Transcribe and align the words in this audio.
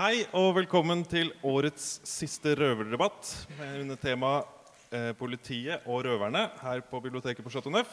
Hei 0.00 0.22
og 0.32 0.54
velkommen 0.56 1.02
til 1.04 1.28
årets 1.44 1.98
siste 2.08 2.54
røverdebatt 2.56 3.34
under 3.82 3.98
temaet 4.00 4.70
eh, 4.96 5.10
politiet 5.12 5.82
og 5.84 6.06
røverne 6.06 6.46
her 6.62 6.80
på 6.88 7.02
biblioteket 7.04 7.44
på 7.44 7.52
Chateau 7.52 7.74
Neuf. 7.74 7.90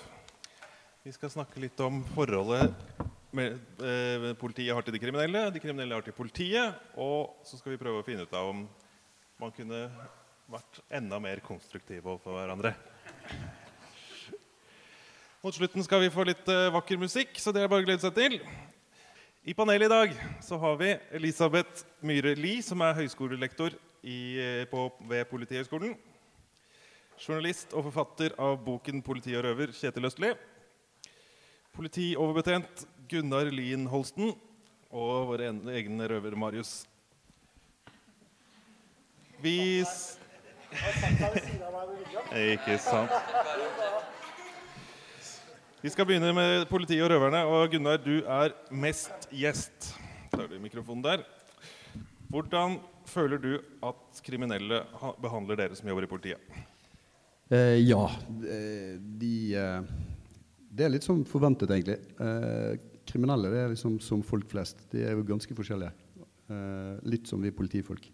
Vi 1.04 1.12
skal 1.12 1.33
snakke 1.33 1.59
litt 1.59 1.75
om 1.83 1.97
forholdet 2.13 2.71
med, 3.35 3.57
eh, 3.83 4.29
politiet 4.39 4.71
har 4.71 4.88
til 4.88 4.96
de 4.96 5.01
kriminelle, 5.04 5.41
de 5.51 5.59
kriminelle 5.59 5.99
har 5.99 6.05
til 6.05 6.15
politiet, 6.15 6.79
og 6.96 7.43
så 7.43 7.59
skal 7.59 7.73
vi 7.73 7.81
prøve 7.81 7.99
å 7.99 8.07
finne 8.07 8.23
ut 8.23 8.39
av 8.39 8.53
om 8.53 8.63
man 9.43 9.51
kunne 9.59 9.83
vært 10.47 10.79
enda 11.01 11.19
mer 11.19 11.43
konstruktive 11.43 12.07
overfor 12.07 12.39
hverandre. 12.39 12.71
Mot 15.43 15.59
slutten 15.59 15.83
skal 15.83 16.07
vi 16.07 16.15
få 16.15 16.23
litt 16.31 16.55
eh, 16.55 16.71
vakker 16.71 17.03
musikk, 17.03 17.35
så 17.35 17.51
det 17.51 17.67
er 17.67 17.75
bare 17.75 17.83
å 17.83 17.89
glede 17.91 18.07
seg 18.07 18.15
til. 18.15 18.39
I 19.48 19.54
panelet 19.54 19.86
i 19.86 19.89
dag 19.89 20.14
så 20.43 20.57
har 20.59 20.75
vi 20.75 20.89
Elisabeth 21.16 21.86
Myhre 22.04 22.34
Lie, 22.36 22.59
som 22.66 22.82
er 22.84 22.98
høyskolelektor 22.98 23.77
i, 24.04 24.17
eh, 24.44 24.66
på, 24.67 24.90
ved 25.08 25.23
Politihøgskolen. 25.30 25.94
Journalist 27.17 27.71
og 27.71 27.85
forfatter 27.88 28.35
av 28.38 28.57
boken 28.66 28.99
'Politi 29.02 29.38
og 29.40 29.45
røver', 29.45 29.71
Kjetil 29.71 30.05
Østli. 30.05 30.34
Politioverbetjent 31.73 32.85
Gunnar 33.07 33.48
Lien 33.52 33.88
Holsten. 33.88 34.35
Og 34.91 35.27
vår 35.27 35.41
en- 35.48 35.70
egen 35.70 36.02
røver 36.02 36.35
Marius. 36.35 36.85
Vi 39.41 39.85
Ikke 42.35 42.77
sant. 42.77 43.12
Vi 45.77 45.91
skal 45.94 46.08
begynne 46.09 46.31
med 46.34 46.63
politiet 46.72 47.04
og 47.05 47.12
røverne. 47.12 47.44
Og 47.54 47.70
Gunnar, 47.70 47.99
du 48.02 48.23
er 48.26 48.55
mest 48.73 49.27
gjest. 49.30 49.91
Tar 50.31 50.48
du 50.49 50.55
mikrofonen 50.58 51.04
der. 51.05 51.22
Hvordan 52.34 52.80
føler 53.08 53.38
du 53.38 53.52
at 53.85 54.21
kriminelle 54.26 54.82
behandler 55.21 55.59
dere 55.62 55.77
som 55.77 55.85
jobber 55.91 56.07
i 56.07 56.10
politiet? 56.10 56.57
Eh, 57.54 57.77
ja. 57.85 58.01
eh, 58.41 58.98
De 58.98 59.32
eh, 59.54 59.93
Det 60.74 60.88
er 60.88 60.96
litt 60.96 61.05
som 61.05 61.21
forventet, 61.29 61.70
egentlig. 61.70 61.99
Eh, 62.26 62.82
kriminelle 63.07 63.54
det 63.54 63.62
er 63.62 63.71
liksom 63.76 64.01
som 64.01 64.25
folk 64.25 64.50
flest. 64.50 64.81
De 64.91 65.06
er 65.06 65.13
jo 65.13 65.29
ganske 65.29 65.62
forskjellige. 65.62 65.94
Eh, 66.50 66.94
litt 67.06 67.29
som 67.29 67.46
vi 67.46 67.53
politifolk. 67.53 68.09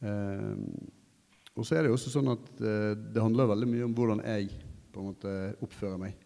Eh, 0.00 0.52
og 1.54 1.68
så 1.68 1.76
er 1.76 1.84
det 1.84 1.92
jo 1.92 2.00
også 2.00 2.16
sånn 2.16 2.32
at 2.32 2.48
det 2.58 3.22
handler 3.22 3.52
veldig 3.52 3.68
mye 3.68 3.84
om 3.86 3.92
hvordan 3.94 4.24
jeg 4.24 4.48
på 4.90 5.02
en 5.02 5.12
måte 5.12 5.34
oppfører 5.62 6.00
meg. 6.00 6.23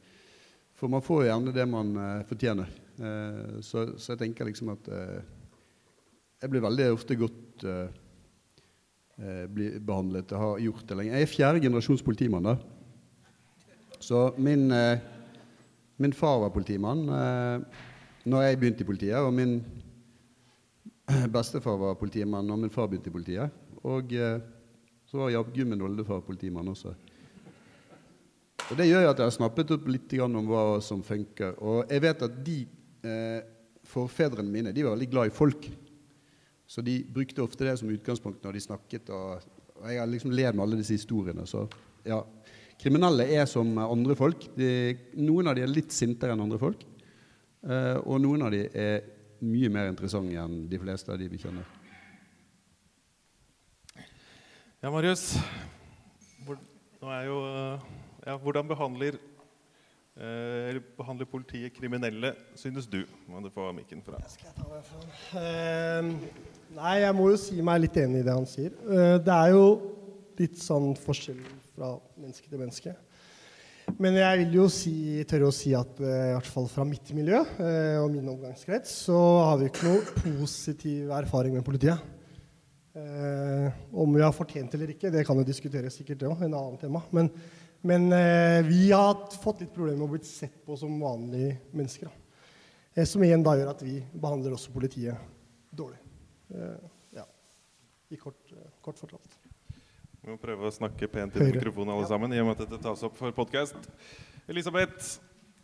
For 0.79 0.91
man 0.91 1.03
får 1.03 1.25
jo 1.25 1.31
gjerne 1.33 1.55
det 1.55 1.65
man 1.67 1.89
eh, 1.99 2.27
fortjener. 2.29 2.69
Eh, 3.03 3.59
så, 3.67 3.89
så 3.99 4.13
jeg 4.13 4.21
tenker 4.21 4.47
liksom 4.47 4.71
at 4.77 4.91
eh, 4.95 5.19
jeg 6.39 6.53
blir 6.53 6.63
veldig 6.63 6.87
ofte 6.95 7.17
godt 7.19 7.65
eh, 7.67 7.97
eh, 9.19 9.81
behandlet. 9.83 10.31
Jeg 10.31 10.39
har 10.39 10.63
gjort 10.63 10.85
det 10.87 10.99
lenge. 11.01 11.17
Jeg 11.17 11.27
er 11.27 11.33
fjerde 11.33 11.63
generasjons 11.65 12.05
politimann. 12.07 12.47
da. 12.47 12.55
Så 13.99 14.29
min, 14.39 14.71
min 15.99 16.15
far 16.15 16.39
var 16.45 16.55
politimann 16.55 17.03
eh, 17.11 17.83
når 18.31 18.47
jeg 18.47 18.61
begynte 18.63 18.87
i 18.87 18.91
politiet. 18.93 19.19
Og 19.19 19.35
min 19.35 19.59
bestefar 21.35 21.81
var 21.83 21.99
politimann 21.99 22.47
når 22.47 22.63
min 22.63 22.75
far 22.75 22.87
begynte 22.87 23.11
i 23.11 23.19
politiet. 23.19 23.67
Og 23.83 24.15
så 25.09 25.19
var 25.19 25.31
jaggu 25.33 25.65
min 25.67 25.83
oldefar 25.83 26.23
politimann 26.23 26.71
også. 26.71 26.95
Og 28.69 28.77
Det 28.77 28.85
gjør 28.85 29.07
jo 29.07 29.11
at 29.11 29.21
jeg 29.21 29.31
har 29.31 29.33
snappet 29.33 29.71
opp 29.73 29.87
litt 29.89 30.15
om 30.21 30.49
hva 30.51 30.65
som 30.85 31.01
funker. 31.05 31.55
Og 31.65 31.89
jeg 31.89 32.03
vet 32.05 32.25
at 32.27 32.35
de 32.45 32.57
eh, 33.09 33.39
forfedrene 33.89 34.53
mine 34.53 34.75
de 34.77 34.85
var 34.85 34.93
veldig 34.93 35.09
glad 35.09 35.31
i 35.31 35.35
folk. 35.35 35.69
Så 36.69 36.85
de 36.85 36.99
brukte 37.09 37.41
ofte 37.41 37.65
det 37.65 37.79
som 37.81 37.89
utgangspunkt 37.89 38.45
når 38.45 38.59
de 38.59 38.61
snakket. 38.67 39.09
Og, 39.09 39.47
og 39.81 39.87
jeg 39.89 40.03
har 40.03 40.11
liksom 40.11 40.35
levd 40.37 40.59
med 40.59 40.67
alle 40.67 40.81
disse 40.83 40.99
historiene. 40.99 41.47
Så 41.49 41.65
ja. 42.05 42.21
Kriminelle 42.79 43.25
er 43.35 43.49
som 43.49 43.73
andre 43.81 44.15
folk. 44.19 44.45
De, 44.55 44.69
noen 45.17 45.49
av 45.49 45.57
de 45.57 45.65
er 45.65 45.73
litt 45.73 45.95
sintere 45.97 46.37
enn 46.37 46.45
andre 46.45 46.61
folk. 46.61 46.85
Eh, 47.65 47.97
og 48.05 48.21
noen 48.23 48.45
av 48.47 48.53
de 48.53 48.67
er 48.69 49.01
mye 49.49 49.71
mer 49.73 49.89
interessante 49.89 50.37
enn 50.39 50.67
de 50.69 50.81
fleste 50.83 51.15
av 51.15 51.19
de 51.19 51.31
vi 51.33 51.41
kjenner. 51.41 51.65
Ja, 54.79 54.93
Marius. 54.93 55.33
Hvor, 56.47 56.61
nå 57.01 57.11
er 57.17 57.25
jo, 57.27 57.41
eh, 57.49 57.98
ja, 58.29 58.37
hvordan 58.37 58.69
behandler, 58.69 59.17
eh, 60.21 60.77
behandler 60.99 61.29
politiet 61.31 61.73
kriminelle, 61.73 62.35
synes 62.59 62.87
du? 62.87 63.01
Må 63.29 63.41
du 63.41 63.49
få 63.55 63.71
mikken 63.73 64.03
fra. 64.05 64.21
Jeg? 64.21 64.53
Eh, 65.41 66.11
nei, 66.77 66.95
jeg 67.01 67.15
må 67.17 67.31
jo 67.33 67.39
si 67.41 67.63
meg 67.65 67.87
litt 67.87 67.97
enig 67.97 68.21
i 68.21 68.27
det 68.27 68.35
han 68.37 68.49
sier. 68.49 68.75
Eh, 68.85 69.17
det 69.25 69.33
er 69.35 69.55
jo 69.55 69.63
litt 70.39 70.61
sånn 70.61 70.93
forskjell 71.01 71.41
fra 71.73 71.95
menneske 72.19 72.51
til 72.51 72.61
menneske. 72.61 72.93
Men 73.97 74.19
jeg 74.21 74.43
vil 74.43 74.59
jo 74.59 74.67
si, 74.69 74.93
tørre 75.31 75.49
å 75.49 75.55
si 75.55 75.73
at 75.73 76.03
eh, 76.05 76.27
i 76.29 76.35
hvert 76.37 76.51
fall 76.53 76.69
fra 76.69 76.85
mitt 76.85 77.09
miljø 77.17 77.41
eh, 77.41 77.97
og 78.03 78.11
min 78.13 78.29
omgangskrets, 78.29 78.93
så 79.07 79.17
har 79.47 79.57
vi 79.63 79.71
ikke 79.71 79.89
noe 79.89 80.19
positiv 80.19 81.15
erfaring 81.17 81.57
med 81.57 81.65
politiet. 81.65 82.05
Eh, 82.99 83.81
om 83.97 84.13
vi 84.13 84.21
har 84.21 84.37
fortjent 84.37 84.77
eller 84.77 84.93
ikke, 84.93 85.15
det 85.15 85.25
kan 85.25 85.41
jo 85.41 85.47
diskuteres 85.49 85.97
sikkert, 85.97 86.21
det 86.21 86.29
òg. 86.29 86.45
En 86.45 86.59
annen 86.59 86.77
tema. 86.83 87.01
Men, 87.15 87.33
men 87.87 88.13
eh, 88.13 88.63
vi 88.67 88.91
har 88.91 89.15
fått 89.43 89.61
litt 89.63 89.75
problemer 89.75 90.01
med 90.03 90.09
å 90.09 90.15
bli 90.17 90.25
sett 90.27 90.57
på 90.67 90.77
som 90.77 90.97
vanlige 91.01 91.57
mennesker. 91.73 92.09
Eh, 92.95 93.05
Som 93.07 93.23
igjen 93.23 93.45
da 93.47 93.55
gjør 93.59 93.71
at 93.71 93.83
vi 93.87 94.01
behandler 94.13 94.57
også 94.57 94.73
politiet 94.75 95.17
dårlig. 95.71 96.01
Eh, 96.55 96.89
ja. 97.21 97.25
I 98.11 98.17
kort, 98.17 98.41
eh, 98.53 98.71
kort 98.83 98.99
fortalt. 98.99 99.39
Vi 100.19 100.33
må 100.33 100.37
prøve 100.43 100.67
å 100.69 100.75
snakke 100.75 101.07
pent 101.09 101.37
i 101.39 101.47
mikrofonen 101.53 101.95
alle 101.95 102.03
Ja. 102.03 102.09
sammen, 102.09 102.33
i 102.35 102.41
og 102.41 102.47
med 102.51 102.59
at 102.61 102.69
dette 102.69 102.83
tas 102.83 103.03
opp 103.07 103.17
for 103.17 103.31
podkast. 103.33 103.77
Elisabeth, 104.49 105.19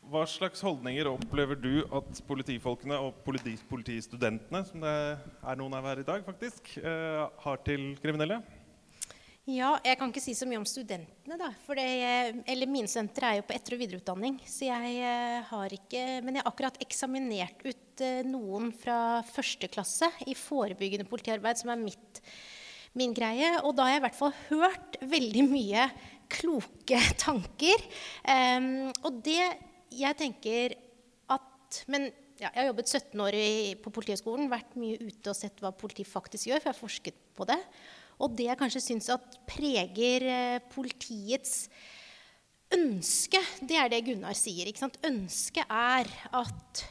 hva 0.09 0.23
slags 0.29 0.61
holdninger 0.63 1.09
opplever 1.11 1.57
du 1.61 1.83
at 1.91 2.21
politifolkene 2.29 2.95
og 3.01 3.15
politi 3.25 3.57
politistudentene, 3.69 4.65
som 4.69 4.81
det 4.81 5.19
er 5.43 5.57
noen 5.57 5.75
av 5.75 5.85
her 5.85 5.99
i 5.99 6.07
dag, 6.07 6.23
faktisk, 6.25 6.77
eh, 6.79 7.29
har 7.41 7.57
til 7.65 7.97
kriminelle? 7.97 8.43
Ja, 9.45 9.75
jeg 9.85 9.99
kan 10.01 10.09
ikke 10.09 10.23
si 10.25 10.33
så 10.33 10.47
mye 10.49 10.57
om 10.57 10.65
studentene, 10.65 11.37
da. 11.37 11.51
For 11.67 11.77
det, 11.77 11.85
eller 12.49 12.71
mine 12.71 12.89
studenter 12.89 13.27
er 13.29 13.35
jo 13.39 13.45
på 13.45 13.53
etter- 13.53 13.75
og 13.77 13.81
videreutdanning. 13.83 14.39
Så 14.49 14.71
jeg 14.71 14.93
eh, 15.05 15.43
har 15.51 15.75
ikke 15.77 16.05
Men 16.25 16.39
jeg 16.39 16.41
har 16.41 16.49
akkurat 16.49 16.79
eksaminert 16.81 17.61
ut 17.61 18.01
eh, 18.01 18.23
noen 18.25 18.71
fra 18.73 19.21
første 19.29 19.69
klasse 19.69 20.09
i 20.25 20.33
forebyggende 20.39 21.05
politiarbeid, 21.11 21.61
som 21.61 21.75
er 21.75 21.83
mitt, 21.83 22.23
min 22.97 23.13
greie. 23.13 23.51
Og 23.61 23.77
da 23.77 23.85
har 23.85 23.99
jeg 23.99 24.01
i 24.01 24.05
hvert 24.07 24.17
fall 24.23 24.33
hørt 24.49 24.97
veldig 25.13 25.45
mye 25.51 25.85
kloke 26.33 27.01
tanker. 27.27 27.85
Um, 28.25 28.89
og 29.05 29.19
det 29.27 29.43
jeg 29.93 30.19
tenker 30.23 30.79
at 31.37 31.83
Men 31.93 32.09
ja, 32.41 32.49
jeg 32.49 32.63
har 32.63 32.71
jobbet 32.71 32.95
17 32.97 33.21
år 33.27 33.37
i, 33.37 33.51
på 33.77 33.93
Politihøgskolen, 33.93 34.49
vært 34.51 34.73
mye 34.81 34.97
ute 35.05 35.31
og 35.31 35.37
sett 35.37 35.61
hva 35.61 35.71
politiet 35.77 36.09
faktisk 36.09 36.49
gjør, 36.49 36.65
for 36.65 36.71
jeg 36.71 36.75
har 36.75 36.81
forsket 36.81 37.21
på 37.37 37.47
det. 37.53 37.61
Og 38.23 38.35
det 38.39 38.49
jeg 38.49 38.61
kanskje 38.61 38.83
syns 38.85 39.11
at 39.13 39.39
preger 39.49 40.27
eh, 40.31 40.63
politiets 40.73 41.65
ønske, 42.75 43.41
det 43.63 43.79
er 43.79 43.91
det 43.93 44.05
Gunnar 44.07 44.37
sier. 44.39 44.69
ikke 44.69 44.85
sant? 44.85 44.99
Ønsket 45.07 45.71
er 45.71 46.11
at, 46.35 46.85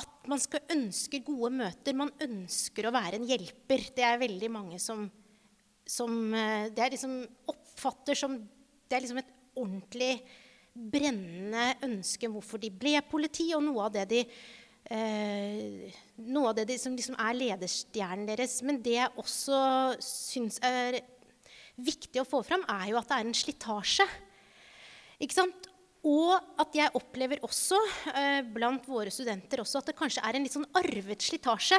at 0.00 0.28
man 0.30 0.42
skal 0.42 0.64
ønske 0.74 1.22
gode 1.26 1.52
møter. 1.60 1.96
Man 1.96 2.12
ønsker 2.24 2.88
å 2.88 2.94
være 2.94 3.20
en 3.20 3.28
hjelper. 3.28 3.88
Det 3.96 4.04
er 4.04 4.20
veldig 4.20 4.50
mange 4.52 4.80
som, 4.82 5.06
som 5.88 6.18
eh, 6.34 6.68
det 6.74 6.84
er 6.84 6.96
liksom 6.96 7.20
oppfatter 7.52 8.18
som 8.18 8.38
Det 8.88 8.96
er 8.96 9.04
liksom 9.04 9.20
et 9.20 9.34
ordentlig 9.58 10.12
brennende 10.78 11.74
ønske 11.82 12.28
hvorfor 12.30 12.60
de 12.62 12.70
ble 12.70 12.94
politi, 13.10 13.50
og 13.56 13.64
noe 13.66 13.88
av 13.88 13.94
det 13.96 14.04
de 14.12 14.22
eh, 14.92 15.94
noe 16.24 16.52
av 16.52 16.58
det 16.58 16.78
som 16.80 16.96
liksom 16.96 17.16
er 17.20 17.38
lederstjernen 17.38 18.28
deres. 18.28 18.58
Men 18.66 18.82
det 18.84 18.96
jeg 18.98 19.14
også 19.20 19.60
syns 20.02 20.60
er 20.64 21.00
viktig 21.78 22.22
å 22.22 22.28
få 22.28 22.42
fram, 22.46 22.64
er 22.68 22.90
jo 22.92 23.00
at 23.00 23.10
det 23.10 23.18
er 23.18 23.26
en 23.26 23.36
slitasje. 23.36 24.06
Ikke 25.22 25.38
sant? 25.38 25.68
Og 26.06 26.30
at 26.62 26.76
jeg 26.78 26.94
opplever 26.94 27.40
også 27.42 27.78
eh, 28.14 28.40
blant 28.46 28.84
våre 28.86 29.10
studenter 29.10 29.64
også 29.64 29.80
at 29.80 29.90
det 29.90 29.96
kanskje 29.98 30.22
er 30.24 30.36
en 30.38 30.44
litt 30.46 30.54
sånn 30.54 30.68
arvet 30.78 31.24
slitasje. 31.26 31.78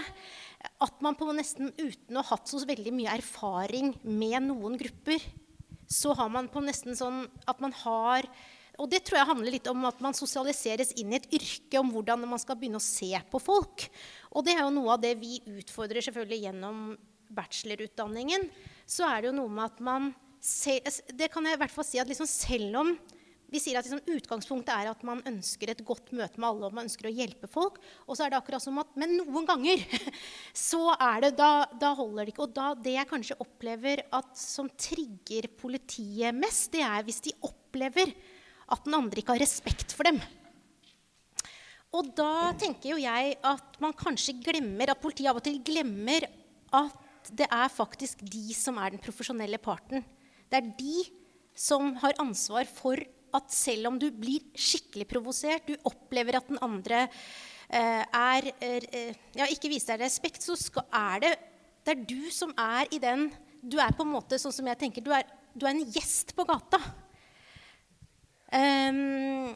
At 0.84 1.00
man 1.04 1.16
på 1.20 1.30
nesten 1.32 1.72
uten 1.80 2.20
å 2.20 2.24
ha 2.24 2.36
hatt 2.36 2.52
så 2.52 2.60
veldig 2.68 2.94
mye 2.96 3.16
erfaring 3.16 3.94
med 4.04 4.44
noen 4.50 4.76
grupper, 4.80 5.24
så 5.90 6.14
har 6.20 6.30
man 6.30 6.52
på 6.52 6.62
nesten 6.62 6.98
sånn 7.00 7.24
at 7.50 7.64
man 7.64 7.74
har 7.82 8.28
og 8.80 8.88
det 8.92 9.02
tror 9.04 9.20
jeg 9.20 9.30
handler 9.30 9.54
litt 9.54 9.68
om 9.72 9.84
at 9.90 10.00
man 10.04 10.16
sosialiseres 10.16 10.94
inn 11.02 11.12
i 11.12 11.20
et 11.20 11.30
yrke 11.36 11.82
om 11.82 11.92
hvordan 11.92 12.24
man 12.24 12.40
skal 12.42 12.58
begynne 12.60 12.80
å 12.80 12.84
se 12.84 13.12
på 13.32 13.42
folk. 13.44 13.86
Og 14.32 14.46
det 14.48 14.56
er 14.56 14.64
jo 14.64 14.74
noe 14.78 14.96
av 14.96 15.04
det 15.04 15.18
vi 15.20 15.42
utfordrer 15.60 16.06
selvfølgelig 16.06 16.46
gjennom 16.48 16.82
bachelorutdanningen. 17.36 18.48
Så 18.88 19.06
er 19.10 19.22
det 19.22 19.32
jo 19.32 19.38
noe 19.42 19.52
med 19.52 19.68
at 19.68 19.84
man 19.84 20.12
ser, 20.40 20.80
Det 21.12 21.28
kan 21.32 21.46
jeg 21.46 21.58
i 21.58 21.62
hvert 21.62 21.74
fall 21.74 21.88
si 21.88 22.00
at 22.00 22.08
liksom 22.08 22.30
selv 22.30 22.80
om 22.80 22.94
vi 23.50 23.60
sier 23.62 23.80
at 23.80 23.88
liksom, 23.88 24.02
Utgangspunktet 24.14 24.72
er 24.72 24.92
at 24.92 25.04
man 25.08 25.24
ønsker 25.28 25.72
et 25.72 25.84
godt 25.86 26.12
møte 26.14 26.38
med 26.38 26.48
alle 26.52 26.68
og 26.68 26.76
man 26.78 26.86
ønsker 26.86 27.10
å 27.10 27.14
hjelpe 27.14 27.50
folk. 27.50 27.80
Og 28.06 28.16
så 28.16 28.26
er 28.26 28.32
det 28.32 28.40
akkurat 28.40 28.64
som 28.64 28.78
at, 28.82 28.92
Men 29.00 29.18
noen 29.18 29.48
ganger 29.50 29.82
så 30.70 30.94
er 30.94 31.26
det, 31.26 31.32
da, 31.40 31.66
da 31.82 31.96
holder 31.98 32.28
det 32.28 32.36
ikke. 32.36 32.46
Og 32.46 32.54
da, 32.56 32.72
det 32.78 32.96
jeg 32.96 33.10
kanskje 33.10 33.40
opplever 33.42 34.06
at 34.16 34.38
som 34.38 34.70
trigger 34.78 35.50
politiet 35.60 36.38
mest, 36.38 36.70
det 36.76 36.86
er 36.86 37.08
hvis 37.08 37.24
de 37.26 37.34
opplever 37.50 38.14
at 38.72 38.86
den 38.86 38.98
andre 38.98 39.22
ikke 39.22 39.36
har 39.36 39.44
respekt 39.44 39.96
for 39.98 40.08
dem. 40.10 40.20
Og 41.96 42.12
da 42.18 42.52
tenker 42.60 42.94
jo 42.94 43.02
jeg 43.02 43.38
at 43.42 43.80
man 43.82 43.96
kanskje 43.98 44.38
glemmer, 44.44 44.92
at 44.92 45.02
politiet 45.02 45.32
av 45.32 45.40
og 45.40 45.46
til 45.46 45.58
glemmer 45.66 46.28
at 46.78 47.32
det 47.34 47.48
er 47.50 47.72
faktisk 47.74 48.22
de 48.26 48.54
som 48.58 48.78
er 48.82 48.94
den 48.94 49.02
profesjonelle 49.02 49.58
parten. 49.62 50.06
Det 50.50 50.60
er 50.60 50.70
de 50.78 51.06
som 51.58 51.92
har 52.02 52.18
ansvar 52.22 52.70
for 52.70 53.02
at 53.36 53.54
selv 53.54 53.90
om 53.92 54.00
du 54.02 54.08
blir 54.14 54.46
skikkelig 54.58 55.08
provosert, 55.10 55.68
du 55.68 55.76
opplever 55.90 56.40
at 56.40 56.48
den 56.50 56.62
andre 56.66 57.04
eh, 57.06 58.06
er 58.06 58.50
eh, 58.66 59.12
ja, 59.38 59.50
ikke 59.50 59.70
viser 59.70 59.98
deg 59.98 60.08
respekt, 60.08 60.46
så 60.46 60.58
skal, 60.58 60.88
er 60.94 61.26
det, 61.26 61.34
det 61.86 61.96
er 61.96 62.08
du 62.10 62.30
som 62.34 62.54
er 62.58 62.90
i 62.94 63.02
den 63.02 63.30
Du 63.60 63.76
er 63.82 63.92
på 63.92 64.06
en 64.06 64.14
måte 64.14 64.38
sånn 64.40 64.54
som 64.56 64.68
jeg 64.70 64.80
tenker, 64.80 65.04
du 65.04 65.12
er, 65.12 65.28
du 65.52 65.66
er 65.66 65.74
en 65.74 65.84
gjest 65.92 66.32
på 66.38 66.46
gata. 66.48 66.80
Um, 68.50 69.54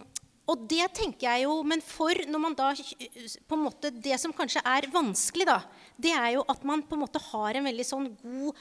og 0.52 0.66
det 0.70 0.86
tenker 0.98 1.26
jeg 1.26 1.46
jo, 1.48 1.54
Men 1.66 1.82
for 1.82 2.18
når 2.30 2.42
man 2.42 2.56
da 2.58 2.72
på 2.76 3.58
en 3.58 3.64
måte, 3.64 3.90
Det 3.90 4.20
som 4.22 4.34
kanskje 4.36 4.62
er 4.68 4.90
vanskelig, 4.92 5.48
da, 5.48 5.62
det 5.98 6.12
er 6.14 6.34
jo 6.36 6.44
at 6.52 6.66
man 6.68 6.84
på 6.84 6.98
en 6.98 7.06
måte 7.06 7.22
har 7.32 7.56
en 7.58 7.70
veldig 7.70 7.86
sånn 7.88 8.10
god 8.20 8.60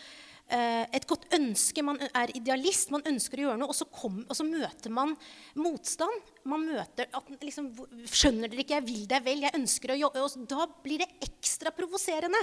eh, 0.53 0.85
et 0.95 1.07
godt 1.09 1.27
ønske. 1.35 1.83
Man 1.85 1.99
er 2.07 2.33
idealist, 2.37 2.93
man 2.95 3.05
ønsker 3.09 3.41
å 3.41 3.47
gjøre 3.47 3.61
noe, 3.63 3.73
og 3.73 3.77
så, 3.77 3.89
kom, 3.91 4.21
og 4.29 4.37
så 4.37 4.47
møter 4.47 4.95
man 4.95 5.17
motstand. 5.59 6.31
Man 6.49 6.69
møter 6.69 7.11
at 7.11 7.33
liksom, 7.43 7.73
'Skjønner 8.07 8.53
dere 8.53 8.63
ikke? 8.65 8.79
Jeg 8.79 8.89
vil 8.89 9.09
deg 9.11 9.27
vel. 9.27 9.43
Jeg 9.49 9.59
ønsker 9.59 9.95
å 9.95 9.99
jobbe.' 10.05 10.23
Og 10.23 10.47
da 10.53 10.69
blir 10.85 11.03
det 11.03 11.11
ekstra 11.27 11.75
provoserende 11.75 12.41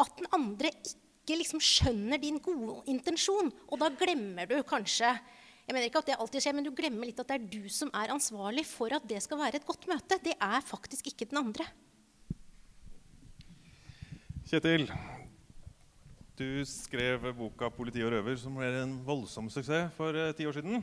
at 0.00 0.16
den 0.16 0.30
andre 0.36 0.72
ikke 0.72 1.36
liksom 1.36 1.60
skjønner 1.60 2.22
din 2.22 2.40
gode 2.40 2.80
intensjon. 2.88 3.52
Og 3.68 3.82
da 3.82 3.90
glemmer 3.92 4.48
du 4.48 4.56
kanskje 4.64 5.12
jeg 5.70 5.76
mener 5.76 5.86
ikke 5.86 6.00
at 6.02 6.08
det 6.10 6.18
alltid 6.18 6.42
skjer, 6.42 6.54
men 6.58 6.66
Du 6.66 6.72
glemmer 6.74 7.06
litt 7.06 7.20
at 7.22 7.28
det 7.30 7.36
er 7.38 7.46
du 7.46 7.68
som 7.70 7.92
er 7.94 8.10
ansvarlig 8.10 8.64
for 8.66 8.90
at 8.90 9.04
det 9.06 9.20
skal 9.22 9.38
være 9.38 9.60
et 9.60 9.66
godt 9.68 9.86
møte. 9.86 10.18
Det 10.18 10.34
er 10.34 10.64
faktisk 10.66 11.12
ikke 11.12 11.28
den 11.30 11.38
andre. 11.38 11.66
Kjetil, 14.50 14.88
du 16.34 16.64
skrev 16.66 17.28
boka 17.38 17.70
'Politi 17.70 18.02
og 18.02 18.10
røver', 18.10 18.40
som 18.40 18.56
ble 18.58 18.66
en 18.82 18.96
voldsom 19.06 19.46
suksess 19.46 19.94
for 19.94 20.10
eh, 20.10 20.32
ti 20.34 20.42
år 20.48 20.58
siden. 20.58 20.82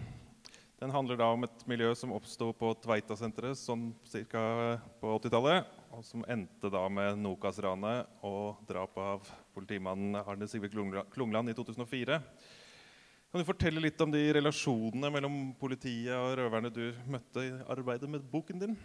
Den 0.79 0.93
handler 0.93 1.17
da 1.17 1.33
om 1.33 1.43
et 1.43 1.67
miljø 1.67 1.91
som 1.97 2.13
oppsto 2.15 2.53
på 2.53 2.71
Tveita-senteret 2.79 3.57
sånn 3.59 3.89
ca. 4.31 4.79
på 5.01 5.19
80-tallet, 5.19 5.65
og 5.91 6.05
som 6.05 6.23
endte 6.29 6.71
da 6.71 6.87
med 6.87 7.17
Nokas-ranet 7.17 8.07
og 8.23 8.61
drapet 8.69 9.03
av 9.03 9.27
politimannen 9.57 10.15
Arne 10.21 10.47
Sigve 10.47 10.69
Klungland 10.69 11.49
i 11.49 11.57
2004. 11.57 12.21
Kan 13.27 13.43
du 13.43 13.47
fortelle 13.47 13.81
litt 13.83 13.99
om 13.99 14.11
de 14.13 14.21
relasjonene 14.37 15.09
mellom 15.11 15.33
politiet 15.59 16.15
og 16.15 16.37
røverne 16.39 16.71
du 16.71 16.85
møtte 17.11 17.43
i 17.43 17.49
arbeidet 17.67 18.07
med 18.07 18.23
boken 18.31 18.61
din? 18.61 18.77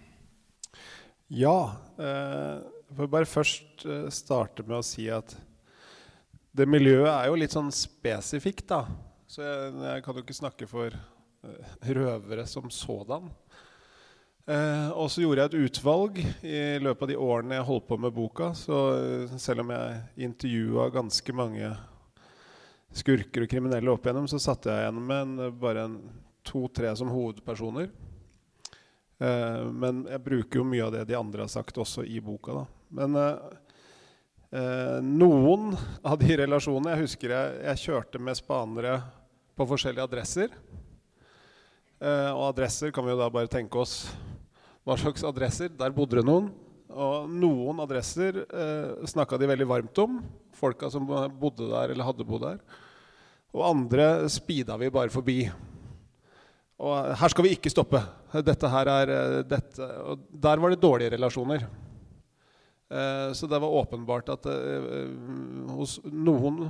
Ja. 1.31 1.79
Eh, 1.95 2.59
jeg 2.89 2.97
får 2.99 3.11
bare 3.13 3.29
først 3.31 3.85
eh, 3.87 4.09
starte 4.11 4.67
med 4.67 4.81
å 4.81 4.87
si 4.87 5.07
at 5.15 5.37
det 6.53 6.67
miljøet 6.69 7.13
er 7.13 7.31
jo 7.31 7.39
litt 7.39 7.55
sånn 7.55 7.71
spesifikt, 7.73 8.67
da. 8.75 8.83
Så 9.31 9.47
jeg, 9.47 9.71
jeg 9.87 10.03
kan 10.05 10.19
jo 10.19 10.25
ikke 10.27 10.37
snakke 10.37 10.69
for 10.69 10.91
eh, 10.91 11.71
røvere 11.95 12.45
som 12.51 12.67
sådan. 12.67 13.31
Eh, 14.51 14.91
og 14.91 15.07
så 15.15 15.23
gjorde 15.23 15.47
jeg 15.47 15.53
et 15.53 15.71
utvalg 15.71 16.19
i 16.43 16.59
løpet 16.83 17.07
av 17.07 17.15
de 17.15 17.23
årene 17.31 17.61
jeg 17.61 17.69
holdt 17.71 17.89
på 17.89 18.03
med 18.03 18.19
boka. 18.19 18.51
Så 18.59 18.83
eh, 18.99 19.39
selv 19.39 19.63
om 19.63 19.71
jeg 19.71 20.27
intervjua 20.29 20.91
ganske 20.99 21.39
mange 21.39 21.71
skurker 22.93 23.45
og 23.45 23.51
kriminelle 23.51 23.93
opp 23.93 24.07
igjennom, 24.07 24.29
så 24.31 24.41
satte 24.43 24.73
jeg 24.73 24.85
igjen 24.85 25.01
med 25.09 25.23
en, 25.25 25.55
bare 25.61 25.87
to-tre 26.47 26.93
som 26.99 27.11
hovedpersoner. 27.13 27.91
Eh, 29.23 29.65
men 29.71 30.05
jeg 30.11 30.25
bruker 30.25 30.61
jo 30.61 30.69
mye 30.69 30.87
av 30.87 30.95
det 30.97 31.07
de 31.11 31.19
andre 31.19 31.47
har 31.47 31.53
sagt, 31.53 31.79
også 31.79 32.05
i 32.05 32.21
boka. 32.25 32.63
Da. 32.63 32.65
Men 32.99 33.19
eh, 33.19 33.57
eh, 34.59 34.99
noen 35.07 35.73
av 36.03 36.19
de 36.21 36.37
relasjonene 36.43 36.97
Jeg 36.97 37.05
husker 37.07 37.37
jeg, 37.37 37.61
jeg 37.69 37.83
kjørte 37.87 38.23
med 38.23 38.39
spanere 38.39 38.99
på 39.57 39.69
forskjellige 39.69 40.09
adresser. 40.09 40.59
Eh, 42.03 42.31
og 42.35 42.49
adresser 42.51 42.91
kan 42.95 43.07
vi 43.07 43.15
jo 43.15 43.21
da 43.21 43.31
bare 43.31 43.51
tenke 43.51 43.79
oss 43.79 44.03
hva 44.83 44.99
slags 44.99 45.23
adresser. 45.27 45.71
Der 45.79 45.95
bodde 45.95 46.19
det 46.19 46.27
noen. 46.27 46.51
Og 46.93 47.29
noen 47.31 47.81
adresser 47.85 48.43
eh, 48.43 49.05
snakka 49.09 49.39
de 49.41 49.49
veldig 49.53 49.69
varmt 49.71 50.01
om. 50.03 50.19
Folka 50.59 50.91
som 50.93 51.07
bodde 51.07 51.71
der 51.71 51.95
eller 51.95 52.09
hadde 52.09 52.27
bodd 52.27 52.45
der. 52.45 52.59
Og 53.53 53.67
andre 53.69 54.07
speeda 54.33 54.79
vi 54.81 54.91
bare 54.93 55.13
forbi. 55.13 55.39
Og 56.83 57.15
her 57.21 57.33
skal 57.33 57.47
vi 57.47 57.55
ikke 57.55 57.71
stoppe. 57.73 58.01
Dette 58.43 58.71
her 58.73 58.91
er 58.91 59.13
eh, 59.13 59.39
dette. 59.47 59.87
Og 60.09 60.25
der 60.33 60.63
var 60.63 60.73
det 60.73 60.81
dårlige 60.83 61.13
relasjoner. 61.15 61.67
Eh, 62.93 63.29
så 63.37 63.49
det 63.49 63.61
var 63.63 63.77
åpenbart 63.83 64.33
at 64.35 64.49
eh, 64.51 64.89
hos 65.77 65.99
noen, 66.09 66.65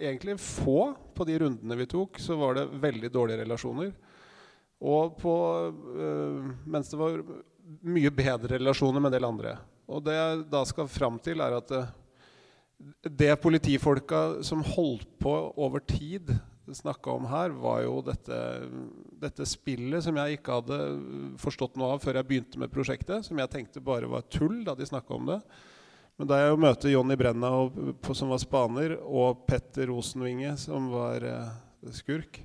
egentlig 0.00 0.38
få 0.42 0.94
på 1.14 1.26
de 1.28 1.38
rundene 1.44 1.78
vi 1.78 1.88
tok, 1.90 2.18
så 2.18 2.38
var 2.40 2.58
det 2.58 2.70
veldig 2.82 3.12
dårlige 3.12 3.44
relasjoner. 3.44 3.92
Og 4.84 5.14
på, 5.16 5.32
mens 6.68 6.90
det 6.90 6.98
var 6.98 7.14
mye 7.88 8.10
bedre 8.12 8.58
relasjoner 8.58 9.00
med 9.00 9.08
en 9.08 9.14
del 9.14 9.24
andre. 9.24 9.54
Og 9.88 10.02
det 10.04 10.16
jeg 10.16 10.42
da 10.52 10.60
skal 10.68 10.90
fram 10.92 11.16
til, 11.22 11.40
er 11.40 11.54
at 11.56 11.72
det, 13.02 13.36
politifolka 13.42 14.42
som 14.42 14.64
holdt 14.64 15.08
på 15.22 15.32
over 15.56 15.80
tid, 15.80 16.32
snakka 16.72 17.10
om 17.10 17.26
her, 17.28 17.52
var 17.60 17.82
jo 17.84 17.98
dette, 18.04 18.38
dette, 19.20 19.46
spillet 19.48 20.04
som 20.04 20.16
jeg 20.16 20.38
ikke 20.38 20.58
hadde 20.60 20.78
forstått 21.40 21.76
noe 21.76 21.94
av 21.94 22.02
før 22.04 22.18
jeg 22.18 22.28
begynte 22.28 22.60
med 22.60 22.72
prosjektet. 22.72 23.26
Som 23.26 23.40
jeg 23.40 23.52
tenkte 23.52 23.84
bare 23.84 24.08
var 24.10 24.24
tull 24.32 24.62
da 24.64 24.76
de 24.76 24.88
snakka 24.88 25.18
om 25.18 25.28
det. 25.34 25.40
Men 26.16 26.30
da 26.30 26.38
jeg 26.38 26.52
jo 26.52 26.60
møter 26.62 26.92
Jonny 26.92 27.16
Brenna, 27.18 27.50
som 28.14 28.30
var 28.30 28.40
spaner, 28.40 28.96
og 29.02 29.44
Petter 29.48 29.90
Rosenvinge, 29.90 30.54
som 30.62 30.86
var 30.92 31.26
eh, 31.26 31.54
skurk 31.92 32.38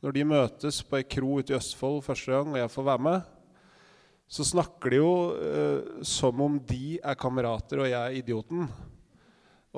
Når 0.00 0.14
de 0.14 0.28
møtes 0.30 0.78
på 0.86 1.00
ei 1.00 1.06
kro 1.10 1.40
ute 1.40 1.50
i 1.52 1.56
Østfold 1.58 2.04
første 2.06 2.30
gang, 2.30 2.52
og 2.54 2.60
jeg 2.60 2.70
får 2.70 2.86
være 2.86 3.04
med, 3.08 3.32
så 4.30 4.44
snakker 4.46 4.92
de 4.92 5.00
jo 5.00 5.12
eh, 5.34 6.04
som 6.06 6.44
om 6.44 6.60
de 6.68 7.00
er 7.02 7.18
kamerater 7.18 7.82
og 7.82 7.90
jeg 7.90 7.98
er 7.98 8.20
idioten. 8.20 8.68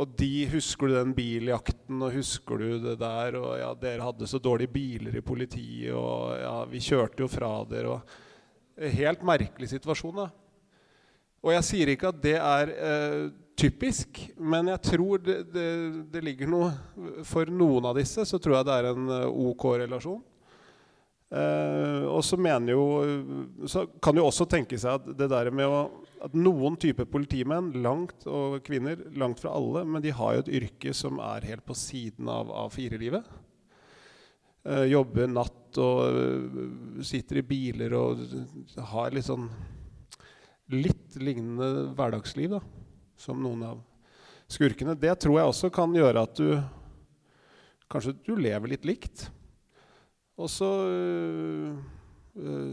Og 0.00 0.16
de 0.16 0.46
Husker 0.54 0.88
du 0.88 0.96
den 0.96 1.12
biljakten, 1.16 2.00
og 2.00 2.14
husker 2.14 2.60
du 2.60 2.78
det 2.86 2.96
der? 3.02 3.36
Og 3.36 3.52
ja, 3.60 3.70
dere 3.76 4.06
hadde 4.06 4.28
så 4.30 4.40
dårlige 4.40 4.72
biler 4.72 5.18
i 5.20 5.24
politiet, 5.24 5.92
og 5.92 6.32
ja, 6.40 6.54
vi 6.70 6.80
kjørte 6.84 7.26
jo 7.26 7.28
fra 7.28 7.52
dere. 7.68 7.98
og 7.98 8.90
Helt 8.96 9.24
merkelig 9.26 9.68
situasjon, 9.74 10.22
da. 10.22 10.30
Og 11.40 11.52
jeg 11.54 11.66
sier 11.68 11.92
ikke 11.92 12.10
at 12.10 12.18
det 12.20 12.36
er 12.36 12.72
eh, 12.72 13.28
typisk, 13.60 14.22
men 14.36 14.68
jeg 14.72 14.82
tror 14.90 15.20
det, 15.24 15.38
det, 15.52 15.68
det, 16.12 16.20
ligger 16.24 16.50
noe 16.52 17.22
For 17.28 17.48
noen 17.48 17.88
av 17.88 17.96
disse 17.96 18.26
så 18.28 18.40
tror 18.40 18.58
jeg 18.58 18.68
det 18.68 18.76
er 18.76 18.88
en 18.90 19.14
eh, 19.16 19.40
OK 19.48 19.66
relasjon. 19.80 20.20
Eh, 21.30 22.04
og 22.10 22.20
så 22.26 22.36
mener 22.40 22.74
jo 22.74 22.84
Så 23.70 23.84
kan 24.02 24.16
jo 24.18 24.24
også 24.26 24.48
tenke 24.50 24.80
seg 24.80 24.98
at 24.98 25.12
det 25.16 25.28
der 25.30 25.52
med 25.54 25.70
å, 25.70 25.84
at 26.20 26.34
noen 26.36 26.76
typer 26.80 27.06
politimenn, 27.08 27.70
langt 27.80 28.26
og 28.28 28.58
kvinner, 28.66 28.98
langt 29.16 29.40
fra 29.40 29.54
alle, 29.56 29.86
men 29.88 30.02
de 30.04 30.12
har 30.14 30.34
jo 30.36 30.42
et 30.44 30.52
yrke 30.60 30.92
som 30.96 31.20
er 31.24 31.46
helt 31.48 31.64
på 31.66 31.74
siden 31.78 32.28
av, 32.28 32.50
av 32.52 32.70
firelivet. 32.74 33.24
Uh, 34.60 34.84
jobber 34.84 35.30
natt 35.32 35.78
og 35.80 36.12
uh, 36.12 37.00
sitter 37.06 37.40
i 37.40 37.48
biler 37.48 37.94
og 37.96 38.20
har 38.90 39.14
litt 39.16 39.24
sånn 39.30 39.48
litt 40.70 41.16
lignende 41.16 41.88
hverdagsliv 41.96 42.58
da, 42.58 42.60
som 43.18 43.40
noen 43.40 43.64
av 43.70 43.80
skurkene. 44.50 44.98
Det 45.00 45.14
tror 45.24 45.40
jeg 45.40 45.50
også 45.54 45.72
kan 45.72 45.96
gjøre 45.96 46.26
at 46.28 46.36
du 46.36 46.60
kanskje 47.90 48.12
du 48.26 48.34
lever 48.36 48.76
litt 48.76 48.84
likt. 48.86 49.30
Og 50.36 50.52
så, 50.52 50.68
uh, 50.68 51.72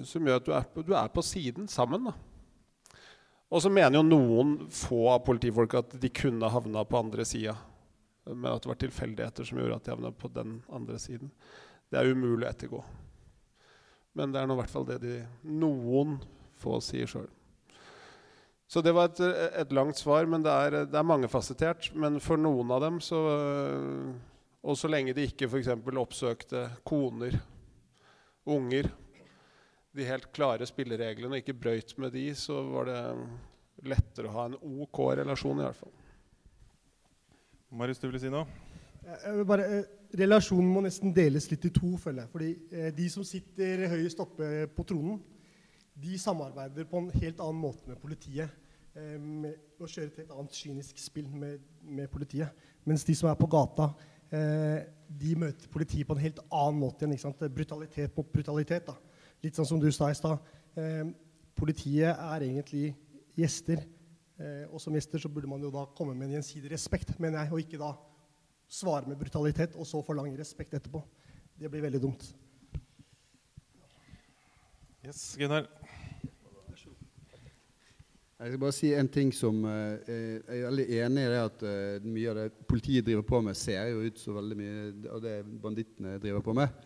som 0.08 0.28
gjør 0.28 0.44
at 0.44 0.48
du 0.48 0.54
er, 0.60 0.68
på, 0.76 0.84
du 0.84 0.92
er 1.00 1.08
på 1.16 1.24
siden 1.24 1.72
sammen. 1.72 2.12
da. 2.12 2.27
Og 3.48 3.64
så 3.64 3.72
mener 3.72 3.96
jo 3.96 4.04
noen 4.04 4.56
få 4.74 5.06
av 5.14 5.24
politifolk 5.28 5.78
at 5.80 5.96
de 6.02 6.10
kunne 6.12 6.50
havna 6.52 6.84
på 6.88 7.00
andre 7.00 7.24
sida. 7.28 7.56
Men 8.28 8.52
at 8.52 8.66
det 8.66 8.72
var 8.74 8.80
tilfeldigheter 8.82 9.48
som 9.48 9.60
gjorde 9.62 9.78
at 9.78 9.86
de 9.86 9.94
havna 9.94 10.12
på 10.12 10.32
den 10.36 10.58
andre 10.74 11.00
siden. 11.00 11.32
Det 11.88 12.00
er 12.00 12.12
umulig 12.12 12.44
å 12.44 12.52
ettergå. 12.52 12.82
Men 14.18 14.34
det 14.34 14.42
er 14.42 14.50
nå 14.50 14.58
i 14.58 14.62
hvert 14.62 14.74
fall 14.74 14.88
det 14.90 15.00
de, 15.04 15.18
noen 15.48 16.18
få 16.60 16.82
sier 16.84 17.08
sjøl. 17.08 17.30
Så 18.68 18.82
det 18.84 18.92
var 18.92 19.08
et, 19.08 19.22
et, 19.62 19.70
langt 19.72 19.96
svar, 19.96 20.26
men 20.28 20.44
det 20.44 20.52
er, 20.52 20.78
det 20.92 20.98
er 21.00 21.08
mangefasettert. 21.08 21.94
Men 21.96 22.20
for 22.20 22.40
noen 22.42 22.74
av 22.76 22.84
dem 22.84 23.00
så 23.04 23.22
Og 24.68 24.76
så 24.76 24.90
lenge 24.92 25.14
de 25.16 25.24
ikke 25.30 25.48
f.eks. 25.48 25.70
oppsøkte 26.02 26.66
koner 26.84 27.38
unger 28.44 28.90
de 29.98 30.08
helt 30.08 30.30
klare 30.36 30.68
spillereglene 30.70 31.34
og 31.34 31.42
ikke 31.42 31.58
brøyt 31.58 31.94
med 32.02 32.14
de, 32.16 32.30
så 32.38 32.60
var 32.70 32.90
det 32.90 33.02
lettere 33.88 34.30
å 34.30 34.36
ha 34.36 34.48
en 34.50 34.58
OK 34.84 35.02
relasjon, 35.20 35.62
i 35.62 35.66
hvert 35.66 35.80
fall. 35.80 35.94
Marius, 37.78 38.00
du 38.00 38.08
ville 38.08 38.22
si 38.22 38.32
noe? 38.32 38.46
Jeg 39.08 39.34
vil 39.38 39.48
bare, 39.48 39.66
eh, 39.72 39.90
relasjonen 40.20 40.70
må 40.72 40.84
nesten 40.84 41.14
deles 41.16 41.50
litt 41.52 41.66
i 41.68 41.74
to, 41.74 41.96
føler 42.00 42.24
jeg. 42.24 42.32
Fordi 42.34 42.50
eh, 42.72 42.92
de 42.96 43.10
som 43.12 43.26
sitter 43.28 43.88
høyest 43.92 44.22
oppe 44.24 44.68
på 44.76 44.86
tronen, 44.88 45.20
de 45.98 46.18
samarbeider 46.22 46.88
på 46.90 47.02
en 47.02 47.12
helt 47.16 47.40
annen 47.42 47.62
måte 47.62 47.90
med 47.90 48.00
politiet. 48.02 48.54
Eh, 48.98 49.16
med 49.22 49.82
å 49.82 49.90
kjøre 49.90 50.12
et 50.12 50.22
helt 50.24 50.36
annet 50.36 50.58
kynisk 50.58 51.02
spill 51.02 51.28
med, 51.30 51.64
med 51.84 52.10
politiet. 52.14 52.68
Mens 52.88 53.06
de 53.08 53.16
som 53.18 53.30
er 53.30 53.38
på 53.40 53.50
gata, 53.52 53.92
eh, 54.34 54.88
de 55.08 55.36
møter 55.40 55.72
politiet 55.72 56.08
på 56.08 56.16
en 56.18 56.24
helt 56.24 56.42
annen 56.48 56.82
måte 56.82 57.08
igjen. 57.08 57.36
Brutalitet 57.54 58.16
mot 58.18 58.32
brutalitet. 58.34 58.88
da. 58.88 58.96
Litt 59.46 59.58
sånn 59.58 59.70
som 59.70 59.82
du 59.82 59.90
sa 59.94 60.10
i 60.12 60.18
stad. 60.18 60.42
Eh, 60.78 61.06
politiet 61.58 62.14
er 62.14 62.46
egentlig 62.48 62.92
gjester. 63.38 63.84
Eh, 64.38 64.66
og 64.70 64.82
som 64.82 64.94
gjester 64.94 65.22
så 65.22 65.32
burde 65.34 65.50
man 65.50 65.62
jo 65.64 65.74
da 65.74 65.86
komme 65.98 66.16
med 66.16 66.30
en 66.30 66.38
gjensidig 66.38 66.72
respekt, 66.74 67.16
mener 67.20 67.44
jeg, 67.44 67.54
og 67.54 67.64
ikke 67.64 67.82
da 67.82 67.94
svare 68.68 69.08
med 69.08 69.18
brutalitet 69.18 69.78
og 69.80 69.88
så 69.88 70.04
forlange 70.06 70.38
respekt 70.38 70.76
etterpå. 70.78 71.02
Det 71.58 71.72
blir 71.72 71.86
veldig 71.88 72.02
dumt. 72.04 72.28
Yes, 75.06 75.36
Gunnar. 75.40 75.70
Jeg 78.38 78.52
skal 78.52 78.60
bare 78.62 78.74
si 78.76 78.90
en 78.94 79.08
ting 79.10 79.32
som 79.34 79.64
eh, 79.66 80.10
Jeg 80.46 80.60
er 80.60 80.68
veldig 80.68 80.84
enig 81.00 81.22
i 81.24 81.30
det 81.32 81.40
at 81.42 81.64
eh, 81.66 82.04
mye 82.06 82.30
av 82.30 82.36
det 82.38 82.68
politiet 82.70 83.08
driver 83.08 83.24
på 83.26 83.40
med, 83.48 83.58
ser 83.58 83.88
jo 83.90 84.04
ut 84.06 84.22
så 84.22 84.36
veldig 84.36 84.58
mye 84.60 84.84
av 85.10 85.24
det 85.24 85.38
bandittene 85.64 86.20
driver 86.22 86.44
på 86.46 86.54
med. 86.60 86.86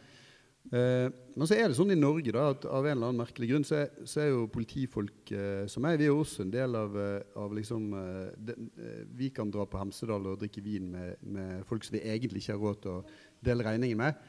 Eh, 0.70 1.08
men 1.36 1.50
så 1.50 1.56
er 1.58 1.68
det 1.68 1.76
sånn 1.76 1.92
i 1.92 1.98
Norge 1.98 2.32
da, 2.36 2.44
at 2.54 2.68
av 2.70 2.86
en 2.86 2.94
eller 2.94 3.10
annen 3.10 3.24
merkelig 3.24 3.50
grunn 3.50 3.66
så 3.66 3.80
er, 3.82 3.88
så 4.08 4.22
er 4.24 4.30
jo 4.30 4.44
politifolk 4.54 5.32
eh, 5.34 5.64
som 5.72 5.84
meg, 5.84 5.98
vi 6.00 6.06
er 6.06 6.14
jo 6.14 6.22
også 6.22 6.46
en 6.46 6.54
del 6.54 6.78
av, 6.78 6.96
eh, 7.02 7.34
av 7.42 7.56
liksom 7.58 7.90
eh, 7.98 8.28
de, 8.38 8.56
eh, 8.78 9.02
Vi 9.18 9.32
kan 9.36 9.52
dra 9.52 9.66
på 9.68 9.82
Hemsedal 9.82 10.30
og 10.30 10.38
drikke 10.44 10.64
vin 10.64 10.92
med, 10.94 11.26
med, 11.26 11.66
folk 11.68 11.88
som 11.88 11.98
vi 11.98 12.04
egentlig 12.06 12.44
ikke 12.44 12.56
har 12.56 12.62
råd 12.62 12.82
til 12.86 12.94
å 12.94 13.02
dele 13.50 13.66
regningen 13.68 14.04
med. 14.04 14.22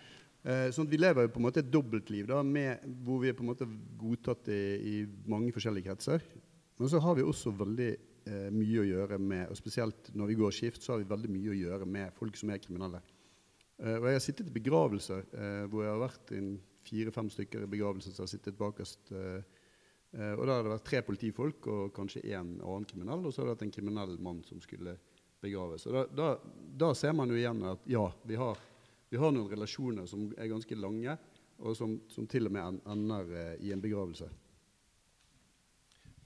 Eh, 0.43 0.67
sånn 0.75 0.89
at 0.89 0.97
Vi 0.97 1.03
lever 1.03 1.29
jo 1.29 1.35
på 1.37 1.43
en 1.43 1.49
måte 1.51 1.63
et 1.63 1.71
dobbeltliv 1.71 2.33
da, 2.33 2.41
med, 2.43 2.89
hvor 3.05 3.21
vi 3.23 3.31
er 3.31 3.37
på 3.39 3.45
en 3.45 3.53
måte 3.53 3.69
godtatt 4.01 4.49
i, 4.51 4.63
i 4.95 4.97
mange 5.31 5.53
forskjellige 5.55 5.91
kretser. 5.91 6.25
Men 6.81 6.91
så 6.91 7.03
har 7.05 7.19
vi 7.19 7.29
også 7.29 7.53
veldig 7.55 7.93
mye 8.55 8.79
å 8.79 8.85
gjøre 8.87 9.17
med 9.19 9.51
og 9.51 9.59
Spesielt 9.59 10.13
når 10.15 10.31
vi 10.31 10.37
går 10.39 10.55
skift, 10.55 10.83
så 10.83 10.95
har 10.95 11.01
vi 11.03 11.09
veldig 11.11 11.31
mye 11.35 11.51
å 11.51 11.57
gjøre 11.59 11.89
med 11.91 12.15
folk 12.15 12.39
som 12.39 12.53
er 12.55 12.61
kriminelle. 12.63 13.03
Eh, 13.83 13.99
og 13.99 14.07
jeg 14.07 14.19
har 14.19 14.23
sittet 14.23 14.51
i 14.51 14.55
begravelser 14.55 15.25
eh, 15.35 15.65
hvor 15.71 15.83
jeg 15.83 15.91
har 15.91 16.05
vært 16.05 16.33
fire-fem 16.87 17.31
stykker 17.33 17.65
i 17.65 17.71
begravelser 17.71 18.15
som 18.15 18.25
har 18.25 18.31
sittet 18.31 18.59
bakerst. 18.59 19.11
Eh, 19.17 19.41
og 20.13 20.45
da 20.45 20.59
har 20.59 20.67
det 20.67 20.75
vært 20.75 20.85
tre 20.91 21.01
politifolk 21.07 21.67
og 21.73 21.95
kanskje 21.97 22.21
én 22.29 22.59
annen 22.61 22.85
kriminell, 22.85 23.25
og 23.25 23.33
så 23.33 23.41
har 23.41 23.49
det 23.49 23.55
vært 23.55 23.65
en 23.65 23.75
kriminell 23.79 24.19
mann 24.21 24.43
som 24.45 24.61
skulle 24.61 24.99
begraves. 25.43 25.87
Og 25.89 25.97
da, 25.97 26.03
da, 26.13 26.27
da 26.85 26.91
ser 26.95 27.17
man 27.17 27.33
jo 27.33 27.39
igjen 27.39 27.65
at 27.71 27.87
ja, 27.89 28.05
vi 28.29 28.37
har, 28.37 28.61
vi 29.09 29.19
har, 29.19 29.33
noen 29.33 29.49
relasjoner 29.51 30.07
som 30.11 30.29
er 30.37 30.53
ganske 30.53 30.77
lange, 30.77 31.17
og 31.63 31.79
som, 31.79 31.97
som 32.13 32.29
til 32.29 32.51
og 32.51 32.53
med 32.55 32.83
ender 32.93 33.33
i 33.65 33.73
en 33.73 33.81
begravelse. 33.81 34.29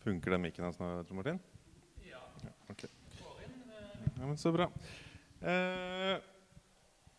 Funker 0.02 0.34
den 0.34 0.44
mikken 0.48 0.66
hans 0.66 0.80
nå, 0.82 0.90
Tor 1.06 1.20
Martin? 1.20 1.38
Ja. 2.08 2.24
ja 2.42 2.52
okay. 2.72 2.90
ja, 4.16 4.24
men 4.24 4.36
Så 4.40 4.50
bra. 4.56 4.66
Eh, 5.46 6.16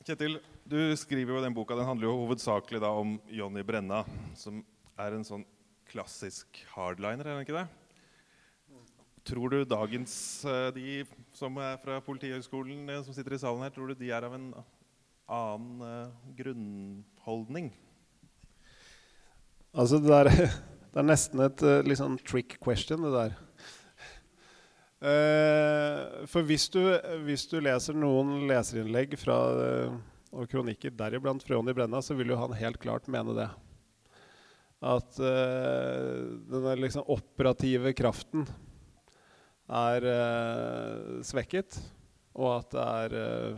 Kjetil, 0.08 0.38
du 0.64 0.78
skriver 0.96 1.36
jo 1.36 1.40
den 1.44 1.52
boka 1.52 1.76
den 1.76 1.84
handler 1.84 2.08
jo 2.08 2.20
hovedsakelig 2.22 2.80
da 2.80 2.94
om 2.96 3.18
Jonny 3.28 3.60
Brenna, 3.68 4.06
som 4.40 4.62
er 4.96 5.18
en 5.18 5.26
sånn 5.28 5.42
klassisk 5.92 6.62
hardliner, 6.72 7.28
er 7.28 7.36
han 7.36 7.44
ikke 7.44 7.58
det? 7.58 7.66
Tror 9.28 9.52
du 9.52 9.58
dagens 9.68 10.14
eh, 10.48 10.70
de 10.78 11.02
som 11.36 11.60
er 11.60 11.76
fra 11.82 11.98
Politihøgskolen, 12.06 12.86
eh, 12.88 13.02
som 13.04 13.18
sitter 13.18 13.36
i 13.36 13.42
salen 13.42 13.66
her, 13.66 13.74
tror 13.76 13.92
du 13.92 14.00
de 14.00 14.14
er 14.16 14.24
av 14.24 14.38
en 14.38 14.46
annen 15.28 15.84
uh, 15.84 16.32
grunnholdning? 16.40 17.68
Altså 19.76 20.00
det 20.00 20.14
der 20.14 20.32
Det 20.94 21.04
er 21.04 21.10
nesten 21.12 21.44
et 21.44 21.68
litt 21.84 22.00
sånn 22.00 22.16
trick 22.24 22.56
question, 22.64 23.04
det 23.04 23.12
der. 23.12 23.36
Uh, 24.98 26.26
for 26.26 26.46
hvis 26.50 26.66
du, 26.74 26.82
hvis 27.28 27.46
du, 27.52 27.60
leser 27.62 27.94
noen 27.98 28.48
leserinnlegg 28.50 29.14
fra, 29.22 29.38
uh, 29.54 29.98
og 30.34 30.50
kronikker, 30.50 30.96
deriblant 30.98 31.46
fra 31.46 31.54
Jonny 31.54 31.76
Brenna, 31.78 32.02
så 32.02 32.18
vil 32.18 32.34
jo 32.34 32.40
han 32.42 32.56
helt 32.58 32.80
klart 32.82 33.10
mene 33.12 33.36
det. 33.38 33.50
At 34.78 35.18
den 35.18 36.66
liksom 36.78 37.08
operative 37.10 37.96
kraften 37.98 38.44
er 39.74 40.06
svekket, 41.26 41.80
og 42.38 42.52
at 42.60 42.76
det 42.76 42.84
er 42.86 43.56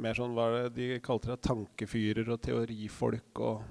mer 0.00 0.16
sånn 0.16 0.32
hva 0.32 0.46
det, 0.54 0.62
de 0.78 0.86
kalte 1.04 1.34
det, 1.34 1.42
tankefyrer 1.44 2.32
og 2.32 2.40
teorifolk 2.46 3.42
og 3.44 3.68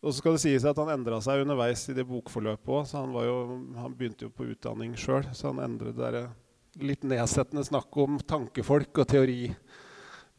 og 0.00 0.08
så 0.08 0.16
skal 0.16 0.36
det 0.36 0.42
sies 0.44 0.64
at 0.64 0.78
Han 0.80 0.92
endra 0.94 1.18
seg 1.24 1.42
underveis 1.44 1.82
i 1.92 1.96
det 1.96 2.06
bokforløpet 2.08 2.70
òg. 2.72 2.94
Han, 2.96 3.74
han, 3.76 3.96
begynte 3.96 4.28
jo 4.28 4.32
på 4.32 4.48
utdanning 4.54 4.96
sjøl, 4.96 5.26
så 5.36 5.52
han 5.52 5.60
endret 5.64 5.98
det 5.98 6.14
der 6.14 6.30
litt 6.80 7.04
nedsettende 7.04 7.66
snakket 7.66 8.06
om 8.06 8.16
tankefolk 8.24 9.02
og 9.02 9.10
teori 9.10 9.50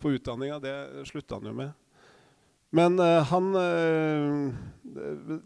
på 0.02 0.16
utdanninga. 0.16 0.58
Det 0.64 1.06
slutta 1.12 1.38
han 1.38 1.52
jo 1.52 1.56
med. 1.60 1.78
Men 2.72 2.96
uh, 3.04 3.20
han 3.28 3.50
uh, 3.52 4.54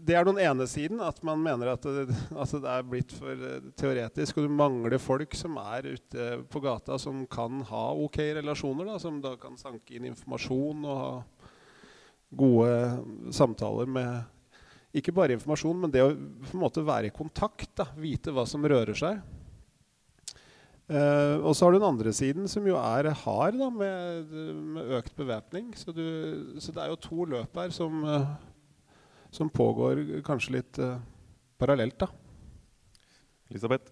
Det 0.05 0.13
er 0.13 0.27
den 0.27 0.39
ene 0.45 0.67
siden, 0.69 1.01
at 1.01 1.17
man 1.25 1.41
mener 1.41 1.73
at 1.73 1.83
det, 1.83 2.05
at 2.37 2.53
det 2.53 2.71
er 2.71 2.85
blitt 2.87 3.11
for 3.17 3.47
teoretisk. 3.75 4.37
Og 4.37 4.47
du 4.47 4.53
mangler 4.61 5.01
folk 5.01 5.35
som 5.35 5.57
er 5.59 5.89
ute 5.97 6.29
på 6.53 6.61
gata, 6.63 6.99
som 7.01 7.25
kan 7.27 7.65
ha 7.67 7.85
ok 8.05 8.21
relasjoner. 8.39 8.93
Da, 8.93 8.99
som 9.01 9.19
da 9.25 9.35
kan 9.41 9.57
sanke 9.59 9.97
inn 9.97 10.07
informasjon 10.13 10.85
og 10.85 11.01
ha 11.01 11.11
gode 12.37 13.31
samtaler 13.35 13.89
med 13.89 14.23
ikke 14.95 15.11
bare 15.15 15.35
informasjon, 15.35 15.79
men 15.83 15.91
det 15.91 16.03
å 16.05 16.13
på 16.13 16.53
en 16.53 16.61
måte 16.61 16.83
være 16.85 17.09
i 17.09 17.15
kontakt. 17.15 17.71
Da, 17.75 17.89
vite 17.99 18.31
hva 18.31 18.45
som 18.47 18.63
rører 18.63 18.95
seg. 18.95 19.19
Uh, 20.85 21.41
og 21.41 21.55
så 21.57 21.65
har 21.65 21.73
du 21.73 21.79
den 21.79 21.87
andre 21.87 22.11
siden, 22.13 22.45
som 22.47 22.67
jo 22.69 22.77
er 22.77 23.09
hard 23.23 23.57
da, 23.57 23.71
med, 23.73 24.35
med 24.77 24.93
økt 24.99 25.15
bevæpning. 25.17 25.73
Så, 25.75 25.91
så, 25.91 26.71
det 26.71 26.83
er 26.83 26.91
jo 26.93 27.01
to 27.01 27.25
løp 27.33 27.57
her 27.57 27.73
som, 27.75 28.05
uh, 28.05 28.29
som 29.33 29.51
pågår 29.51 30.21
kanskje 30.27 30.59
litt 30.59 30.79
uh, 30.79 30.99
parallelt. 31.59 31.97
da. 32.05 32.11
Elisabeth? 33.49 33.91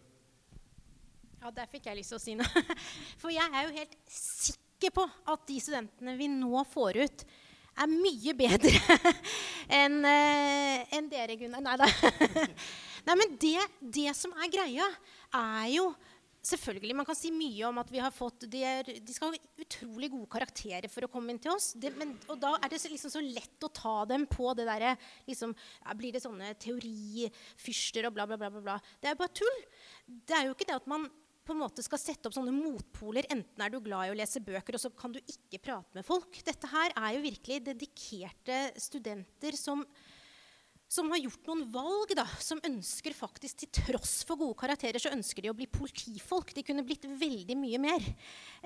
Ja, 1.42 1.52
der 1.52 1.68
fikk 1.68 1.90
jeg 1.90 2.00
lyst 2.00 2.14
til 2.14 2.22
å 2.22 2.24
si 2.24 2.38
noe. 2.40 2.64
For 3.22 3.34
jeg 3.34 3.50
er 3.50 3.68
jo 3.68 3.76
helt 3.76 3.98
sikker 4.14 4.94
på 4.96 5.04
at 5.34 5.50
de 5.50 5.60
studentene 5.64 6.16
vi 6.20 6.30
nå 6.32 6.64
får 6.72 7.02
ut, 7.04 7.26
er 7.74 7.90
mye 7.90 8.34
bedre 8.38 8.72
enn 9.82 10.00
uh, 10.06 10.96
en 10.98 11.12
dere, 11.12 11.38
Gunnar. 11.40 11.64
Nei 11.66 11.78
da. 11.82 11.90
Nei, 13.08 13.20
men 13.20 13.38
det, 13.42 13.60
det, 13.82 14.10
som 14.16 14.34
er 14.40 14.52
greia, 14.52 14.90
er 15.34 15.70
jo 15.76 15.94
Selvfølgelig, 16.44 16.96
Man 17.00 17.08
kan 17.08 17.16
si 17.16 17.30
mye 17.32 17.64
om 17.70 17.78
at 17.80 17.92
vi 17.92 18.02
har 18.04 18.12
fått 18.12 18.44
De, 18.52 18.60
er, 18.68 18.84
de 18.84 19.14
skal 19.16 19.32
ha 19.32 19.62
utrolig 19.64 20.10
gode 20.12 20.28
karakterer 20.34 20.92
for 20.92 21.08
å 21.08 21.10
komme 21.12 21.32
inn 21.32 21.40
til 21.40 21.54
oss. 21.54 21.70
Det, 21.80 21.94
men, 21.96 22.12
og 22.28 22.36
da 22.42 22.52
er 22.58 22.74
det 22.74 22.82
liksom 22.92 23.14
så 23.14 23.22
lett 23.24 23.64
å 23.64 23.72
ta 23.72 23.94
dem 24.10 24.26
på 24.28 24.52
det 24.60 24.66
derre 24.68 24.92
liksom, 25.30 25.56
ja, 25.56 25.96
Blir 25.96 26.12
det 26.12 26.24
sånne 26.26 26.52
teorifyrster 26.60 28.10
og 28.10 28.18
bla, 28.18 28.28
bla, 28.28 28.36
bla, 28.42 28.52
bla. 28.58 28.76
Det 29.00 29.08
er 29.08 29.16
jo 29.16 29.22
bare 29.24 29.38
tull. 29.40 29.62
Det 30.04 30.36
er 30.36 30.50
jo 30.50 30.58
ikke 30.58 30.68
det 30.68 30.82
at 30.82 30.92
man 30.92 31.08
på 31.44 31.54
en 31.54 31.60
måte 31.64 31.84
skal 31.84 32.00
sette 32.00 32.30
opp 32.30 32.36
sånne 32.36 32.54
motpoler. 32.56 33.28
Enten 33.34 33.64
er 33.64 33.72
du 33.72 33.80
glad 33.84 34.08
i 34.08 34.14
å 34.14 34.18
lese 34.18 34.42
bøker, 34.44 34.78
og 34.78 34.82
så 34.82 34.90
kan 34.96 35.12
du 35.14 35.20
ikke 35.20 35.62
prate 35.64 35.98
med 35.98 36.06
folk. 36.08 36.40
Dette 36.46 36.68
her 36.72 36.90
er 36.96 37.16
jo 37.18 37.26
virkelig 37.26 37.66
dedikerte 37.66 38.60
studenter 38.80 39.58
som, 39.60 39.84
som 40.88 41.12
har 41.12 41.20
gjort 41.20 41.50
noen 41.50 41.66
valg, 41.74 42.14
da, 42.16 42.26
som 42.40 42.64
ønsker 42.64 43.14
faktisk, 43.18 43.60
til 43.60 43.72
tross 43.76 44.16
for 44.28 44.40
gode 44.40 44.56
karakterer, 44.62 45.00
så 45.04 45.12
ønsker 45.12 45.44
de 45.44 45.52
å 45.52 45.58
bli 45.58 45.68
politifolk. 45.68 46.56
De 46.56 46.64
kunne 46.64 46.86
blitt 46.88 47.06
veldig 47.08 47.58
mye 47.60 47.80
mer. 47.90 48.02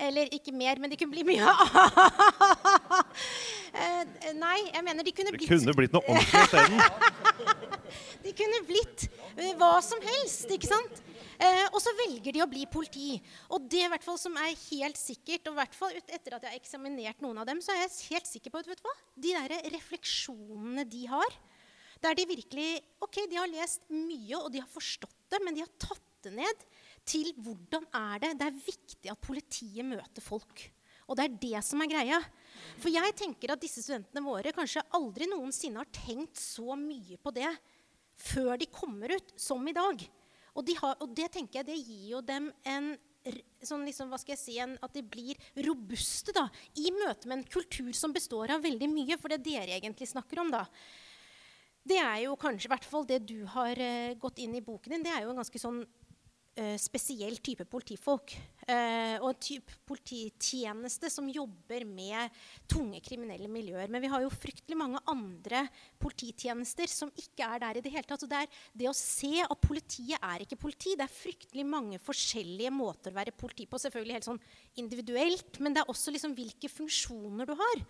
Eller 0.09 0.29
ikke 0.37 0.53
mer, 0.53 0.77
men 0.77 0.93
de 0.93 0.99
kunne 1.01 1.15
bli 1.17 1.25
mye 1.31 1.41
uh, 1.41 1.53
Nei, 4.43 4.59
jeg 4.69 4.83
mener 4.85 5.01
de 5.01 5.17
kunne 5.17 5.33
blitt 5.33 5.49
Det 5.49 5.53
kunne 5.55 5.77
blitt 5.81 5.97
noe 5.97 6.05
ordentlig 6.13 6.45
isteden. 6.45 6.77
de 8.27 8.37
kunne 8.37 8.65
blitt 8.69 9.09
uh, 9.09 9.53
hva 9.57 9.73
som 9.81 9.99
helst, 10.13 10.45
ikke 10.53 10.69
sant? 10.69 11.01
Eh, 11.37 11.67
og 11.69 11.77
så 11.83 11.93
velger 11.99 12.33
de 12.33 12.41
å 12.41 12.49
bli 12.49 12.63
politi. 12.69 13.17
Og 13.53 13.67
det 13.69 13.83
hvert 13.91 14.05
fall 14.05 14.17
som 14.17 14.37
er 14.41 14.55
helt 14.55 14.97
sikkert, 14.97 15.49
og 15.49 15.59
hvert 15.59 15.75
fall 15.77 15.93
etter 15.99 16.33
at 16.33 16.47
jeg 16.47 16.49
har 16.49 16.57
eksaminert 16.57 17.21
noen 17.21 17.37
av 17.43 17.47
dem, 17.49 17.61
så 17.61 17.75
er 17.75 17.83
jeg 17.83 18.15
helt 18.15 18.29
sikker 18.29 18.53
på 18.53 18.63
at 18.63 18.71
vet 18.71 18.81
du 18.81 18.87
hva? 18.87 18.95
de 19.17 19.33
der 19.35 19.69
refleksjonene 19.73 20.85
de 20.89 21.03
har, 21.11 21.37
der 22.01 22.17
de 22.17 22.27
virkelig 22.29 22.67
Ok, 23.01 23.23
de 23.29 23.37
har 23.39 23.49
lest 23.49 23.85
mye, 23.89 24.37
og 24.37 24.51
de 24.53 24.61
har 24.61 24.69
forstått 24.69 25.31
det, 25.33 25.41
men 25.45 25.57
de 25.57 25.63
har 25.63 25.71
tatt 25.81 26.03
det 26.25 26.33
ned 26.33 26.65
til 27.07 27.29
hvordan 27.43 27.85
er 27.95 28.21
det 28.23 28.33
Det 28.39 28.47
er 28.47 28.65
viktig 28.65 29.11
at 29.13 29.23
politiet 29.23 29.85
møter 29.85 30.25
folk. 30.25 30.65
Og 31.07 31.15
det 31.15 31.25
er 31.25 31.39
det 31.39 31.63
som 31.63 31.81
er 31.81 31.89
greia. 31.91 32.19
For 32.81 32.91
jeg 32.91 33.15
tenker 33.15 33.53
at 33.53 33.61
disse 33.63 33.83
studentene 33.85 34.25
våre 34.25 34.51
kanskje 34.55 34.83
aldri 34.97 35.29
noensinne 35.29 35.79
har 35.79 35.91
tenkt 35.95 36.39
så 36.41 36.75
mye 36.75 37.19
på 37.21 37.31
det 37.35 37.49
før 38.17 38.57
de 38.57 38.67
kommer 38.73 39.13
ut, 39.13 39.33
som 39.39 39.61
i 39.69 39.75
dag. 39.77 40.01
Og, 40.57 40.65
de 40.65 40.73
har, 40.79 40.97
og 41.03 41.13
det 41.15 41.29
tenker 41.35 41.61
jeg 41.61 41.69
det 41.69 41.77
gir 41.77 42.07
jo 42.15 42.23
dem 42.25 42.49
en 42.65 42.95
sånn 43.65 43.83
liksom, 43.87 44.09
hva 44.11 44.19
skal 44.21 44.35
jeg 44.35 44.41
si, 44.41 44.55
en, 44.63 44.77
at 44.83 44.93
de 44.95 45.03
blir 45.03 45.37
robuste 45.65 46.33
da, 46.35 46.47
i 46.79 46.91
møte 46.95 47.27
med 47.27 47.41
en 47.41 47.49
kultur 47.51 47.91
som 47.97 48.13
består 48.15 48.53
av 48.55 48.63
veldig 48.63 48.89
mye. 48.91 49.17
For 49.19 49.33
det 49.33 49.43
dere 49.45 49.77
egentlig 49.77 50.09
snakker 50.09 50.41
om, 50.41 50.53
da, 50.53 50.63
det 51.87 51.99
er 52.01 52.23
jo 52.25 52.37
kanskje 52.39 52.69
i 52.69 52.73
hvert 52.73 52.87
fall 52.87 53.07
det 53.07 53.21
du 53.27 53.41
har 53.53 53.79
uh, 53.79 54.17
gått 54.19 54.41
inn 54.43 54.55
i 54.57 54.63
boken 54.63 54.97
din, 54.97 55.05
det 55.05 55.13
er 55.13 55.25
jo 55.25 55.33
en 55.33 55.41
ganske 55.41 55.61
sånn 55.61 55.83
spesiell 56.81 57.37
type 57.43 57.67
politifolk. 57.69 58.33
Uh, 58.67 59.15
og 59.21 59.29
en 59.29 59.37
type 59.39 59.75
polititjeneste 59.87 61.07
som 61.11 61.29
jobber 61.31 61.85
med 61.87 62.33
tunge 62.67 62.99
kriminelle 63.05 63.47
miljøer. 63.51 63.87
Men 63.87 64.03
vi 64.03 64.09
har 64.11 64.25
jo 64.25 64.33
fryktelig 64.33 64.75
mange 64.79 64.99
andre 65.07 65.61
polititjenester 66.01 66.89
som 66.91 67.13
ikke 67.15 67.47
er 67.47 67.63
der 67.63 67.79
i 67.79 67.83
det 67.85 67.93
hele 67.93 68.09
tatt. 68.09 68.25
Og 68.25 68.31
det 68.31 68.43
det 68.75 68.89
å 68.89 68.95
se 68.97 69.39
at 69.45 69.63
politiet 69.63 70.19
er 70.19 70.43
ikke 70.43 70.59
politi. 70.59 70.97
Det 70.97 71.05
er 71.05 71.13
fryktelig 71.13 71.65
mange 71.67 72.01
forskjellige 72.01 72.73
måter 72.75 73.13
å 73.13 73.19
være 73.19 73.35
politi 73.37 73.69
på. 73.69 73.79
Selvfølgelig 73.81 74.17
helt 74.17 74.29
sånn 74.31 74.43
individuelt, 74.81 75.61
men 75.63 75.75
det 75.75 75.83
er 75.83 75.93
også 75.93 76.13
liksom 76.15 76.35
hvilke 76.37 76.71
funksjoner 76.71 77.47
du 77.47 77.55
har. 77.57 77.85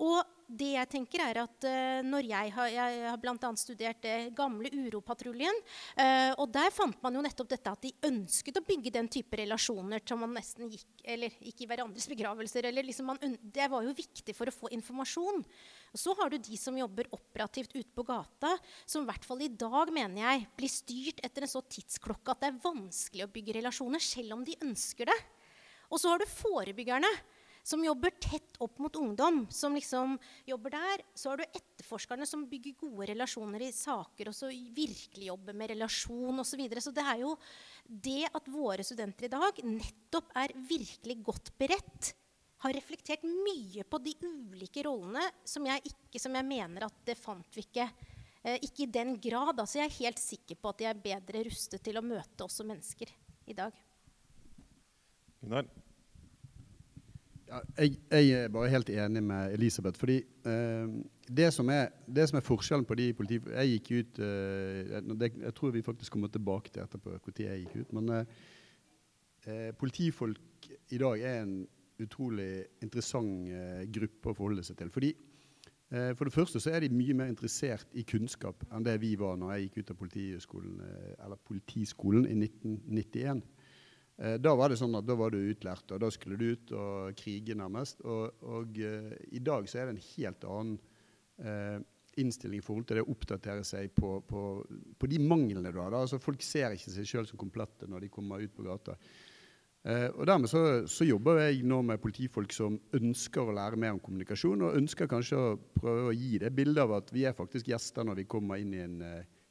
Og 0.00 0.36
det 0.50 0.72
jeg 0.72 0.88
tenker 0.90 1.22
er 1.22 1.38
at 1.44 1.66
uh, 1.68 2.00
når 2.02 2.26
jeg 2.26 2.52
har, 2.56 2.70
jeg 2.72 3.02
har 3.06 3.18
bl.a. 3.22 3.50
studert 3.58 4.00
det 4.02 4.32
gamle 4.36 4.70
Uropatruljen, 4.74 5.60
uh, 6.00 6.32
og 6.40 6.48
der 6.54 6.72
fant 6.74 6.98
man 7.04 7.14
jo 7.14 7.22
nettopp 7.22 7.52
dette 7.52 7.70
at 7.70 7.84
de 7.84 7.92
ønsket 8.08 8.58
å 8.58 8.64
bygge 8.66 8.92
den 8.96 9.10
type 9.12 9.38
relasjoner 9.38 10.02
som 10.02 10.22
man 10.24 10.34
nesten 10.34 10.70
gikk 10.72 11.04
eller 11.14 11.36
gikk 11.38 11.62
i 11.62 11.68
hverandres 11.70 12.08
begravelser. 12.10 12.66
eller 12.66 12.86
liksom 12.88 13.12
man, 13.12 13.36
Det 13.40 13.68
var 13.70 13.86
jo 13.86 13.94
viktig 13.94 14.34
for 14.36 14.50
å 14.50 14.56
få 14.56 14.72
informasjon. 14.74 15.44
Og 15.92 16.02
så 16.02 16.14
har 16.18 16.32
du 16.32 16.38
de 16.38 16.58
som 16.58 16.76
jobber 16.76 17.10
operativt 17.14 17.76
ute 17.76 17.90
på 17.94 18.06
gata, 18.08 18.56
som 18.86 19.04
i 19.04 19.10
hvert 19.10 19.26
fall 19.26 19.42
i 19.44 19.52
dag 19.52 19.92
mener 19.94 20.24
jeg, 20.24 20.46
blir 20.56 20.72
styrt 20.72 21.22
etter 21.26 21.46
en 21.46 21.52
så 21.52 21.62
tidsklokke 21.62 22.34
at 22.34 22.42
det 22.42 22.50
er 22.50 22.62
vanskelig 22.64 23.26
å 23.26 23.32
bygge 23.32 23.60
relasjoner, 23.60 24.02
selv 24.02 24.38
om 24.38 24.46
de 24.46 24.58
ønsker 24.64 25.12
det. 25.12 25.20
Og 25.90 25.98
så 25.98 26.10
har 26.10 26.22
du 26.22 26.30
forebyggerne 26.30 27.10
som 27.62 27.82
jobber 27.84 28.14
tett 28.20 28.56
opp 28.62 28.78
mot 28.78 28.96
ungdom. 28.96 29.46
som 29.50 29.74
liksom 29.74 30.18
jobber 30.46 30.70
der. 30.70 31.02
Så 31.14 31.30
har 31.30 31.36
du 31.36 31.44
etterforskerne 31.44 32.26
som 32.26 32.46
bygger 32.48 32.78
gode 32.80 33.10
relasjoner 33.12 33.62
i 33.62 33.72
saker 33.72 34.28
og 34.30 34.34
så 34.36 34.48
virkelig 34.48 35.30
jobber 35.30 35.56
med 35.56 35.70
relasjon 35.70 36.40
osv. 36.40 36.50
Så, 36.50 36.56
videre. 36.58 36.80
så 36.80 36.90
det 36.90 37.04
er 37.06 37.20
jo 37.22 37.36
det 37.84 38.28
at 38.34 38.48
våre 38.50 38.84
studenter 38.84 39.28
i 39.28 39.32
dag 39.32 39.60
nettopp 39.64 40.32
er 40.36 40.54
virkelig 40.54 41.22
godt 41.24 41.52
beredt, 41.58 42.14
har 42.60 42.74
reflektert 42.76 43.22
mye 43.24 43.86
på 43.88 43.98
de 44.04 44.12
ulike 44.20 44.82
rollene 44.84 45.22
som 45.48 45.64
jeg, 45.64 45.80
ikke, 45.88 46.20
som 46.20 46.34
jeg 46.36 46.44
mener 46.44 46.84
at 46.84 46.98
det 47.08 47.16
fant 47.16 47.56
vi 47.56 47.64
ikke. 47.64 47.86
Eh, 48.42 48.58
ikke 48.66 48.84
i 48.84 48.90
den 48.92 49.14
grad. 49.20 49.56
Altså 49.56 49.80
jeg 49.80 49.88
er 49.88 49.98
helt 50.02 50.20
sikker 50.20 50.60
på 50.60 50.72
at 50.72 50.80
de 50.80 50.88
er 50.90 51.04
bedre 51.08 51.44
rustet 51.48 51.80
til 51.84 51.96
å 51.96 52.04
møte 52.04 52.44
også 52.44 52.66
mennesker 52.68 53.12
i 53.48 53.56
dag. 53.56 53.72
Gunnar? 55.40 55.70
Jeg, 57.50 57.96
jeg, 58.10 58.30
er 58.30 58.52
bare 58.52 58.70
helt 58.70 58.90
enig 58.90 59.22
med 59.22 59.52
Elisabeth. 59.52 59.98
fordi 59.98 60.16
eh, 60.46 60.88
det, 61.36 61.52
som 61.52 61.68
er, 61.68 61.88
det, 62.06 62.28
som 62.28 62.38
er, 62.38 62.46
forskjellen 62.46 62.86
på 62.86 62.94
de 62.94 63.12
politi... 63.14 63.40
Jeg 63.50 63.72
gikk 63.72 63.90
ut 63.90 64.20
eh, 64.22 65.00
det, 65.18 65.32
Jeg 65.40 65.54
tror 65.54 65.70
vi 65.74 65.82
faktisk 65.82 66.12
kommer 66.12 66.28
tilbake 66.28 66.70
til 66.70 66.82
etterpå 66.82 67.10
når 67.10 67.42
jeg 67.42 67.64
gikk 67.64 67.76
ut. 67.80 67.92
Men 67.98 68.08
eh, 68.14 68.24
eh, 69.46 69.72
politifolk 69.78 70.70
i 70.90 70.98
dag 70.98 71.20
er 71.20 71.42
en 71.42 71.56
utrolig 72.00 72.64
interessant 72.82 73.50
eh, 73.50 73.82
gruppe 73.90 74.30
å 74.30 74.36
forholde 74.36 74.64
seg 74.66 74.78
til. 74.78 74.90
fordi 74.94 75.10
eh, 75.90 76.12
For 76.14 76.24
det 76.24 76.34
første 76.34 76.62
så 76.62 76.70
er 76.70 76.84
de 76.84 76.94
mye 76.94 77.16
mer 77.18 77.32
interessert 77.32 77.90
i 77.98 78.06
kunnskap 78.06 78.62
enn 78.70 78.86
det 78.86 79.00
vi 79.02 79.16
var 79.18 79.40
når 79.40 79.56
jeg 79.56 79.66
gikk 79.66 79.80
ut 79.80 79.90
av 79.90 80.00
politiskolen, 80.04 80.78
eller 81.18 81.42
politiskolen 81.50 82.30
i 82.30 82.38
1991. 82.44 83.42
Eh, 84.20 84.36
da 84.36 84.52
var 84.58 84.68
det 84.68 84.76
sånn 84.76 84.98
at 84.98 85.06
da 85.08 85.16
var 85.16 85.32
du 85.32 85.38
utlært, 85.40 85.88
og 85.94 86.02
da 86.02 86.10
skulle 86.12 86.36
du 86.36 86.50
ut 86.52 86.74
og 86.76 87.16
krige, 87.16 87.56
nærmest. 87.56 88.02
Og, 88.04 88.42
og 88.44 88.76
uh, 88.76 89.14
i 89.32 89.40
dag 89.40 89.68
så 89.70 89.80
er 89.80 89.88
det 89.88 89.96
en 89.96 90.04
helt 90.10 90.44
annen 90.44 90.76
uh, 91.46 91.80
innstilling 92.20 92.60
i 92.60 92.66
forhold 92.66 92.88
til 92.88 93.00
det 93.00 93.06
å 93.06 93.14
oppdatere 93.14 93.64
seg 93.64 93.94
på, 93.96 94.18
på, 94.28 94.44
på 95.00 95.08
de 95.08 95.22
manglene 95.24 95.72
du 95.72 95.80
har. 95.80 95.96
Altså, 95.96 96.20
folk 96.20 96.44
ser 96.44 96.76
ikke 96.76 96.92
seg 96.92 97.08
sjøl 97.08 97.30
som 97.30 97.40
komplette 97.40 97.88
når 97.88 98.04
de 98.04 98.12
kommer 98.12 98.44
ut 98.44 98.52
på 98.52 98.66
gata. 98.68 98.98
Uh, 99.88 100.10
og 100.10 100.26
Dermed 100.28 100.52
så, 100.52 100.64
så, 100.84 101.08
jobber 101.08 101.40
jeg 101.46 101.64
nå 101.64 101.80
med 101.88 102.02
politifolk 102.04 102.52
som 102.52 102.76
ønsker 102.98 103.40
å 103.40 103.56
lære 103.56 103.80
mer 103.80 103.96
om 103.96 104.04
kommunikasjon, 104.04 104.68
og 104.68 104.76
ønsker 104.82 105.08
kanskje 105.08 105.40
å 105.40 105.58
prøve 105.80 106.10
å 106.10 106.16
gi 106.16 106.34
det 106.42 106.52
bildet 106.52 106.84
av 106.84 106.98
at 106.98 107.14
vi 107.16 107.24
er 107.24 107.38
faktisk 107.38 107.72
gjester 107.72 108.04
når 108.04 108.20
vi 108.20 108.28
kommer 108.36 108.60
inn 108.60 108.76
i 108.76 108.84
en 108.84 109.00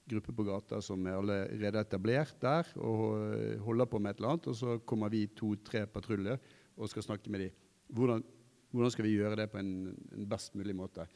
gruppe 0.10 0.34
på 0.36 0.46
gata 0.48 0.80
som 0.84 1.06
er 1.08 1.18
allerede 1.18 1.84
etablert 1.84 2.36
der 2.42 2.68
og 2.78 3.62
holder 3.66 3.90
på 3.90 4.02
med 4.02 4.12
et 4.12 4.22
eller 4.22 4.36
annet. 4.36 4.50
Og 4.52 4.58
så 4.60 4.78
kommer 4.90 5.12
vi 5.14 5.28
to-tre 5.38 5.86
patruljer 5.88 6.40
og 6.78 6.92
skal 6.92 7.06
snakke 7.06 7.32
med 7.32 7.46
dem. 7.46 7.58
Hvordan, 7.90 8.24
hvordan, 8.72 8.94
skal 8.94 9.06
vi 9.06 9.16
gjøre 9.18 9.40
det 9.40 9.50
på 9.52 9.60
en, 9.62 9.74
en, 10.16 10.28
best 10.30 10.56
mulig 10.56 10.76
måte? 10.76 11.08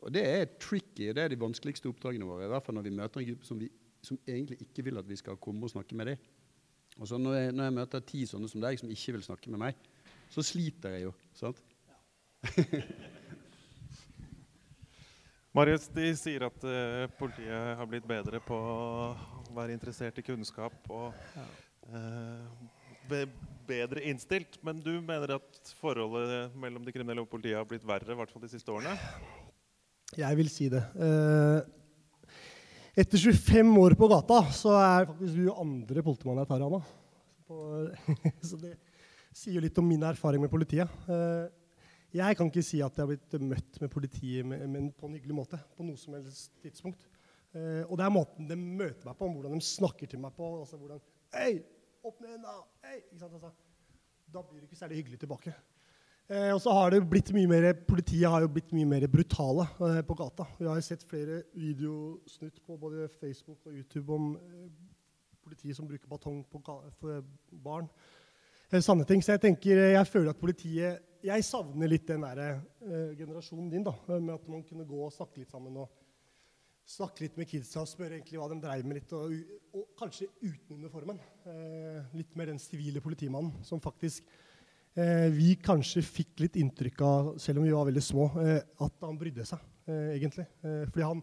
Og 0.00 0.12
Det 0.14 0.24
er 0.26 0.44
tricky. 0.60 1.12
Det 1.12 1.18
er 1.18 1.28
de 1.28 1.40
vanskeligste 1.40 1.88
oppdragene 1.90 2.26
våre. 2.26 2.46
I 2.46 2.52
hvert 2.52 2.66
fall 2.66 2.78
når 2.78 2.88
vi 2.88 2.96
møter 2.96 3.20
en 3.20 3.30
gruppe 3.32 3.46
som, 3.46 3.60
vi, 3.60 3.70
som 4.02 4.18
egentlig 4.26 4.60
ikke 4.64 4.84
vil 4.88 4.98
at 4.98 5.08
vi 5.08 5.16
skal 5.16 5.36
komme 5.36 5.64
og 5.64 5.74
snakke 5.74 5.96
med 5.96 6.12
dem. 6.12 6.28
Og 6.98 7.08
så 7.08 7.18
når 7.18 7.34
jeg, 7.34 7.52
når 7.52 7.64
jeg 7.64 7.76
møter 7.78 8.08
ti 8.08 8.24
sånne 8.26 8.48
som 8.50 8.60
deg 8.64 8.80
som 8.80 8.90
ikke 8.90 9.16
vil 9.16 9.24
snakke 9.24 9.52
med 9.52 9.62
meg, 9.62 9.86
så 10.30 10.42
sliter 10.46 10.96
jeg 10.96 11.08
jo. 11.08 11.14
sant? 11.34 11.62
Ja. 11.88 13.16
Marius, 15.50 15.88
de 15.90 16.12
sier 16.14 16.44
at 16.46 16.62
uh, 16.62 17.08
politiet 17.18 17.72
har 17.80 17.88
blitt 17.90 18.04
bedre 18.06 18.38
på 18.44 18.54
å 18.54 19.54
være 19.56 19.74
interessert 19.74 20.20
i 20.20 20.22
kunnskap 20.22 20.76
og 20.94 21.10
uh, 21.90 22.44
be 23.10 23.24
bedre 23.66 24.04
innstilt. 24.06 24.60
Men 24.62 24.78
du 24.78 24.92
mener 25.02 25.34
at 25.40 25.72
forholdet 25.80 26.54
mellom 26.54 26.86
de 26.86 26.94
kriminelle 26.94 27.24
og 27.24 27.32
politiet 27.32 27.58
har 27.58 27.66
blitt 27.66 27.86
verre, 27.86 28.14
i 28.14 28.20
hvert 28.20 28.30
fall 28.30 28.46
de 28.46 28.52
siste 28.52 28.70
årene? 28.70 28.94
Jeg 30.14 30.38
vil 30.38 30.54
si 30.54 30.70
det. 30.70 30.84
Uh, 30.94 31.66
etter 32.94 33.18
25 33.18 33.74
år 33.82 33.98
på 33.98 34.10
gata 34.10 34.44
så 34.54 34.78
er 34.78 35.10
faktisk 35.10 35.34
du 35.34 35.50
andre 35.50 36.06
politimann 36.06 36.44
jeg 36.44 36.52
tar, 36.52 36.62
Anna. 36.68 36.82
så 38.52 38.62
det 38.62 38.76
sier 39.34 39.62
litt 39.66 39.78
om 39.82 39.90
min 39.90 40.06
erfaring 40.06 40.46
med 40.46 40.52
politiet. 40.52 40.86
Uh, 41.10 41.50
jeg 42.12 42.36
kan 42.36 42.50
ikke 42.50 42.64
si 42.66 42.80
at 42.82 42.96
jeg 42.96 43.04
har 43.04 43.10
blitt 43.10 43.38
møtt 43.42 43.80
med 43.82 43.90
politiet 43.92 44.46
med, 44.46 44.66
med, 44.70 44.90
på 44.98 45.06
en 45.06 45.16
hyggelig 45.18 45.36
måte. 45.36 45.60
på 45.76 45.86
noe 45.86 45.98
som 46.00 46.16
helst 46.18 46.52
tidspunkt. 46.62 47.06
Eh, 47.54 47.82
og 47.86 47.96
det 47.98 48.06
er 48.06 48.14
måten 48.14 48.48
de 48.50 48.56
møter 48.58 49.06
meg 49.06 49.18
på, 49.18 49.28
hvordan 49.30 49.58
de 49.58 49.66
snakker 49.66 50.10
til 50.10 50.22
meg 50.22 50.34
på. 50.36 50.52
altså 50.60 50.78
hvordan, 50.80 51.02
Hei, 51.34 51.60
opp 52.02 52.20
med 52.22 52.34
henda! 52.34 52.56
Hei! 52.86 53.02
Ikke 53.04 53.22
sant, 53.22 53.36
altså. 53.38 53.52
Da 54.30 54.42
blir 54.46 54.60
det 54.60 54.68
ikke 54.68 54.78
særlig 54.78 55.00
hyggelig 55.00 55.20
tilbake. 55.22 55.54
Eh, 56.30 56.52
og 56.54 56.60
så 56.62 56.70
har 56.70 56.92
det 56.94 57.00
blitt 57.10 57.32
mye 57.34 57.50
mer, 57.50 57.72
Politiet 57.88 58.30
har 58.30 58.44
jo 58.44 58.52
blitt 58.54 58.70
mye 58.74 58.86
mer 58.86 59.06
brutale 59.10 59.66
eh, 59.88 60.00
på 60.06 60.14
gata. 60.18 60.46
Vi 60.60 60.68
har 60.68 60.78
jo 60.78 60.86
sett 60.86 61.02
flere 61.02 61.42
videosnutt 61.58 62.60
på 62.62 62.76
både 62.78 63.08
Facebook 63.18 63.66
og 63.66 63.74
YouTube 63.74 64.14
om 64.14 64.36
eh, 64.38 64.68
politiet 65.42 65.74
som 65.74 65.88
bruker 65.90 66.06
batong 66.10 66.44
på 66.46 66.62
barn. 67.64 67.88
Eh, 68.70 68.82
sanne 68.84 69.02
ting. 69.02 69.22
Så 69.22 69.34
jeg 69.34 69.42
tenker, 69.42 69.80
jeg 69.96 70.06
føler 70.06 70.30
at 70.30 70.38
politiet 70.38 71.06
jeg 71.26 71.44
savner 71.44 71.90
litt 71.90 72.06
den 72.08 72.22
der, 72.22 72.60
eh, 72.86 73.16
generasjonen 73.18 73.68
din. 73.68 73.82
da, 73.82 73.92
Med 74.08 74.34
at 74.34 74.48
man 74.48 74.62
kunne 74.62 74.86
gå 74.86 75.04
og 75.04 75.12
snakke 75.12 75.38
litt 75.38 75.50
sammen. 75.50 75.76
og 75.76 75.90
Snakke 76.86 77.20
litt 77.20 77.36
med 77.36 77.46
kidsa 77.46 77.80
og 77.80 77.88
spørre 77.88 78.14
egentlig 78.16 78.38
hva 78.38 78.48
de 78.48 78.60
dreiv 78.60 78.86
med. 78.86 78.94
litt, 78.94 79.12
og, 79.12 79.32
og, 79.74 79.88
kanskje 79.98 80.28
uten 80.42 80.76
uniformen. 80.78 81.18
Eh, 81.46 82.04
litt 82.14 82.34
mer 82.36 82.46
den 82.46 82.58
sivile 82.58 83.00
politimannen 83.00 83.52
som 83.64 83.80
faktisk 83.80 84.22
eh, 84.96 85.28
vi 85.30 85.56
kanskje 85.56 86.02
fikk 86.02 86.40
litt 86.40 86.56
inntrykk 86.56 87.02
av, 87.02 87.38
selv 87.38 87.58
om 87.58 87.64
vi 87.64 87.72
var 87.72 87.84
veldig 87.84 88.02
små, 88.02 88.30
at 88.80 88.92
han 89.02 89.18
brydde 89.18 89.44
seg, 89.44 89.58
egentlig. 89.86 90.46
fordi 90.62 91.02
han 91.02 91.22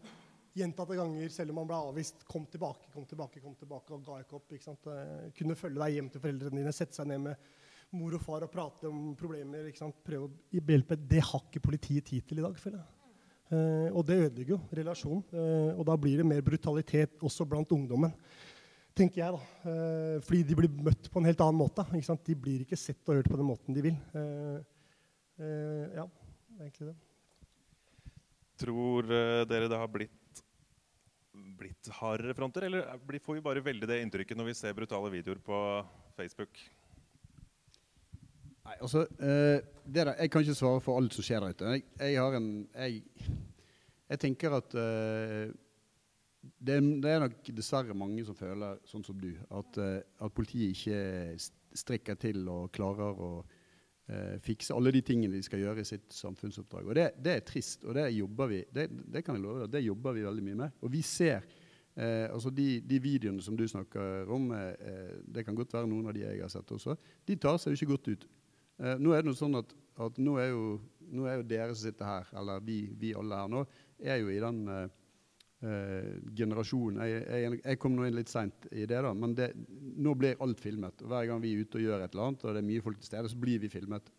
gjentatte 0.58 0.98
ganger, 0.98 1.30
selv 1.34 1.54
om 1.54 1.62
han 1.62 1.70
ble 1.70 1.80
avvist, 1.92 2.26
kom 2.30 2.48
tilbake, 2.52 2.90
kom 2.94 3.06
tilbake, 3.10 3.42
kom 3.44 3.56
tilbake 3.60 3.96
og 3.96 4.04
ga 4.08 4.20
ikke 4.24 4.40
opp. 4.40 4.52
Ikke 4.58 4.68
sant? 4.68 4.92
kunne 5.38 5.58
følge 5.60 5.82
deg 5.84 5.98
hjem 5.98 6.12
til 6.14 6.24
foreldrene 6.24 6.62
dine, 6.64 6.76
sette 6.76 6.98
seg 6.98 7.10
ned 7.12 7.24
med 7.30 7.48
mor 7.96 8.18
og 8.18 8.24
far 8.24 8.44
og 8.44 8.52
prate 8.52 8.90
om 8.90 9.14
problemer. 9.20 9.70
Ikke 9.70 9.82
sant? 9.86 9.98
Prøve 10.06 10.28
å 10.28 10.60
hjelpe. 10.60 11.00
Det 11.00 11.24
har 11.24 11.44
ikke 11.46 11.64
politiet 11.64 12.10
tid 12.10 12.28
til 12.28 12.42
i 12.42 12.46
dag, 12.46 12.58
føler 12.60 12.82
jeg. 12.82 12.94
Uh, 13.48 13.90
og 13.96 14.04
det 14.04 14.18
ødelegger 14.26 14.58
jo 14.58 14.60
relasjonen. 14.76 15.24
Uh, 15.32 15.72
og 15.78 15.86
da 15.88 15.96
blir 16.00 16.20
det 16.20 16.28
mer 16.28 16.44
brutalitet 16.44 17.24
også 17.24 17.48
blant 17.48 17.72
ungdommen. 17.72 18.12
tenker 18.98 19.22
jeg 19.22 19.36
da. 19.36 19.42
Uh, 19.64 20.16
fordi 20.26 20.44
de 20.44 20.58
blir 20.58 20.80
møtt 20.84 21.08
på 21.12 21.22
en 21.22 21.30
helt 21.30 21.44
annen 21.46 21.62
måte. 21.62 21.86
Ikke 21.94 22.10
sant? 22.10 22.26
De 22.28 22.36
blir 22.36 22.66
ikke 22.66 22.80
sett 22.80 23.00
og 23.08 23.22
hørt 23.22 23.30
på 23.32 23.40
den 23.40 23.48
måten 23.48 23.78
de 23.78 23.86
vil. 23.90 24.00
ja, 25.38 26.04
det 26.04 26.58
er 26.58 26.66
egentlig 26.66 26.90
det. 26.90 26.98
Tror 28.58 29.06
dere 29.46 29.68
det 29.70 29.78
har 29.78 29.90
blitt, 29.94 30.16
blitt 31.58 31.90
hardere 32.00 32.36
fronter, 32.38 32.68
eller 32.68 33.20
får 33.24 33.38
vi 33.38 33.46
bare 33.46 33.64
veldig 33.66 33.90
det 33.90 34.02
inntrykket 34.04 34.38
når 34.40 34.52
vi 34.52 34.58
ser 34.58 34.76
brutale 34.78 35.12
videoer 35.14 35.40
på 35.44 35.60
Facebook? 36.18 36.60
Nei, 38.68 38.76
altså, 38.82 39.06
eh, 39.24 39.62
der, 39.86 40.14
Jeg 40.20 40.32
kan 40.32 40.44
ikke 40.44 40.58
svare 40.60 40.82
for 40.84 41.00
alt 41.00 41.16
som 41.16 41.24
skjer 41.24 41.44
der 41.44 41.56
ute. 41.56 41.76
Jeg, 41.78 41.86
jeg, 42.14 42.36
en, 42.36 42.50
jeg, 42.76 43.04
jeg 44.10 44.20
tenker 44.20 44.58
at 44.58 44.76
eh, 44.76 45.54
det, 46.60 46.76
er, 46.76 46.82
det, 46.82 47.12
er 47.12 47.24
nok 47.24 47.52
dessverre 47.56 47.96
mange 47.96 48.26
som 48.28 48.36
føler 48.36 48.82
sånn 48.88 49.06
som 49.08 49.18
du, 49.20 49.32
at, 49.56 49.80
eh, 49.80 50.02
at 50.20 50.36
politiet 50.36 50.76
ikke 50.76 51.00
strikker 51.78 52.20
til 52.20 52.44
og 52.52 52.72
klarer 52.76 53.24
å 53.24 53.32
eh, 54.10 54.40
fikse 54.44 54.76
alle 54.76 54.92
de 54.96 55.04
tingene 55.06 55.38
de 55.38 55.46
skal 55.46 55.62
gjøre 55.64 55.84
i 55.84 55.88
sitt 55.88 56.12
samfunnsoppdrag. 56.14 56.90
Og 56.90 56.96
Det, 56.98 57.08
det 57.24 57.36
er 57.36 57.48
trist, 57.48 57.86
og 57.86 57.96
det 58.00 58.10
jobber 58.16 58.52
vi 58.52 58.64
det, 58.74 58.90
det 59.14 59.24
kan 59.26 59.38
jeg 59.38 59.46
love 59.46 59.66
deg, 59.66 59.78
det 59.78 59.88
jobber 59.88 60.18
vi 60.18 60.28
veldig 60.28 60.46
mye 60.50 60.62
med. 60.66 60.78
Og 60.82 60.94
vi 60.94 61.06
ser 61.06 61.48
Eh, 61.98 62.28
altså 62.30 62.52
de, 62.54 62.82
de, 62.86 63.00
videoene 63.02 63.42
som 63.42 63.56
du 63.58 63.64
snakker 63.68 64.30
om, 64.30 64.52
eh, 64.54 65.16
det 65.26 65.42
kan 65.46 65.56
godt 65.58 65.72
være 65.74 65.90
noen 65.90 66.06
av 66.06 66.14
de 66.14 66.22
jeg 66.22 66.44
har 66.44 66.52
sett 66.54 66.72
også, 66.76 66.94
de 67.26 67.38
tar 67.42 67.58
seg 67.58 67.74
jo 67.74 67.80
ikke 67.80 67.96
godt 67.96 68.10
ut. 68.12 68.28
Eh, 68.78 69.00
nå 69.02 69.16
er 69.16 69.24
det 69.24 69.32
noe 69.32 69.40
sånn 69.40 69.58
at, 69.58 69.74
at 70.06 70.20
nå, 70.22 70.36
er 70.38 70.52
jo, 70.52 70.76
nå, 71.10 71.26
er 71.26 71.40
jo, 71.40 71.48
dere 71.50 71.74
som 71.74 71.88
sitter 71.88 72.06
her, 72.06 72.30
eller 72.38 72.62
vi, 72.68 72.84
vi 73.02 73.16
alle 73.18 73.40
her 73.42 73.50
nå, 73.50 73.64
er 73.98 74.22
jo 74.22 74.30
i 74.30 74.38
den 74.44 74.62
eh, 75.66 76.14
generasjonen 76.38 77.02
jeg, 77.04 77.24
jeg, 77.26 77.60
jeg, 77.64 77.80
kom 77.82 77.96
nå 77.98 78.08
inn 78.08 78.18
litt 78.18 78.32
seint 78.32 78.68
i 78.72 78.86
det, 78.86 79.02
da, 79.06 79.14
men 79.18 79.36
det, 79.38 79.52
nå 79.98 80.16
blir 80.20 80.40
alt 80.44 80.62
filmet. 80.64 81.04
og 81.04 81.12
Hver 81.12 81.30
gang 81.32 81.44
vi 81.44 81.54
er 81.56 81.66
ute 81.66 81.80
og 81.80 81.86
gjør 81.88 82.06
et 82.06 82.16
eller 82.16 82.30
annet, 82.32 82.46
og 82.46 82.56
det 82.56 82.64
er 82.64 82.70
mye 82.72 82.86
folk 82.86 83.02
til 83.02 83.12
stede, 83.12 83.32
så 83.32 83.42
blir 83.42 83.62
vi 83.64 83.72
filmet. 83.72 84.12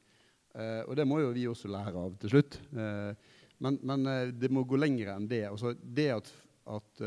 Eh, 0.55 0.83
og 0.87 0.97
det 0.99 1.07
må 1.09 1.21
jo 1.23 1.35
vi 1.37 1.49
også 1.51 1.71
lære 1.73 2.07
av 2.07 2.17
til 2.23 2.35
slutt. 2.37 2.61
Eh, 2.73 3.35
men, 3.59 3.81
men 3.83 4.07
det 4.39 4.53
må 4.55 4.63
gå 4.63 4.79
lenger 4.79 5.17
enn 5.17 5.27
det. 5.31 5.43
Altså, 5.49 5.75
det 5.83 6.13
at, 6.15 6.29
at 6.71 7.05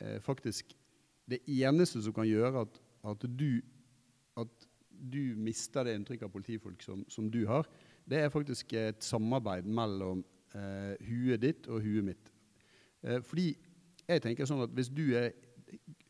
eh, 0.00 0.18
faktisk 0.24 0.72
det 1.28 1.42
eneste 1.44 2.02
som 2.02 2.14
kan 2.16 2.28
gjøre 2.28 2.64
at, 2.64 2.80
at, 3.10 3.26
du, 3.38 3.60
at 4.38 4.68
du 4.88 5.36
mister 5.38 5.86
det 5.86 5.98
inntrykket 5.98 6.28
av 6.28 6.32
politifolk 6.32 6.82
som, 6.84 7.04
som, 7.10 7.28
du 7.30 7.44
har, 7.48 7.68
det 8.08 8.22
er 8.22 8.32
faktisk 8.32 8.72
et 8.78 9.04
samarbeid 9.04 9.68
mellom 9.68 10.24
eh, 10.56 10.94
huet 11.04 11.42
ditt 11.44 11.68
og 11.68 11.84
huet 11.84 12.06
mitt. 12.10 12.32
Eh, 13.08 13.22
fordi 13.24 13.50
jeg 14.08 14.24
tenker 14.24 14.48
sånn 14.48 14.64
at 14.64 14.74
hvis 14.76 14.90
du 14.92 15.06
er 15.18 15.32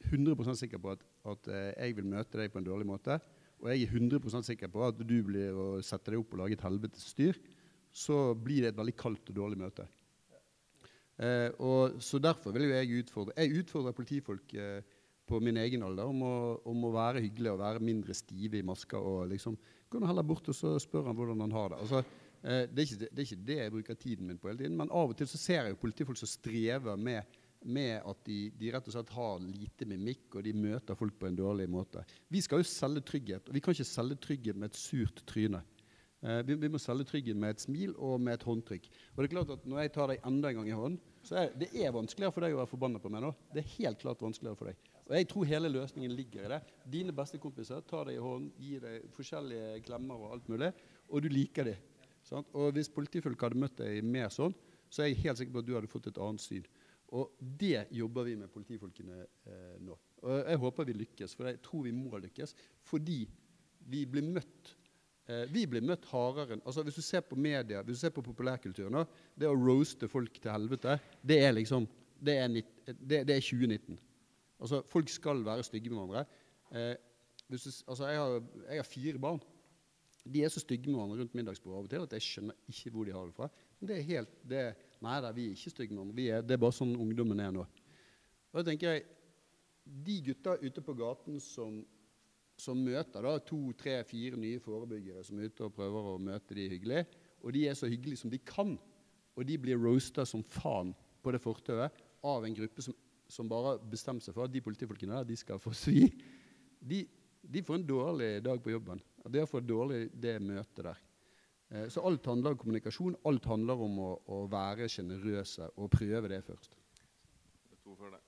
100% 0.08 0.58
sikker 0.58 0.80
på 0.82 0.94
at, 0.94 1.04
at 1.28 1.50
eh, 1.52 1.70
jeg 1.86 1.98
vil 1.98 2.10
møte 2.10 2.40
deg 2.40 2.52
på 2.52 2.60
en 2.60 2.66
dårlig 2.68 2.88
måte, 2.88 3.18
og 3.58 3.70
jeg 3.72 3.86
er 3.86 3.94
100% 3.98 4.46
sikker 4.46 4.70
på 4.70 4.84
at 4.86 5.00
du 5.02 5.16
blir 5.26 5.54
å 5.54 5.68
sette 5.82 6.12
deg 6.12 6.20
opp 6.20 6.34
og 6.36 6.44
lage 6.44 6.58
et 6.58 6.66
helvetes 6.66 7.08
styr, 7.10 7.38
så 7.90 8.34
blir 8.38 8.62
det 8.62 8.72
et 8.72 8.78
veldig 8.78 8.94
kaldt 8.98 9.32
og 9.32 9.38
dårlig 9.40 9.58
møte. 9.58 9.88
Eh, 11.18 11.50
og, 11.58 11.98
så 12.04 12.20
Derfor 12.22 12.54
vil 12.54 12.68
jeg 12.70 13.00
utfordre 13.00 13.34
Jeg 13.34 13.64
utfordrer 13.64 13.96
politifolk 13.96 14.52
eh, 14.54 14.84
på 15.26 15.40
min 15.42 15.58
egen 15.58 15.82
alder 15.82 16.06
om 16.06 16.20
å, 16.22 16.34
om 16.70 16.84
å, 16.86 16.92
være 16.94 17.24
hyggelig 17.24 17.50
og 17.50 17.58
være 17.60 17.82
mindre 17.82 18.14
stive 18.16 18.60
i 18.60 18.64
maska. 18.64 19.00
og 19.00 19.26
liksom, 19.32 19.58
Gå 19.90 20.00
heller 20.06 20.24
bort 20.24 20.46
og 20.48 20.56
så 20.56 20.76
spør 20.80 21.10
han 21.10 21.18
hvordan 21.18 21.42
han 21.42 21.56
har 21.56 21.74
det. 21.74 21.80
Altså, 21.82 22.04
eh, 22.42 22.64
det, 22.70 22.78
er 22.78 22.86
ikke, 22.86 23.00
det, 23.02 23.10
er 23.14 23.26
ikke, 23.26 23.44
det 23.50 23.58
jeg 23.58 23.74
bruker 23.74 24.00
tiden 24.00 24.30
min 24.30 24.40
på 24.40 24.50
hele 24.50 24.64
tiden, 24.64 24.78
men 24.78 24.92
av 24.94 25.12
og 25.12 25.18
til 25.18 25.30
så 25.30 25.40
ser 25.40 25.62
jeg 25.62 25.74
jo 25.74 25.82
politifolk 25.82 26.20
som 26.20 26.30
strever 26.30 27.00
med, 27.00 27.38
med 27.64 27.96
at 27.98 28.20
de, 28.28 28.38
de, 28.58 28.70
rett 28.74 28.90
og 28.90 28.94
slett 28.94 29.14
har 29.16 29.42
lite 29.44 29.88
mimikk, 29.88 30.28
og 30.36 30.46
de 30.46 30.54
møter 30.54 30.98
folk 30.98 31.18
på 31.18 31.30
en 31.30 31.38
dårlig 31.38 31.68
måte. 31.70 32.04
Vi 32.30 32.42
skal 32.44 32.62
jo 32.62 32.70
selge 32.70 33.04
trygghet, 33.08 33.48
og 33.48 33.56
vi 33.56 33.64
kan 33.64 33.76
ikke 33.76 33.88
selge 33.88 34.20
trygghet 34.28 34.58
med 34.58 34.70
et 34.70 34.80
surt 34.80 35.24
tryne. 35.28 35.64
Eh, 36.20 36.40
vi, 36.42 36.56
vi, 36.58 36.70
må 36.70 36.80
selge 36.82 37.06
trygghet 37.06 37.38
med 37.38 37.54
et 37.54 37.62
smil 37.62 37.92
og 37.94 38.18
med 38.20 38.34
et 38.34 38.46
håndtrykk. 38.46 38.88
Og 39.14 39.20
det 39.22 39.28
er 39.28 39.34
klart 39.36 39.52
at 39.54 39.66
Når 39.70 39.84
jeg 39.84 39.92
tar 39.94 40.10
deg 40.10 40.24
enda 40.26 40.50
en 40.50 40.60
gang 40.60 40.70
i 40.70 40.78
hånden, 40.78 41.00
så 41.22 41.42
er 41.44 41.52
det 41.58 41.68
er 41.76 41.94
vanskeligere 41.94 42.34
for 42.34 42.44
deg 42.44 42.56
å 42.56 42.62
være 42.62 42.70
forbanna 42.72 43.02
på 43.02 43.12
meg 43.12 43.22
nå. 43.22 43.34
Det 43.54 43.62
er 43.62 43.74
helt 43.76 44.00
klart 44.02 44.24
vanskeligere 44.24 44.58
for 44.58 44.70
deg. 44.70 44.88
Og 45.08 45.14
jeg 45.16 45.28
tror 45.30 45.48
hele 45.48 45.70
løsningen 45.72 46.12
ligger 46.12 46.44
i 46.44 46.50
det. 46.52 46.58
Dine 46.90 47.14
beste 47.16 47.38
kompiser 47.40 47.84
tar 47.86 48.08
deg 48.08 48.18
i 48.18 48.22
hånden, 48.22 48.50
gir 48.60 48.82
deg 48.82 49.06
forskjellige 49.14 49.78
klemmer 49.86 50.20
og 50.20 50.34
alt 50.36 50.50
mulig, 50.52 50.72
og 51.08 51.22
du 51.24 51.30
liker 51.32 51.70
dem. 51.70 51.86
Sant? 52.28 52.50
Og 52.54 52.74
hvis 52.76 52.92
politifolk 52.92 53.40
hadde 53.46 53.60
møtt 53.60 53.78
deg 53.80 54.04
mer 54.04 54.28
sånn, 54.32 54.54
så 54.88 55.04
er 55.04 55.10
jeg 55.10 55.22
helt 55.24 55.40
sikker 55.40 55.56
på 55.56 55.62
at 55.64 55.68
du 55.68 55.74
hadde 55.76 55.90
fått 55.90 56.10
et 56.10 56.20
annet 56.22 56.44
syn. 56.44 56.68
Og 57.16 57.32
det 57.40 57.86
jobber 57.96 58.26
vi 58.28 58.36
med 58.36 58.52
politifolkene 58.52 59.22
eh, 59.24 59.76
nå. 59.80 59.96
Og 60.22 60.34
jeg 60.36 60.60
håper 60.64 60.88
vi 60.88 60.96
lykkes, 61.02 61.36
for 61.38 61.48
jeg 61.48 61.60
tror 61.64 61.86
vi 61.86 61.94
må 61.96 62.20
lykkes. 62.20 62.52
Fordi 62.88 63.22
vi 63.88 64.02
blir 64.10 64.26
møtt 64.28 64.74
Eh, 65.28 65.44
vi 65.52 65.66
blir 65.68 65.84
møtt 65.84 66.06
hardere 66.08 66.56
altså 66.62 66.82
Hvis 66.86 66.96
du 66.96 67.04
ser 67.04 67.20
på 67.20 67.36
media, 67.36 67.82
hvis 67.84 67.98
du 67.98 68.00
ser 68.00 68.12
på 68.16 68.24
populærkulturen 68.24 69.02
Det 69.36 69.48
å 69.48 69.56
roaste 69.56 70.08
folk 70.08 70.38
til 70.40 70.54
helvete, 70.54 70.96
det 71.20 71.42
er 71.44 71.52
liksom 71.52 71.84
Det 72.16 72.36
er, 72.40 72.48
det, 72.48 73.20
det 73.28 73.34
er 73.36 73.44
2019. 73.44 73.98
Altså, 74.58 74.80
Folk 74.88 75.10
skal 75.12 75.44
være 75.46 75.62
stygge 75.62 75.92
med 75.92 76.00
hverandre. 76.00 76.24
Eh, 76.72 76.96
du, 77.46 77.54
altså, 77.54 78.08
jeg 78.08 78.18
har, 78.18 78.40
jeg 78.64 78.80
har, 78.80 78.88
fire 78.88 79.20
barn. 79.22 79.38
De 80.28 80.44
er 80.44 80.52
så 80.52 80.62
stygge 80.62 80.90
med 80.90 80.98
hverandre 80.98 81.22
rundt 81.22 81.36
middagsbordet 81.38 81.78
av 81.78 81.86
og 81.86 81.92
til 81.92 82.06
at 82.06 82.16
jeg 82.18 82.26
skjønner 82.26 82.72
ikke 82.72 82.92
hvor 82.94 83.08
de 83.08 83.14
har 83.16 83.28
det 83.28 83.36
fra. 83.36 83.50
Men 83.78 83.90
det 83.90 83.98
er 83.98 84.08
helt 84.12 84.40
det, 84.50 84.64
Nei 85.04 85.20
da, 85.22 85.30
vi 85.30 85.44
er 85.46 85.54
ikke 85.54 85.72
stygge 85.72 85.94
med 85.94 86.02
hverandre. 86.02 86.24
Er, 86.26 86.42
det 86.46 86.56
er 86.56 86.64
bare 86.64 86.74
sånn 86.74 86.96
ungdommen 86.98 87.40
er 87.40 87.54
nå. 87.54 87.62
Og 88.50 88.60
da 88.60 88.66
tenker 88.70 88.96
jeg, 88.96 89.06
De 89.88 90.18
gutta 90.20 90.58
ute 90.60 90.82
på 90.84 90.92
gaten 90.98 91.38
som 91.40 91.78
som 92.58 92.78
møter 92.82 93.22
da 93.22 93.36
to, 93.46 93.58
tre, 93.78 94.00
fire 94.06 94.38
nye 94.40 94.58
forebyggere 94.62 95.22
som 95.26 95.38
er 95.38 95.50
ute 95.50 95.66
og 95.66 95.74
prøver 95.76 96.08
å 96.12 96.18
møte 96.22 96.56
de 96.58 96.66
hyggelig. 96.72 97.04
Og 97.46 97.54
de 97.54 97.64
er 97.70 97.76
så 97.78 97.86
hyggelige 97.90 98.24
som 98.24 98.32
de 98.32 98.40
kan. 98.42 98.74
Og 99.38 99.46
de 99.46 99.58
blir 99.62 99.78
roasta 99.78 100.24
som 100.26 100.42
faen 100.42 100.90
på 101.22 101.34
det 101.34 101.40
fortauet 101.42 101.94
av 102.26 102.46
en 102.46 102.56
gruppe 102.56 102.82
som, 102.82 102.96
som 103.30 103.50
bare 103.50 103.76
bestemmer 103.92 104.24
seg 104.24 104.34
for 104.34 104.48
at 104.48 104.54
de 104.54 104.62
politifolkene 104.64 105.20
der, 105.20 105.28
de 105.28 105.38
skal 105.38 105.62
få 105.62 105.70
svi. 105.76 106.08
De, 106.82 107.04
de, 107.42 107.62
får 107.62 107.78
en 107.78 107.86
dårlig 107.86 108.32
dag 108.42 108.58
på 108.62 108.74
jobben. 108.74 109.02
De 109.26 109.42
er 109.42 109.48
for 109.50 109.64
dårlig 109.64 110.06
det 110.14 110.38
møtet 110.42 110.84
der. 110.86 111.00
Eh, 111.70 111.88
så 111.92 112.00
alt 112.06 112.26
handler 112.26 112.54
om 112.54 112.60
kommunikasjon. 112.62 113.16
Alt 113.28 113.48
handler 113.50 113.86
om 113.86 113.98
å, 114.00 114.10
å 114.32 114.42
være 114.50 114.88
sjenerøse 114.92 115.68
og 115.76 115.90
prøve 115.92 116.30
det 116.32 116.42
først. 116.46 116.76
Det 116.78 117.76
er 117.76 117.82
to 117.84 117.96
før 117.98 118.14
det. 118.14 118.22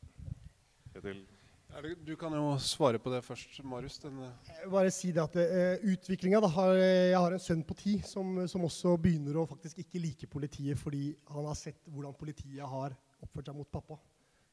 Du 2.05 2.17
kan 2.19 2.35
jo 2.35 2.57
svare 2.59 2.99
på 2.99 3.13
det 3.13 3.23
først, 3.23 3.61
Marius. 3.65 4.01
Vil 4.03 4.73
bare 4.73 4.91
si 4.91 5.13
det 5.15 5.23
at 5.23 5.37
uh, 5.39 5.85
utviklinga 5.93 6.41
Jeg 6.43 7.15
har 7.15 7.33
en 7.33 7.43
sønn 7.43 7.63
på 7.65 7.77
ti 7.79 8.01
som, 8.05 8.43
som, 8.51 8.65
også 8.67 8.97
begynner 8.99 9.39
å 9.39 9.47
faktisk 9.47 9.79
ikke 9.79 10.03
like 10.03 10.27
politiet 10.27 10.79
fordi 10.79 11.15
han 11.31 11.47
har 11.47 11.55
sett 11.55 11.79
hvordan 11.87 12.17
politiet 12.19 12.67
har 12.67 12.97
oppført 13.23 13.47
seg 13.47 13.57
mot 13.57 13.71
pappa. 13.71 14.01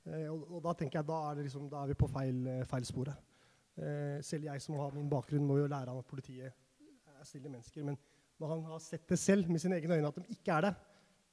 Uh, 0.05 0.29
og, 0.29 0.45
og, 0.51 0.61
da 0.69 0.75
tenker 0.77 1.01
jeg 1.01 1.09
da 1.09 1.17
er, 1.31 1.41
liksom, 1.41 1.65
da 1.73 1.81
er 1.81 1.91
vi 1.91 1.97
på 1.97 2.11
feil, 2.13 2.45
feil 2.69 2.87
sporet. 2.87 3.26
Uh, 3.77 4.17
selv 4.25 4.47
jeg 4.49 4.61
som 4.63 4.77
har 4.81 4.95
min 4.95 5.09
bakgrunn, 5.09 5.45
må 5.45 5.59
jo 5.59 5.69
lære 5.69 5.91
han 5.91 6.01
at 6.01 6.09
politiet 6.09 6.49
er 6.49 7.27
snille 7.27 7.51
mennesker. 7.51 7.85
Men 7.85 7.97
når 8.41 8.53
han 8.53 8.63
har 8.71 8.83
sett 8.83 9.07
det 9.09 9.19
selv 9.21 9.49
med 9.49 9.61
sine 9.61 9.77
egne 9.77 9.97
øyne 9.97 10.11
at 10.11 10.19
de 10.19 10.37
ikke 10.37 10.57
er 10.57 10.69
det, 10.69 10.73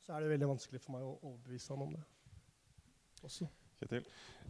så 0.04 0.12
er 0.12 0.24
det 0.24 0.35
veldig 0.35 0.50
vanskelig 0.52 0.80
for 0.85 0.96
meg 0.96 1.04
å 1.07 1.16
overbevise 1.22 1.72
han 1.72 1.85
om 1.87 1.94
det. 1.96 2.02
Også. 3.24 3.48
Kjetil? 3.80 4.04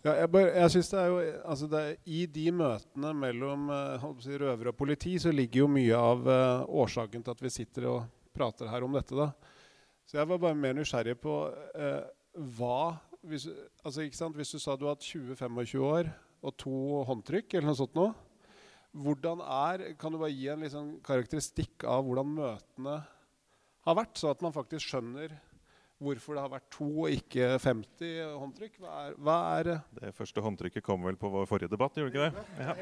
Ja, 0.04 0.12
jeg, 0.18 0.28
bare, 0.34 0.50
jeg 0.52 0.72
synes 0.74 0.90
det 0.90 0.98
er 1.00 1.06
jo, 1.08 1.20
altså 1.48 1.68
det 1.72 1.82
I 2.12 2.24
de 2.28 2.44
møtene 2.52 3.12
mellom 3.16 3.70
uh, 3.72 4.04
si, 4.20 4.34
røvere 4.36 4.74
og 4.74 4.76
politi 4.76 5.14
så 5.22 5.32
ligger 5.32 5.62
jo 5.62 5.70
mye 5.70 6.00
av 6.10 6.26
uh, 6.28 6.66
årsaken 6.82 7.24
til 7.24 7.32
at 7.32 7.42
vi 7.44 7.52
sitter 7.54 7.88
og 7.88 8.02
prater 8.34 8.68
her 8.68 8.84
om 8.84 8.98
dette. 8.98 9.16
da. 9.16 9.30
Så 10.04 10.18
jeg 10.18 10.28
var 10.28 10.42
bare 10.42 10.58
mer 10.58 10.76
nysgjerrig 10.76 11.16
på 11.22 11.38
uh, 11.48 12.02
hva 12.58 12.98
hvis, 13.24 13.46
altså, 13.80 14.04
hvis, 14.34 14.50
du 14.52 14.58
sa 14.60 14.74
du 14.76 14.84
har 14.84 14.98
hatt 14.98 15.06
20-25 15.06 15.80
år 15.80 16.10
og 16.44 16.54
to 16.60 17.02
håndtrykk 17.08 17.56
eller 17.56 17.70
noe 17.70 17.78
sånt 17.78 17.96
nå, 17.96 18.10
hvordan 18.94 19.40
er, 19.42 19.88
Kan 19.98 20.14
du 20.14 20.20
bare 20.20 20.34
gi 20.34 20.46
en 20.52 20.62
liksom, 20.62 20.92
karakteristikk 21.06 21.86
av 21.90 22.04
hvordan 22.06 22.30
møtene 22.36 23.00
har 23.84 23.98
vært, 23.98 24.14
så 24.20 24.30
at 24.30 24.44
man 24.44 24.54
faktisk 24.54 24.86
skjønner 24.92 25.34
hvorfor 26.04 26.36
det 26.36 26.44
har 26.44 26.52
vært 26.52 26.66
to 26.74 26.86
og 27.04 27.14
ikke 27.14 27.54
50 27.62 28.38
håndtrykk? 28.40 28.78
Hva 28.82 28.94
er, 29.00 29.18
hva 29.24 29.36
er 29.58 29.70
Det 29.98 30.14
første 30.16 30.42
håndtrykket 30.44 30.84
kom 30.84 31.04
vel 31.06 31.18
på 31.20 31.30
vår 31.32 31.48
forrige 31.48 31.72
debatt, 31.72 31.96
gjorde 31.96 32.12
ikke 32.12 32.28
det? 32.28 32.32
Ja. 32.60 32.74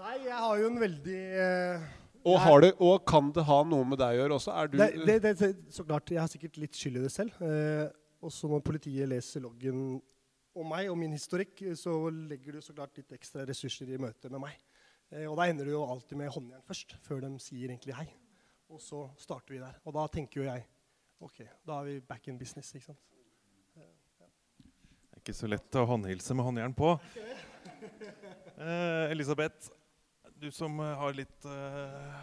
Nei, 0.00 0.14
jeg 0.24 0.36
har 0.36 0.60
jo 0.60 0.68
en 0.70 0.78
veldig 0.80 1.22
uh, 1.36 1.88
og, 2.20 2.62
det, 2.62 2.70
og, 2.76 3.02
kan 3.08 3.30
det 3.32 3.44
ha 3.48 3.62
noe 3.64 3.86
med 3.88 4.00
deg 4.00 4.14
å 4.14 4.20
gjøre 4.22 4.36
også? 4.36 4.52
Er 4.56 4.70
du 4.70 4.76
det, 4.80 4.90
det, 5.08 5.32
det, 5.40 5.50
så 5.72 5.84
klart, 5.88 6.10
Jeg 6.12 6.20
har 6.20 6.30
sikkert 6.30 6.58
litt 6.60 6.76
skyld 6.76 7.00
i 7.00 7.04
det 7.04 7.12
selv. 7.12 7.36
Uh, 7.40 7.88
også 8.24 8.50
når 8.52 8.64
politiet 8.64 9.08
leser 9.08 9.44
loggen 9.44 10.00
om 10.54 10.66
meg 10.66 10.90
og 10.90 10.98
min 10.98 11.14
historikk, 11.14 11.62
så 11.78 11.94
legger 12.10 12.56
du 12.56 12.64
så 12.64 12.74
klart 12.74 12.96
litt 12.98 13.12
ekstra 13.14 13.44
ressurser 13.48 13.92
i 13.92 14.00
møte 14.00 14.32
med 14.32 14.42
meg. 14.48 14.58
Uh, 15.10 15.26
og 15.30 15.36
da 15.38 15.46
ender 15.50 15.66
du 15.66 15.74
jo 15.74 15.84
alltid 15.86 16.18
med 16.18 16.32
håndjern 16.34 16.66
først, 16.66 16.96
før 17.06 17.22
de 17.24 17.30
sier 17.42 17.70
egentlig 17.70 17.96
hei. 17.98 18.08
Og 18.70 18.82
så 18.82 19.04
starter 19.18 19.56
vi 19.56 19.62
der. 19.62 19.78
Og 19.84 19.94
da 19.96 20.06
tenker 20.10 20.42
jo 20.42 20.46
jeg 20.46 20.66
OK, 21.20 21.42
da 21.66 21.80
er 21.80 21.88
vi 21.88 22.00
back 22.00 22.28
in 22.28 22.38
business. 22.38 22.74
ikke 22.74 22.86
sant? 22.86 23.00
Ja. 23.76 23.88
Det 24.22 25.18
er 25.18 25.22
ikke 25.24 25.36
så 25.36 25.50
lett 25.50 25.76
å 25.76 25.86
håndhilse 25.90 26.36
med 26.36 26.46
håndjern 26.48 26.76
på. 26.76 26.94
Eh, 28.60 29.10
Elisabeth, 29.10 29.70
du 30.36 30.50
som 30.52 30.74
eh, 30.84 30.90
har 31.00 31.14
litt 31.16 31.46
eh, 31.48 32.16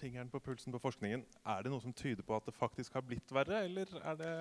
fingeren 0.00 0.30
på 0.32 0.40
pulsen 0.42 0.74
på 0.74 0.80
forskningen. 0.82 1.22
Er 1.46 1.62
det 1.62 1.70
noe 1.70 1.82
som 1.84 1.94
tyder 1.94 2.26
på 2.26 2.34
at 2.34 2.48
det 2.48 2.56
faktisk 2.56 2.96
har 2.98 3.04
blitt 3.06 3.30
verre, 3.30 3.60
eller 3.68 3.92
er 4.00 4.18
det 4.18 4.32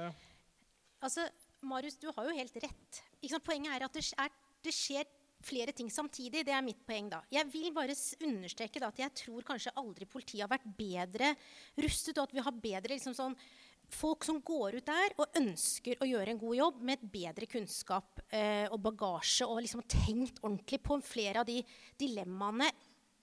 Altså, 1.05 1.27
Marius, 1.61 1.97
du 1.99 2.09
har 2.15 2.27
jo 2.27 2.35
helt 2.35 2.59
rett. 2.63 3.01
Poenget 3.43 3.73
er 3.75 3.85
at 3.85 3.95
det, 3.95 4.05
er, 4.15 4.35
det 4.63 4.73
skjer 4.75 5.07
flere 5.45 5.73
ting 5.75 5.89
samtidig. 5.91 6.43
Det 6.47 6.53
er 6.55 6.65
mitt 6.65 6.81
poeng. 6.87 7.09
da. 7.11 7.21
Jeg 7.31 7.47
vil 7.51 7.71
bare 7.75 7.95
understreke 8.25 8.81
da, 8.81 8.91
at 8.91 9.01
jeg 9.03 9.15
tror 9.23 9.47
kanskje 9.47 9.75
aldri 9.79 10.07
politiet 10.09 10.43
har 10.45 10.51
vært 10.51 10.69
bedre 10.77 11.33
rustet, 11.79 12.17
og 12.17 12.27
at 12.27 12.37
vi 12.37 12.45
har 12.45 12.61
bedre 12.63 12.95
liksom 12.95 13.17
sånn, 13.17 13.35
folk 13.89 14.25
som 14.27 14.37
går 14.45 14.77
ut 14.77 14.85
der 14.85 15.15
og 15.17 15.37
ønsker 15.39 15.97
å 15.97 16.05
gjøre 16.05 16.35
en 16.35 16.41
god 16.41 16.55
jobb 16.59 16.81
med 16.85 16.99
et 16.99 17.07
bedre 17.09 17.47
kunnskap 17.49 18.21
eh, 18.29 18.67
og 18.69 18.83
bagasje 18.85 19.47
og 19.49 19.63
liksom 19.63 19.81
tenkt 19.89 20.43
ordentlig 20.43 20.77
på 20.85 20.99
flere 21.01 21.41
av 21.41 21.49
de 21.49 21.57
dilemmaene 21.97 22.69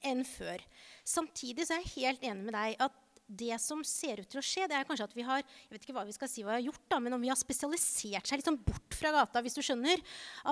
enn 0.06 0.24
før. 0.26 0.62
Samtidig 1.06 1.68
så 1.68 1.76
er 1.76 1.84
jeg 1.84 1.94
helt 2.08 2.26
enig 2.26 2.48
med 2.48 2.56
deg 2.58 2.82
at 2.82 2.98
det 3.26 3.56
som 3.62 3.82
ser 3.86 4.22
ut 4.22 4.28
til 4.30 4.40
å 4.40 4.44
skje, 4.44 4.66
det 4.70 4.76
er 4.78 4.86
kanskje 4.86 5.08
at 5.08 5.16
vi 5.16 5.24
har 5.26 5.42
jeg 5.42 5.74
vet 5.74 5.86
ikke 5.86 5.96
hva 5.96 6.04
vi 6.06 6.14
skal 6.14 6.30
si 6.30 6.44
hva 6.44 6.54
vi 6.54 6.60
har 6.60 6.68
gjort 6.68 6.84
da, 6.92 7.00
men 7.02 7.16
om 7.16 7.22
vi 7.22 7.30
har 7.30 7.38
spesialisert 7.38 8.28
seg 8.28 8.40
liksom 8.40 8.58
bort 8.66 8.96
fra 8.96 9.12
gata. 9.14 9.42
hvis 9.42 9.58
du 9.58 9.62
skjønner, 9.66 10.02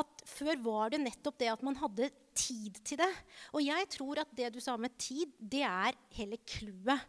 at 0.00 0.24
Før 0.34 0.58
var 0.64 0.94
det 0.94 1.02
nettopp 1.04 1.38
det 1.38 1.52
at 1.52 1.62
man 1.66 1.78
hadde 1.78 2.10
tid 2.34 2.80
til 2.82 2.98
det. 2.98 3.10
Og 3.54 3.62
jeg 3.62 3.86
tror 3.94 4.24
at 4.24 4.32
det 4.34 4.50
du 4.54 4.60
sa 4.62 4.74
med 4.80 4.96
tid, 4.98 5.30
det 5.38 5.62
er 5.62 5.94
hele 6.18 6.40
clouet. 6.42 7.04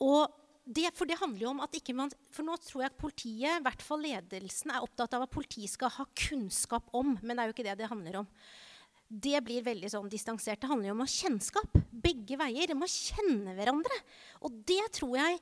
For 0.00 1.04
det 1.04 1.20
handler 1.20 1.42
jo 1.44 1.50
om 1.52 1.60
at 1.60 1.76
ikke 1.76 1.96
man, 1.96 2.12
for 2.32 2.46
nå 2.46 2.56
tror 2.64 2.86
jeg 2.86 2.92
at 2.92 3.00
politiet, 3.00 3.58
i 3.58 3.64
hvert 3.66 3.84
fall 3.84 4.00
ledelsen, 4.00 4.72
er 4.72 4.86
opptatt 4.86 5.18
av 5.18 5.26
at 5.26 5.34
politiet 5.34 5.74
skal 5.74 5.92
ha 5.98 6.06
kunnskap 6.16 6.88
om. 6.96 7.18
Men 7.20 7.36
det 7.36 7.42
er 7.42 7.50
jo 7.50 7.56
ikke 7.58 7.66
det 7.68 7.76
det 7.82 7.90
handler 7.92 8.22
om 8.22 8.30
det 9.22 9.40
blir 9.46 9.64
veldig 9.66 9.90
sånn 9.92 10.08
distansert. 10.10 10.60
Det 10.62 10.70
handler 10.70 10.90
jo 10.90 10.96
om 10.96 11.04
å 11.04 11.10
kjennskap. 11.10 11.76
Begge 12.04 12.38
veier. 12.40 12.70
De 12.70 12.78
må 12.78 12.88
kjenne 12.90 13.54
hverandre. 13.56 14.00
Og 14.46 14.56
det 14.66 14.82
tror 14.98 15.18
jeg 15.20 15.38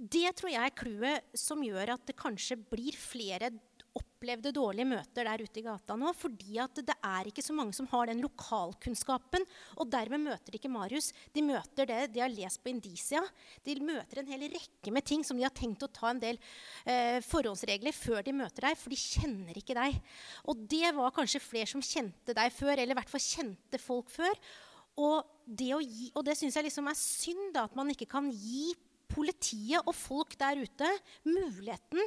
det 0.00 0.30
tror 0.38 0.48
jeg 0.48 0.64
er 0.64 0.72
clouet 0.72 1.36
som 1.36 1.60
gjør 1.60 1.90
at 1.92 2.06
det 2.08 2.16
kanskje 2.16 2.56
blir 2.70 2.96
flere 2.96 3.50
opplevde 3.98 4.52
dårlige 4.54 4.86
møter 4.86 5.26
der 5.26 5.42
ute 5.42 5.60
i 5.60 5.64
gata 5.64 5.96
nå. 5.98 6.12
Fordi 6.16 6.58
at 6.62 6.80
det 6.86 6.96
er 6.96 7.30
ikke 7.30 7.44
så 7.44 7.54
mange 7.56 7.74
som 7.76 7.88
har 7.90 8.10
den 8.10 8.22
lokalkunnskapen. 8.24 9.46
Og 9.80 9.90
dermed 9.90 10.22
møter 10.28 10.52
de 10.52 10.60
ikke 10.60 10.72
Marius. 10.72 11.10
De 11.34 11.44
møter 11.44 11.88
det 11.90 12.00
de 12.14 12.22
har 12.22 12.32
lest 12.32 12.62
på 12.62 12.72
Indisia. 12.72 13.22
De 13.66 13.76
møter 13.82 14.22
en 14.22 14.30
hel 14.30 14.46
rekke 14.52 14.94
med 14.94 15.06
ting 15.08 15.24
som 15.26 15.40
de 15.40 15.46
har 15.46 15.54
tenkt 15.56 15.84
å 15.86 15.90
ta 15.92 16.12
en 16.12 16.22
del 16.22 16.38
eh, 16.84 17.18
forholdsregler 17.26 17.96
før 17.96 18.24
de 18.26 18.36
møter 18.36 18.68
deg, 18.68 18.78
for 18.78 18.92
de 18.92 19.00
kjenner 19.00 19.58
ikke 19.58 19.78
deg. 19.78 19.98
Og 20.50 20.66
det 20.70 20.94
var 20.96 21.14
kanskje 21.16 21.42
flere 21.42 21.70
som 21.70 21.84
kjente 21.84 22.36
deg 22.36 22.52
før, 22.54 22.76
eller 22.76 22.94
i 22.94 23.00
hvert 23.00 23.12
fall 23.12 23.24
kjente 23.24 23.80
folk 23.82 24.12
før. 24.12 24.36
Og 25.00 25.24
det, 25.46 25.72
og 26.14 26.22
det 26.26 26.36
syns 26.38 26.58
jeg 26.58 26.66
liksom 26.66 26.88
er 26.90 26.98
synd, 26.98 27.50
da, 27.56 27.66
at 27.66 27.76
man 27.78 27.90
ikke 27.92 28.08
kan 28.10 28.28
gi 28.30 28.70
politiet 29.10 29.82
og 29.88 29.94
folk 29.96 30.36
der 30.38 30.60
ute 30.62 30.88
muligheten 31.26 31.98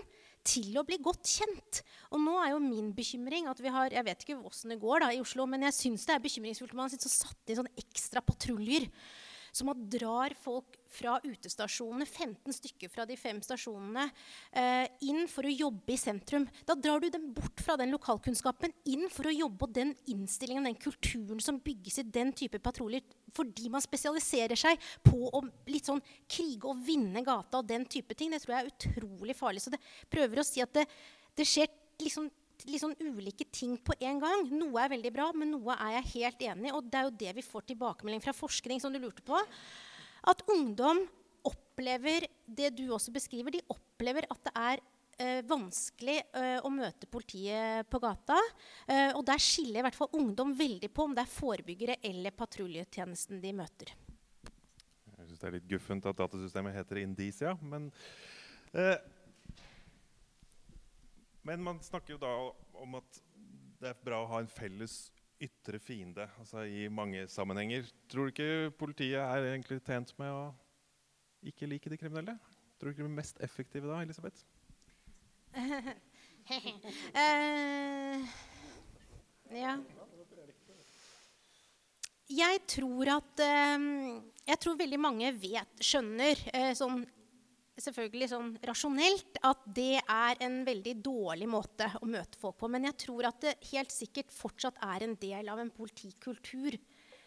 til 0.48 0.78
å 0.78 0.84
bli 0.88 1.00
godt 1.04 1.28
kjent. 1.30 1.82
Og 2.12 2.22
nå 2.24 2.38
er 2.44 2.54
jo 2.54 2.62
min 2.64 2.92
bekymring 2.96 3.48
at 3.52 3.62
vi 3.64 3.72
har 3.74 3.94
Jeg 3.96 4.06
vet 4.06 4.26
ikke 4.26 4.40
hvordan 4.40 4.74
det 4.76 4.82
går 4.82 5.06
da 5.06 5.12
i 5.14 5.22
Oslo, 5.24 5.48
men 5.50 5.66
jeg 5.70 5.78
syns 5.80 6.08
det 6.08 6.16
er 6.18 6.24
bekymringsfullt 6.24 6.76
man 6.78 6.92
har 6.92 7.04
satt 7.04 7.50
inn 7.50 7.62
sånne 7.62 7.84
ekstra 7.84 8.24
patruljer 8.26 8.90
som 9.54 9.70
drar 9.90 10.34
folk 10.42 10.80
fra 10.94 11.16
utestasjonene, 11.24 12.06
15 12.06 12.56
stykker 12.58 12.90
fra 12.92 13.06
de 13.10 13.16
fem 13.18 13.40
stasjonene, 13.42 14.08
eh, 14.52 14.86
inn 15.06 15.28
for 15.30 15.46
å 15.46 15.54
jobbe 15.54 15.94
i 15.94 15.98
sentrum. 15.98 16.48
Da 16.66 16.76
drar 16.76 17.02
du 17.02 17.10
dem 17.10 17.32
bort 17.34 17.62
fra 17.62 17.78
den 17.78 17.94
lokalkunnskapen, 17.94 18.74
inn 18.86 19.08
for 19.14 19.30
å 19.30 19.34
jobbe 19.34 19.68
og 19.68 19.74
den 19.74 19.96
innstillingen, 20.10 20.66
den 20.70 20.78
kulturen 20.78 21.42
som 21.42 21.60
bygges 21.60 22.00
i 22.00 22.04
den 22.04 22.34
type 22.34 22.60
patruljer, 22.60 23.02
fordi 23.34 23.70
man 23.70 23.82
spesialiserer 23.82 24.58
seg 24.58 24.82
på 25.06 25.30
å 25.30 25.42
litt 25.68 25.90
sånn 25.90 26.02
krige 26.30 26.70
og 26.70 26.82
vinne 26.86 27.24
gata 27.26 27.62
og 27.62 27.68
den 27.68 27.86
type 27.86 28.14
ting. 28.18 28.34
Det 28.34 28.42
tror 28.44 28.58
jeg 28.58 28.66
er 28.66 28.74
utrolig 28.74 29.38
farlig. 29.38 29.62
Så 29.62 29.74
det 29.74 29.82
prøver 30.10 30.42
å 30.42 30.46
si 30.46 30.62
at 30.62 30.74
det, 30.74 30.86
det 31.38 31.46
skjer 31.50 31.70
liksom 32.02 32.30
litt 32.68 32.82
sånn 32.84 32.96
ulike 33.02 33.48
ting 33.52 33.76
på 33.82 33.96
en 34.00 34.22
gang. 34.22 34.46
Noe 34.54 34.84
er 34.84 34.94
veldig 34.94 35.12
bra, 35.16 35.32
men 35.36 35.52
noe 35.56 35.76
er 35.76 35.98
jeg 35.98 36.12
helt 36.14 36.46
enig 36.52 36.70
i. 36.70 36.76
Og 36.76 36.88
det 36.88 37.00
er 37.00 37.10
jo 37.10 37.18
det 37.24 37.36
vi 37.40 37.46
får 37.46 37.68
tilbakemelding 37.74 38.24
fra 38.24 38.36
forskning, 38.38 38.82
som 38.84 38.94
du 38.94 39.02
lurte 39.02 39.26
på. 39.26 39.40
At 40.32 40.44
ungdom 40.52 41.04
opplever 41.44 42.28
det 42.46 42.74
du 42.78 42.86
også 42.94 43.14
beskriver. 43.16 43.54
De 43.54 43.64
opplever 43.74 44.28
at 44.32 44.48
det 44.48 44.54
er 44.60 44.84
eh, 45.18 45.42
vanskelig 45.50 46.20
eh, 46.22 46.60
å 46.64 46.72
møte 46.74 47.10
politiet 47.12 47.90
på 47.92 48.02
gata. 48.04 48.40
Eh, 48.88 49.12
og 49.12 49.26
der 49.28 49.42
skiller 49.42 49.82
i 49.82 49.88
hvert 49.88 50.00
fall 50.00 50.14
ungdom 50.20 50.54
veldig 50.58 50.92
på 50.94 51.08
om 51.08 51.18
det 51.18 51.26
er 51.26 51.36
forebyggere 51.36 52.00
eller 52.12 52.36
patruljetjenesten 52.38 53.42
de 53.44 53.54
møter. 53.58 53.94
Jeg 55.24 55.28
syns 55.30 55.42
det 55.42 55.50
er 55.50 55.58
litt 55.58 55.68
guffent 55.72 56.08
at 56.10 56.20
datasystemet 56.20 56.76
heter 56.76 57.00
Indicia, 57.00 57.54
men 57.64 57.92
eh, 58.76 58.98
men 61.44 61.64
man 61.64 61.82
snakker 61.84 62.16
jo 62.16 62.22
da 62.22 62.32
om 62.80 62.96
at 63.00 63.20
det 63.82 63.92
er 63.92 64.06
bra 64.06 64.22
å 64.24 64.30
ha 64.32 64.40
en 64.44 64.52
felles 64.52 65.12
ytre 65.44 65.80
fiende 65.84 66.26
altså 66.40 66.64
i 66.64 66.88
mange 66.88 67.26
sammenhenger. 67.28 67.90
Tror 68.12 68.30
du 68.30 68.34
ikke 68.34 68.72
politiet 68.80 69.20
er 69.20 69.50
egentlig 69.52 69.82
tjent 69.84 70.14
med 70.20 70.32
å 70.32 70.44
ikke 71.44 71.68
like 71.68 71.92
de 71.92 72.00
kriminelle? 72.00 72.38
Tror 72.80 72.90
du 72.90 72.96
ikke 72.96 73.04
de 73.04 73.12
er 73.12 73.18
mest 73.18 73.42
effektive 73.44 73.90
da, 73.92 74.00
Elisabeth? 74.06 74.46
uh, 75.54 75.90
ja. 79.64 79.76
Jeg 82.34 82.62
tror 82.68 83.12
at 83.20 83.44
um, 83.76 84.24
Jeg 84.48 84.58
tror 84.64 84.80
veldig 84.80 85.00
mange 85.00 85.30
vet, 85.38 85.76
skjønner, 85.84 86.40
uh, 86.56 86.72
sånn 86.78 87.04
selvfølgelig 87.82 88.30
sånn 88.30 88.50
rasjonelt 88.68 89.40
at 89.48 89.62
det 89.76 89.98
er 90.02 90.42
en 90.46 90.60
veldig 90.68 90.94
dårlig 91.06 91.48
måte 91.50 91.88
å 92.02 92.10
møte 92.10 92.40
folk 92.42 92.60
på. 92.62 92.70
Men 92.72 92.86
jeg 92.90 93.00
tror 93.06 93.30
at 93.30 93.40
det 93.42 93.56
helt 93.72 93.94
sikkert 93.94 94.34
fortsatt 94.34 94.78
er 94.86 95.08
en 95.08 95.16
del 95.22 95.50
av 95.50 95.62
en 95.62 95.72
politikultur 95.74 96.78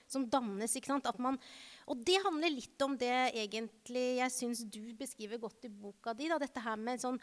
som 0.06 0.26
dannes. 0.30 0.76
ikke 0.78 0.92
sant? 0.92 1.08
Man, 1.18 1.38
og 1.90 2.02
det 2.06 2.20
handler 2.24 2.54
litt 2.54 2.82
om 2.86 2.94
det 2.98 3.14
egentlig 3.34 4.06
jeg 4.20 4.34
syns 4.34 4.62
du 4.70 4.94
beskriver 4.98 5.42
godt 5.42 5.66
i 5.66 5.72
boka 5.72 6.14
di. 6.14 6.30
Da, 6.30 6.38
dette 6.38 6.62
her 6.62 6.78
med 6.78 7.02
sånn 7.02 7.18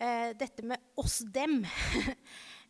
eh, 0.00 0.32
Dette 0.38 0.64
med 0.64 0.80
oss-dem. 1.00 1.60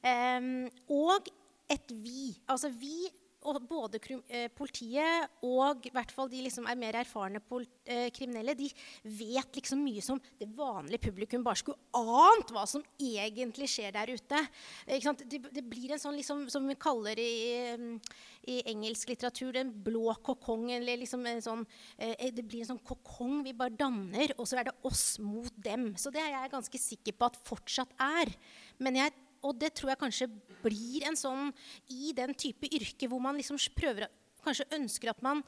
um, 0.03 0.67
og 1.05 1.31
et 1.71 1.95
vi. 2.03 2.33
Altså 2.51 2.73
vi 2.75 3.07
og 3.47 3.61
både 3.69 4.01
eh, 4.27 4.49
politiet 4.51 5.43
og 5.47 5.87
hvert 5.95 6.11
fall 6.15 6.31
de 6.31 6.41
liksom 6.43 6.67
er 6.69 6.79
mer 6.79 6.99
erfarne 7.01 7.41
eh, 7.87 8.09
kriminelle, 8.15 8.57
de 8.59 8.67
vet 9.05 9.59
liksom 9.61 9.83
mye 9.85 10.03
som 10.03 10.19
det 10.41 10.49
vanlige 10.57 11.05
publikum 11.07 11.45
bare 11.47 11.61
skulle 11.61 11.79
ant 11.95 12.51
hva 12.55 12.65
som 12.69 12.83
egentlig 12.99 13.69
skjer 13.71 13.95
der 13.95 14.11
ute. 14.11 14.43
Det, 14.89 15.41
det, 15.55 15.63
blir 15.63 15.95
en 15.95 16.03
sånn, 16.03 16.19
liksom, 16.19 16.47
som 16.51 16.67
vi 16.69 16.77
kaller 16.81 17.21
i, 17.23 17.69
i 18.51 18.59
engelsk 18.73 19.13
litteratur, 19.13 19.53
den 19.55 19.71
blå 19.87 20.17
kokong. 20.25 20.69
Eller 20.75 21.01
liksom 21.01 21.27
sånn, 21.45 21.65
eh, 21.99 22.29
det 22.35 22.45
blir 22.45 22.65
en 22.65 22.73
sånn 22.75 22.85
kokong 22.87 23.43
vi 23.47 23.55
bare 23.57 23.77
danner, 23.79 24.35
og 24.39 24.51
så 24.51 24.61
er 24.61 24.71
det 24.71 24.77
oss 24.89 25.21
mot 25.23 25.53
dem. 25.63 25.93
Så 26.01 26.13
det 26.15 26.25
er 26.25 26.35
jeg 26.35 26.55
ganske 26.57 26.83
sikker 26.89 27.19
på 27.19 27.31
at 27.31 27.41
fortsatt 27.49 27.95
er. 28.03 28.35
Men 28.83 28.99
jeg 28.99 29.15
og 29.43 29.59
det 29.61 29.73
tror 29.77 29.93
jeg 29.93 30.03
kanskje 30.03 30.31
blir 30.63 31.07
en 31.09 31.19
sånn 31.19 31.53
i 31.95 32.13
den 32.17 32.35
type 32.39 32.71
yrke 32.75 33.09
hvor 33.11 33.23
man 33.23 33.39
liksom 33.39 33.61
prøver 33.77 34.09
Kanskje 34.39 34.69
ønsker 34.79 35.11
at 35.11 35.19
man 35.21 35.43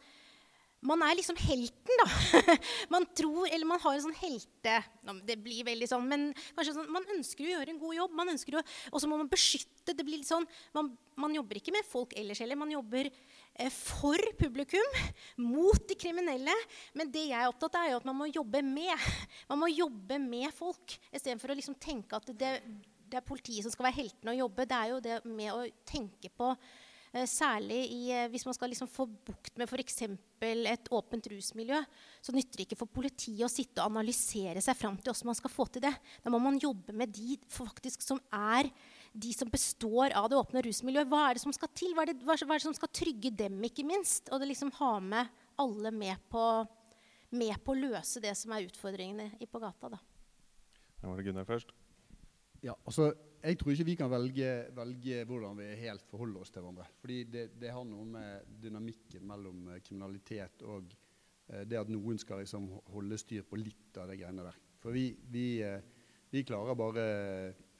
man 0.80 1.02
er 1.04 1.16
liksom 1.18 1.36
helten, 1.36 2.00
da. 2.00 2.54
Man 2.94 3.04
tror, 3.16 3.44
eller 3.50 3.68
man 3.68 3.80
har 3.82 3.96
en 3.96 4.04
sånn 4.06 4.16
helte... 4.16 4.78
Det 5.28 5.36
blir 5.42 5.64
veldig 5.66 5.88
sånn, 5.90 6.06
men 6.08 6.30
kanskje 6.56 6.72
sånn, 6.76 6.88
man 6.92 7.04
ønsker 7.12 7.44
å 7.44 7.50
gjøre 7.50 7.72
en 7.74 7.80
god 7.80 7.96
jobb. 7.98 8.14
man 8.16 8.32
ønsker 8.32 8.56
å, 8.56 8.62
Og 8.92 9.02
så 9.02 9.10
må 9.10 9.18
man 9.20 9.28
beskytte. 9.30 9.92
det 9.92 10.04
blir 10.06 10.20
litt 10.20 10.28
sånn, 10.28 10.46
man, 10.76 10.92
man 11.20 11.34
jobber 11.34 11.60
ikke 11.60 11.74
med 11.74 11.84
folk 11.88 12.14
ellers 12.16 12.40
heller. 12.40 12.56
Man 12.56 12.72
jobber 12.72 13.10
eh, 13.10 13.72
for 13.74 14.24
publikum, 14.40 14.96
mot 15.44 15.84
de 15.88 15.98
kriminelle. 16.00 16.54
Men 16.96 17.12
det 17.12 17.26
jeg 17.28 17.36
er 17.36 17.50
opptatt 17.50 17.76
av, 17.76 17.84
er 17.84 17.94
jo 17.94 18.00
at 18.00 18.08
man 18.08 18.20
må 18.22 18.30
jobbe 18.30 18.64
med. 18.64 19.08
Man 19.52 19.60
må 19.60 19.68
jobbe 19.72 20.20
med 20.22 20.48
folk 20.56 20.96
istedenfor 21.10 21.52
å 21.52 21.58
liksom 21.60 21.76
tenke 21.80 22.16
at 22.16 22.32
det, 22.40 22.54
det 23.10 23.18
er 23.20 23.26
politiet 23.26 23.66
som 23.66 23.74
skal 23.74 23.88
være 23.88 24.00
heltene 24.00 24.34
og 24.34 24.44
jobbe. 24.44 24.68
Det 24.68 24.78
er 24.78 24.92
jo 24.92 25.02
det 25.04 25.18
med 25.26 25.50
å 25.52 25.64
tenke 25.88 26.30
på 26.32 26.52
eh, 26.54 27.26
Særlig 27.26 27.80
i, 27.90 28.00
eh, 28.14 28.28
hvis 28.30 28.46
man 28.46 28.54
skal 28.56 28.70
liksom 28.70 28.90
få 28.90 29.08
bukt 29.08 29.58
med 29.58 29.66
f.eks. 29.66 30.04
et 30.06 30.92
åpent 30.94 31.26
rusmiljø, 31.32 31.80
så 32.22 32.34
nytter 32.36 32.60
det 32.60 32.68
ikke 32.68 32.78
for 32.84 32.92
politiet 33.00 33.42
å 33.46 33.50
sitte 33.50 33.82
og 33.82 33.90
analysere 33.90 34.62
seg 34.62 34.78
fram 34.78 34.96
til 34.98 35.10
hvordan 35.10 35.32
man 35.32 35.40
skal 35.40 35.52
få 35.52 35.66
til 35.74 35.84
det. 35.84 35.92
Da 36.22 36.32
må 36.32 36.38
man 36.42 36.60
jobbe 36.62 36.94
med 36.96 37.12
de 37.16 37.36
faktisk 37.50 38.06
som 38.06 38.22
er 38.30 38.70
de 39.12 39.32
som 39.34 39.50
består 39.50 40.14
av 40.14 40.28
det 40.30 40.38
åpne 40.38 40.62
rusmiljøet. 40.62 41.08
Hva 41.10 41.24
er 41.26 41.36
det 41.36 41.42
som 41.42 41.54
skal 41.54 41.72
til? 41.74 41.94
Hva 41.96 42.04
er 42.04 42.12
det, 42.12 42.20
hva 42.22 42.36
er 42.36 42.52
det 42.54 42.62
som 42.62 42.76
skal 42.76 42.92
trygge 42.94 43.32
dem, 43.34 43.58
ikke 43.66 43.86
minst? 43.86 44.30
Og 44.30 44.38
det 44.40 44.52
liksom 44.52 44.70
ha 44.78 44.92
med 45.02 45.40
alle 45.60 45.90
med 45.90 46.22
på, 46.30 46.44
med 47.34 47.58
på 47.64 47.74
å 47.74 47.80
løse 47.80 48.22
det 48.22 48.36
som 48.38 48.54
er 48.54 48.68
utfordringene 48.68 49.32
på 49.50 49.62
gata. 49.62 49.96
da. 49.96 50.00
Da 51.00 51.08
var 51.08 51.16
det 51.16 51.26
Gunnar 51.26 51.48
først. 51.48 51.72
Ja, 52.62 52.76
altså, 52.84 53.12
Jeg 53.40 53.56
tror 53.56 53.72
ikke 53.72 53.84
vi 53.88 53.94
kan 53.96 54.10
velge, 54.12 54.48
velge, 54.76 55.22
hvordan 55.24 55.56
vi 55.56 55.68
helt 55.80 56.02
forholder 56.10 56.42
oss 56.42 56.50
til 56.52 56.60
hverandre. 56.60 56.84
Fordi 57.00 57.22
det, 57.24 57.44
det 57.56 57.70
har 57.72 57.86
noe 57.88 58.04
med 58.04 58.50
dynamikken 58.60 59.24
mellom 59.24 59.62
uh, 59.70 59.78
kriminalitet 59.80 60.60
og 60.68 60.92
eh, 61.48 61.62
det 61.64 61.78
at 61.80 61.88
noen 61.88 62.20
skal 62.20 62.42
liksom, 62.42 62.66
holde 62.92 63.16
styr 63.16 63.46
på 63.48 63.56
litt 63.56 63.96
av 63.96 64.12
det 64.12 64.18
greiene 64.20 64.44
der. 64.44 64.58
For 64.84 64.92
vi, 64.92 65.06
vi, 65.32 65.46
eh, 65.64 65.80
vi 66.28 66.44
klarer 66.44 66.76
bare 66.76 67.06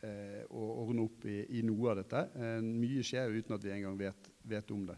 eh, 0.05 0.43
å 0.49 0.65
ordne 0.87 1.05
opp 1.05 1.25
i, 1.29 1.43
i 1.59 1.63
noe 1.65 1.93
av 1.93 2.01
dette. 2.01 2.25
Eh, 2.41 2.59
mye 2.65 3.05
skjer 3.05 3.37
uten 3.37 3.57
at 3.57 3.65
vi 3.65 3.73
engang 3.75 3.97
vet, 4.01 4.33
vet 4.49 4.73
om 4.73 4.85
det. 4.89 4.97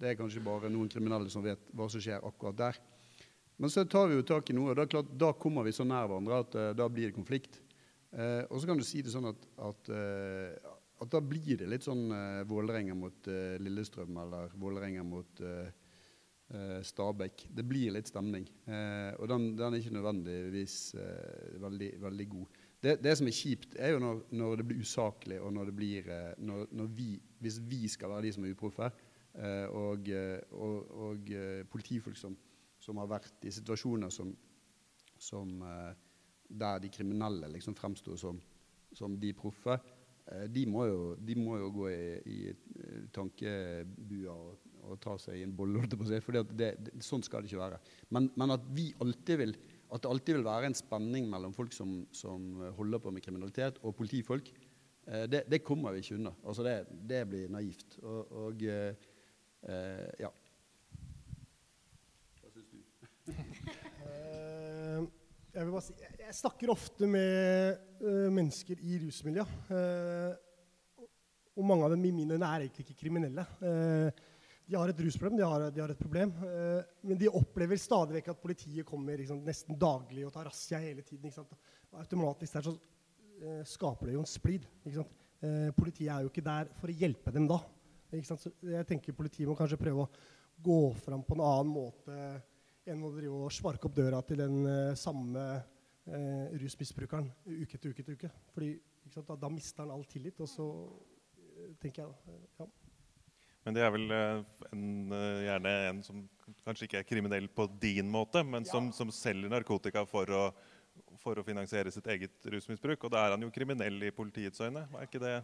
Det 0.00 0.10
er 0.10 0.18
kanskje 0.18 0.44
bare 0.44 0.68
noen 0.72 0.90
kriminelle 0.90 1.32
som 1.32 1.44
vet 1.44 1.64
hva 1.72 1.88
som 1.88 2.02
skjer 2.02 2.24
akkurat 2.24 2.60
der. 2.60 2.80
Men 3.56 3.70
så 3.70 3.84
tar 3.86 4.08
vi 4.10 4.16
jo 4.18 4.26
tak 4.26 4.50
i 4.50 4.56
noe, 4.56 4.72
og 4.72 4.78
da, 4.80 4.86
klart, 4.90 5.12
da 5.16 5.30
kommer 5.38 5.66
vi 5.66 5.72
så 5.76 5.86
nær 5.86 6.08
hverandre 6.10 6.40
at 6.42 6.56
uh, 6.58 6.70
da 6.74 6.88
blir 6.90 7.06
det 7.06 7.14
konflikt. 7.14 7.60
Uh, 8.14 8.44
og 8.46 8.60
så 8.60 8.68
kan 8.70 8.78
du 8.78 8.84
si 8.86 9.02
det 9.02 9.10
sånn 9.10 9.26
at, 9.26 9.46
at, 9.66 9.90
uh, 9.90 10.74
at 11.02 11.10
da 11.10 11.20
blir 11.24 11.58
det 11.58 11.66
litt 11.66 11.84
sånn 11.84 12.04
eh, 12.14 12.44
Vålerenga 12.46 12.94
mot 12.96 13.26
Lillestrøm 13.60 14.14
eller 14.22 14.52
Vålerenga 14.56 15.02
mot 15.04 15.42
Stabæk. 16.86 17.42
Det 17.50 17.64
blir 17.66 17.90
litt 17.92 18.08
stemning. 18.08 18.46
og 19.18 19.26
den, 19.28 19.48
den, 19.58 19.74
er 19.74 19.80
ikke 19.80 19.96
nødvendigvis 19.96 20.76
veldig, 21.60 21.90
veldig, 22.04 22.28
god. 22.30 22.62
Det, 22.78 22.94
det, 23.02 23.16
som 23.18 23.28
er 23.28 23.36
kjipt, 23.36 23.74
er 23.74 23.96
jo 23.96 24.00
når, 24.04 24.22
når 24.38 24.62
det 24.62 24.68
blir 24.70 24.86
usaklig, 24.86 25.40
og 25.42 25.52
når 25.56 25.72
det 25.72 25.76
blir 25.80 26.08
når, 26.38 26.66
når 26.70 26.94
vi, 26.94 27.10
Hvis 27.42 27.58
vi 27.68 27.82
skal 27.90 28.14
være 28.14 28.28
de 28.28 28.32
som 28.38 28.46
er 28.46 28.54
uproffe, 28.54 28.90
og, 29.74 30.10
og, 30.54 30.96
og 31.10 31.34
politifolk 31.74 32.22
som 32.22 32.38
som 32.84 33.00
har 33.00 33.08
vært 33.16 33.46
i 33.48 33.52
situasjoner 33.54 34.12
som, 34.12 34.32
som 35.20 35.56
der 36.60 36.82
de 36.82 36.90
kriminelle 36.92 37.50
liksom 37.52 37.76
fremsto 37.78 38.16
som, 38.20 38.40
som, 38.94 39.16
de 39.20 39.32
proffe, 39.36 39.78
uh, 39.78 40.44
de, 40.50 40.66
må 40.70 40.86
jo, 40.88 41.00
de, 41.18 41.36
må 41.38 41.58
jo, 41.60 41.70
gå 41.74 41.88
i, 41.92 42.04
i 42.30 42.38
uh, 42.52 43.00
tankebua 43.14 44.34
og, 44.34 44.68
og, 44.84 44.98
ta 45.02 45.16
seg 45.20 45.40
i 45.40 45.46
en 45.46 45.54
bolle, 45.56 45.86
for 46.24 46.38
sånn 47.02 47.24
skal 47.26 47.42
det 47.42 47.52
ikke 47.52 47.62
være. 47.62 47.80
Men, 48.14 48.30
men 48.36 48.56
at, 48.56 48.68
vil, 48.76 48.94
at, 49.00 50.02
det 50.02 50.10
alltid 50.10 50.38
vil 50.38 50.46
være 50.46 50.70
en 50.70 50.78
spenning 50.78 51.28
mellom 51.32 51.56
folk 51.56 51.72
som, 51.72 52.02
som 52.12 52.62
holder 52.78 53.02
på 53.02 53.14
med 53.14 53.24
kriminalitet, 53.24 53.80
og 53.82 53.96
politifolk, 53.96 54.52
det, 55.04 55.42
det, 55.52 55.60
kommer 55.60 55.92
vi 55.92 56.00
ikke 56.00 56.16
unna. 56.16 56.30
Altså 56.48 56.64
det, 56.64 56.78
det 57.04 57.18
blir 57.28 57.50
naivt. 57.52 57.98
Og, 58.00 58.30
og 58.40 58.62
ja. 58.64 60.30
Eh, 63.26 65.02
jeg, 65.54 65.82
si, 65.86 65.94
jeg, 66.18 66.36
snakker 66.40 66.72
ofte 66.72 67.08
med 67.08 67.80
uh, 68.02 68.28
mennesker 68.34 68.80
i 68.82 68.98
rusmiljøet. 69.04 69.52
Uh, 69.70 71.04
og 71.54 71.66
mange 71.68 71.86
av 71.86 71.92
dem 71.94 72.06
i 72.08 72.14
mine 72.14 72.34
øyne 72.34 72.48
er 72.48 72.64
egentlig 72.64 72.86
ikke 72.88 73.04
kriminelle. 73.04 73.44
Uh, 73.62 74.08
de 74.64 74.78
har 74.78 74.90
et 74.90 75.02
rusproblem, 75.06 75.36
de 75.38 75.46
har, 75.46 75.66
de 75.70 75.82
har 75.82 75.92
et 75.92 76.00
problem. 76.00 76.30
men 77.04 77.18
de 77.20 77.28
opplever 77.28 77.76
stadig 77.76 78.14
vekk 78.16 78.30
at 78.32 78.38
politiet 78.40 78.86
kommer 78.88 79.18
liksom, 79.20 79.42
nesten 79.44 79.76
daglig 79.76 80.22
og 80.24 80.32
tar 80.32 80.46
razzia 80.48 80.78
hele 80.80 81.04
tiden. 81.04 81.28
Automatisk 82.00 82.56
der 82.56 82.64
så 82.64 82.72
skaper 83.68 84.08
det 84.08 84.14
jo 84.14 84.22
en 84.22 84.30
splid. 84.30 84.64
politiet 85.76 86.08
er 86.08 86.24
jo 86.24 86.32
ikke 86.32 86.46
der 86.46 86.72
for 86.80 86.88
å 86.88 86.96
hjelpe 86.96 87.34
dem 87.36 87.44
da. 87.50 87.60
Jeg 88.10 88.86
tenker 88.88 89.12
Politiet 89.12 89.50
må 89.50 89.58
kanskje 89.58 89.82
prøve 89.84 90.06
å 90.06 90.10
gå 90.64 90.80
fram 91.04 91.20
på 91.28 91.36
en 91.36 91.44
annen 91.44 91.74
måte 91.74 92.18
enn 92.90 93.04
å 93.04 93.12
drive 93.14 93.44
og 93.46 93.52
sparke 93.54 93.88
opp 93.88 93.96
døra 93.96 94.20
til 94.26 94.40
den 94.42 94.60
uh, 94.66 94.96
samme 94.98 95.42
uh, 95.56 96.46
rusmisbrukeren 96.60 97.30
uke 97.48 97.78
etter 97.78 97.92
uke 97.92 98.04
etter 98.04 98.18
uke. 98.18 98.30
Fordi 98.54 98.70
sant, 99.08 99.26
da, 99.28 99.36
da, 99.40 99.50
mister 99.52 99.84
han 99.84 99.94
all 99.94 100.04
tillit, 100.08 100.40
og 100.44 100.50
så 100.50 100.68
uh, 100.88 101.70
tenker 101.82 102.04
jeg 102.04 102.40
ja. 102.60 102.68
Men 103.64 103.76
det 103.78 103.80
er 103.80 103.92
vel 103.94 104.10
en, 104.12 104.88
gjerne 105.40 105.70
en 105.88 106.00
som 106.04 106.18
kanskje 106.66 106.84
ikke 106.84 106.98
er 107.00 107.06
kriminell 107.08 107.46
på 107.48 107.64
din 107.80 108.10
måte, 108.12 108.42
men 108.44 108.66
som, 108.68 108.90
ja. 108.90 108.96
som 108.98 109.08
selger 109.08 109.48
narkotika 109.48 110.02
for 110.04 110.28
å, 110.36 110.42
for 111.22 111.40
å, 111.40 111.44
finansiere 111.46 111.88
sitt 111.94 112.10
eget 112.12 112.44
rusmisbruk. 112.52 113.06
Og 113.08 113.14
da 113.14 113.22
er 113.24 113.38
han 113.38 113.46
jo 113.46 113.48
kriminell 113.54 114.04
i 114.04 114.12
politiets 114.12 114.60
øyne. 114.60 114.84
Er 114.92 115.08
ikke 115.08 115.22
det 115.24 115.38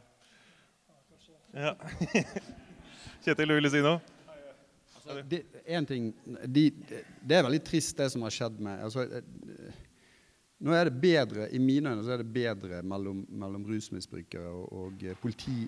Ja. 1.57 1.72
Kjetil, 3.24 3.48
du 3.48 3.57
ville 3.57 3.72
si 3.72 3.81
noe? 3.85 4.20
Det, 5.29 5.42
en 5.66 5.87
ting, 5.87 6.11
de, 6.46 6.66
det 7.23 7.37
er 7.37 7.46
veldig 7.46 7.62
trist, 7.66 7.96
det 7.99 8.11
som 8.12 8.25
har 8.27 8.35
skjedd 8.35 8.61
med 8.62 8.85
altså, 8.87 9.07
eh, 9.07 9.87
Nå 10.61 10.75
er 10.77 10.90
det 10.90 11.01
bedre, 11.01 11.46
I 11.57 11.59
mine 11.62 11.94
øyne 11.94 12.05
så 12.05 12.12
er 12.12 12.20
det 12.20 12.33
bedre 12.35 12.83
mellom, 12.85 13.23
mellom 13.33 13.62
rusmisbrukere 13.64 14.51
og, 14.53 14.66
og 14.83 15.05
eh, 15.09 15.16
politi 15.16 15.62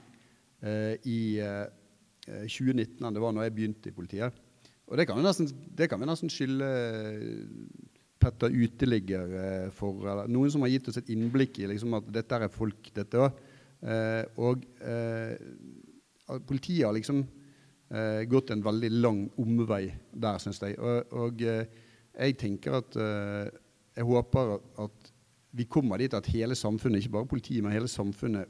eh, 0.61 0.99
i 1.09 1.21
eh, 1.41 1.65
2019 2.45 3.01
enn 3.01 3.17
det 3.17 3.23
var 3.23 3.33
når 3.35 3.49
jeg 3.49 3.55
begynte 3.57 3.89
i 3.89 3.95
politiet. 3.97 4.37
Og 4.87 4.99
det 4.99 5.07
kan 5.09 5.17
vi 5.17 5.25
nesten, 5.25 5.49
kan 5.89 6.01
vi 6.03 6.07
nesten 6.07 6.31
skylde 6.31 6.69
Petter 8.23 8.53
Uteligger 8.53 9.33
eh, 9.41 9.69
for. 9.75 10.05
Eller, 10.05 10.31
noen 10.31 10.53
som 10.53 10.63
har 10.63 10.71
gitt 10.75 10.91
oss 10.93 11.01
et 11.01 11.11
innblikk 11.15 11.63
i 11.63 11.71
liksom, 11.73 11.97
at 11.99 12.11
dette 12.15 12.39
er 12.39 12.53
folk, 12.53 12.93
dette 12.95 13.25
òg. 13.25 13.41
Eh, 13.83 14.23
og 14.39 14.63
politiet 16.47 16.87
har 16.87 16.95
liksom 16.95 17.25
eh, 17.93 18.25
gått 18.31 18.51
en 18.51 18.65
veldig 18.65 18.91
lang 18.97 19.23
omvei 19.41 19.87
der, 20.13 20.41
syns 20.43 20.63
jeg. 20.65 20.79
Og, 20.81 21.13
og 21.13 21.45
eh, 21.47 21.67
jeg 22.13 22.37
tenker 22.41 22.81
at 22.81 22.97
eh, 23.01 23.49
Jeg 23.97 24.09
håper 24.09 24.59
at 24.81 25.11
vi 25.53 25.67
kommer 25.69 26.01
dit 26.01 26.15
at 26.17 26.27
hele 26.33 26.55
samfunnet, 26.57 27.03
ikke 27.03 27.13
bare 27.13 27.29
politiet, 27.29 27.61
men 27.63 27.75
hele 27.75 27.89
samfunnet 27.89 28.49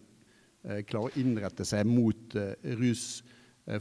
eh, 0.64 0.84
klarer 0.86 1.10
å 1.10 1.18
innrette 1.18 1.66
seg 1.66 1.86
mot 1.86 2.36
eh, 2.38 2.54
rus, 2.78 3.24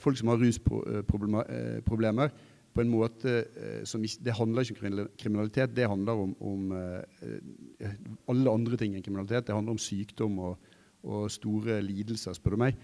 folk 0.02 0.17
som 0.17 0.30
har 0.30 0.38
rusproblemer 0.41 2.34
på 2.71 2.84
en 2.84 2.89
måte 2.89 3.32
som 3.89 4.04
ikke, 4.06 4.19
Det 4.24 4.36
handler 4.38 4.62
ikke 4.62 4.76
om 4.78 5.08
kriminalitet, 5.17 5.74
det 5.76 5.88
handler 5.89 6.19
om, 6.21 6.36
om 6.39 6.69
alle 8.30 8.54
andre 8.54 8.78
ting 8.78 8.93
enn 8.93 9.02
kriminalitet. 9.02 9.47
Det 9.47 9.56
handler 9.56 9.74
om 9.74 9.82
sykdom 9.82 10.38
og, 10.45 10.69
og 11.02 11.26
store 11.34 11.80
lidelser, 11.82 12.38
spør 12.38 12.54
du 12.54 12.62
meg. 12.62 12.78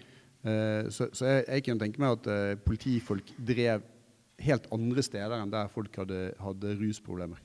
Eh, 0.45 0.89
så, 0.93 1.09
så 1.13 1.25
jeg, 1.25 1.45
jeg, 1.47 1.65
kunne 1.65 1.81
tenke 1.81 2.01
meg 2.01 2.17
at 2.19 2.29
uh, 2.29 2.59
politifolk 2.65 3.31
drev 3.37 3.85
helt 4.45 4.67
andre 4.73 5.03
steder 5.05 5.33
enn 5.39 5.53
der 5.53 5.71
folk 5.73 5.95
hadde, 5.97 6.31
hadde 6.41 6.75
rusproblemer. 6.77 7.41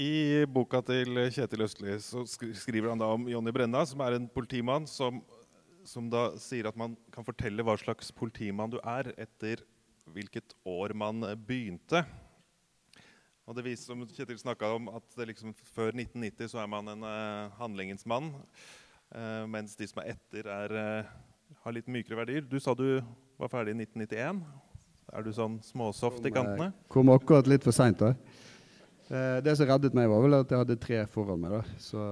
I 0.00 0.46
boka 0.48 0.80
til 0.86 1.18
Kjetil 1.34 1.66
Østli 1.66 1.96
så 2.00 2.22
skriver 2.24 2.88
han 2.92 3.02
da 3.02 3.10
om 3.12 3.26
Jonny 3.28 3.52
Brenna, 3.52 3.82
som 3.84 4.00
er 4.00 4.16
en 4.16 4.30
politimann 4.32 4.86
som, 4.88 5.18
som, 5.84 6.06
da 6.08 6.30
sier 6.40 6.70
at 6.70 6.78
man 6.78 6.94
kan 7.12 7.26
fortelle 7.26 7.66
hva 7.66 7.74
slags 7.76 8.08
politimann 8.16 8.72
du 8.72 8.78
er 8.80 9.10
etter 9.20 9.60
hvilket 10.10 10.54
år 10.64 10.94
man 10.96 11.20
begynte. 11.44 12.00
Og 13.44 13.58
det 13.58 13.66
viser, 13.66 13.90
som 13.90 14.06
Kjetil 14.06 14.38
om, 14.70 14.88
at 14.94 15.20
liksom, 15.26 15.52
Før 15.74 15.90
1990 15.90 16.52
så 16.54 16.62
er 16.62 16.70
man 16.70 16.88
en 16.94 17.02
uh, 17.02 17.50
handlingens 17.58 18.06
mann. 18.06 18.30
Uh, 19.10 19.42
mens 19.50 19.72
de 19.74 19.88
som 19.90 19.98
er 20.04 20.12
etter, 20.12 20.46
er, 20.46 20.72
uh, 20.78 21.54
har 21.64 21.74
litt 21.74 21.88
mykere 21.90 22.20
verdier. 22.20 22.44
Du 22.46 22.60
sa 22.62 22.76
du 22.78 23.00
var 23.40 23.50
ferdig 23.50 23.74
i 23.74 23.80
1991. 23.82 24.44
Er 25.10 25.24
du 25.26 25.32
sånn 25.34 25.56
småsoft 25.66 26.26
i 26.28 26.30
kantene? 26.30 26.68
Kom 26.92 27.10
akkurat 27.10 27.48
litt 27.50 27.66
for 27.66 27.74
seint. 27.74 28.04
Uh, 28.06 29.40
det 29.42 29.56
som 29.58 29.66
reddet 29.66 29.96
meg, 29.98 30.06
var 30.12 30.22
vel 30.22 30.36
at 30.38 30.54
jeg 30.54 30.62
hadde 30.62 30.76
tre 30.78 31.00
foran 31.10 31.42
meg. 31.42 31.56
da. 31.56 31.80
Så, 31.82 32.04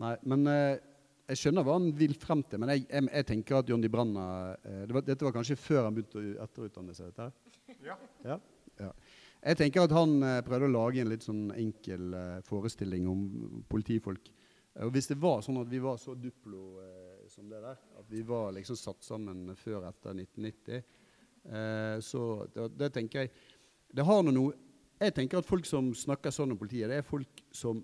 nei, 0.00 0.14
men 0.24 0.48
jeg 0.48 1.42
skjønner 1.42 1.66
hva 1.66 1.76
han 1.76 1.90
vil 1.98 2.16
frem 2.22 2.40
til. 2.48 2.62
Men 2.62 2.72
jeg, 2.72 2.86
jeg, 2.88 3.10
jeg 3.10 3.28
tenker 3.34 3.58
at 3.58 3.74
Johnny 3.74 3.92
Branna 3.92 4.24
det 4.64 4.96
var, 4.96 5.04
Dette 5.04 5.28
var 5.28 5.36
kanskje 5.36 5.58
før 5.60 5.90
han 5.90 5.98
begynte 5.98 6.22
å 6.22 6.46
etterutdanne 6.46 6.96
seg? 6.96 7.12
dette 7.12 7.84
Ja. 7.84 7.98
ja. 8.24 8.38
ja. 8.80 8.94
Jeg 9.44 9.60
tenker 9.60 9.84
at 9.84 9.92
han 9.92 10.16
prøvde 10.46 10.70
å 10.70 10.72
lage 10.72 11.04
en 11.04 11.12
litt 11.12 11.26
sånn 11.26 11.50
enkel 11.52 12.16
forestilling 12.48 13.04
om 13.10 13.26
politifolk 13.68 14.32
og 14.84 14.92
Hvis 14.92 15.08
det 15.08 15.16
var 15.20 15.40
sånn 15.44 15.62
at 15.62 15.70
vi 15.70 15.80
var 15.80 15.96
så 16.00 16.14
Duplo 16.20 16.82
eh, 16.82 17.24
som 17.32 17.48
det 17.48 17.62
der, 17.64 17.78
at 17.96 18.08
vi 18.10 18.22
var 18.26 18.52
liksom 18.56 18.76
satt 18.76 19.04
sammen 19.04 19.48
før 19.56 19.88
etter 19.88 20.12
1990, 20.12 20.82
eh, 21.48 21.96
så 22.04 22.22
det, 22.52 22.70
det, 22.76 22.92
tenker 22.92 23.24
jeg 23.24 23.32
Det 23.96 24.04
har 24.04 24.22
noe 24.26 24.52
Jeg 25.00 25.14
tenker 25.16 25.40
at 25.40 25.48
folk 25.48 25.68
som 25.68 25.92
snakker 25.96 26.32
sånn 26.32 26.52
om 26.52 26.60
politiet, 26.60 26.90
det 26.92 27.00
er 27.00 27.06
folk 27.06 27.40
som 27.52 27.82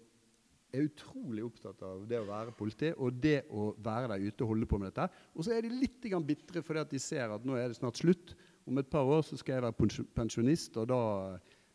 er 0.73 0.87
utrolig 0.87 1.43
opptatt 1.45 1.83
av 1.85 2.07
det 2.09 2.21
å 2.21 2.29
være 2.29 2.55
politi 2.57 2.93
og 2.97 3.19
det 3.21 3.43
å 3.53 3.73
være 3.85 4.15
der 4.15 4.25
ute 4.25 4.45
og 4.45 4.55
holde 4.55 4.69
på 4.69 4.79
med 4.81 4.89
dette. 4.89 5.05
Og 5.37 5.45
så 5.45 5.53
er 5.53 5.67
de 5.67 5.73
litt 5.75 6.07
bitre 6.25 6.63
fordi 6.65 6.81
at 6.81 6.93
de 6.93 7.01
ser 7.03 7.29
at 7.35 7.45
nå 7.45 7.59
er 7.61 7.69
det 7.69 7.77
snart 7.77 8.01
slutt. 8.01 8.33
Om 8.65 8.79
et 8.79 8.89
par 8.89 9.05
år 9.05 9.21
så 9.27 9.37
skal 9.37 9.59
jeg 9.59 9.65
være 9.67 10.07
pensjonist, 10.15 10.77
og 10.81 10.89
da, 10.89 11.03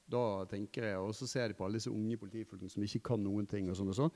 da 0.09 0.23
tenker 0.49 0.87
jeg, 0.87 0.97
og 0.97 1.13
så 1.13 1.27
ser 1.27 1.51
de 1.51 1.57
på 1.57 1.65
alle 1.67 1.81
disse 1.81 1.91
unge 1.91 2.17
politifolkene 2.17 2.71
som 2.71 2.85
ikke 2.85 3.03
kan 3.11 3.21
noen 3.21 3.45
ting. 3.45 3.69
og 3.69 3.77
sånn 3.77 3.91
og 3.91 3.97
sånn. 3.99 4.13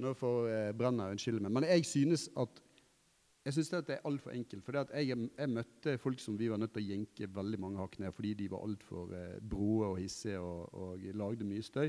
Nå 0.00 0.14
får 0.16 0.48
eh, 0.50 0.68
Brenna 0.76 1.10
unnskylde 1.12 1.42
meg. 1.42 1.52
Men 1.58 1.68
jeg 1.68 1.84
synes 1.88 2.28
at 2.40 2.62
jeg 3.42 3.56
synes 3.56 3.70
det 3.74 3.96
er 3.96 4.04
altfor 4.06 4.30
enkelt. 4.30 4.62
For 4.64 4.76
jeg, 4.78 5.08
jeg, 5.08 5.50
møtte 5.50 5.96
folk 5.98 6.20
som 6.22 6.38
vi 6.38 6.46
var 6.50 6.60
nødt 6.62 6.72
til 6.76 6.84
å 6.84 6.92
jenke 6.92 7.26
veldig 7.34 7.58
mange 7.58 7.80
hakk 7.82 7.98
ned 7.98 8.14
fordi 8.14 8.34
de 8.38 8.48
var 8.52 8.62
altfor 8.62 9.14
eh, 9.18 9.38
broe 9.42 9.88
og 9.90 9.98
hissige 9.98 10.38
og, 10.38 10.68
og, 10.70 11.06
lagde 11.18 11.46
mye 11.48 11.64
støy. 11.66 11.88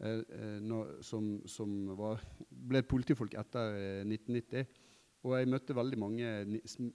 Eh, 0.00 0.22
eh 0.38 0.58
når, 0.64 0.96
som, 1.04 1.34
som 1.46 1.74
var, 1.98 2.24
ble 2.48 2.82
politifolk 2.88 3.36
etter 3.36 3.76
eh, 3.76 4.00
1990. 4.06 4.64
Og 5.26 5.34
jeg 5.34 5.50
møtte 5.50 5.76
veldig 5.76 5.98
mange 5.98 6.26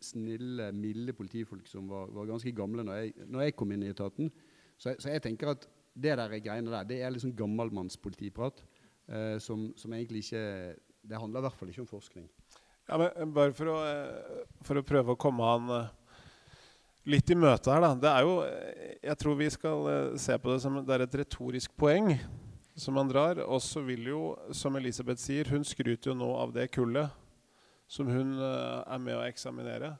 snille, 0.01 0.71
milde 0.73 1.13
politifolk 1.13 1.67
som 1.69 1.89
var, 1.91 2.09
var 2.15 2.29
ganske 2.31 2.53
gamle 2.55 2.85
når 2.87 3.01
jeg, 3.01 3.27
når 3.27 3.45
jeg, 3.45 3.55
kom 3.59 3.73
inn 3.75 3.83
i 3.83 3.91
etaten. 3.91 4.31
Så, 4.77 4.95
så 4.97 5.11
jeg 5.11 5.21
tenker 5.21 5.51
at 5.51 5.67
det 5.93 6.15
der 6.17 6.39
greiene 6.41 6.71
der, 6.71 6.87
det 6.87 7.01
er 7.03 7.13
liksom 7.13 7.35
gammelmannspolitiprat. 7.37 8.63
Uh, 9.03 9.35
som, 9.43 9.67
som, 9.75 9.93
egentlig 9.93 10.23
ikke 10.23 10.43
det 11.03 11.19
handler 11.19 11.41
i 11.41 11.47
hvert 11.47 11.59
fall 11.59 11.71
ikke 11.71 11.83
om 11.83 11.89
forskning. 11.89 12.27
Ja, 12.87 12.99
men 12.99 13.33
Bare 13.35 13.53
for 13.55 13.71
å, 13.71 13.77
eh, 13.87 14.45
for 14.65 14.79
å 14.79 14.85
prøve 14.85 15.13
å 15.13 15.19
komme 15.19 15.47
han 15.47 15.73
eh, 15.77 15.89
litt 17.13 17.31
i 17.31 17.37
møte 17.39 17.71
her, 17.71 17.83
da. 17.83 17.91
Det 17.95 18.11
er 18.11 18.27
jo 18.27 18.37
eh, 18.47 18.95
Jeg 19.03 19.19
tror 19.19 19.39
vi 19.39 19.49
skal 19.51 19.89
se 20.19 20.37
på 20.39 20.53
det 20.53 20.61
som 20.63 20.79
det 20.79 20.95
er 20.95 21.05
et 21.05 21.19
retorisk 21.23 21.75
poeng 21.79 22.13
som 22.79 22.95
han 22.99 23.11
drar. 23.11 23.43
Og 23.43 23.59
så 23.63 23.83
vil 23.83 24.07
jo, 24.13 24.21
som 24.55 24.79
Elisabeth 24.79 25.21
sier, 25.21 25.51
hun 25.51 25.67
skryter 25.67 26.11
jo 26.11 26.17
nå 26.17 26.31
av 26.39 26.55
det 26.55 26.69
kullet 26.71 27.11
som 27.91 28.07
hun 28.09 28.39
er 28.39 29.01
med 29.03 29.19
å 29.19 29.25
eksaminere. 29.27 29.91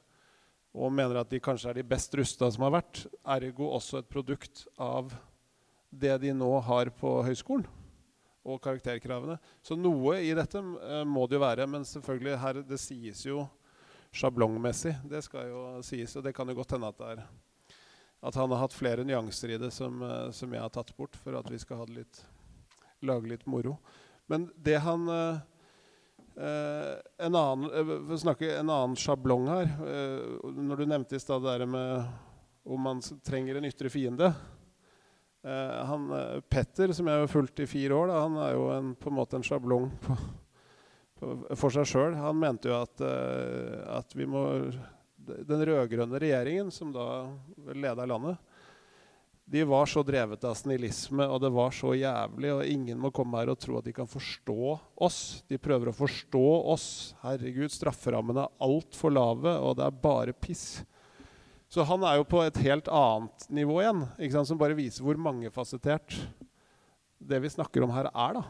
Og 0.74 0.90
mener 0.90 1.20
at 1.20 1.28
de 1.30 1.38
kanskje 1.38 1.68
er 1.70 1.78
de 1.78 1.84
best 1.86 2.16
rusta 2.18 2.48
som 2.50 2.64
har 2.66 2.80
vært. 2.80 3.04
Ergo 3.36 3.68
også 3.76 4.00
et 4.00 4.08
produkt 4.10 4.64
av 4.80 5.12
det 5.92 6.16
de 6.24 6.32
nå 6.34 6.48
har 6.66 6.90
på 6.98 7.20
høyskolen 7.28 7.68
og 8.44 8.60
karakterkravene. 8.62 9.38
Så 9.64 9.76
noe 9.78 10.18
i 10.22 10.32
dette 10.36 10.60
uh, 10.60 11.02
må 11.08 11.26
det 11.28 11.38
jo 11.38 11.44
være. 11.44 11.66
Men 11.70 11.86
selvfølgelig 11.88 12.40
her, 12.42 12.60
det 12.68 12.80
sies 12.80 13.24
jo 13.26 13.46
sjablongmessig. 14.14 14.94
Det 15.10 15.24
skal 15.26 15.48
jo 15.50 15.64
sies, 15.86 16.14
og 16.18 16.26
det 16.26 16.34
kan 16.36 16.48
jo 16.48 16.58
godt 16.60 16.76
hende 16.76 16.92
at 16.92 17.00
det 17.00 17.16
er 17.16 17.26
at 18.24 18.38
han 18.40 18.48
har 18.54 18.62
hatt 18.62 18.72
flere 18.72 19.02
nyanser 19.04 19.50
i 19.52 19.56
det 19.60 19.68
som, 19.74 19.98
uh, 20.00 20.30
som 20.32 20.52
jeg 20.54 20.62
har 20.62 20.70
tatt 20.72 20.94
bort 20.96 21.16
for 21.20 21.36
at 21.36 21.48
vi 21.52 21.58
skal 21.60 21.82
ha 21.82 21.88
det 21.88 21.98
litt, 21.98 22.20
lage 23.04 23.28
litt 23.28 23.44
moro. 23.44 23.74
Men 24.32 24.46
det 24.56 24.78
han 24.80 25.04
uh, 25.10 25.42
en 26.34 27.36
annen, 27.36 27.66
å 28.08 28.16
snakke 28.16 28.48
en 28.56 28.72
annen 28.72 28.96
sjablong 28.98 29.44
her 29.46 29.68
Når 30.42 30.80
du 30.80 30.88
nevnte 30.90 31.14
i 31.14 31.22
stad 31.22 31.44
det 31.44 31.52
der 31.60 31.68
med 31.70 32.08
om 32.66 32.80
man 32.82 33.02
trenger 33.22 33.60
en 33.60 33.68
ytre 33.68 33.92
fiende 33.92 34.32
Uh, 34.32 34.53
han, 35.44 36.08
uh, 36.12 36.40
Petter, 36.48 36.92
som 36.96 37.08
jeg 37.10 37.24
har 37.24 37.30
fulgt 37.30 37.60
i 37.60 37.68
fire 37.68 37.96
år, 37.96 38.08
da, 38.08 38.22
han 38.24 38.38
er 38.40 38.54
jo 38.56 38.64
en, 38.72 38.94
på 38.96 39.10
en 39.10 39.18
måte 39.18 39.36
en 39.38 39.44
sjablong 39.44 39.90
på, 40.04 40.16
på, 41.20 41.32
for 41.60 41.74
seg 41.74 41.88
sjøl. 41.90 42.16
Han 42.16 42.40
mente 42.40 42.70
jo 42.70 42.78
at, 42.80 43.04
uh, 43.04 43.98
at 43.98 44.16
vi 44.16 44.28
må 44.28 44.44
Den 45.24 45.62
rød-grønne 45.64 46.20
regjeringen, 46.20 46.68
som 46.72 46.90
da 46.92 47.24
leda 47.72 48.04
landet, 48.04 48.36
de 49.44 49.60
var 49.64 49.86
så 49.86 50.02
drevet 50.02 50.44
av 50.44 50.54
snillisme, 50.56 51.26
og 51.28 51.40
det 51.40 51.50
var 51.52 51.72
så 51.76 51.92
jævlig, 51.96 52.50
og 52.52 52.68
ingen 52.68 53.00
må 53.00 53.10
komme 53.12 53.42
her 53.42 53.52
og 53.52 53.60
tro 53.60 53.76
at 53.76 53.84
de 53.84 53.92
kan 53.92 54.08
forstå 54.08 54.56
oss. 55.04 55.18
De 55.48 55.58
prøver 55.60 55.90
å 55.90 55.96
forstå 55.96 56.44
oss. 56.72 56.86
Herregud, 57.20 57.72
strafferammene 57.72 58.46
er 58.46 58.64
altfor 58.64 59.12
lave, 59.12 59.52
og 59.60 59.76
det 59.76 59.84
er 59.84 60.02
bare 60.06 60.36
piss. 60.36 60.80
Så 61.74 61.82
han 61.82 62.04
er 62.06 62.20
jo 62.20 62.26
på 62.30 62.38
et 62.44 62.58
helt 62.62 62.86
annet 62.86 63.48
nivå 63.50 63.80
igjen, 63.82 64.04
som 64.46 64.58
bare 64.60 64.76
viser 64.78 65.02
hvor 65.02 65.18
mangefasettert 65.18 66.14
det 67.18 67.40
vi 67.42 67.50
snakker 67.50 67.82
om 67.82 67.90
her, 67.90 68.06
er. 68.14 68.36
da. 68.36 68.42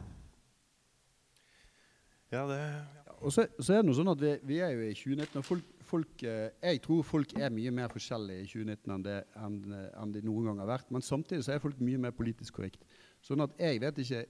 Ja, 2.35 2.43
det... 2.51 2.59
Ja, 2.59 3.14
og 3.25 3.33
så, 3.33 3.47
så, 3.57 3.70
er 3.72 3.81
det 3.81 3.89
noe 3.89 3.97
sånn 3.97 4.12
at 4.12 4.20
vi, 4.20 4.33
vi 4.45 4.59
er 4.61 4.75
jo 4.75 4.83
i 4.85 4.93
2019, 4.93 5.39
og 5.41 5.47
folk, 5.47 5.70
folk, 5.89 6.25
eh, 6.29 6.51
jeg 6.66 6.83
tror 6.85 7.07
folk 7.07 7.33
er 7.39 7.55
mye 7.55 7.72
mer 7.72 7.89
forskjellige 7.95 8.45
i 8.45 8.51
2019 8.51 8.93
enn, 8.93 9.07
det, 9.07 9.16
enn, 9.41 9.57
enn 9.72 10.12
de 10.12 10.25
noen 10.27 10.51
gang 10.51 10.61
har 10.61 10.72
vært. 10.75 10.93
Men 10.93 11.07
samtidig 11.07 11.47
så 11.47 11.55
er 11.55 11.64
folk 11.64 11.81
mye 11.81 12.03
mer 12.05 12.12
politisk 12.16 12.59
korrekt. 12.59 12.85
Sånn 13.25 13.47
at 13.47 13.57
jeg 13.57 13.81
vet 13.81 14.05
ikke 14.05 14.25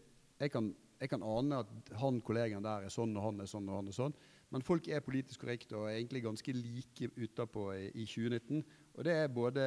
Jeg 0.45 0.51
kan, 0.51 0.71
jeg 1.01 1.11
kan 1.11 1.23
ane 1.23 1.59
at 1.65 1.93
han 1.99 2.23
kollegaen 2.23 2.63
der 2.63 2.87
er 2.87 2.95
sånn, 2.95 3.17
og 3.19 3.27
han 3.27 3.43
er 3.43 3.51
sånn, 3.51 3.67
og 3.71 3.81
han 3.81 3.91
er 3.91 3.97
sånn. 3.97 4.15
Men 4.55 4.63
folk 4.63 4.87
er 4.87 5.03
politisk 5.03 5.43
korrekte 5.43 5.75
og 5.75 5.89
er 5.89 5.97
egentlig 5.97 6.23
ganske 6.23 6.53
like 6.55 7.11
utapå 7.19 7.73
i, 7.75 7.89
i 7.91 8.05
2019. 8.07 8.63
Og 8.95 9.07
det 9.07 9.15
er 9.25 9.33
både 9.33 9.65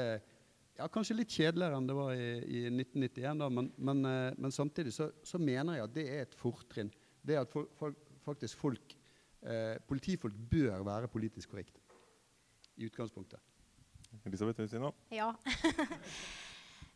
ja, 0.78 0.86
Kanskje 0.93 1.17
litt 1.17 1.34
kjedeligere 1.34 1.80
enn 1.80 1.88
det 1.89 1.95
var 1.97 2.13
i, 2.13 2.30
i 2.43 2.61
1991, 2.69 3.41
da, 3.41 3.49
men, 3.49 3.71
men, 3.82 4.03
uh, 4.05 4.36
men 4.38 4.53
samtidig 4.53 4.93
så, 4.93 5.09
så, 5.25 5.39
mener 5.41 5.80
jeg 5.80 5.88
at 5.88 5.95
det 5.95 6.05
er 6.13 6.23
et 6.28 6.38
fortrinn. 6.38 6.91
Det 7.25 7.39
at 7.39 7.51
for, 7.51 7.65
for, 7.80 7.95
faktisk 8.28 8.59
folk, 8.59 8.93
eh, 9.41 9.75
politifolk 9.88 10.36
bør 10.51 10.84
være 10.86 11.09
politisk 11.11 11.51
korrekte 11.51 11.82
i 12.78 12.88
utgangspunktet. 12.88 13.39
Elisabeth, 14.28 14.59
vil 14.59 14.67
du 14.67 14.75
si 14.75 14.84
noe? 14.84 14.93
Ja. 15.15 15.32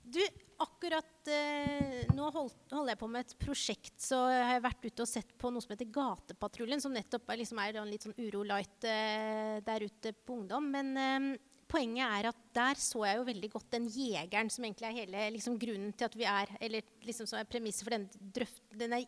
Du, 0.02 0.20
akkurat 0.58 1.30
eh, 1.30 2.08
nå 2.18 2.30
hold, 2.34 2.50
holder 2.72 2.92
jeg 2.92 3.00
på 3.00 3.10
med 3.12 3.26
et 3.26 3.36
prosjekt. 3.40 3.94
Så 4.02 4.18
har 4.26 4.56
jeg 4.56 4.64
vært 4.66 4.88
ute 4.88 5.06
og 5.06 5.10
sett 5.10 5.36
på 5.40 5.52
noe 5.54 5.64
som 5.64 5.74
heter 5.76 5.92
Gatepatruljen, 5.94 6.82
som 6.82 6.94
nettopp 6.96 7.30
er, 7.30 7.42
liksom 7.44 7.62
er 7.62 7.78
litt 7.88 8.08
sånn 8.08 8.18
uro 8.18 8.42
light 8.50 8.88
eh, 8.90 9.60
der 9.66 9.86
ute 9.86 10.14
på 10.18 10.40
ungdom. 10.40 10.72
Men 10.74 10.92
eh, 10.98 11.30
poenget 11.72 12.04
er 12.04 12.30
at 12.32 12.44
der 12.56 12.80
så 12.80 13.06
jeg 13.08 13.20
jo 13.20 13.28
veldig 13.28 13.50
godt 13.54 13.72
den 13.78 13.88
jegeren 13.92 14.52
som 14.52 14.68
egentlig 14.68 14.90
er 14.90 14.98
hele 15.00 15.24
liksom, 15.38 15.58
grunnen 15.62 15.96
til 15.96 16.10
at 16.10 16.18
vi 16.20 16.28
er 16.28 16.52
Eller 16.60 16.86
liksom 17.08 17.30
som 17.30 17.40
er 17.40 17.50
premisset 17.50 17.88
for 17.88 17.96
den 17.96 18.08
drøften 18.36 18.82
Denne 18.82 19.02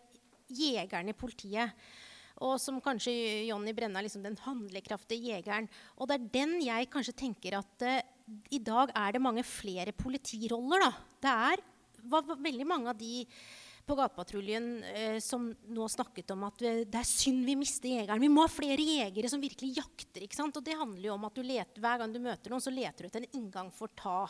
jegeren 0.54 1.10
i 1.10 1.18
politiet. 1.18 1.72
Og 2.44 2.58
som 2.62 2.82
kanskje 2.84 3.14
Jonny 3.48 3.72
Brenna, 3.76 4.02
liksom 4.04 4.24
den 4.26 4.38
handlekraftige 4.44 5.32
jegeren. 5.32 5.70
Og 5.98 6.10
det 6.10 6.18
er 6.18 6.32
den 6.34 6.56
jeg 6.66 6.90
kanskje 6.92 7.16
tenker 7.24 7.60
at 7.60 7.86
uh, 7.88 8.02
i 8.52 8.60
dag 8.60 8.92
er 8.98 9.16
det 9.16 9.22
mange 9.24 9.44
flere 9.48 9.94
politiroller. 9.96 10.84
Da. 10.84 10.92
Det 11.24 11.36
er 11.54 11.64
var, 12.12 12.26
veldig 12.36 12.68
mange 12.68 12.92
av 12.92 13.00
de 13.00 13.24
på 13.88 13.98
Gatepatruljen 14.00 14.68
eh, 14.90 15.18
som 15.24 15.50
nå 15.52 15.88
snakket 15.92 16.32
om 16.36 16.46
at 16.48 16.62
det 16.64 17.00
er 17.00 17.08
synd 17.08 17.44
vi 17.48 17.58
mister 17.60 17.92
jegeren. 17.92 18.22
Vi 18.24 18.32
må 18.32 18.46
ha 18.46 18.52
flere 18.52 18.84
jegere 18.84 19.32
som 19.32 19.44
virkelig 19.44 19.74
jakter. 19.80 20.24
ikke 20.24 20.40
sant? 20.40 20.56
Og 20.60 20.66
det 20.66 20.78
handler 20.80 21.10
jo 21.10 21.18
om 21.18 21.28
at 21.28 21.42
leter, 21.44 21.84
hver 21.84 22.00
gang 22.02 22.14
du 22.14 22.22
møter 22.24 22.54
noen, 22.54 22.64
så 22.64 22.74
leter 22.74 23.04
du 23.04 23.10
etter 23.10 23.26
en 23.26 23.38
inngang 23.42 23.72
for 23.76 23.92
ta. 24.00 24.22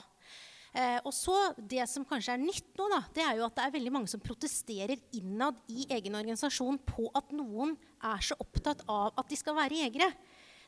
Eh, 0.73 0.97
og 1.05 1.13
så 1.13 1.53
Det 1.57 1.85
som 1.89 2.05
kanskje 2.05 2.33
er 2.33 2.41
nytt 2.41 2.71
nå, 2.79 2.87
da, 2.89 3.03
det 3.13 3.25
er 3.25 3.37
jo 3.37 3.45
at 3.45 3.57
det 3.59 3.65
er 3.67 3.75
veldig 3.75 3.93
mange 3.93 4.09
som 4.09 4.23
protesterer 4.23 4.97
innad 5.13 5.59
i 5.69 5.85
egen 5.93 6.17
organisasjon 6.17 6.79
på 6.87 7.11
at 7.13 7.29
noen 7.35 7.75
er 8.01 8.23
så 8.25 8.37
opptatt 8.41 8.81
av 8.89 9.13
at 9.21 9.29
de 9.29 9.37
skal 9.37 9.57
være 9.59 9.83
jegere. 9.85 10.09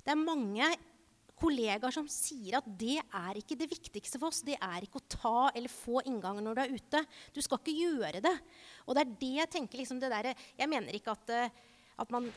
Det 0.05 0.13
er 0.13 0.21
mange 0.21 0.69
kollegaer 1.39 1.93
som 1.93 2.07
sier 2.11 2.59
at 2.59 2.67
det 2.79 2.97
er 3.03 3.39
ikke 3.39 3.57
det 3.59 3.67
viktigste 3.71 4.19
for 4.21 4.31
oss. 4.31 4.43
Det 4.45 4.55
er 4.55 4.85
ikke 4.85 5.01
å 5.01 5.07
ta 5.17 5.37
eller 5.51 5.71
få 5.71 6.01
innganger 6.07 6.45
når 6.45 6.57
du 6.57 6.63
er 6.63 6.75
ute. 6.75 7.03
Du 7.35 7.41
skal 7.43 7.59
ikke 7.59 7.75
gjøre 7.75 8.23
det. 8.23 8.35
Og 8.85 8.95
det 8.95 9.03
er 9.03 9.15
det 9.23 9.31
jeg 9.41 9.53
tenker 9.57 9.81
liksom 9.81 9.99
det 10.01 10.11
der, 10.13 10.33
Jeg 10.57 10.71
mener 10.71 10.95
ikke 10.95 11.15
at, 11.15 11.29
eh, 11.29 11.49
at 11.99 12.11
man 12.11 12.29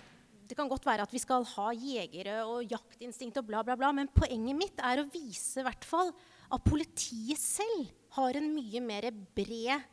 det 0.49 0.57
kan 0.57 0.69
godt 0.69 0.87
være 0.89 1.05
at 1.05 1.13
vi 1.13 1.21
skal 1.21 1.45
ha 1.45 1.69
jegere 1.77 2.41
og 2.49 2.65
jaktinstinkt 2.65 3.37
og 3.37 3.47
bla, 3.51 3.61
bla, 3.63 3.77
bla, 3.77 3.93
men 3.93 4.09
poenget 4.09 4.57
mitt 4.57 4.81
er 4.81 5.03
å 5.03 5.09
vise 5.13 5.61
hvert 5.61 5.85
fall 5.85 6.09
at 6.49 6.65
politiet 6.65 7.37
selv 7.37 7.91
har 8.17 8.39
en 8.39 8.49
mye 8.55 8.81
mer 8.81 9.11
bred 9.37 9.85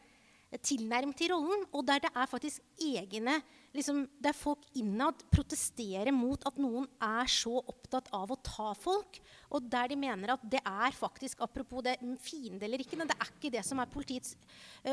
tilnærming 0.64 1.16
til 1.18 1.34
rollen, 1.34 1.66
og 1.76 1.84
der 1.88 2.06
det 2.06 2.12
er 2.16 2.32
faktisk 2.32 2.64
egne 2.80 3.42
liksom, 3.76 4.06
Der 4.22 4.36
folk 4.36 4.64
innad 4.78 5.22
protesterer 5.34 6.14
mot 6.16 6.44
at 6.48 6.58
noen 6.62 6.88
er 7.04 7.30
så 7.32 7.58
opptatt 7.60 8.10
av 8.16 8.32
å 8.32 8.40
ta 8.40 8.72
folk, 8.78 9.20
og 9.52 9.68
der 9.72 9.92
de 9.92 9.98
mener 10.00 10.34
at 10.36 10.46
det 10.50 10.62
er 10.62 10.96
faktisk 10.96 11.44
Apropos 11.46 11.84
det 11.86 11.98
fiende 12.24 12.66
eller 12.66 12.82
ikke, 12.82 12.98
men 13.00 13.10
det 13.10 13.18
er 13.20 13.32
ikke 13.32 13.54
det 13.54 13.66
som 13.68 13.80
er 13.82 13.92
politiets 13.92 14.36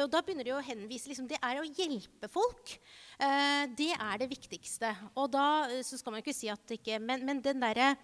Og 0.03 0.09
da 0.13 0.21
begynner 0.23 0.47
de 0.47 0.57
å 0.57 0.65
henvise 0.65 1.11
liksom, 1.11 1.31
Det 1.31 1.41
er 1.41 1.61
å 1.61 1.69
hjelpe 1.69 2.31
folk. 2.33 2.77
Uh, 3.17 3.65
det 3.79 3.93
er 3.95 4.21
det 4.21 4.31
viktigste. 4.31 4.91
Og 5.17 5.31
da 5.33 5.47
så 5.85 5.99
skal 5.99 6.15
man 6.15 6.23
ikke 6.23 6.37
si 6.37 6.51
at 6.53 6.63
det 6.69 6.81
ikke 6.81 7.01
Men, 7.03 7.25
men 7.27 7.43
den 7.45 7.63
derre 7.63 7.95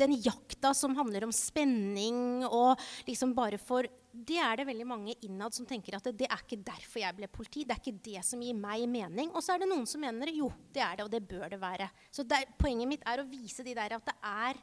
den 0.00 0.14
jakta 0.24 0.72
som 0.76 0.94
handler 0.96 1.26
om 1.26 1.34
spenning 1.34 2.44
og 2.46 2.80
liksom 3.08 3.34
bare 3.36 3.60
for 3.60 3.88
Det 4.12 4.36
er 4.36 4.58
det 4.60 4.66
veldig 4.68 4.84
mange 4.84 5.14
innad 5.24 5.54
som 5.56 5.64
tenker 5.64 5.96
at 5.96 6.04
det, 6.04 6.18
det, 6.20 6.26
er 6.28 6.40
ikke 6.42 6.58
derfor 6.60 7.00
jeg 7.00 7.16
ble 7.16 7.28
politi. 7.32 7.62
Det 7.64 7.72
er 7.72 7.80
ikke 7.80 8.02
det 8.04 8.24
som 8.28 8.42
gir 8.44 8.52
meg 8.52 8.84
mening. 8.84 9.30
Og 9.32 9.40
så 9.40 9.54
er 9.54 9.62
det 9.62 9.70
noen 9.70 9.86
som 9.88 10.02
mener 10.04 10.28
jo, 10.36 10.50
det 10.68 10.82
er 10.84 10.98
det, 10.98 11.06
og 11.06 11.12
det 11.14 11.22
bør 11.30 11.46
det 11.48 11.60
være. 11.62 11.86
Så 12.12 12.26
der, 12.28 12.44
poenget 12.60 12.90
mitt 12.90 13.06
er 13.08 13.22
å 13.22 13.28
vise 13.30 13.64
de 13.64 13.72
der 13.72 13.96
at 13.96 14.04
det 14.10 14.14
er 14.20 14.60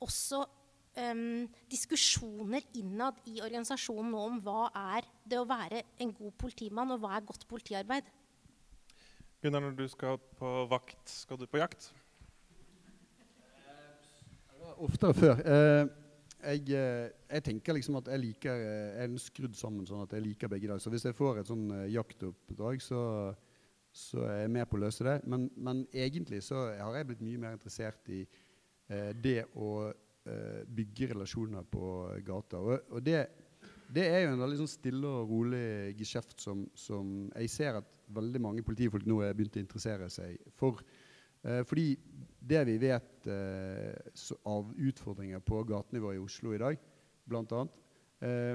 også 0.00 0.40
um, 0.96 1.44
diskusjoner 1.68 2.64
innad 2.80 3.20
i 3.28 3.36
organisasjonen 3.44 4.10
nå 4.12 4.24
om 4.30 4.40
hva 4.46 4.70
er 4.96 5.08
det 5.28 5.42
å 5.42 5.48
være 5.48 5.84
en 6.00 6.16
god 6.16 6.32
politimann, 6.40 6.96
og 6.96 7.04
hva 7.04 7.18
er 7.18 7.28
godt 7.28 7.44
politiarbeid. 7.52 8.08
Gunnar, 9.44 9.68
når 9.68 9.76
du 9.76 9.86
skal 9.92 10.16
på 10.40 10.56
vakt, 10.72 11.04
skal 11.04 11.36
du 11.40 11.44
på 11.44 11.60
jakt? 11.60 11.92
Oftere 14.84 15.16
før. 15.16 15.40
Eh, 15.40 15.88
jeg, 16.46 16.62
eh, 16.76 17.08
jeg, 17.30 17.42
tenker 17.48 17.76
liksom 17.76 17.98
at 18.00 18.08
jeg 18.12 18.22
liker 18.22 18.62
en 19.02 19.16
er 19.16 19.22
skrudd 19.22 19.56
sammen 19.58 19.86
sånn 19.88 20.04
at 20.04 20.14
jeg 20.14 20.24
liker 20.24 20.50
begge 20.52 20.68
dager. 20.70 20.82
Så 20.82 20.92
hvis 20.92 21.06
jeg 21.08 21.16
får 21.16 21.40
et 21.40 21.50
sånn 21.50 21.66
jaktoppdrag, 21.90 22.82
så, 22.84 23.00
så, 23.90 24.22
er 24.28 24.44
jeg 24.44 24.52
med 24.58 24.68
på 24.70 24.78
å 24.78 24.82
løse 24.84 25.06
det. 25.06 25.16
Men, 25.26 25.48
men, 25.56 25.84
egentlig 25.94 26.42
så 26.46 26.68
har 26.76 26.98
jeg 26.98 27.08
blitt 27.10 27.24
mye 27.26 27.42
mer 27.42 27.56
interessert 27.56 28.12
i 28.14 28.22
eh, 28.22 29.10
det 29.22 29.40
å 29.56 29.72
eh, 29.88 30.62
bygge 30.78 31.12
relasjoner 31.14 31.66
på 31.72 31.90
gata. 32.26 32.60
Og, 32.60 32.92
og 32.92 33.02
det, 33.06 33.24
det, 33.88 34.06
er 34.06 34.26
jo 34.26 34.36
en 34.36 34.44
veldig 34.44 34.60
sånn 34.62 34.74
stille 34.76 35.10
og 35.10 35.32
rolig 35.32 35.66
geskjeft 35.98 36.38
som, 36.44 36.66
som, 36.78 37.16
jeg 37.32 37.52
ser 37.52 37.80
at 37.80 37.92
veldig 38.16 38.44
mange 38.44 38.62
politifolk 38.62 39.06
nå 39.08 39.22
er 39.24 39.34
begynt 39.34 39.58
å 39.58 39.64
interessere 39.64 40.06
seg 40.12 40.38
for. 40.54 40.78
fordi 41.66 41.88
det 42.46 42.62
vi 42.68 42.76
vet 42.78 43.26
eh, 43.26 44.30
av 44.46 44.70
utfordringer 44.76 45.42
på 45.42 45.62
gatenivå 45.66 46.14
i 46.14 46.22
Oslo 46.22 46.54
i 46.54 46.60
dag, 46.62 46.78
bl.a. 47.26 47.64
Eh, 48.22 48.54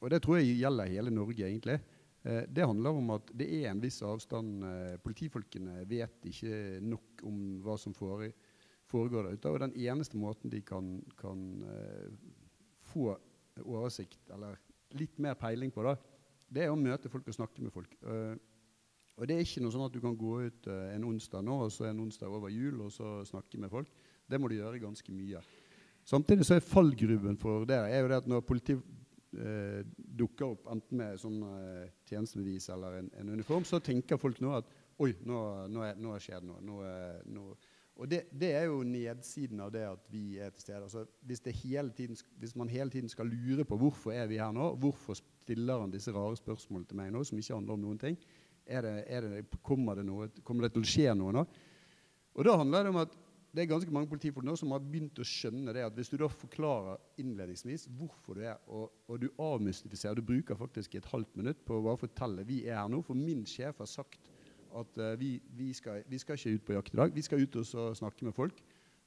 og 0.00 0.12
det 0.12 0.20
tror 0.24 0.40
jeg 0.40 0.56
gjelder 0.56 0.92
hele 0.92 1.12
Norge, 1.12 1.44
egentlig. 1.44 1.78
Eh, 2.26 2.42
det 2.48 2.66
handler 2.66 2.98
om 2.98 3.12
at 3.16 3.30
det 3.36 3.48
er 3.60 3.70
en 3.70 3.82
viss 3.82 4.00
avstand. 4.04 4.64
Eh, 4.66 4.96
politifolkene 5.04 5.84
vet 5.88 6.28
ikke 6.30 6.80
nok 6.84 7.24
om 7.28 7.40
hva 7.64 7.76
som 7.80 7.94
fore, 7.96 8.32
foregår 8.90 9.28
der 9.28 9.38
ute. 9.38 9.52
Og 9.52 9.62
den 9.62 9.76
eneste 9.86 10.18
måten 10.20 10.52
de 10.52 10.62
kan, 10.64 10.98
kan 11.20 11.46
eh, 11.70 12.10
få 12.92 13.14
oversikt, 13.64 14.20
eller 14.34 14.58
litt 14.96 15.16
mer 15.22 15.36
peiling 15.38 15.72
på, 15.72 15.84
da, 15.86 15.96
det 16.52 16.66
er 16.66 16.72
å 16.72 16.78
møte 16.78 17.10
folk 17.10 17.26
og 17.28 17.36
snakke 17.36 17.62
med 17.64 17.72
folk. 17.74 17.94
Uh, 18.04 18.36
og 19.16 19.28
det 19.28 19.36
er 19.36 19.46
ikke 19.46 19.62
noe 19.64 19.72
sånn 19.72 19.86
at 19.86 19.94
du 19.94 20.00
kan 20.02 20.16
gå 20.18 20.34
ut 20.44 20.68
uh, 20.68 20.90
en 20.92 21.06
onsdag 21.08 21.44
nå, 21.46 21.56
og 21.66 21.72
så 21.72 21.88
en 21.88 22.02
onsdag 22.04 22.32
over 22.32 22.52
jul, 22.52 22.82
og 22.84 22.92
så 22.92 23.18
snakke 23.28 23.60
med 23.60 23.72
folk. 23.72 23.88
Det 24.28 24.40
må 24.40 24.50
du 24.50 24.58
gjøre 24.58 24.82
ganske 24.82 25.14
mye. 25.14 25.40
Samtidig 26.06 26.46
så 26.46 26.56
er 26.56 26.64
fallgruven 26.64 27.38
for 27.40 27.64
det 27.66 27.78
er 27.80 28.02
jo 28.02 28.10
det 28.12 28.20
at 28.20 28.28
når 28.30 28.44
politiet 28.46 28.82
eh, 29.34 29.80
dukker 30.18 30.52
opp 30.52 30.68
enten 30.70 31.00
med 31.00 31.18
sånn 31.18 31.40
tjenestebevis 32.06 32.68
eller 32.74 33.00
en, 33.00 33.08
en, 33.18 33.32
uniform, 33.34 33.66
så 33.66 33.80
tenker 33.82 34.20
folk 34.20 34.38
nå 34.44 34.52
at 34.60 34.70
Oi, 35.02 35.10
nå, 35.28 35.38
nå, 35.68 35.82
er, 35.84 35.98
nå 36.00 36.14
skjer 36.24 36.40
det 36.40 36.48
noe. 36.48 36.62
Nå, 36.64 36.76
nå, 37.28 37.42
og 37.96 38.10
det, 38.10 38.22
det, 38.32 38.52
er 38.52 38.66
jo 38.68 38.82
nedsiden 38.84 39.60
av 39.64 39.70
det 39.72 39.82
at 39.88 40.08
vi 40.12 40.38
er 40.40 40.50
til 40.52 40.66
stede. 40.66 40.82
Altså, 40.82 41.06
hvis, 41.24 41.40
tiden, 41.40 42.16
hvis, 42.38 42.56
man 42.56 42.68
hele 42.68 42.90
tiden 42.90 43.08
skal 43.08 43.26
lure 43.26 43.64
på 43.64 43.76
hvorfor 43.76 44.12
er 44.12 44.26
vi 44.26 44.36
her 44.36 44.52
nå, 44.52 44.74
hvorfor 44.76 45.16
stiller 45.16 45.80
han 45.80 45.92
disse 45.92 46.12
rare 46.12 46.36
spørsmålene 46.36 46.88
til 46.88 46.96
meg 46.96 47.12
nå, 47.12 47.24
som 47.24 47.38
ikke 47.38 47.54
handler 47.54 47.72
om 47.72 47.80
noen 47.80 47.98
ting, 47.98 48.18
er 48.66 48.82
det, 48.82 48.96
er 49.06 49.28
det, 49.30 49.44
kommer, 49.62 49.98
det 49.98 50.06
noe, 50.06 50.28
kommer, 50.44 50.66
det 50.66 50.74
til 50.74 50.84
å 50.84 50.90
skje 50.90 51.14
noe 51.18 51.34
nå? 51.34 51.46
Og 52.36 52.44
da 52.44 52.56
handler 52.60 52.84
det 52.84 52.92
om 52.92 53.00
at 53.04 53.14
det 53.56 53.62
er 53.62 53.70
ganske 53.70 53.92
mange 53.94 54.10
politifolk 54.10 54.44
nå 54.44 54.52
som 54.60 54.74
har 54.74 54.82
begynt 54.84 55.16
å 55.22 55.24
skjønne 55.24 55.72
det 55.72 55.84
at 55.86 55.94
hvis 55.96 56.10
du 56.12 56.18
da 56.20 56.26
forklarer 56.28 56.98
innledningsvis 57.22 57.86
hvorfor 57.96 58.36
du 58.36 58.42
er, 58.44 58.58
og, 58.68 58.90
og 59.08 59.22
du 59.22 59.30
avmystifiserer 59.40 60.18
Du 60.18 60.26
bruker 60.28 60.58
faktisk 60.58 60.98
et 60.98 61.08
halvt 61.08 61.38
minutt 61.40 61.62
på 61.64 61.78
å 61.78 61.84
bare 61.86 62.02
fortelle 62.02 62.44
vi 62.44 62.66
er 62.66 62.82
her 62.82 62.90
nå, 62.92 63.00
for 63.06 63.16
min 63.16 63.46
sjef 63.48 63.80
har 63.80 63.88
sagt 63.88 64.28
at 64.76 64.98
uh, 65.00 65.14
vi, 65.16 65.38
vi, 65.56 65.70
skal, 65.72 66.02
vi, 66.04 66.20
skal, 66.20 66.36
ikke 66.36 66.58
ut 66.58 66.66
på 66.66 66.74
jakt 66.76 66.92
i 66.92 66.98
dag. 67.00 67.14
Vi 67.16 67.24
skal 67.24 67.40
ut 67.40 67.56
og 67.56 67.96
snakke 67.96 68.26
med 68.26 68.36
folk. 68.36 68.58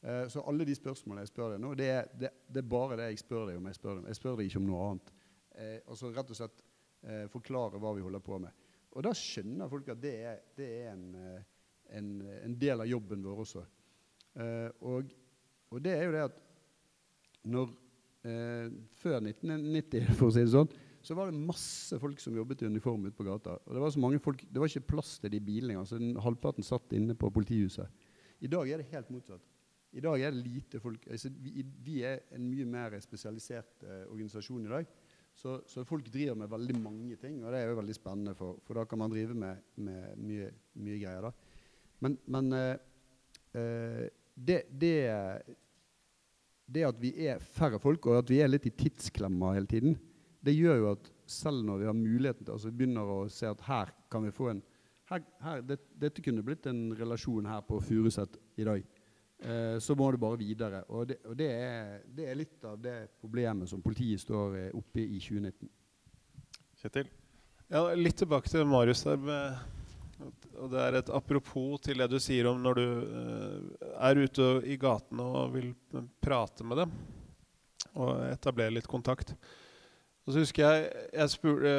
Uh, 0.01 0.26
så 0.32 0.41
alle 0.49 0.66
de 0.66 0.74
spørsmålene 0.74 1.28
jeg 1.28 1.34
spør 1.34 1.53
deg 1.53 1.62
nå, 1.62 1.76
det 1.78 1.89
er, 1.93 2.10
det, 2.18 2.32
det 2.49 2.64
er, 2.64 2.72
bare 2.72 2.97
det 2.97 3.12
jeg 3.12 3.22
spør 3.22 3.51
deg 3.51 3.60
om. 3.60 3.68
Jeg 3.70 3.78
spør 3.78 3.99
deg, 3.99 4.07
jeg 4.10 4.18
spør 4.18 4.39
deg 4.39 4.49
ikke 4.49 4.64
om 4.64 4.72
noe 4.72 4.88
annet. 4.88 5.14
Uh, 5.53 5.78
altså 5.91 6.10
rett 6.16 6.34
og 6.34 6.41
slett 6.41 6.66
forklare 7.32 7.80
hva 7.80 7.93
vi 7.95 8.01
holder 8.03 8.20
på 8.20 8.36
med. 8.43 8.51
Og 8.95 9.05
da 9.05 9.13
skjønner 9.15 9.69
folk 9.71 9.89
at 9.93 10.01
det 10.01 10.13
er, 10.25 10.39
det 10.57 10.69
er 10.81 10.91
en, 10.93 11.07
en, 11.99 12.09
en, 12.39 12.55
del 12.59 12.81
av 12.83 12.89
jobben 12.89 13.23
vår 13.25 13.43
også. 13.45 13.63
Og, 14.85 15.11
og, 15.69 15.77
det 15.83 15.93
er 15.93 16.07
jo 16.07 16.15
det 16.15 16.25
at 16.29 16.41
når 17.49 17.75
Før 18.99 19.21
1990, 19.23 20.09
for 20.19 20.27
å 20.27 20.33
si 20.35 20.41
det 20.43 20.51
sånn, 20.51 20.71
så 21.01 21.15
var 21.15 21.29
det 21.29 21.39
masse 21.39 21.95
folk 21.99 22.19
som 22.19 22.35
jobbet 22.35 22.63
i 22.63 22.67
uniform 22.67 23.05
ute 23.07 23.15
på 23.15 23.23
gata. 23.27 23.55
Og 23.65 23.75
det 23.75 23.83
var 23.83 23.93
så 23.93 24.01
mange 24.03 24.19
folk, 24.19 24.41
det 24.43 24.59
var 24.59 24.67
ikke 24.67 24.89
plass 24.91 25.13
til 25.23 25.31
de 25.31 25.39
bilene. 25.39 25.79
altså 25.79 25.99
Halvparten 26.23 26.65
satt 26.65 26.91
inne 26.97 27.15
på 27.15 27.31
politihuset. 27.31 27.87
I 28.43 28.51
dag 28.51 28.69
er 28.69 28.81
det 28.81 28.91
helt 28.91 29.11
motsatt. 29.13 29.45
I 29.91 30.03
dag 30.03 30.21
er 30.21 30.33
det 30.35 30.43
lite 30.43 30.79
folk. 30.79 31.07
Altså, 31.09 31.31
vi, 31.33 31.63
vi, 31.85 32.01
er 32.05 32.19
en 32.35 32.45
mye 32.45 32.65
mer 32.69 32.99
spesialisert 33.01 33.83
eh, 33.83 34.03
organisasjon 34.11 34.67
i 34.67 34.69
dag. 34.69 34.91
Så, 35.39 35.61
så, 35.71 35.85
folk 35.87 36.09
driver 36.11 36.35
med 36.35 36.51
veldig 36.51 36.75
mange 36.81 37.15
ting, 37.19 37.37
og 37.45 37.53
det 37.53 37.61
er 37.61 37.69
jo 37.69 37.77
veldig 37.77 37.95
spennende, 37.95 38.35
for, 38.35 38.57
for 38.67 38.75
da 38.75 38.83
kan 38.89 38.99
man 38.99 39.11
drive 39.13 39.35
med, 39.37 39.61
med 39.79 40.19
mye, 40.19 40.49
mye, 40.75 40.97
greier. 40.99 41.29
da. 41.29 41.31
Men, 42.03 42.17
men 42.27 42.55
eh, 42.57 42.73
eh 43.55 44.07
det, 44.39 44.61
det, 44.71 44.95
det, 46.63 46.83
at 46.87 46.99
vi 47.01 47.09
er 47.27 47.41
færre 47.43 47.79
folk, 47.79 48.05
og 48.07 48.21
at 48.21 48.29
vi 48.31 48.37
er 48.39 48.47
litt 48.47 48.69
i 48.69 48.71
tidsklemma 48.71 49.51
hele 49.57 49.67
tiden, 49.67 49.97
det 50.39 50.53
gjør 50.55 50.77
jo 50.79 50.91
at 50.93 51.09
selv 51.27 51.65
når 51.67 51.81
vi 51.81 51.87
har 51.89 51.97
muligheten 51.97 52.45
til 52.45 52.53
altså 52.55 52.69
vi 52.69 52.77
begynner 52.79 53.11
å 53.11 53.17
se 53.27 53.49
at 53.49 53.65
her 53.67 53.91
kan 54.11 54.23
vi 54.23 54.31
få 54.31 54.53
en 54.53 54.61
her, 55.09 55.25
her, 55.43 55.65
det, 55.65 55.79
Dette 55.99 56.23
kunne 56.23 56.45
blitt 56.45 56.69
en 56.71 56.93
relasjon 56.95 57.49
her 57.49 57.65
på 57.67 57.81
Furuset 57.83 58.37
i 58.55 58.67
dag. 58.67 58.85
Eh, 59.39 59.79
så 59.79 59.95
må 59.95 60.11
du 60.11 60.19
bare 60.19 60.39
videre. 60.39 60.83
Og, 60.89 61.07
det, 61.07 61.19
og 61.25 61.37
det, 61.39 61.47
er, 61.47 61.99
det, 62.05 62.27
er, 62.27 62.39
litt 62.39 62.65
av 62.67 62.79
det 62.81 62.97
problemet 63.21 63.69
som 63.71 63.81
politiet 63.83 64.21
står 64.23 64.57
eh, 64.59 64.71
oppe 64.75 65.05
i 65.05 65.19
2019. 65.19 65.69
Kjetil? 66.81 67.11
Ja, 67.69 67.85
litt 67.95 68.19
tilbake 68.19 68.51
til 68.51 68.67
Marius 68.67 69.05
der. 69.07 69.21
Med, 69.23 70.27
og 70.59 70.73
det 70.73 70.83
er 70.83 70.99
et 70.99 71.13
apropos 71.15 71.79
til 71.85 72.01
det 72.01 72.09
du 72.11 72.17
sier 72.19 72.49
om 72.51 72.59
når 72.63 72.81
du 72.81 72.85
eh, 72.89 73.87
er 74.09 74.19
ute 74.19 74.51
i 74.67 74.75
gatene 74.81 75.23
og 75.23 75.55
vil 75.55 75.71
prate 76.19 76.67
med 76.67 76.83
dem 76.83 76.99
og 77.95 78.19
etablere 78.27 78.75
litt 78.75 78.87
kontakt. 78.91 79.31
Og 80.27 80.35
så 80.35 80.43
husker 80.43 80.61
jeg, 80.61 81.05
jeg 81.15 81.31
spurte, 81.31 81.71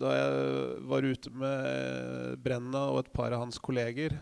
Da 0.00 0.14
jeg 0.16 0.78
var 0.88 1.04
ute 1.06 1.30
med 1.30 2.40
Brenna 2.42 2.88
og 2.90 3.04
et 3.04 3.12
par 3.14 3.30
av 3.36 3.44
hans 3.44 3.60
kolleger 3.62 4.16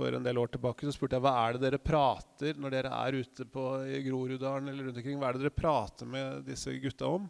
for 0.00 0.16
en 0.16 0.24
del 0.24 0.40
år 0.40 0.54
tilbake, 0.54 0.86
så 0.86 0.94
spurte 0.96 1.18
jeg 1.18 1.24
hva 1.26 1.34
er 1.42 1.56
det 1.56 1.66
dere 1.66 1.82
prater 1.82 2.56
når 2.56 2.74
dere 2.74 2.92
er 2.96 3.18
ute 3.20 3.46
på, 3.52 3.66
i 3.84 4.00
Groruddalen 4.06 4.72
eller 4.72 4.88
rundt 4.88 5.00
omkring. 5.02 5.20
Hva 5.20 5.30
er 5.30 5.36
det 5.38 5.44
dere 5.44 5.58
prater 5.60 6.08
med 6.08 6.42
disse 6.48 6.74
gutta 6.80 7.10
om? 7.18 7.28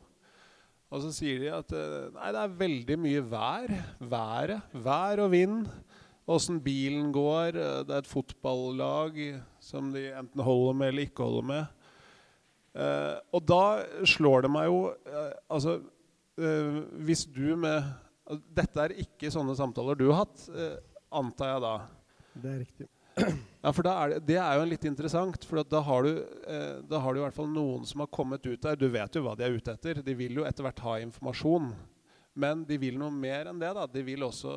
Og 0.91 1.05
så 1.05 1.13
sier 1.15 1.43
de 1.43 1.51
at 1.55 1.75
eh, 1.77 2.09
nei, 2.17 2.31
det 2.35 2.43
er 2.43 2.61
veldig 2.65 2.97
mye 2.99 3.27
vær. 3.31 3.75
Været. 4.11 4.73
Vær 4.87 5.25
og 5.27 5.35
vind. 5.35 5.69
Åssen 6.31 6.59
bilen 6.63 7.11
går. 7.15 7.59
Det 7.87 7.95
er 7.95 8.03
et 8.03 8.11
fotballag 8.11 9.21
som 9.63 9.91
de 9.95 10.09
enten 10.15 10.43
holder 10.47 10.79
med 10.79 10.93
eller 10.93 11.11
ikke 11.11 11.27
holder 11.27 11.47
med. 11.51 11.77
Uh, 12.71 13.19
og 13.35 13.43
da 13.51 13.63
slår 14.07 14.45
det 14.45 14.51
meg 14.55 14.69
jo 14.69 14.77
uh, 14.95 15.33
Altså, 15.51 15.81
uh, 16.39 16.77
hvis 17.03 17.25
du 17.27 17.57
med 17.59 17.83
Dette 18.55 18.85
er 18.85 18.95
ikke 19.03 19.33
sånne 19.35 19.57
samtaler 19.59 19.99
du 19.99 20.05
har 20.13 20.21
hatt, 20.21 20.45
antar 21.11 21.49
jeg 21.51 21.63
da. 21.65 21.73
Det 22.41 22.51
er 22.51 22.59
riktig. 22.65 22.89
Ja, 23.61 23.73
for 23.77 23.85
er 23.85 24.15
det, 24.15 24.19
det, 24.31 24.37
er 24.41 24.57
jo 24.57 24.69
litt 24.71 24.85
interessant. 24.89 25.45
For 25.45 25.61
da 25.67 25.83
har, 25.85 26.07
du, 26.07 26.21
da 26.89 27.01
har 27.05 27.13
du 27.13 27.21
i 27.21 27.25
hvert 27.27 27.37
fall 27.37 27.51
noen 27.53 27.85
som 27.89 28.05
har 28.05 28.11
kommet 28.15 28.47
ut 28.47 28.63
der. 28.65 28.79
Du 28.81 28.87
vet 28.89 29.17
jo 29.17 29.25
hva 29.27 29.35
de 29.37 29.45
er 29.45 29.57
ute 29.57 29.75
etter. 29.75 30.01
De 30.07 30.15
vil 30.17 30.41
jo 30.41 30.47
etter 30.49 30.65
hvert 30.65 30.81
ha 30.87 30.99
informasjon. 31.05 31.69
Men 32.41 32.65
de 32.65 32.79
vil 32.81 32.97
noe 33.01 33.13
mer 33.13 33.51
enn 33.51 33.61
det. 33.61 33.75
da. 33.77 33.85
De 33.91 34.05
vil 34.07 34.25
også 34.25 34.55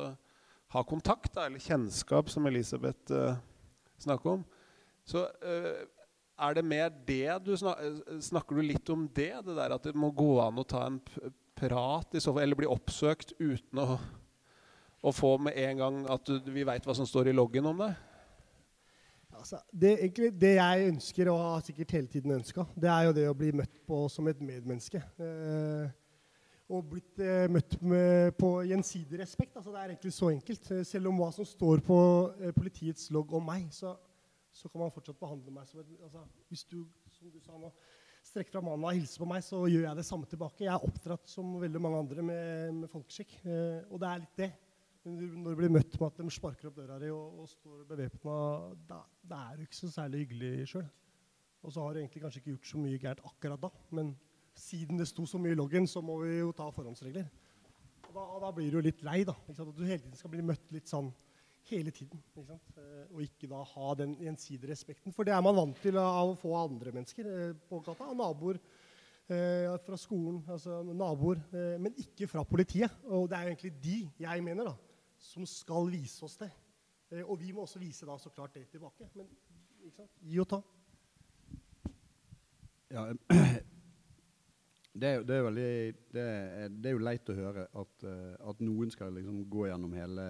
ha 0.74 0.82
kontakt, 0.88 1.34
da, 1.34 1.46
eller 1.46 1.62
kjennskap, 1.62 2.30
som 2.32 2.48
Elisabeth 2.48 3.12
snakker 4.00 4.38
om. 4.38 4.46
Så 5.04 5.26
er 6.34 6.56
det 6.56 6.64
mer 6.66 6.90
det 7.06 7.38
du 7.44 7.52
snakker, 7.58 8.20
snakker 8.24 8.58
du 8.58 8.64
litt 8.64 8.90
om 8.90 9.06
det? 9.14 9.32
Det 9.44 9.56
der 9.58 9.76
at 9.76 9.86
det 9.86 9.94
må 9.98 10.10
gå 10.16 10.38
an 10.42 10.58
å 10.58 10.66
ta 10.66 10.86
en 10.88 11.00
prat 11.54 12.16
i 12.16 12.22
så 12.22 12.32
fall, 12.32 12.46
eller 12.46 12.58
bli 12.58 12.70
oppsøkt 12.70 13.36
uten 13.38 13.82
å, 13.84 13.98
å 15.04 15.12
få 15.12 15.34
med 15.46 15.58
en 15.60 15.82
gang 15.82 15.98
at 16.14 16.24
du, 16.28 16.50
vi 16.54 16.64
veit 16.66 16.86
hva 16.86 16.94
som 16.96 17.08
står 17.08 17.28
i 17.30 17.36
loggen 17.36 17.66
om 17.68 17.82
det? 17.84 17.90
Altså, 19.34 19.58
det, 19.68 19.90
egentlig, 19.98 20.30
det, 20.40 20.54
jeg 20.56 20.88
ønsker, 20.92 21.28
og 21.32 21.42
har 21.42 21.66
sikkert 21.66 21.92
hele 21.98 22.08
tiden 22.08 22.32
ønska, 22.38 22.64
det 22.80 22.88
er 22.88 23.08
jo 23.08 23.12
det 23.18 23.26
å 23.28 23.36
bli 23.36 23.50
møtt 23.60 23.82
på 23.84 23.98
som 24.08 24.30
et 24.30 24.40
medmenneske. 24.40 25.02
Eh, 25.20 25.90
og 26.72 26.86
blitt 26.94 27.20
eh, 27.20 27.44
møtt 27.52 27.76
med, 27.84 28.32
på 28.40 28.54
gjensidig 28.70 29.20
respekt. 29.20 29.58
Altså, 29.58 29.74
det 29.74 29.82
er 29.82 29.92
egentlig 29.92 30.14
så 30.16 30.30
enkelt. 30.32 30.72
Selv 30.88 31.10
om 31.10 31.20
hva 31.20 31.28
som 31.34 31.46
står 31.48 31.84
på 31.84 31.98
eh, 32.40 32.54
politiets 32.56 33.10
logg 33.12 33.36
om 33.36 33.44
meg, 33.52 33.68
så 33.74 33.92
så 34.54 34.68
kan 34.68 34.84
man 34.84 34.92
fortsatt 34.94 35.18
behandle 35.18 35.52
meg 35.52 35.66
som 35.66 35.80
et 35.82 35.88
altså, 36.06 36.22
Hvis 36.48 36.64
du, 36.70 36.84
som 37.10 37.30
du 37.30 37.40
sa 37.42 37.56
nå, 37.58 37.70
strekker 38.24 38.54
fram 38.54 38.70
hånda 38.70 38.92
og 38.92 39.00
hilser 39.00 39.22
på 39.22 39.26
meg, 39.28 39.42
så 39.44 39.64
gjør 39.66 39.88
jeg 39.88 39.98
det 39.98 40.04
samme 40.06 40.28
tilbake. 40.30 40.62
Jeg 40.64 40.72
er 40.72 40.86
oppdratt 40.86 41.26
som 41.28 41.56
veldig 41.60 41.82
mange 41.82 42.02
andre 42.04 42.24
med, 42.24 42.70
med 42.78 42.92
folkeskikk. 42.92 43.34
Eh, 43.42 43.82
og 43.90 43.98
det 44.00 44.10
er 44.10 44.22
litt 44.22 44.38
det. 44.38 44.48
Når 45.04 45.52
du 45.52 45.58
blir 45.58 45.72
møtt 45.72 45.96
med 46.00 46.06
at 46.06 46.20
de 46.20 46.32
sparker 46.32 46.70
opp 46.70 46.78
døra 46.78 46.96
di 47.02 47.10
og, 47.12 47.40
og 47.42 47.48
står 47.50 47.82
bevæpna, 47.90 48.36
da, 48.88 49.00
er 49.50 49.58
du 49.58 49.66
ikke 49.66 49.76
så 49.76 49.90
særlig 49.92 50.22
hyggelig 50.24 50.68
sjøl. 50.70 50.86
Og 51.64 51.72
så 51.72 51.84
har 51.84 51.92
du 51.92 52.00
egentlig 52.00 52.22
kanskje 52.22 52.40
ikke 52.40 52.54
gjort 52.54 52.70
så 52.70 52.80
mye 52.80 53.00
gærent 53.02 53.26
akkurat 53.28 53.60
da, 53.60 53.70
men 53.96 54.14
siden 54.56 55.00
det 55.00 55.08
sto 55.10 55.26
så 55.28 55.40
mye 55.40 55.52
i 55.52 55.58
loggen, 55.58 55.88
så 55.90 56.00
må 56.04 56.20
vi 56.22 56.38
jo 56.38 56.54
ta 56.56 56.70
forhåndsregler. 56.72 57.28
Og 58.08 58.16
da, 58.16 58.24
da 58.46 58.52
blir 58.54 58.70
du 58.70 58.78
jo 58.78 58.84
litt 58.86 59.02
lei, 59.04 59.22
da. 59.28 59.34
At 59.50 59.60
du 59.60 59.84
hele 59.84 60.00
tiden 60.00 60.16
skal 60.16 60.32
bli 60.32 60.44
møtt 60.46 60.72
litt 60.72 60.88
sånn 60.88 61.10
hele 61.70 61.92
tiden. 61.94 62.20
Ikke 62.36 62.56
eh, 62.80 63.04
og 63.10 63.20
ikke 63.24 63.50
da 63.50 63.60
ha 63.74 63.92
den 63.98 64.16
gjensidige 64.20 64.70
respekten. 64.70 65.14
For 65.14 65.26
det 65.26 65.34
er 65.34 65.44
man 65.44 65.56
vant 65.58 65.80
til 65.82 65.98
av 66.00 66.32
å 66.32 66.38
få 66.38 66.54
andre 66.60 66.94
mennesker 66.94 67.28
eh, 67.30 67.52
på 67.68 67.80
gata. 67.84 68.10
Naboer 68.16 68.60
eh, 68.60 69.68
fra 69.84 69.98
skolen, 70.00 70.42
altså 70.48 70.82
naboer. 70.92 71.42
Men 71.52 71.96
ikke 72.00 72.28
fra 72.30 72.44
politiet. 72.48 72.92
Og 73.08 73.28
det 73.30 73.38
er 73.38 73.48
jo 73.48 73.54
egentlig 73.54 73.74
de, 73.84 73.98
jeg 74.24 74.44
mener, 74.46 74.72
da, 74.72 74.93
som 75.24 75.46
skal 75.48 75.90
vise 75.92 76.24
oss 76.26 76.36
det. 76.40 76.50
Eh, 77.10 77.24
og 77.24 77.38
vi 77.40 77.52
må 77.52 77.64
også 77.64 77.82
vise 77.82 78.08
da 78.08 78.16
så 78.20 78.32
klart 78.34 78.56
det 78.56 78.66
tilbake. 78.72 79.08
Men 79.16 79.30
gi 80.24 80.40
og 80.42 80.50
ta. 80.50 80.60
Ja, 82.94 83.08
det 85.00 85.08
er, 85.08 85.22
det, 85.26 85.36
er 85.36 85.46
veldig, 85.48 85.70
det, 86.14 86.24
er, 86.24 86.68
det 86.68 86.90
er, 86.90 86.94
jo 86.94 87.02
leit 87.02 87.30
å 87.32 87.38
høre 87.38 87.66
at, 87.72 88.08
at 88.52 88.60
noen 88.62 88.92
skal 88.94 89.16
liksom 89.16 89.42
gå 89.50 89.66
gjennom 89.66 89.96
hele 89.98 90.28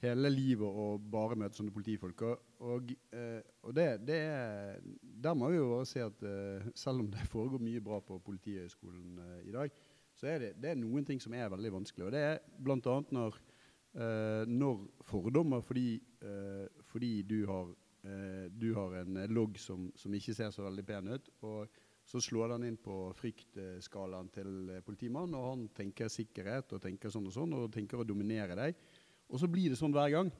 hele 0.00 0.30
livet 0.32 0.66
og 0.66 1.04
bare 1.12 1.36
møte 1.38 1.60
sånne 1.60 1.74
politifolk. 1.74 2.24
Og, 2.24 2.44
og, 2.64 2.92
eh, 3.16 3.40
og 3.66 3.74
det, 3.76 3.88
det, 4.08 4.18
er, 4.24 4.80
Der 5.00 5.36
må 5.36 5.50
vi 5.52 5.60
jo 5.60 5.70
bare 5.74 5.88
si 5.88 6.00
at 6.02 6.24
eh, 6.26 6.68
selv 6.74 7.04
om 7.04 7.10
det 7.12 7.28
foregår 7.34 7.62
mye 7.64 7.84
bra 7.84 8.00
på 8.04 8.18
Politihøgskolen 8.24 9.20
eh, 9.26 9.48
i 9.50 9.54
dag, 9.56 9.80
så 10.16 10.28
er 10.32 10.44
det, 10.44 10.50
det 10.60 10.72
er 10.72 10.80
noen 10.80 11.06
ting 11.06 11.20
som 11.22 11.34
er 11.36 11.52
veldig 11.52 11.72
vanskelig. 11.78 12.08
Og 12.08 12.12
det 12.12 12.24
er 12.32 12.40
bl.a. 12.60 12.96
Når, 13.12 13.38
eh, 13.94 14.42
når 14.48 14.82
fordommer 15.06 15.62
fordi, 15.64 16.00
eh, 16.22 16.66
fordi 16.90 17.22
du, 17.22 17.38
har, 17.46 17.70
eh, 18.04 18.48
du 18.52 18.72
har 18.74 19.00
en 19.02 19.22
logg 19.32 19.58
som, 19.58 19.90
som, 19.96 20.14
ikke 20.14 20.34
ser 20.34 20.50
så 20.54 20.66
veldig 20.66 20.86
pen 20.86 21.08
ut, 21.14 21.30
og 21.42 21.80
så 22.10 22.20
slår 22.22 22.54
den 22.54 22.70
inn 22.70 22.78
på 22.80 23.12
fryktskalaen 23.14 24.30
til 24.34 24.70
politimannen, 24.86 25.36
og 25.38 25.48
han 25.50 25.66
tenker 25.76 26.10
sikkerhet 26.10 26.72
og 26.74 26.82
tenker 26.82 27.12
sånn 27.12 27.28
og 27.28 27.34
sånn, 27.34 27.52
og 27.54 27.72
tenker 27.72 28.00
å 28.00 28.06
dominere 28.08 28.56
deg. 28.58 28.78
Og 29.30 29.38
så 29.38 29.46
blir 29.46 29.70
det 29.70 29.78
sånn 29.78 29.94
hver 29.94 30.10
gang. 30.16 30.32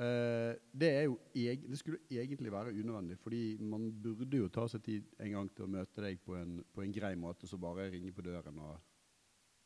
Uh, 0.00 0.54
det, 0.72 0.90
det, 1.34 1.76
skulle 1.76 1.98
egentlig 2.08 2.52
være 2.52 2.72
unødvendig, 2.72 3.18
fordi 3.20 3.58
man 3.60 3.90
burde 4.00 4.38
jo 4.38 4.48
ta 4.48 4.68
seg 4.70 4.84
tid 4.86 5.08
en 5.20 5.34
gang 5.34 5.50
til 5.52 5.66
å 5.66 5.72
møte 5.74 6.04
deg 6.04 6.22
på 6.24 6.36
en, 6.38 6.60
på 6.72 6.84
en 6.84 6.94
grei 6.94 7.10
måte, 7.18 7.48
så 7.50 7.58
bare 7.60 7.90
ringe 7.90 8.12
på 8.14 8.24
døren 8.24 8.62
og 8.62 8.78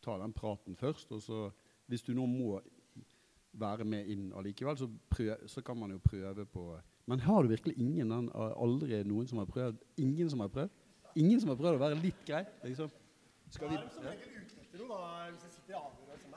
ta 0.03 0.17
den 0.19 0.35
praten 0.35 0.75
først. 0.81 1.13
Og 1.15 1.23
så, 1.23 1.45
hvis 1.87 2.03
du 2.03 2.15
nå 2.17 2.27
må 2.27 2.57
være 3.61 3.87
med 3.89 4.09
inn 4.11 4.29
allikevel, 4.37 4.77
så, 4.79 4.89
prøv, 5.11 5.47
så 5.51 5.63
kan 5.65 5.79
man 5.79 5.95
jo 5.95 6.01
prøve 6.03 6.47
på 6.51 6.67
Men 7.07 7.21
har 7.21 7.43
du 7.43 7.49
virkelig 7.53 7.77
ingen, 7.79 8.13
aldri 8.35 9.03
noen 9.05 9.29
som 9.29 9.39
har 9.43 9.49
prøvd? 9.51 9.81
Ingen 10.01 10.31
som 10.31 10.41
har 10.41 10.49
prøvd? 10.49 10.71
Ingen 11.21 11.41
som 11.41 11.53
har 11.53 11.59
prøvd 11.61 11.77
å 11.77 11.83
være 11.83 12.01
litt 12.01 12.23
grei? 12.27 12.43
Liksom? 12.65 12.91
Skal 13.55 13.71
vi, 13.71 13.77
etter 14.75 14.81
noe, 14.81 14.89
da, 14.89 15.27
hvis 15.31 15.45
jeg 15.45 15.53
sitter 15.55 15.75
i 15.75 15.79
avhør 15.79 16.15
og 16.15 16.23
sånn. 16.25 16.33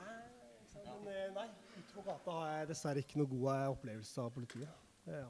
Men 0.84 1.08
eh, 1.10 1.30
nei, 1.34 1.48
ute 1.74 1.96
på 1.96 2.04
gata 2.06 2.36
har 2.36 2.52
jeg 2.52 2.68
dessverre 2.70 3.02
ikke 3.02 3.18
noe 3.18 3.30
god 3.32 3.48
eh, 3.56 3.66
opplevelse 3.72 4.22
av 4.22 4.30
politiet. 4.36 4.86
Det 5.08 5.24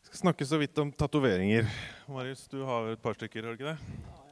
Vi 0.00 0.08
skal 0.08 0.22
snakke 0.22 0.48
så 0.48 0.60
vidt 0.62 0.78
om 0.80 0.92
tatoveringer. 0.94 1.68
Marius, 2.08 2.46
du 2.48 2.62
har 2.64 2.94
et 2.94 3.02
par 3.02 3.18
stykker, 3.18 3.44
har 3.44 3.52
du 3.52 3.60
ikke 3.60 3.74
det? 3.74 4.23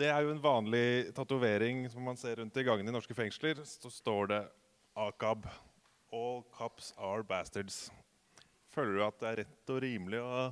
Det 0.00 0.08
er 0.08 0.22
jo 0.24 0.30
en 0.32 0.40
vanlig 0.40 1.10
tatovering 1.12 1.82
som 1.92 2.06
man 2.08 2.16
ser 2.16 2.38
rundt 2.40 2.56
i 2.56 2.62
gangene 2.64 2.88
i 2.88 2.94
norske 2.94 3.12
fengsler. 3.12 3.58
Så 3.68 3.90
står 3.92 4.30
det 4.30 4.38
AKAB. 4.96 5.44
All 6.16 6.40
cops 6.56 6.94
are 6.96 7.20
bastards. 7.26 7.90
Føler 8.72 8.96
du 8.96 9.02
at 9.04 9.18
det 9.20 9.28
er 9.28 9.38
rett 9.42 9.72
og 9.74 9.82
rimelig 9.84 10.22
å 10.24 10.46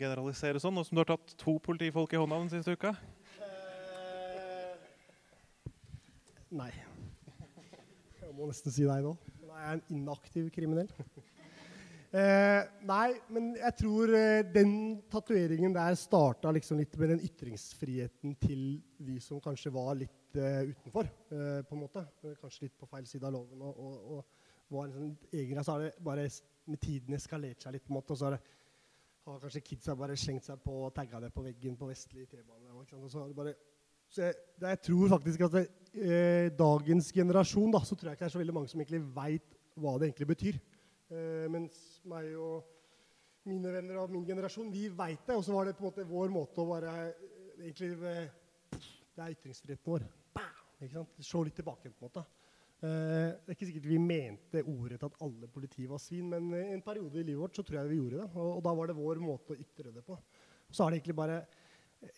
generalisere 0.00 0.62
sånn, 0.62 0.72
nå 0.78 0.86
som 0.86 0.96
du 0.96 1.02
har 1.02 1.10
tatt 1.10 1.34
to 1.36 1.58
politifolk 1.60 2.14
i 2.14 2.22
hånda 2.22 2.38
den 2.40 2.48
siste 2.54 2.72
uka? 2.72 2.94
Uh, 3.36 4.80
nei. 6.62 6.70
Jeg 8.22 8.32
må 8.38 8.48
nesten 8.48 8.72
si 8.72 8.88
nei 8.88 9.02
nå. 9.04 9.12
Jeg 9.42 9.60
er 9.60 9.76
en 9.76 9.84
inaktiv 9.92 10.48
kriminell. 10.56 10.88
Eh, 12.12 12.62
nei, 12.84 13.14
men 13.32 13.54
jeg 13.56 13.72
tror 13.78 14.10
eh, 14.12 14.42
den 14.52 14.72
tatoveringen 15.08 15.72
der 15.72 15.94
starta 15.96 16.50
liksom 16.52 16.76
litt 16.82 16.96
med 17.00 17.14
den 17.14 17.22
ytringsfriheten 17.24 18.34
til 18.42 18.64
de 19.00 19.14
som 19.24 19.40
kanskje 19.40 19.72
var 19.72 19.94
litt 19.96 20.36
eh, 20.36 20.74
utenfor, 20.74 21.08
eh, 21.32 21.62
på 21.64 21.72
en 21.72 21.80
måte. 21.80 22.02
Kanskje 22.42 22.66
litt 22.66 22.76
på 22.76 22.88
feil 22.90 23.08
side 23.08 23.24
av 23.24 23.32
loven. 23.32 23.62
Og, 23.64 23.80
og, 23.80 24.18
og 24.18 24.76
var 24.76 24.90
liksom 24.90 25.14
egen, 25.40 25.62
så 25.64 25.78
har 25.78 25.86
det 25.86 25.94
bare 26.04 26.26
med 26.68 26.82
tiden 26.84 27.16
eskalert 27.16 27.64
seg 27.64 27.78
litt. 27.78 27.86
på 27.86 27.94
en 27.94 27.96
måte, 27.96 28.12
og 28.12 28.20
så 28.20 28.28
har, 28.28 28.36
det, 28.36 28.58
har 29.30 29.40
kanskje 29.46 29.64
kidsa 29.70 29.96
bare 29.96 30.18
slengt 30.20 30.50
seg 30.50 30.60
på 30.64 30.76
og 30.84 30.92
tagga 30.96 31.22
det 31.24 31.32
på 31.32 31.46
veggen 31.46 31.80
på 31.80 31.88
Vestli 31.88 32.26
T-bane. 32.28 32.76
Så, 33.08 33.24
så 34.12 34.26
jeg, 34.26 34.36
jeg, 34.60 34.82
tror 34.84 35.08
faktisk 35.14 35.46
at 35.48 35.56
det, 35.56 35.64
eh, 35.96 36.52
dagens 36.60 37.08
generasjon 37.16 37.72
da, 37.72 37.80
så 37.88 37.96
tror 37.96 38.12
jeg 38.12 38.20
ikke 38.20 38.26
det 38.26 38.30
er 38.30 38.36
så 38.36 38.44
veldig 38.44 38.58
mange 38.60 38.72
som 38.72 38.84
egentlig 38.84 39.00
veit 39.16 39.58
hva 39.80 39.96
det 39.96 40.10
egentlig 40.10 40.30
betyr. 40.34 40.60
Eh, 41.12 41.46
mens 41.52 41.76
meg 42.08 42.30
og 42.40 42.68
mine 43.48 43.72
venner 43.74 43.98
av 44.00 44.12
min 44.12 44.24
generasjon, 44.24 44.70
vi 44.72 44.86
veit 44.88 45.26
det. 45.26 45.36
Og 45.36 45.44
så 45.44 45.54
var 45.54 45.68
det 45.68 45.76
på 45.76 45.84
en 45.84 45.90
måte 45.90 46.08
vår 46.08 46.32
måte 46.32 46.62
å 46.62 46.68
være 46.70 46.92
eh, 47.08 47.24
egentlig 47.66 47.90
eh, 48.08 48.78
Det 49.12 49.24
er 49.24 49.34
ytringsfriheten 49.34 49.92
vår. 49.92 50.06
Sant? 50.90 51.18
Se 51.22 51.40
litt 51.46 51.54
tilbake 51.60 51.92
på 51.92 52.00
en 52.00 52.08
måte. 52.08 52.22
Det 52.82 52.88
er 52.90 53.54
ikke 53.54 53.66
sikkert 53.68 53.84
vi 53.86 53.98
mente 54.02 54.64
ordrett 54.66 55.04
at 55.06 55.20
alle 55.22 55.46
politi 55.46 55.84
var 55.86 56.00
svin, 56.02 56.32
men 56.32 56.48
i 56.58 56.72
en 56.74 56.82
periode 56.82 57.20
i 57.20 57.22
livet 57.28 57.38
vårt 57.38 57.54
så 57.54 57.62
tror 57.62 57.78
jeg 57.78 57.92
vi 57.92 57.98
gjorde 58.00 58.18
det. 58.18 58.24
Og, 58.32 58.48
og 58.56 58.64
da 58.66 58.72
var 58.74 58.90
det 58.90 58.96
vår 58.98 59.20
måte 59.22 59.54
å 59.54 59.60
ytre 59.62 59.92
det 59.94 60.02
på. 60.02 60.16
Så 60.66 60.82
er 60.82 60.90
det 60.90 60.98
egentlig 60.98 61.18
bare 61.20 61.36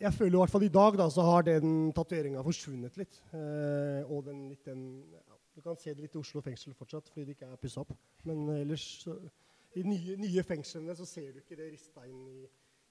jeg 0.00 0.14
føler 0.16 0.32
i 0.32 0.40
hvert 0.40 0.52
fall 0.54 0.64
i 0.64 0.72
dag 0.72 0.96
da, 0.96 1.06
så 1.12 1.24
har 1.26 1.44
den 1.44 1.92
tatoveringa 1.92 2.42
forsvunnet 2.44 2.96
litt. 2.96 3.18
Eh, 3.36 4.00
og 4.08 4.24
den, 4.24 4.46
litt 4.54 4.64
den 4.64 4.86
du 5.54 5.62
kan 5.62 5.76
se 5.78 5.94
det 5.94 6.02
litt 6.02 6.16
i 6.16 6.20
Oslo 6.20 6.42
fengsel 6.42 6.74
fortsatt 6.74 7.08
fordi 7.12 7.28
det 7.28 7.36
ikke 7.36 7.48
er 7.52 7.60
pussa 7.62 7.84
opp. 7.84 7.94
Men 8.26 8.42
ellers 8.56 8.84
så, 9.04 9.14
i 9.78 9.84
nye, 9.86 10.16
nye 10.18 10.44
fengslene 10.46 10.96
så 10.98 11.06
ser 11.06 11.32
du 11.32 11.40
ikke 11.42 11.58
det 11.58 11.70
rista 11.72 12.04
inn 12.08 12.26
i, 12.30 12.44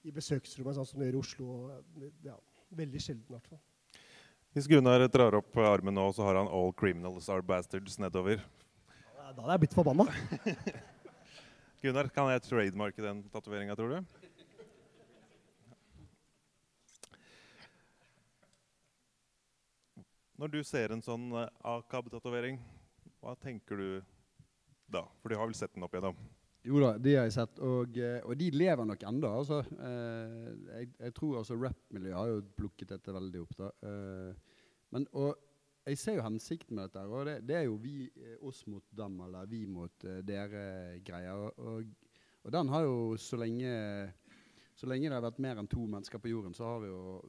i 0.08 0.16
besøksrommet 0.16 0.78
sånn 0.78 0.88
som 0.88 1.04
det 1.04 1.10
gjør 1.10 1.20
i 1.20 1.22
Oslo. 1.22 1.58
Ja, 2.26 2.38
veldig 2.76 3.04
sjelden, 3.04 3.28
i 3.28 3.36
hvert 3.36 3.52
fall. 3.52 3.62
Hvis 4.54 4.70
Gunnar 4.70 5.02
drar 5.10 5.40
opp 5.40 5.58
armen 5.66 5.96
nå, 5.98 6.06
så 6.14 6.28
har 6.28 6.38
han 6.38 6.48
'All 6.48 6.74
criminals 6.78 7.30
are 7.30 7.42
bastards' 7.42 8.00
nedover. 8.00 8.44
Da 9.18 9.32
hadde 9.32 9.56
jeg 9.56 9.64
blitt 9.64 9.74
forbanna. 9.74 10.06
Gunnar, 11.82 12.08
kan 12.14 12.30
jeg 12.32 12.44
trademarke 12.46 13.02
den 13.02 13.24
tatoveringa, 13.34 13.76
tror 13.76 13.96
du? 13.96 14.23
Når 20.42 20.50
du 20.50 20.64
ser 20.66 20.94
en 20.94 21.04
sånn 21.06 21.28
eh, 21.38 21.50
AKAB-tatovering, 21.70 22.58
hva 23.22 23.36
tenker 23.38 23.78
du 23.78 23.90
da? 24.90 25.04
For 25.22 25.30
du 25.30 25.38
har 25.38 25.50
vel 25.50 25.58
sett 25.58 25.76
den 25.76 25.86
opp 25.86 25.94
igjennom? 25.94 26.18
Jo 26.64 26.80
da, 26.80 26.94
de 26.98 27.14
har 27.14 27.28
jeg 27.28 27.36
sett. 27.36 27.60
Og, 27.62 27.98
eh, 28.02 28.18
og 28.26 28.34
de 28.40 28.48
lever 28.56 28.88
nok 28.90 29.06
enda. 29.10 29.30
Altså. 29.44 29.60
Eh, 29.78 30.48
jeg, 30.80 30.90
jeg, 30.98 31.16
tror 31.20 31.42
altså 31.42 31.58
rappmiljøet 31.60 32.18
har 32.18 32.32
jo 32.32 32.46
plukket 32.58 32.96
dette 32.96 33.14
veldig 33.14 33.44
opp. 33.44 33.54
da. 33.60 33.70
Men, 34.94 35.06
og 35.14 35.36
jeg 35.86 36.00
ser 36.02 36.18
jo 36.18 36.26
hensikten 36.26 36.80
med 36.80 36.90
dette. 36.90 37.06
og 37.06 37.30
Det, 37.30 37.38
det 37.46 37.60
er 37.60 37.68
jo 37.68 37.78
vi, 37.84 38.08
oss 38.42 38.64
mot 38.72 38.86
dem, 38.90 39.22
eller 39.28 39.54
vi 39.54 39.62
mot 39.70 40.08
dere-greier. 40.26 41.46
Og, 41.62 41.94
og, 42.42 42.52
den 42.58 42.74
har 42.74 42.88
jo 42.88 42.98
så 43.22 43.38
lenge, 43.44 43.78
så 44.74 44.90
lenge 44.90 45.12
det 45.12 45.20
har 45.20 45.28
vært 45.28 45.46
mer 45.46 45.62
enn 45.62 45.70
to 45.70 45.86
mennesker 45.86 46.24
på 46.24 46.34
jorden, 46.34 46.58
så 46.58 46.74
har 46.74 46.84
vi 46.84 46.90
jo 46.90 47.22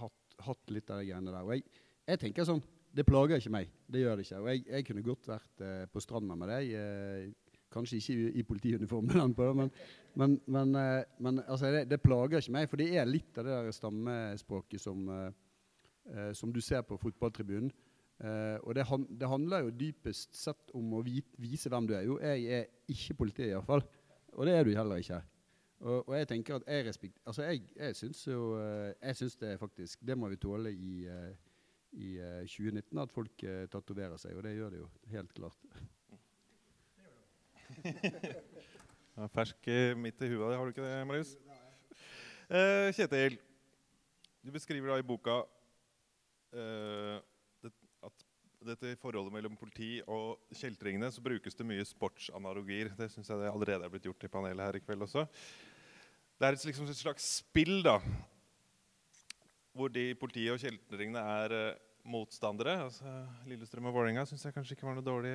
hatt, 0.00 0.36
hatt, 0.46 0.72
litt 0.72 0.88
av 0.94 1.02
de 1.02 1.10
greiene 1.10 1.34
der. 1.34 1.44
Og 1.44 1.58
jeg, 1.58 1.66
jeg 2.10 2.20
tenker 2.26 2.46
sånn 2.48 2.62
Det 2.90 3.04
plager 3.06 3.38
ikke 3.38 3.52
meg. 3.54 3.68
Det 3.86 4.00
gjør 4.02 4.16
det 4.18 4.24
ikke. 4.26 4.38
Og 4.42 4.48
jeg, 4.50 4.64
jeg 4.66 4.86
kunne 4.88 5.02
godt 5.06 5.28
vært 5.30 5.60
eh, 5.62 5.84
på 5.92 6.00
stranda 6.02 6.34
med 6.34 6.50
deg. 6.50 6.72
Eh, 6.74 7.50
kanskje 7.70 8.00
ikke 8.00 8.14
i, 8.14 8.30
i 8.40 8.42
politiuniformen, 8.42 9.34
men, 9.56 9.70
men, 10.14 10.40
men, 10.46 10.74
eh, 10.74 11.04
men 11.18 11.42
altså, 11.46 11.70
det, 11.70 11.90
det, 11.90 12.00
plager 12.02 12.38
ikke 12.38 12.56
meg. 12.56 12.68
For 12.70 12.80
det 12.80 12.88
er 12.98 13.08
litt 13.08 13.38
av 13.38 13.46
det 13.46 13.54
der 13.54 13.76
stammespråket 13.76 14.82
som, 14.82 15.06
eh, 15.14 15.30
eh, 16.10 16.32
som 16.34 16.52
du 16.52 16.60
ser 16.60 16.82
på 16.82 16.98
fotballtribunen. 17.00 17.72
Uh, 18.20 18.60
og 18.68 18.74
det, 18.76 18.82
han, 18.84 19.06
det, 19.16 19.28
handler 19.28 19.62
jo 19.64 19.70
dypest 19.80 20.34
sett 20.36 20.74
om 20.76 20.90
å 20.92 20.98
vite, 21.00 21.30
vise 21.40 21.70
hvem 21.72 21.86
du 21.88 21.94
er. 21.96 22.02
Jo, 22.04 22.18
jeg 22.20 22.42
er 22.52 22.66
ikke 22.92 23.14
politi, 23.16 23.46
iallfall. 23.48 23.80
Og 24.34 24.44
det 24.44 24.58
er 24.58 24.66
du 24.68 24.74
heller 24.76 25.00
ikke. 25.00 25.22
Og, 25.80 26.02
og 26.02 26.12
jeg 26.18 26.28
tenker 26.28 26.58
at 26.58 26.66
jeg 26.68 26.84
respekt, 26.84 27.16
altså 27.24 27.46
jeg, 27.48 27.62
jeg 27.72 27.96
syns 27.96 28.20
jo 28.26 28.42
Jeg 28.58 29.16
syns 29.16 29.36
det 29.40 29.54
faktisk 29.56 30.02
Det 30.04 30.12
må 30.20 30.28
vi 30.28 30.36
tåle 30.36 30.68
i 30.68 31.06
i 31.98 32.16
uh, 32.20 32.40
eh, 32.40 32.46
2019 32.46 33.00
at 33.02 33.12
folk 33.12 33.44
eh, 33.46 33.64
tatoverer 33.70 34.20
seg, 34.20 34.36
og 34.36 34.44
det 34.46 34.54
gjør 34.54 34.74
de 34.74 34.82
jo 34.82 34.88
helt 35.10 35.32
klart. 35.34 35.60
ja, 39.16 39.28
fersk 39.34 39.70
midt 39.98 40.22
i 40.22 40.30
huet, 40.30 40.54
har 40.54 40.64
du 40.64 40.74
ikke 40.74 40.86
det, 40.86 41.06
Marius? 41.08 41.34
Eh, 42.50 42.90
Kjetil, 42.96 43.38
du 44.42 44.52
beskriver 44.54 44.92
da 44.92 45.00
i 45.00 45.06
boka 45.06 45.42
det, 46.50 47.70
at 48.02 48.24
dette 48.66 48.96
forholdet 48.98 49.32
mellom 49.32 49.54
politi 49.56 50.00
og 50.10 50.40
kjeltringene 50.58 51.12
så 51.14 51.22
brukes 51.22 51.54
det 51.54 51.66
mye 51.68 51.84
sportsanalogier. 51.86 52.90
Det 52.98 53.06
syns 53.12 53.30
jeg 53.30 53.38
det 53.38 53.52
allerede 53.52 53.86
er 53.86 53.92
blitt 53.92 54.08
gjort 54.08 54.26
i 54.26 54.32
panelet 54.32 54.66
her 54.66 54.78
i 54.80 54.82
kveld 54.82 55.06
også. 55.06 55.22
Det 56.40 56.48
er 56.48 56.56
et, 56.56 56.64
liksom 56.66 56.88
et 56.88 56.98
slags 56.98 57.28
spill 57.38 57.84
da, 57.86 58.00
hvor 59.76 59.92
de 59.92 60.14
politiet 60.18 60.54
og 60.54 60.60
kjeltringene 60.62 61.22
er 61.36 61.54
uh, 61.54 61.78
motstandere. 62.10 62.76
Altså, 62.86 63.10
Lillestrøm 63.48 63.90
og 63.90 63.96
Vålerenga 63.96 64.24
syns 64.28 64.44
jeg 64.46 64.54
kanskje 64.56 64.76
ikke 64.76 64.88
var 64.88 64.96
noe 64.98 65.06
dårlig 65.06 65.34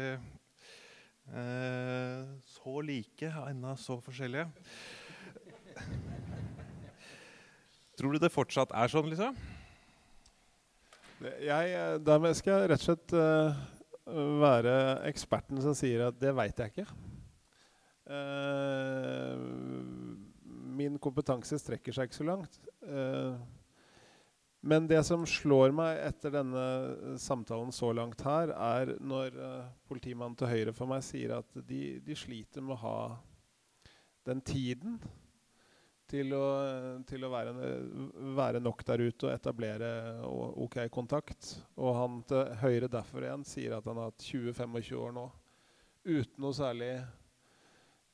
uh, 1.32 2.24
Så 2.46 2.80
like, 2.86 3.32
ennå 3.50 3.76
så 3.80 4.00
forskjellige. 4.04 4.48
Tror 7.96 8.12
du 8.12 8.20
det 8.20 8.34
fortsatt 8.34 8.74
er 8.76 8.92
sånn, 8.92 9.08
liksom? 9.12 9.38
Jeg, 11.40 11.72
dermed 12.04 12.34
da 12.34 12.38
skal 12.38 12.60
jeg 12.60 12.70
rett 12.74 12.84
og 12.84 12.88
slett 12.90 13.14
uh, 13.16 13.56
være 14.42 14.76
eksperten 15.10 15.62
som 15.64 15.76
sier 15.78 16.10
at 16.10 16.18
det 16.20 16.34
veit 16.36 16.60
jeg 16.60 16.74
ikke. 16.74 16.88
Uh, 18.06 19.40
min 20.76 21.00
kompetanse 21.02 21.58
strekker 21.62 21.96
seg 21.96 22.10
ikke 22.10 22.20
så 22.20 22.28
langt. 22.28 22.60
Uh, 22.84 23.40
men 24.66 24.88
det 24.90 25.04
som 25.06 25.28
slår 25.30 25.70
meg 25.78 26.00
etter 26.08 26.34
denne 26.34 26.62
samtalen 27.22 27.70
så 27.76 27.92
langt 27.94 28.24
her, 28.26 28.50
er 28.50 28.96
når 28.98 29.38
uh, 29.38 29.68
politimannen 29.86 30.38
til 30.40 30.50
høyre 30.50 30.74
for 30.74 30.90
meg 30.90 31.04
sier 31.06 31.36
at 31.38 31.60
de, 31.70 32.00
de, 32.02 32.18
sliter 32.18 32.66
med 32.66 32.74
å 32.74 32.82
ha 32.82 32.98
den 34.26 34.42
tiden 34.42 34.98
til 36.10 36.34
å, 36.34 36.48
til 37.06 37.28
å 37.28 37.30
være, 37.30 37.54
være, 38.38 38.64
nok 38.66 38.82
der 38.90 39.06
ute 39.06 39.30
og 39.30 39.36
etablere 39.36 39.92
OK 40.26 40.80
kontakt. 40.94 41.56
Og 41.78 41.94
han 42.00 42.20
til 42.26 42.58
høyre 42.64 42.90
derfor 42.90 43.26
igjen 43.26 43.46
sier 43.46 43.78
at 43.78 43.86
han 43.86 44.02
har 44.02 44.10
hatt 44.10 44.30
20-25 44.34 44.98
år 44.98 45.14
nå 45.14 45.28
uten 46.06 46.42
noe 46.42 46.58
særlig 46.58 46.94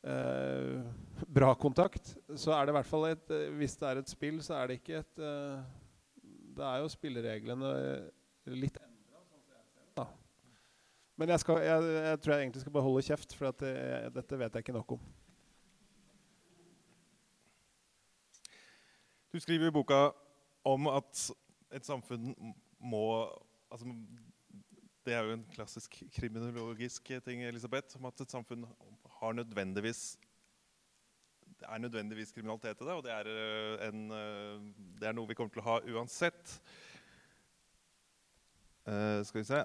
eh, 0.04 0.84
bra 1.28 1.56
kontakt. 1.56 2.18
Så 2.36 2.52
er 2.56 2.68
det 2.68 2.76
i 2.76 2.80
hvert 2.80 2.92
fall 2.92 3.14
et 3.14 3.38
Hvis 3.60 3.76
det 3.80 3.88
er 3.88 4.00
et 4.04 4.12
spill, 4.12 4.44
så 4.44 4.60
er 4.60 4.72
det 4.72 4.80
ikke 4.82 5.00
et 5.04 5.24
eh, 5.24 5.81
Det 6.62 6.68
er 6.70 6.82
jo 6.84 6.90
spillereglene 6.94 7.70
litt 8.54 8.76
endra. 8.78 10.04
Men 11.18 11.32
jeg, 11.34 11.42
skal, 11.42 11.62
jeg, 11.66 11.88
jeg, 11.96 12.20
tror 12.22 12.34
jeg 12.34 12.46
egentlig 12.46 12.62
skal 12.62 12.74
bare 12.76 12.86
holde 12.86 13.02
kjeft, 13.08 13.34
for 13.38 13.58
det, 13.64 13.72
dette 14.14 14.38
vet 14.38 14.58
jeg 14.58 14.66
ikke 14.66 14.76
nok 14.76 14.94
om. 14.94 15.08
Du 19.34 19.40
skriver 19.42 19.72
i 19.72 19.74
boka 19.74 20.00
om 20.68 20.90
at 20.92 21.24
et 21.74 21.88
samfunn 21.88 22.36
må 22.78 23.04
altså, 23.72 23.96
Det 25.06 25.14
er 25.18 25.26
jo 25.26 25.38
en 25.40 25.46
klassisk 25.56 25.98
kriminologisk 26.14 27.10
ting, 27.26 27.42
Elisabeth, 27.42 27.98
om 27.98 28.06
at 28.12 28.22
et 28.22 28.38
samfunn 28.38 28.68
har 29.18 29.34
nødvendigvis 29.34 30.12
det 31.62 31.70
er 31.70 31.82
nødvendigvis 31.84 32.32
kriminalitet 32.34 32.80
i 32.82 32.86
det, 32.88 32.94
og 32.96 33.04
det 33.06 33.12
er, 33.14 33.28
eh, 33.30 33.88
en, 33.88 34.00
eh, 34.12 34.64
det 35.00 35.08
er 35.08 35.14
noe 35.14 35.30
vi 35.30 35.36
kommer 35.38 35.54
til 35.54 35.62
å 35.62 35.68
ha 35.68 35.76
uansett. 35.94 36.56
Uh, 38.82 39.22
skal 39.22 39.44
vi 39.44 39.46
se 39.46 39.60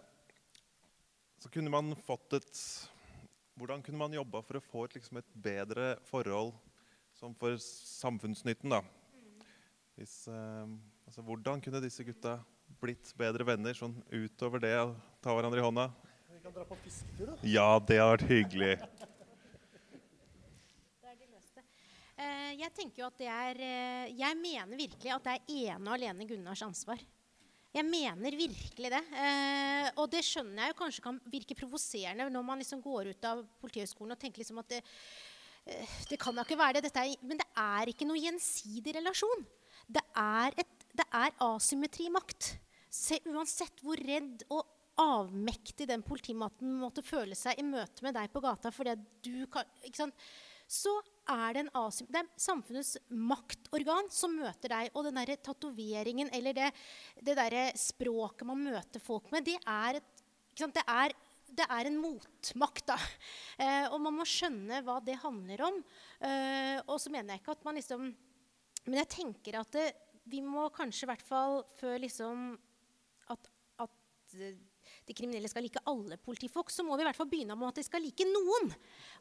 Så 1.40 1.48
kunne 1.48 1.70
man 1.72 1.94
fått 2.04 2.34
et 2.36 2.58
Hvordan 3.56 3.80
kunne 3.80 3.96
man 3.96 4.12
jobba 4.12 4.42
for 4.44 4.58
å 4.58 4.60
få 4.60 4.82
et, 4.84 4.98
liksom 4.98 5.16
et 5.16 5.30
bedre 5.32 5.94
forhold 6.04 6.52
som 7.16 7.32
for 7.34 7.56
samfunnsnytten? 7.56 8.68
da, 8.68 8.82
hvis, 9.96 10.28
uh, 10.28 10.68
altså, 11.08 11.24
hvordan 11.24 11.64
kunne 11.64 11.80
disse 11.80 12.04
gutta 12.04 12.36
blitt 12.82 13.14
bedre 13.16 13.48
venner 13.48 13.72
sånn 13.72 13.96
utover 14.12 14.60
det 14.60 14.76
å 14.82 14.92
ta 15.24 15.32
hverandre 15.32 15.64
i 15.64 15.64
hånda? 15.64 15.88
Vi 16.34 16.42
kan 16.44 16.52
dra 16.52 16.68
på 16.68 16.76
fisketur, 16.84 17.32
da. 17.32 17.38
Ja, 17.48 17.70
det 17.80 17.96
har 18.02 18.18
vært 18.18 18.28
hyggelig. 18.28 18.74
Uh, 22.16 22.45
jeg 22.60 22.72
tenker 22.76 23.02
jo 23.02 23.10
at 23.10 23.20
det 23.20 23.28
er 23.32 23.60
uh, 23.60 24.16
Jeg 24.16 24.38
mener 24.40 24.78
virkelig 24.78 25.12
at 25.14 25.28
det 25.28 25.36
er 25.36 25.54
ene 25.66 25.90
og 25.90 25.94
alene 25.96 26.26
Gunnars 26.28 26.64
ansvar. 26.66 27.00
Jeg 27.76 27.84
mener 27.84 28.36
virkelig 28.38 28.90
det. 28.92 29.02
Eh, 29.20 29.88
og 30.00 30.06
det 30.08 30.22
skjønner 30.24 30.62
jeg 30.62 30.72
jo 30.72 30.78
kanskje 30.78 31.02
kan 31.04 31.18
virke 31.28 31.56
provoserende 31.58 32.28
når 32.32 32.44
man 32.46 32.62
liksom 32.62 32.80
går 32.80 33.10
ut 33.12 33.26
av 33.28 33.42
Politihøgskolen 33.60 34.14
og 34.14 34.20
tenker 34.22 34.40
liksom 34.40 34.62
at 34.62 34.70
det, 34.70 34.78
det 36.08 36.16
kan 36.22 36.32
da 36.32 36.46
ikke 36.46 36.56
være 36.56 36.80
det. 36.80 36.92
Er, 36.96 37.12
men 37.20 37.42
det 37.42 37.48
er 37.60 37.92
ikke 37.92 38.08
noe 38.08 38.22
gjensidig 38.22 38.96
relasjon. 38.96 39.44
Det 39.92 40.02
er, 40.16 40.56
et, 40.62 40.86
det 40.96 41.04
er 41.20 41.36
asymmetri 41.50 42.08
i 42.08 42.14
makt. 42.14 42.54
Se, 42.88 43.20
uansett 43.28 43.84
hvor 43.84 44.00
redd 44.00 44.46
og 44.48 44.64
avmektig 44.96 45.84
den 45.90 46.00
politimaten 46.06 46.78
måtte 46.80 47.04
føle 47.04 47.36
seg 47.36 47.60
i 47.60 47.66
møte 47.66 48.06
med 48.06 48.16
deg 48.16 48.32
på 48.32 48.40
gata 48.40 48.72
fordi 48.72 48.94
du 49.20 49.44
kan, 49.52 49.68
ikke 49.84 50.06
sant? 50.06 50.26
Så 50.64 50.94
er 51.30 51.56
det, 51.56 51.64
en 51.66 51.70
det 52.10 52.20
er 52.20 52.28
samfunnets 52.40 52.96
maktorgan 53.10 54.10
som 54.14 54.34
møter 54.38 54.72
deg. 54.72 54.90
Og 54.94 55.06
den 55.06 55.18
derre 55.20 55.38
tatoveringen 55.38 56.30
eller 56.34 56.56
det, 56.56 56.72
det 57.20 57.36
derre 57.38 57.68
språket 57.78 58.46
man 58.48 58.62
møter 58.64 59.02
folk 59.02 59.30
med, 59.34 59.46
det 59.46 59.58
er, 59.62 60.00
et, 60.00 60.24
det 60.56 60.84
er, 60.86 61.16
det 61.56 61.66
er 61.78 61.90
en 61.90 61.98
motmakt. 62.02 62.86
da. 62.92 63.00
Eh, 63.56 63.86
og 63.88 64.02
man 64.04 64.12
må 64.12 64.24
skjønne 64.28 64.82
hva 64.84 64.98
det 65.00 65.14
handler 65.22 65.62
om. 65.64 65.78
Eh, 66.20 66.76
og 66.92 66.98
så 67.00 67.08
mener 67.08 67.32
jeg 67.32 67.40
ikke 67.40 67.54
at 67.56 67.62
man 67.64 67.78
liksom 67.78 68.10
men 68.86 69.00
jeg 69.02 69.10
tenker 69.16 69.58
at 69.58 69.74
det, 69.74 69.86
vi 70.30 70.40
må 70.44 70.68
kanskje 70.74 71.06
i 71.06 71.10
hvert 71.10 71.24
fall 71.26 71.60
før 71.78 71.98
liksom 72.02 72.52
at, 73.32 73.48
at 73.82 74.36
de 75.06 75.14
kriminelle 75.16 75.50
skal 75.50 75.66
like 75.66 75.82
alle 75.90 76.18
politifolk, 76.22 76.70
så 76.70 76.84
må 76.86 76.96
vi 76.96 77.04
i 77.04 77.08
hvert 77.08 77.18
fall 77.18 77.30
begynne 77.30 77.56
med 77.58 77.72
at 77.72 77.80
de 77.80 77.86
skal 77.86 78.02
like 78.02 78.26
noen. 78.30 78.70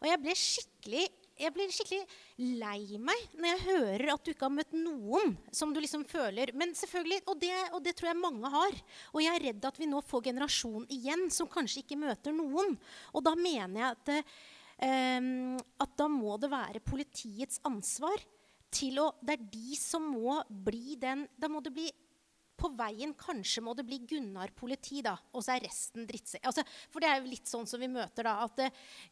Og 0.01 0.07
jeg 0.09 0.21
ble 0.21 0.35
skikkelig, 0.37 1.05
jeg 1.35 1.51
blir 1.55 1.71
skikkelig 1.73 2.55
lei 2.59 2.99
meg 3.01 3.35
når 3.35 3.49
jeg 3.49 3.63
hører 3.65 4.11
at 4.13 4.23
du 4.23 4.31
ikke 4.31 4.47
har 4.47 4.55
møtt 4.55 4.75
noen 4.77 5.35
som 5.55 5.73
du 5.75 5.81
liksom 5.83 6.05
føler 6.07 6.53
Men 6.55 6.75
selvfølgelig, 6.77 7.21
og 7.27 7.39
det, 7.41 7.53
og 7.75 7.83
det 7.83 7.95
tror 7.97 8.11
jeg 8.11 8.21
mange 8.21 8.51
har. 8.51 8.77
Og 9.13 9.23
jeg 9.23 9.33
er 9.33 9.45
redd 9.49 9.67
at 9.67 9.79
vi 9.79 9.89
nå 9.89 10.01
får 10.05 10.27
generasjon 10.29 10.87
igjen 10.93 11.27
som 11.33 11.49
kanskje 11.51 11.83
ikke 11.83 11.99
møter 11.99 12.35
noen. 12.35 12.75
Og 13.13 13.25
da 13.25 13.35
mener 13.39 13.81
jeg 13.81 13.91
at, 13.91 14.31
um, 15.19 15.57
at 15.83 15.99
da 15.99 16.07
må 16.11 16.37
det 16.41 16.51
være 16.53 16.83
politiets 16.85 17.59
ansvar 17.67 18.23
til 18.75 18.99
å 18.99 19.11
Det 19.23 19.37
er 19.37 19.45
de 19.51 19.77
som 19.79 20.03
må 20.11 20.41
bli 20.49 20.97
den 20.99 21.21
Da 21.39 21.47
må 21.47 21.61
det 21.63 21.71
bli 21.75 21.85
på 22.65 22.71
veien 22.77 23.13
kanskje 23.17 23.61
må 23.63 23.75
det 23.77 23.85
bli 23.85 23.99
Gunnar 24.09 24.51
politi, 24.57 25.01
da, 25.05 25.13
og 25.35 25.43
så 25.45 25.55
er 25.55 25.65
resten 25.67 26.07
drittsekk. 26.09 26.45
Altså, 26.49 26.65
for 26.89 27.03
det 27.03 27.11
er 27.11 27.19
jo 27.21 27.29
litt 27.29 27.49
sånn 27.49 27.67
som 27.69 27.81
vi 27.81 27.89
møter, 27.91 28.25
da. 28.25 28.39
At 28.45 28.63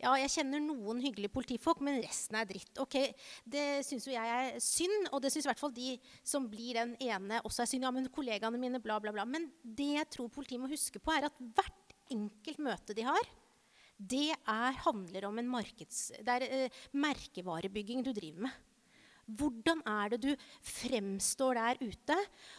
ja, 0.02 0.16
jeg 0.24 0.34
kjenner 0.40 0.64
noen 0.64 1.02
hyggelige 1.04 1.34
politifolk, 1.34 1.84
men 1.86 2.02
resten 2.04 2.40
er 2.40 2.50
dritt. 2.50 2.74
Ok, 2.82 2.98
Det 3.46 3.84
syns 3.86 4.08
jo 4.08 4.16
jeg 4.16 4.34
er 4.40 4.58
synd, 4.64 5.12
og 5.12 5.22
det 5.24 5.34
syns 5.34 5.46
i 5.46 5.52
hvert 5.52 5.62
fall 5.62 5.76
de 5.76 5.94
som 6.26 6.50
blir 6.50 6.80
den 6.80 6.98
ene, 7.04 7.42
også 7.46 7.64
er 7.64 7.70
synd. 7.70 7.86
Ja, 7.86 7.94
men 7.94 8.10
kollegaene 8.14 8.62
mine, 8.62 8.82
bla, 8.82 9.00
bla, 9.04 9.14
bla. 9.14 9.28
Men 9.30 9.50
det 9.64 9.94
jeg 10.00 10.10
tror 10.18 10.34
politiet 10.34 10.62
må 10.62 10.72
huske 10.72 11.02
på, 11.04 11.14
er 11.14 11.30
at 11.30 11.40
hvert 11.54 11.98
enkelt 12.14 12.62
møte 12.64 12.98
de 12.98 13.06
har, 13.08 13.32
det 14.04 14.34
er, 14.34 14.84
handler 14.84 15.30
om 15.30 15.38
en 15.40 15.50
markeds... 15.52 16.10
Det 16.26 16.38
er 16.40 16.46
eh, 16.48 16.84
merkevarebygging 16.98 18.02
du 18.04 18.12
driver 18.16 18.48
med. 18.48 18.62
Hvordan 19.26 19.82
er 19.88 20.14
det 20.14 20.20
du 20.26 20.32
fremstår 20.68 21.60
der 21.60 21.82
ute? 21.84 22.18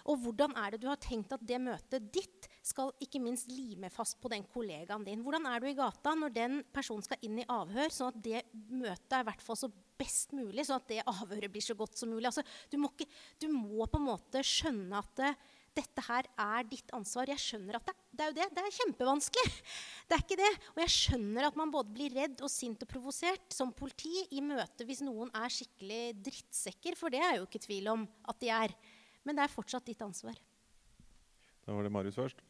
Og 0.08 0.20
hvordan 0.22 0.54
er 0.60 0.74
det 0.74 0.82
du 0.84 0.88
har 0.88 1.00
tenkt 1.02 1.34
at 1.36 1.44
det 1.44 1.60
møtet 1.60 2.10
ditt 2.14 2.48
skal 2.64 2.92
ikke 3.04 3.20
minst 3.20 3.50
lime 3.52 3.90
fast 3.92 4.16
på 4.22 4.30
den 4.32 4.46
kollegaen 4.48 5.04
din? 5.06 5.22
Hvordan 5.24 5.48
er 5.50 5.60
du 5.60 5.68
i 5.68 5.76
gata 5.76 6.14
når 6.16 6.34
den 6.34 6.60
personen 6.72 7.04
skal 7.04 7.20
inn 7.26 7.42
i 7.42 7.48
avhør, 7.52 7.92
sånn 7.92 8.14
at 8.14 8.22
det 8.24 8.44
møtet 8.72 9.18
er 9.18 9.28
i 9.34 9.58
så 9.60 9.70
best 9.94 10.32
mulig, 10.34 10.64
sånn 10.66 10.80
at 10.80 10.88
det 10.90 11.04
avhøret 11.06 11.52
blir 11.52 11.64
så 11.64 11.76
godt 11.78 12.00
som 12.00 12.10
mulig? 12.12 12.28
Altså, 12.30 12.44
du, 12.72 12.78
må 12.80 12.90
ikke, 12.94 13.10
du, 13.42 13.50
må 13.52 13.84
på 13.86 14.00
en 14.00 14.08
måte 14.08 14.44
skjønne 14.46 15.04
at 15.04 15.12
det, 15.20 15.34
dette 15.74 16.04
her 16.06 16.28
er 16.40 16.66
ditt 16.68 16.90
ansvar. 16.96 17.30
Jeg 17.30 17.42
skjønner 17.42 17.78
at 17.78 17.88
det, 17.88 17.94
det, 18.10 18.24
er 18.24 18.30
jo 18.30 18.36
det. 18.38 18.48
Det 18.54 18.62
er 18.62 18.76
kjempevanskelig. 18.78 19.52
Det 20.08 20.16
er 20.16 20.24
ikke 20.24 20.36
det. 20.36 20.50
Og 20.74 20.80
jeg 20.82 20.92
skjønner 20.92 21.46
at 21.48 21.56
man 21.56 21.70
både 21.72 21.94
blir 21.94 22.12
redd 22.12 22.42
og 22.44 22.50
sint 22.52 22.82
og 22.84 22.90
provosert 22.90 23.54
som 23.56 23.72
politi 23.72 24.12
i 24.36 24.42
møte 24.44 24.84
hvis 24.84 25.00
noen 25.00 25.30
er 25.32 25.52
skikkelig 25.52 26.02
drittsekker, 26.26 26.98
for 27.00 27.14
det 27.14 27.22
er 27.24 27.38
jo 27.38 27.46
ikke 27.48 27.62
tvil 27.64 27.88
om 27.94 28.04
at 28.28 28.42
de 28.42 28.52
er. 28.52 28.74
Men 29.24 29.38
det 29.38 29.46
er 29.46 29.54
fortsatt 29.54 29.88
ditt 29.88 30.04
ansvar. 30.04 30.36
Da 31.64 31.72
var 31.72 31.88
det 31.88 31.94
Marius 31.96 32.20
først. 32.20 32.44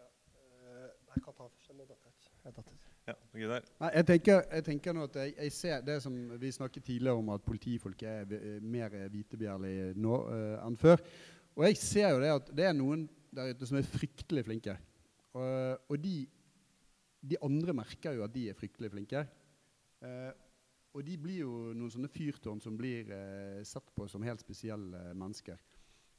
Ja, 0.00 0.10
øh, 0.34 0.90
jeg 1.14 1.22
kan 1.22 1.38
ta 1.38 1.46
først. 1.46 1.70
Jeg 1.70 1.86
datt. 1.86 2.28
Jeg 2.42 2.58
datt 2.58 2.74
ut. 2.74 2.92
Ja, 3.06 3.14
Nei, 3.38 3.90
jeg, 3.94 4.06
tenker, 4.08 4.40
jeg 4.50 4.64
tenker 4.66 4.94
nå 4.96 5.04
at 5.06 5.16
jeg, 5.20 5.34
jeg, 5.36 5.52
ser 5.54 5.82
det 5.86 6.00
som 6.02 6.14
vi 6.42 6.50
snakket 6.50 6.88
tidligere 6.88 7.20
om, 7.20 7.28
at 7.36 7.44
politifolk 7.46 8.02
er 8.02 8.32
mer 8.66 8.96
vitebjærlige 9.12 9.92
nå 10.02 10.16
uh, 10.26 10.56
enn 10.66 10.78
før. 10.80 10.98
Og 11.56 11.64
jeg 11.64 11.78
ser 11.80 12.10
jo 12.12 12.20
det 12.20 12.32
at 12.34 12.48
det 12.52 12.66
er 12.68 12.74
noen 12.76 13.06
der 13.32 13.52
ute 13.52 13.68
som 13.68 13.78
er 13.78 13.88
fryktelig 13.88 14.44
flinke. 14.44 14.74
Og, 15.36 15.92
og 15.92 16.00
de, 16.00 16.16
de, 17.20 17.38
andre 17.44 17.74
merker 17.76 18.16
jo 18.16 18.24
at 18.26 18.34
de 18.34 18.46
er 18.50 18.58
fryktelig 18.58 18.90
flinke. 18.92 19.22
Eh, 20.04 20.32
og 20.96 21.04
de 21.04 21.16
blir 21.20 21.42
jo 21.42 21.52
noen 21.76 21.92
sånne 21.92 22.12
fyrtårn 22.12 22.60
som 22.60 22.76
blir 22.76 23.08
eh, 23.12 23.62
sett 23.68 23.88
på 23.96 24.08
som 24.08 24.24
helt 24.24 24.44
spesielle 24.44 25.00
mennesker. 25.16 25.60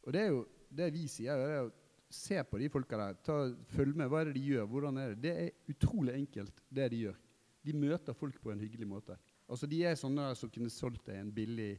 Og 0.05 0.13
det 0.13 0.23
er 0.23 0.31
jo 0.33 0.41
det 0.73 0.89
vi 0.93 1.05
sier, 1.09 1.37
det 1.37 1.53
er 1.53 1.67
å 1.67 1.73
se 2.13 2.37
på 2.47 2.61
de 2.61 2.69
folka 2.73 2.99
der. 3.01 3.17
Ta, 3.25 3.37
følg 3.73 3.97
med. 3.97 4.09
Hva 4.09 4.23
er 4.23 4.31
det 4.31 4.39
de 4.39 4.45
gjør? 4.55 4.69
Hvordan 4.73 5.01
er 5.01 5.13
det? 5.13 5.21
Det 5.25 5.35
er 5.35 5.73
utrolig 5.73 6.17
enkelt, 6.17 6.63
det 6.69 6.89
de 6.93 7.03
gjør. 7.07 7.21
De 7.67 7.77
møter 7.77 8.17
folk 8.17 8.41
på 8.41 8.53
en 8.53 8.61
hyggelig 8.63 8.89
måte. 8.89 9.17
Altså 9.47 9.69
De 9.69 9.83
er 9.85 9.97
sånne 9.99 10.31
som 10.39 10.49
kunne 10.51 10.73
solgt 10.73 11.05
deg 11.09 11.21
en 11.21 11.33
billig 11.33 11.75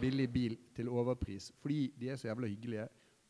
billig 0.00 0.28
bil 0.32 0.56
til 0.76 0.88
overpris 0.92 1.50
fordi 1.62 1.88
de 1.98 2.10
er 2.10 2.18
så 2.18 2.28
jævla 2.28 2.50
hyggelige. 2.50 2.88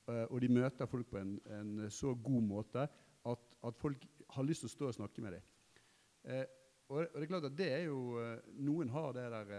Uh, 0.09 0.25
og 0.33 0.41
de 0.41 0.49
møter 0.49 0.89
folk 0.89 1.11
på 1.11 1.21
en, 1.21 1.35
en 1.53 1.91
så 1.93 2.15
god 2.17 2.45
måte 2.49 2.87
at, 3.29 3.43
at, 3.69 3.77
folk 3.77 4.07
har 4.33 4.47
lyst 4.47 4.65
til 4.65 4.71
å 4.71 4.73
stå 4.73 4.89
og 4.89 4.97
snakke 4.97 5.25
med 5.25 5.37
dem. 5.37 5.51
Uh, 6.25 6.47
og, 6.89 7.03
og, 7.03 7.19
det 7.19 7.27
er 7.27 7.31
klart 7.35 7.49
at 7.51 7.59
det 7.59 7.69
er 7.75 7.83
jo 7.91 7.99
uh, 8.17 8.55
Noen 8.65 8.89
har 8.95 9.13
det 9.17 9.27
der 9.35 9.53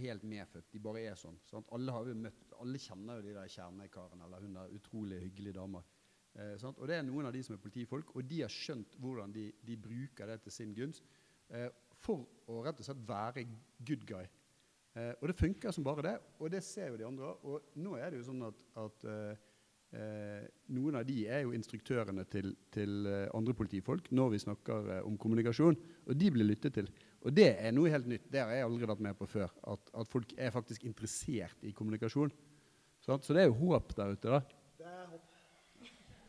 helt 0.00 0.22
medfødt. 0.24 0.70
De 0.72 0.80
bare 0.80 1.02
er 1.10 1.18
sånn. 1.20 1.36
Alle 1.74 2.14
møtt, 2.16 2.46
alle 2.62 2.78
kjenner 2.80 3.18
jo 3.18 3.26
de 3.26 3.34
der 3.36 3.50
kjernekarene 3.52 4.24
eller 4.24 4.46
hun 4.46 4.54
der 4.56 4.72
utrolig 4.72 5.18
hyggelige 5.26 5.58
dama. 5.58 5.82
og 6.70 6.86
det 6.88 6.96
er 6.96 7.02
noen 7.04 7.28
av 7.28 7.34
de 7.34 7.42
som 7.44 7.56
er 7.56 7.60
politifolk, 7.60 8.14
og 8.16 8.24
de 8.24 8.40
har 8.40 8.52
skjønt 8.52 8.96
hvordan 9.02 9.34
de, 9.34 9.50
de 9.60 9.76
bruker 9.76 10.32
det 10.32 10.38
til 10.46 10.54
sin 10.54 10.72
gunst 10.72 11.04
for 12.00 12.24
å 12.48 12.62
rett 12.64 12.80
og 12.80 12.88
slett 12.88 13.04
være 13.04 13.44
good 13.84 14.08
guy. 14.08 14.24
Eh, 14.96 15.12
og 15.20 15.28
det 15.28 15.36
funker 15.36 15.74
som 15.74 15.84
bare 15.84 16.04
det, 16.06 16.14
og 16.40 16.50
det 16.52 16.62
ser 16.64 16.92
jo 16.92 17.00
de 17.00 17.06
andre. 17.08 17.34
Og 17.44 17.76
nå 17.82 17.98
er 18.00 18.10
det 18.10 18.22
jo 18.22 18.30
sånn 18.30 18.46
at, 18.48 18.62
at 18.80 19.06
eh, 19.12 19.44
eh 19.96 20.46
noen 20.76 20.96
av 20.98 21.04
de 21.06 21.20
er 21.30 21.44
jo 21.44 21.52
instruktørene 21.56 22.24
til, 22.32 22.54
til, 22.74 23.06
eh, 23.06 23.28
andre 23.36 23.54
politifolk 23.54 24.08
når 24.10 24.32
vi 24.34 24.42
snakker 24.46 24.90
eh, 24.96 25.04
om 25.06 25.18
kommunikasjon, 25.20 25.76
og 26.06 26.16
de 26.16 26.32
blir 26.32 26.48
lyttet 26.48 26.74
til. 26.80 26.90
Og 27.26 27.34
det 27.34 27.52
er 27.58 27.72
noe 27.74 27.90
helt 27.90 28.08
nytt. 28.08 28.26
Det 28.32 28.40
har 28.40 28.52
jeg 28.54 28.66
aldri 28.66 28.88
vært 28.88 29.04
med 29.04 29.16
på 29.18 29.26
før. 29.26 29.52
At, 29.66 29.94
at 29.94 30.10
folk 30.10 30.32
er 30.38 30.54
faktisk 30.54 30.84
interessert 30.86 31.64
i 31.66 31.74
kommunikasjon. 31.74 32.30
Sant? 33.02 33.24
Så 33.24 33.34
det 33.34 33.42
er 33.44 33.50
jo 33.50 33.58
håp 33.66 33.94
der 33.98 34.14
ute, 34.14 34.30
da. 34.30 34.40
Det 34.78 34.86
er 34.86 35.08
håp. 35.10 35.24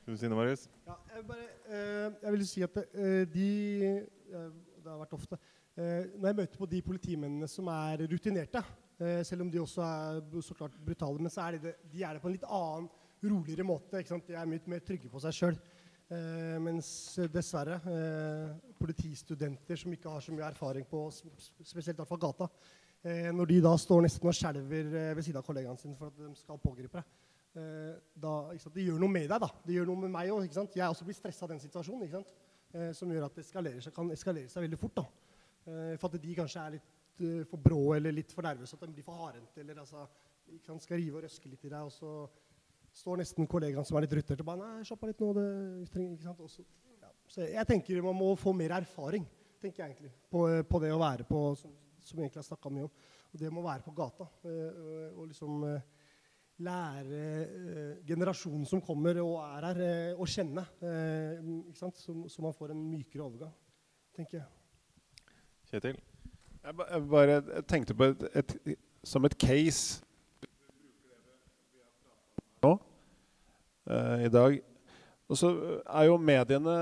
Skal 0.08 0.16
du 0.16 0.20
si 0.22 0.30
noe, 0.32 0.40
Marius? 0.40 0.62
Ja, 0.88 0.94
jeg, 1.12 1.24
bare, 1.28 1.46
eh, 1.68 2.14
jeg 2.24 2.32
vil 2.32 2.44
si 2.48 2.62
at 2.64 2.78
eh, 2.80 3.24
de 3.28 3.48
eh, 3.92 4.52
Det 4.78 4.88
har 4.88 5.02
vært 5.02 5.16
ofte 5.18 5.40
Når 5.78 6.26
jeg 6.26 6.38
møter 6.40 6.58
på 6.58 6.66
de 6.70 6.80
politimennene 6.82 7.48
som 7.52 7.68
er 7.70 8.02
rutinerte, 8.10 8.64
eh, 8.98 9.20
selv 9.28 9.44
om 9.46 9.52
de 9.54 9.60
også 9.62 9.84
er 9.86 10.42
så 10.42 10.56
klart 10.58 10.78
brutale, 10.86 11.22
men 11.22 11.30
så 11.30 11.44
er 11.46 11.58
de, 11.58 11.74
de 11.92 12.02
er 12.04 12.18
det 12.18 12.22
på 12.24 12.32
en 12.32 12.34
litt 12.34 12.48
annen, 12.50 12.88
roligere 13.24 13.66
måte. 13.66 14.00
Ikke 14.00 14.14
sant? 14.14 14.28
De 14.30 14.38
er 14.38 14.50
mye 14.50 14.70
mer 14.70 14.82
trygge 14.86 15.10
på 15.10 15.22
seg 15.22 15.36
sjøl. 15.38 15.60
Eh, 16.08 16.58
mens 16.64 16.90
eh, 17.20 17.28
dessverre 17.28 17.82
eh, 17.92 18.52
politistudenter 18.80 19.80
som 19.82 19.92
ikke 19.92 20.12
har 20.14 20.24
så 20.24 20.32
mye 20.32 20.46
erfaring 20.48 20.86
på 20.88 21.02
spesielt 21.12 22.00
fall 22.08 22.22
gata, 22.22 22.48
eh, 23.04 23.28
når 23.36 23.50
de 23.50 23.58
da 23.66 23.74
står 23.76 24.06
nesten 24.06 24.30
og 24.32 24.38
skjelver 24.38 24.88
eh, 24.88 25.10
ved 25.18 25.26
siden 25.26 25.42
av 25.42 25.48
kollegaene 25.50 25.82
sine 25.82 25.98
for 26.00 26.08
at 26.08 26.22
de 26.22 26.30
skal 26.40 26.62
pågripe 26.64 27.02
deg, 27.02 27.12
eh, 27.60 27.92
da, 28.24 28.34
ikke 28.54 28.64
sant? 28.64 28.78
Det 28.78 28.88
gjør 28.88 29.04
noe 29.04 29.16
med 29.18 29.28
deg. 29.28 29.44
da. 29.44 29.52
Det 29.66 29.76
gjør 29.76 29.92
noe 29.92 30.06
med 30.06 30.16
meg 30.16 30.32
òg. 30.32 30.48
Jeg 30.48 30.80
er 30.80 30.88
også 30.88 31.10
blitt 31.10 31.20
stressa 31.20 31.44
av 31.44 31.52
den 31.52 31.64
situasjonen. 31.66 32.08
ikke 32.08 32.22
sant? 32.22 32.36
Eh, 32.72 32.94
som 32.96 33.12
gjør 33.12 33.28
at 33.28 33.36
det 33.36 33.44
eskalerer 33.44 33.84
seg, 33.84 33.96
kan 33.96 34.16
eskalere 34.16 34.52
seg 34.52 34.64
veldig 34.64 34.80
fort. 34.80 35.02
da. 35.02 35.27
Eh, 35.68 35.96
for 36.00 36.10
at 36.10 36.24
de 36.24 36.36
kanskje 36.38 36.64
er 36.64 36.76
litt 36.78 37.24
eh, 37.24 37.46
for 37.50 37.62
brå 37.62 37.82
eller 37.98 38.16
litt 38.16 38.34
for 38.34 38.48
nervøse. 38.48 38.78
At 38.78 38.88
de 38.88 38.96
blir 38.96 39.08
for 39.08 39.20
hardhendte 39.20 39.64
eller 39.64 39.82
altså, 39.84 40.06
sant? 40.66 40.84
skal 40.86 41.02
rive 41.02 41.20
og 41.20 41.26
røske 41.28 41.52
litt 41.52 41.66
i 41.68 41.72
deg. 41.74 41.82
og 41.84 41.92
så 41.92 42.12
står 42.98 43.22
nesten 43.22 43.50
kollegaen 43.50 43.86
som 43.86 43.98
er 44.00 44.08
litt 44.08 44.16
ruttert 44.18 44.42
og 44.42 44.48
bare 44.48 44.62
Nei, 44.64 44.86
slapp 44.88 45.04
litt 45.10 45.20
nå. 45.22 45.34
Det, 45.38 45.50
trenger, 45.94 46.16
ikke 46.16 46.30
sant? 46.30 46.46
Også, 46.48 46.66
ja. 47.02 47.12
Så 47.28 47.44
jeg, 47.46 47.68
tenker 47.70 48.06
man 48.06 48.18
må 48.18 48.32
få 48.40 48.56
mer 48.56 48.78
erfaring 48.80 49.28
tenker 49.62 49.84
jeg 49.84 49.94
egentlig, 49.96 50.12
på, 50.32 50.48
på 50.70 50.80
det 50.84 50.92
å 50.94 51.02
være 51.02 51.26
på 51.28 51.44
som, 51.58 51.72
som 52.06 52.20
egentlig 52.22 52.42
har 52.44 52.46
snakka 52.48 52.72
mye 52.74 52.88
om. 52.88 53.06
Og 53.34 53.42
det 53.42 53.50
å 53.50 53.64
være 53.66 53.86
på 53.86 53.94
gata. 53.98 54.28
eh, 54.48 55.10
og, 55.16 55.24
liksom 55.28 55.64
eh, 55.68 55.88
lære 56.64 57.24
eh, 57.46 57.96
generasjonen 58.08 58.66
som 58.70 58.82
kommer 58.82 59.20
og 59.24 59.36
er 59.44 59.68
her, 59.68 59.82
eh, 59.86 60.14
å 60.18 60.30
kjenne. 60.30 60.64
eh, 60.82 61.42
ikke 61.72 61.82
sant? 61.82 62.00
Så, 62.02 62.16
så 62.32 62.46
man 62.46 62.56
får 62.58 62.74
en 62.74 62.86
mykere 62.92 63.26
overgang, 63.26 63.54
tenker 64.16 64.40
jeg. 64.40 64.57
Kjetil? 65.68 65.98
Jeg, 66.64 66.76
ba, 66.76 66.86
jeg 66.92 67.08
bare 67.12 67.38
jeg 67.38 67.66
tenkte 67.68 67.96
på 67.98 68.12
et, 68.12 68.24
et, 68.40 68.54
som 69.04 69.26
et 69.28 69.36
case 69.40 70.04
nå 72.64 72.74
uh, 72.78 74.18
i 74.24 74.32
dag. 74.32 74.58
Og 75.28 75.36
så 75.36 75.50
er 75.84 76.08
jo 76.08 76.16
mediene 76.24 76.74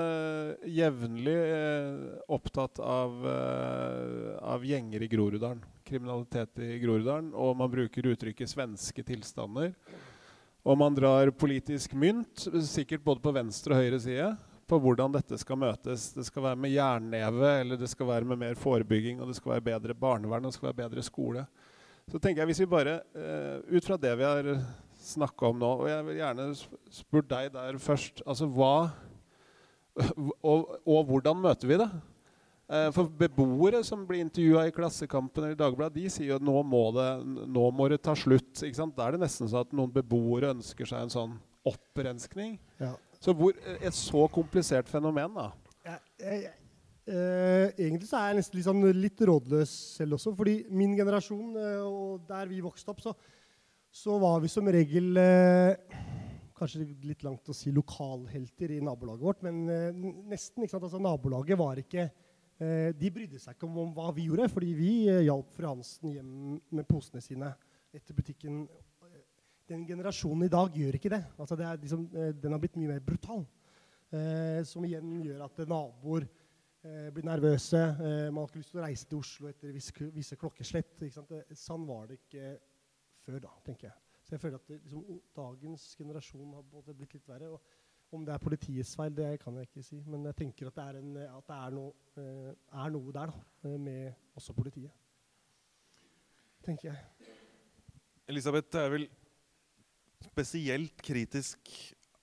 jevnlig 0.69 1.33
eh, 1.33 1.95
opptatt 2.29 2.77
av, 2.77 3.15
eh, 3.25 4.36
av 4.38 4.61
gjenger 4.61 5.01
i 5.01 5.07
Groruddalen. 5.09 5.63
Kriminalitet 5.86 6.61
i 6.61 6.75
Groruddalen. 6.83 7.31
Og 7.33 7.55
man 7.57 7.71
bruker 7.73 8.11
uttrykket 8.11 8.51
'svenske 8.51 9.01
tilstander'. 9.01 9.73
Og 10.61 10.77
man 10.77 10.93
drar 10.93 11.33
politisk 11.33 11.97
mynt, 11.97 12.45
sikkert 12.69 13.01
både 13.01 13.25
på 13.25 13.33
venstre 13.33 13.73
og 13.73 13.81
høyre 13.81 13.99
side, 14.01 14.29
på 14.70 14.80
hvordan 14.82 15.13
dette 15.13 15.38
skal 15.38 15.59
møtes. 15.61 16.09
Det 16.16 16.26
skal 16.26 16.47
være 16.49 16.59
med 16.59 16.74
jernneve, 16.74 17.51
eller 17.61 17.80
det 17.80 17.89
skal 17.91 18.09
være 18.09 18.30
med 18.32 18.41
mer 18.41 18.57
forebygging, 18.59 19.22
og 19.22 19.30
det 19.30 19.38
skal 19.38 19.55
være 19.55 19.68
bedre 19.70 19.97
barnevern 19.97 20.45
og 20.45 20.51
det 20.51 20.57
skal 20.57 20.72
være 20.72 20.82
bedre 20.86 21.05
skole. 21.05 21.45
Så 22.09 22.22
tenker 22.22 22.43
jeg 22.43 22.51
hvis 22.51 22.63
vi 22.63 22.70
bare, 22.70 22.99
uh, 23.18 23.61
ut 23.76 23.86
fra 23.86 23.97
det 23.97 24.11
vi 24.18 24.26
har 24.26 24.49
snakka 25.05 25.51
om 25.51 25.61
nå, 25.61 25.72
og 25.84 25.89
jeg 25.89 26.05
vil 26.07 26.20
gjerne 26.20 26.49
sp- 26.57 26.82
spurt 27.01 27.30
deg 27.30 27.53
der 27.53 27.78
først 27.82 28.22
Altså 28.26 28.47
hva 28.49 28.74
og, 30.49 30.76
og 30.82 31.05
hvordan 31.07 31.39
møter 31.39 31.70
vi 31.70 31.80
det? 31.80 31.89
Uh, 32.66 32.89
for 32.93 33.09
beboere 33.09 33.84
som 33.86 34.05
blir 34.09 34.26
intervjua 34.26 34.66
i 34.66 34.74
Klassekampen 34.74 35.45
eller 35.45 35.57
Dagbladet, 35.59 35.97
de 36.01 36.09
sier 36.09 36.34
jo 36.34 36.39
at 36.39 36.45
nå 36.45 36.61
må 36.66 36.88
det, 36.95 37.09
nå 37.53 37.66
må 37.74 37.89
det 37.93 38.01
ta 38.05 38.16
slutt. 38.18 38.57
Da 38.57 39.05
er 39.05 39.16
det 39.16 39.22
nesten 39.22 39.49
sånn 39.49 39.68
at 39.68 39.76
noen 39.78 39.93
beboere 39.93 40.55
ønsker 40.55 40.89
seg 40.89 41.05
en 41.05 41.13
sånn 41.13 41.36
opprenskning. 41.66 42.57
Ja. 42.82 42.95
Så 43.22 43.34
hvor, 43.38 43.55
et 43.80 43.97
så 43.97 44.26
komplisert 44.34 44.89
fenomen, 44.91 45.34
da. 45.36 45.49
Jeg, 45.86 46.01
jeg, 46.20 46.41
jeg, 46.43 46.53
eh, 47.13 47.72
egentlig 47.86 48.09
så 48.09 48.20
er 48.20 48.32
jeg 48.32 48.39
nesten 48.41 48.59
litt, 48.59 48.68
sånn, 48.68 48.84
litt 48.97 49.24
rådløs 49.30 49.74
selv 49.99 50.18
også. 50.18 50.34
Fordi 50.38 50.57
min 50.74 50.95
generasjon, 50.97 51.55
eh, 51.61 51.82
og 51.86 52.28
der 52.30 52.49
vi 52.51 52.63
vokste 52.66 52.93
opp, 52.93 53.03
så, 53.03 53.16
så 53.93 54.18
var 54.22 54.41
vi 54.43 54.51
som 54.51 54.70
regel 54.72 55.22
eh, 55.22 56.01
Kanskje 56.55 56.86
litt 57.03 57.24
langt 57.26 57.49
å 57.51 57.53
si 57.53 57.68
lokalhelter 57.76 58.72
i 58.72 58.78
nabolaget 58.80 59.26
vårt, 59.28 59.41
men 59.43 59.66
eh, 59.68 59.89
nesten. 60.32 60.63
ikke 60.63 60.72
sant? 60.72 60.86
Altså, 60.88 61.01
nabolaget 61.03 61.59
var 61.59 61.82
ikke 61.82 62.05
eh, 62.05 62.93
De 62.95 63.11
brydde 63.11 63.41
seg 63.43 63.57
ikke 63.57 63.68
om, 63.68 63.82
om 63.84 63.89
hva 63.97 64.13
vi 64.16 64.30
gjorde, 64.30 64.47
fordi 64.53 64.70
vi 64.78 64.91
eh, 65.11 65.26
hjalp 65.28 65.51
fru 65.51 65.68
Hansen 65.68 66.13
hjem 66.16 66.30
med 66.72 66.88
posene 66.88 67.20
sine 67.24 67.51
etter 67.95 68.16
butikken. 68.16 68.63
Den 69.70 69.86
generasjonen 69.88 70.45
i 70.45 70.51
dag 70.53 70.76
gjør 70.78 70.97
ikke 70.97 71.09
det. 71.09 71.24
Altså, 71.41 71.55
det 71.57 71.70
liksom, 71.82 72.05
eh, 72.13 72.34
den 72.38 72.53
har 72.53 72.61
blitt 72.61 72.76
mye 72.78 72.93
mer 72.93 73.05
brutal. 73.05 73.45
Eh, 74.13 74.61
som 74.63 74.86
igjen 74.86 75.16
gjør 75.26 75.45
at 75.47 75.63
naboer 75.66 76.28
eh, 76.86 77.09
blir 77.13 77.26
nervøse. 77.26 77.82
Eh, 77.82 78.28
man 78.30 78.43
har 78.43 78.51
ikke 78.51 78.61
lyst 78.61 78.76
til 78.76 78.82
å 78.82 78.86
reise 78.86 79.09
til 79.09 79.22
Oslo 79.24 79.49
etter 79.49 79.74
visse, 79.74 80.09
visse 80.13 80.38
klokkeslett. 80.38 81.01
Sant? 81.13 81.34
Sånn 81.57 81.88
var 81.89 82.11
det 82.11 82.20
ikke 82.22 82.51
før, 83.26 83.39
da, 83.47 83.55
tenker 83.66 83.89
jeg. 83.89 83.97
Så 84.26 84.36
jeg 84.36 84.41
føler 84.41 84.61
at 84.61 84.70
det, 84.70 84.80
liksom, 84.84 85.20
dagens 85.38 85.89
generasjon 85.97 86.53
har 86.53 86.93
blitt 86.93 87.18
litt 87.18 87.28
verre. 87.30 87.57
Om 88.13 88.24
det 88.26 88.34
er 88.36 88.41
politiets 88.45 88.93
feil, 88.95 89.13
det 89.18 89.32
kan 89.41 89.57
jeg 89.57 89.68
ikke 89.70 89.84
si. 89.84 89.99
Men 90.05 90.30
jeg 90.30 90.38
tenker 90.43 90.70
at 90.70 90.78
det 90.78 90.86
er, 90.86 91.01
en, 91.01 91.11
at 91.26 91.49
det 91.49 91.57
er, 91.57 91.76
noe, 91.76 91.91
eh, 92.22 92.53
er 92.86 92.93
noe 92.93 93.13
der, 93.18 93.34
da, 93.34 93.45
eh, 93.66 93.78
med 93.82 94.38
også 94.38 94.53
politiet. 94.53 94.93
Tenker 96.66 96.91
jeg. 96.91 97.34
Elisabeth, 98.30 98.70
det 98.74 98.82
er 98.82 98.93
vel 98.93 99.07
spesielt 100.26 101.01
kritisk 101.05 101.71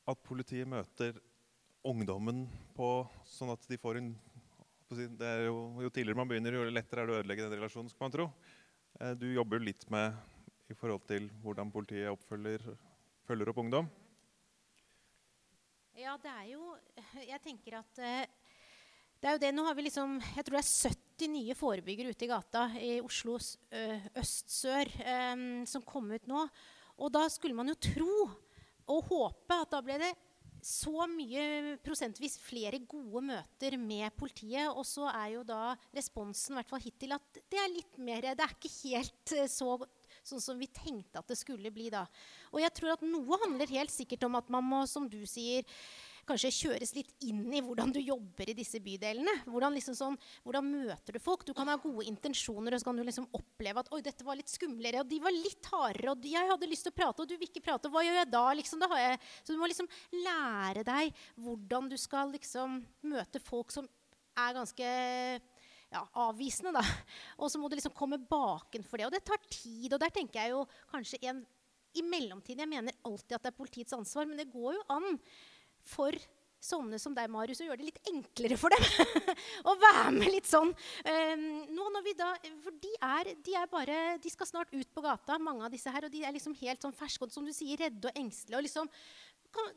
at 0.09 0.23
politiet 0.27 0.69
møter 0.69 1.17
ungdommen 1.87 2.45
på 2.77 2.89
sånn 3.27 3.53
at 3.55 3.65
de 3.71 3.79
får 3.81 4.01
en 4.03 4.13
det 4.93 5.25
er 5.25 5.47
jo, 5.47 5.81
jo 5.81 5.89
tidligere 5.89 6.19
man 6.19 6.29
begynner, 6.29 6.53
jo 6.53 6.67
lettere 6.69 7.01
er 7.01 7.09
det 7.09 7.15
å 7.15 7.21
ødelegge 7.23 7.47
den 7.47 7.55
relasjonen. 7.57 7.89
skal 7.89 8.05
man 8.05 8.13
tro. 8.13 8.27
Eh, 9.01 9.15
Du 9.17 9.25
jobber 9.33 9.57
jo 9.57 9.65
litt 9.65 9.87
med 9.89 10.13
i 10.69 10.77
forhold 10.77 11.07
til 11.09 11.31
hvordan 11.41 11.73
politiet 11.73 12.27
følger 12.29 13.49
opp 13.49 13.63
ungdom. 13.63 13.89
Ja, 15.97 16.17
det 16.21 16.29
er 16.33 16.47
jo 16.55 16.75
Jeg 17.29 17.41
tenker 17.45 17.79
at 17.83 17.99
eh, 18.01 18.29
det 19.21 19.29
er 19.29 19.35
jo 19.37 19.43
det, 19.43 19.51
Nå 19.55 19.65
har 19.67 19.75
vi 19.77 19.85
liksom 19.85 20.15
Jeg 20.37 20.45
tror 20.45 20.57
det 20.57 20.63
er 20.63 20.93
70 20.93 21.33
nye 21.33 21.57
forebyggere 21.57 22.13
ute 22.13 22.25
i 22.25 22.31
gata 22.31 22.63
i 22.81 22.93
Oslo 23.05 23.37
øst-sør 23.39 24.93
eh, 25.01 25.43
som 25.69 25.85
kom 25.89 26.13
ut 26.13 26.29
nå. 26.29 26.47
Og 27.03 27.11
da 27.15 27.27
skulle 27.33 27.57
man 27.59 27.73
jo 27.73 27.79
tro 27.83 28.19
og 28.93 29.09
håpe 29.09 29.57
at 29.57 29.73
da 29.75 29.81
ble 29.85 29.99
det 30.03 30.13
så 30.63 31.09
mye 31.11 31.75
prosentvis 31.83 32.37
flere 32.39 32.79
gode 32.87 33.25
møter 33.33 33.75
med 33.81 34.15
politiet. 34.15 34.71
Og 34.71 34.87
så 34.87 35.09
er 35.11 35.33
jo 35.35 35.43
da 35.47 35.75
responsen 35.95 36.57
hvert 36.59 36.71
fall 36.71 36.85
hittil 36.85 37.17
at 37.17 37.43
det 37.51 37.59
er 37.59 37.75
litt 37.75 37.99
mer 37.99 38.31
Det 38.31 38.47
er 38.47 38.55
ikke 38.55 38.73
helt 38.85 39.35
eh, 39.35 39.51
så 39.51 39.75
sånn 40.23 40.43
som 40.45 40.61
vi 40.61 40.71
tenkte 40.71 41.19
at 41.19 41.27
det 41.27 41.39
skulle 41.41 41.73
bli 41.75 41.89
da. 41.91 42.05
Og 42.55 42.63
jeg 42.63 42.75
tror 42.79 42.95
at 42.95 43.03
noe 43.03 43.41
handler 43.43 43.75
helt 43.75 43.91
sikkert 43.91 44.29
om 44.29 44.39
at 44.39 44.51
man 44.55 44.63
må, 44.63 44.85
som 44.87 45.09
du 45.11 45.25
sier, 45.27 45.67
kanskje 46.29 46.53
kjøres 46.55 46.95
litt 46.97 47.11
inn 47.27 47.45
i 47.55 47.63
hvordan 47.65 47.93
du 47.95 47.99
jobber 48.01 48.51
i 48.51 48.57
disse 48.57 48.81
bydelene. 48.83 49.35
Hvordan, 49.47 49.75
liksom 49.77 49.97
sånn, 49.99 50.19
hvordan 50.45 50.69
møter 50.69 51.17
du 51.17 51.21
folk? 51.23 51.45
Du 51.47 51.53
kan 51.57 51.71
ha 51.71 51.79
gode 51.83 52.07
intensjoner, 52.09 52.75
og 52.75 52.83
så 52.83 52.89
kan 52.89 53.01
du 53.01 53.05
liksom 53.07 53.29
oppleve 53.39 53.83
at 53.83 53.91
oi, 53.95 54.03
dette 54.05 54.27
var 54.27 54.39
litt 54.39 54.53
skumlere, 54.53 55.03
og 55.03 55.11
de 55.11 55.21
var 55.23 55.35
litt 55.35 55.71
hardere, 55.73 56.13
og 56.15 56.29
jeg 56.33 56.53
hadde 56.53 56.71
lyst 56.71 56.87
til 56.89 56.95
å 56.95 56.99
prate, 57.01 57.25
og 57.25 57.31
du 57.31 57.37
vil 57.37 57.51
ikke 57.51 57.65
prate. 57.65 57.91
Hva 57.93 58.05
gjør 58.07 58.21
jeg 58.21 58.31
da? 58.33 58.45
Liksom, 58.59 58.85
da 58.85 59.01
jeg, 59.01 59.19
så 59.43 59.55
du 59.55 59.63
må 59.63 59.71
liksom 59.71 59.91
lære 60.23 60.87
deg 60.87 61.25
hvordan 61.43 61.91
du 61.91 61.99
skal 62.01 62.31
liksom 62.35 62.79
møte 63.11 63.43
folk 63.43 63.75
som 63.75 63.89
er 64.39 64.55
ganske 64.57 64.93
ja, 65.93 66.03
avvisende, 66.25 66.73
da. 66.79 66.85
Og 67.43 67.51
så 67.53 67.61
må 67.61 67.69
du 67.69 67.77
liksom 67.77 67.95
komme 67.97 68.21
bakenfor 68.21 69.01
det. 69.01 69.09
Og 69.09 69.15
det 69.15 69.25
tar 69.29 69.43
tid. 69.51 69.91
Og 69.93 69.99
der 70.01 70.15
tenker 70.15 70.41
jeg 70.41 70.55
jo 70.55 70.63
kanskje 70.93 71.21
en 71.29 71.43
i 71.93 72.01
mellomtiden 72.01 72.63
Jeg 72.65 72.71
mener 72.71 72.95
alltid 73.05 73.35
at 73.37 73.45
det 73.45 73.51
er 73.53 73.59
politiets 73.59 73.93
ansvar, 73.93 74.29
men 74.29 74.39
det 74.41 74.49
går 74.53 74.79
jo 74.79 74.85
an 74.95 75.19
for 75.89 76.17
sånne 76.63 76.99
som 77.03 77.15
deg, 77.17 77.31
Marius, 77.33 77.61
å 77.63 77.67
gjøre 77.67 77.81
det 77.81 77.89
litt 77.89 78.11
enklere 78.13 78.59
for 78.61 78.73
dem. 78.73 78.85
å 79.71 79.75
være 79.83 80.13
med 80.15 80.31
litt 80.31 80.49
sånn. 80.49 80.71
Um, 81.03 81.45
nå 81.75 81.89
når 81.97 82.07
vi 82.07 82.15
da, 82.19 82.31
for 82.63 82.79
de 82.85 82.93
er, 83.03 83.33
de 83.43 83.57
er 83.59 83.71
bare 83.71 83.99
De 84.23 84.31
skal 84.31 84.49
snart 84.49 84.71
ut 84.75 84.89
på 84.95 85.03
gata, 85.03 85.41
mange 85.43 85.67
av 85.67 85.75
disse 85.75 85.91
her. 85.91 86.07
Og 86.07 86.15
de 86.15 86.23
er 86.23 86.35
liksom 86.37 86.55
helt 86.61 86.85
sånn 86.85 86.95
ferske 86.97 87.27
og 87.27 87.35
som 87.35 87.47
du 87.47 87.53
sier, 87.57 87.81
redde 87.83 88.13
og 88.13 88.23
engstelige. 88.23 88.61
Og 88.61 88.67
liksom, 88.69 88.91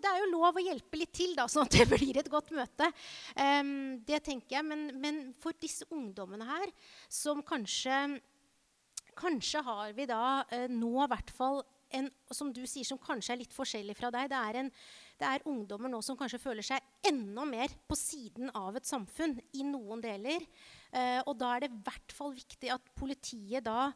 det 0.02 0.12
er 0.12 0.22
jo 0.22 0.32
lov 0.36 0.60
å 0.60 0.64
hjelpe 0.64 1.02
litt 1.02 1.14
til, 1.18 1.34
da, 1.38 1.48
sånn 1.50 1.66
at 1.66 1.80
det 1.80 1.90
blir 1.96 2.22
et 2.22 2.32
godt 2.32 2.54
møte. 2.56 2.92
Um, 3.34 3.98
det 4.06 4.22
tenker 4.30 4.60
jeg. 4.60 4.70
Men, 4.70 4.88
men 5.02 5.22
for 5.42 5.58
disse 5.58 5.90
ungdommene 5.90 6.48
her, 6.54 6.74
som 7.10 7.44
kanskje 7.46 8.22
Kanskje 9.16 9.62
har 9.64 9.94
vi 9.96 10.04
da 10.10 10.42
eh, 10.52 10.66
nå 10.68 10.90
i 11.00 11.08
hvert 11.08 11.30
fall 11.32 11.62
en 11.96 12.10
som 12.36 12.50
du 12.52 12.66
sier, 12.68 12.84
som 12.84 13.00
kanskje 13.00 13.32
er 13.32 13.40
litt 13.40 13.54
forskjellig 13.56 13.96
fra 13.96 14.10
deg. 14.12 14.28
Det 14.32 14.42
er, 14.42 14.58
en, 14.60 14.72
det 15.20 15.28
er 15.28 15.46
ungdommer 15.48 15.92
nå 15.92 16.02
som 16.04 16.18
kanskje 16.20 16.42
føler 16.44 16.66
seg 16.66 16.84
enda 17.08 17.46
mer 17.48 17.72
på 17.88 17.96
siden 17.96 18.50
av 18.58 18.76
et 18.76 18.88
samfunn 18.88 19.38
i 19.56 19.64
noen 19.68 20.02
deler. 20.04 20.44
Eh, 20.92 21.22
og 21.24 21.38
da 21.40 21.54
er 21.56 21.64
det 21.64 21.72
i 21.72 21.80
hvert 21.86 22.16
fall 22.16 22.36
viktig 22.36 22.72
at 22.74 22.92
politiet 22.98 23.64
da 23.66 23.94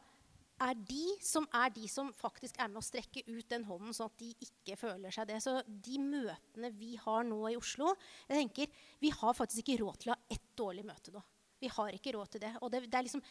er 0.59 0.75
de 0.87 1.15
som 1.23 1.45
er 1.55 1.71
de 1.75 1.87
som 1.91 2.11
faktisk 2.19 2.57
er 2.59 2.69
med 2.71 2.81
å 2.81 2.85
strekke 2.85 3.23
ut 3.29 3.47
den 3.51 3.65
hånden, 3.67 3.95
sånn 3.95 4.09
at 4.11 4.19
de 4.19 4.31
ikke 4.43 4.77
føler 4.79 5.13
seg 5.15 5.29
det. 5.29 5.39
Så 5.43 5.57
de 5.67 5.99
møtene 6.03 6.71
vi 6.75 6.95
har 6.99 7.23
nå 7.27 7.39
i 7.51 7.57
Oslo 7.59 7.93
jeg 8.27 8.35
tenker, 8.35 8.81
Vi 8.99 9.11
har 9.15 9.37
faktisk 9.37 9.63
ikke 9.63 9.79
råd 9.83 10.01
til 10.01 10.11
å 10.11 10.17
ha 10.17 10.35
ett 10.35 10.49
dårlig 10.55 10.85
møte 10.87 11.15
nå. 11.15 11.23
Vi 11.59 11.71
har 11.71 11.95
ikke 11.95 12.15
råd 12.15 12.35
til 12.35 12.43
det. 12.43 12.53
Og 12.61 12.71
det, 12.71 12.85
det 12.87 12.99
er 12.99 13.07
liksom, 13.07 13.23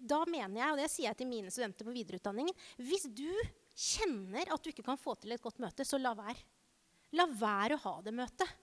da 0.00 0.22
mener 0.26 0.60
jeg, 0.62 0.70
og 0.70 0.80
det 0.80 0.90
sier 0.90 1.08
jeg 1.10 1.18
til 1.18 1.30
mine 1.30 1.50
studenter 1.50 1.86
på 1.86 1.94
videreutdanningen 1.94 2.54
Hvis 2.78 3.06
du 3.10 3.30
kjenner 3.74 4.50
at 4.50 4.62
du 4.62 4.70
ikke 4.70 4.86
kan 4.86 4.98
få 5.00 5.16
til 5.18 5.34
et 5.34 5.42
godt 5.42 5.60
møte, 5.62 5.86
så 5.86 5.98
la 5.98 6.14
være. 6.18 6.38
La 7.18 7.26
være 7.26 7.76
å 7.76 7.82
ha 7.84 7.94
det 8.06 8.14
møtet. 8.14 8.56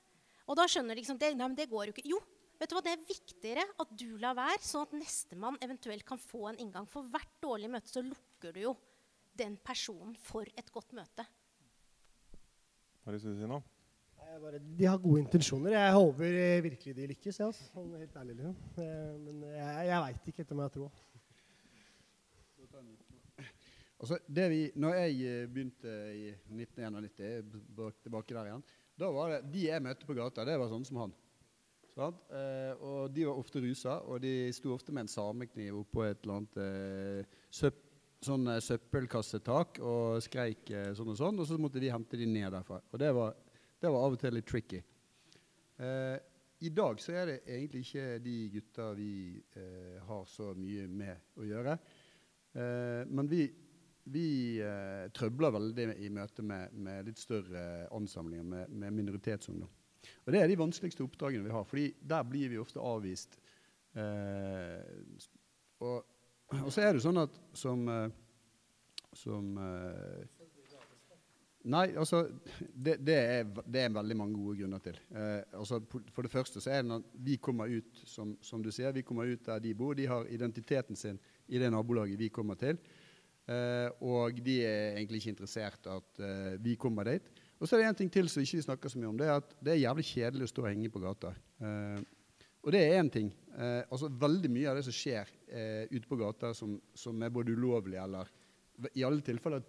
Og 0.48 0.56
da 0.56 0.66
skjønner 0.72 0.96
de 0.96 1.02
liksom, 1.02 1.20
det, 1.20 1.34
nei, 1.36 1.48
men 1.50 1.58
det 1.58 1.68
går 1.72 1.90
jo 1.90 1.96
ikke. 1.96 2.06
Jo, 2.08 2.20
vet 2.60 2.72
du 2.72 2.76
hva, 2.78 2.84
det 2.86 2.94
er 2.96 3.08
viktigere 3.08 3.66
at 3.84 3.96
du 4.00 4.10
lar 4.22 4.38
være, 4.38 4.62
sånn 4.64 4.86
at 4.88 4.96
nestemann 4.96 5.60
eventuelt 5.64 6.08
kan 6.08 6.22
få 6.22 6.48
en 6.52 6.62
inngang. 6.64 6.88
For 6.90 7.08
hvert 7.12 7.34
dårlige 7.44 7.74
møte 7.76 7.92
så 7.92 8.04
lukker 8.06 8.56
du 8.56 8.62
jo 8.70 8.76
den 9.38 9.58
personen 9.62 10.16
for 10.20 10.48
et 10.58 10.72
godt 10.74 10.96
møte. 10.98 11.28
Hva 13.04 13.12
har 13.12 13.18
du 13.18 13.20
lyst 13.20 13.42
si 13.42 13.50
nå? 13.50 13.60
Bare, 14.38 14.60
de 14.60 14.86
har 14.86 15.00
gode 15.02 15.22
intensjoner. 15.24 15.74
Jeg 15.74 15.94
håper 15.96 16.36
eh, 16.38 16.64
virkelig 16.66 16.94
de 16.98 17.06
lykkes. 17.10 17.40
Ja, 17.40 17.48
altså. 17.48 17.84
helt 17.98 18.18
ærlig, 18.20 18.36
liksom. 18.38 18.58
Eh, 18.84 19.14
men 19.24 19.40
jeg, 19.50 19.86
jeg 19.88 20.02
veit 20.04 20.28
ikke 20.32 20.44
etter 20.44 20.58
om 20.58 20.62
jeg 20.66 20.74
tror. 20.76 21.00
Altså, 23.98 24.20
det 24.30 24.50
vi, 24.54 24.60
når 24.78 25.00
jeg 25.00 25.14
eh, 25.26 25.48
begynte 25.50 25.94
i 26.14 26.28
1991, 26.54 27.56
tilbake 28.06 28.36
der 28.36 28.52
igjen, 28.52 28.68
da 28.98 29.10
var 29.14 29.32
det 29.34 29.40
de 29.54 29.64
jeg 29.68 29.84
møtte 29.86 30.06
på 30.06 30.16
gata, 30.18 30.46
det 30.46 30.58
var 30.62 30.70
sånne 30.70 30.90
som 30.90 31.02
han. 31.02 31.16
Eh, 31.98 32.74
og 32.86 33.10
de 33.10 33.26
var 33.26 33.40
ofte 33.42 33.62
rusa, 33.64 33.98
og 34.06 34.22
de 34.22 34.52
sto 34.54 34.76
ofte 34.76 34.94
med 34.94 35.08
en 35.08 35.12
samekniv 35.12 35.80
oppå 35.82 36.06
et 36.06 36.22
eller 36.22 36.44
annet 36.44 36.60
eh, 36.62 37.38
søpp, 37.50 37.82
sånn 38.26 38.48
eh, 38.54 38.62
søppelkassetak 38.64 39.82
og 39.82 40.22
skreik 40.26 40.70
eh, 40.74 40.92
sånn 40.98 41.14
og 41.14 41.20
sånn, 41.20 41.42
og 41.42 41.50
så 41.50 41.58
måtte 41.62 41.82
vi 41.82 41.92
hente 41.94 42.20
de 42.20 42.30
ned 42.30 42.52
derfra. 42.54 42.80
Og 42.92 43.02
det 43.02 43.12
var, 43.18 43.34
det 43.82 43.92
var 43.94 44.06
av 44.06 44.18
og 44.18 44.22
til 44.22 44.38
litt 44.38 44.50
tricky. 44.50 44.82
Eh, 45.78 46.18
I 46.66 46.74
dag 46.74 47.02
så 47.02 47.14
er 47.18 47.32
det 47.32 47.40
egentlig 47.46 47.84
ikke 47.86 48.06
de 48.26 48.38
gutta 48.56 48.92
vi 48.98 49.12
har 50.08 50.24
så 50.30 50.54
mye 50.58 50.88
med 50.90 51.38
å 51.38 51.46
gjøre. 51.46 51.78
men 53.14 53.28
vi 53.30 53.44
vi 54.14 54.28
eh, 54.64 55.08
trøbler 55.16 55.54
veldig 55.56 55.88
i 56.04 56.10
møte 56.14 56.46
med, 56.46 56.74
med 56.74 57.10
litt 57.10 57.20
større 57.22 57.88
ansamlinger 57.96 58.46
med, 58.48 58.72
med, 58.72 58.96
minoritetsungdom. 59.00 59.70
Og 60.26 60.32
Det 60.34 60.42
er 60.42 60.48
de 60.48 60.60
vanskeligste 60.60 61.04
oppdragene 61.04 61.48
vi 61.48 61.56
har, 61.56 61.66
fordi 61.68 61.88
der 62.00 62.24
blir 62.28 62.52
vi 62.54 62.62
ofte 62.62 62.84
avvist. 62.84 63.40
Eh, 63.98 64.80
og, 65.84 66.06
og, 66.54 66.72
så 66.72 66.86
er 66.86 66.96
det 66.96 67.04
sånn 67.04 67.22
at 67.22 67.38
som, 67.58 67.84
eh, 67.92 68.10
som 69.18 69.54
eh, 69.62 70.26
Nei, 71.68 71.90
altså 72.00 72.22
det, 72.72 72.94
det, 73.04 73.16
er, 73.18 73.48
det, 73.66 73.82
er, 73.82 73.90
veldig 73.92 74.16
mange 74.16 74.38
gode 74.40 74.62
grunner 74.62 74.80
til. 74.80 75.00
Eh, 75.12 75.42
altså, 75.60 75.82
for 76.16 76.24
det 76.24 76.32
første 76.32 76.62
så 76.64 76.72
er 76.72 76.84
det 76.84 76.92
når 76.94 77.02
vi 77.28 77.36
kommer 77.44 77.68
ut 77.68 78.04
som, 78.08 78.38
som, 78.42 78.62
du 78.64 78.70
sier, 78.72 78.94
vi 78.96 79.04
kommer 79.04 79.28
ut 79.28 79.44
der 79.44 79.60
de 79.60 79.74
bor. 79.76 79.98
De 79.98 80.06
har 80.08 80.30
identiteten 80.32 80.96
sin 80.96 81.20
i 81.48 81.60
det 81.60 81.72
nabolaget 81.74 82.20
vi 82.20 82.30
kommer 82.32 82.56
til. 82.56 82.80
Uh, 83.48 83.88
og 84.04 84.40
de 84.44 84.58
er 84.68 84.98
egentlig 84.98 85.22
ikke 85.22 85.32
interessert 85.32 85.88
at 85.88 86.20
uh, 86.20 86.56
vi 86.60 86.74
kommer 86.76 87.08
dit. 87.08 87.30
Og 87.58 87.64
så 87.68 87.78
er 87.78 87.86
det 87.86 87.92
en 87.94 88.00
ting 88.02 88.10
til 88.12 88.28
som 88.28 88.44
ikke 88.44 88.60
vi 88.60 88.66
snakker 88.66 88.92
så 88.92 89.00
mye 89.00 89.12
om. 89.14 89.20
Det 89.20 89.28
er 89.28 89.38
at 89.40 89.54
det 89.64 89.72
er 89.74 89.84
jævlig 89.86 90.04
kjedelig 90.10 90.48
å 90.48 90.52
stå 90.52 90.66
og 90.66 90.68
henge 90.68 90.92
på 90.92 91.02
gata. 91.02 91.32
Uh, 91.64 92.02
og 92.68 92.74
det 92.76 92.82
er 92.84 92.98
én 93.00 93.08
ting. 93.08 93.30
altså 93.88 94.10
Veldig 94.12 94.50
mye 94.52 94.68
av 94.68 94.76
det 94.76 94.82
som 94.84 94.92
skjer 94.92 95.30
ute 95.88 96.10
på 96.10 96.18
gata 96.20 96.50
som, 96.58 96.74
som, 96.92 97.22
er 97.24 97.32
både 97.32 97.54
ulovlig 97.56 97.96
eller 98.02 98.28
i 98.98 99.06
alle 99.08 99.24
tilfeller 99.24 99.64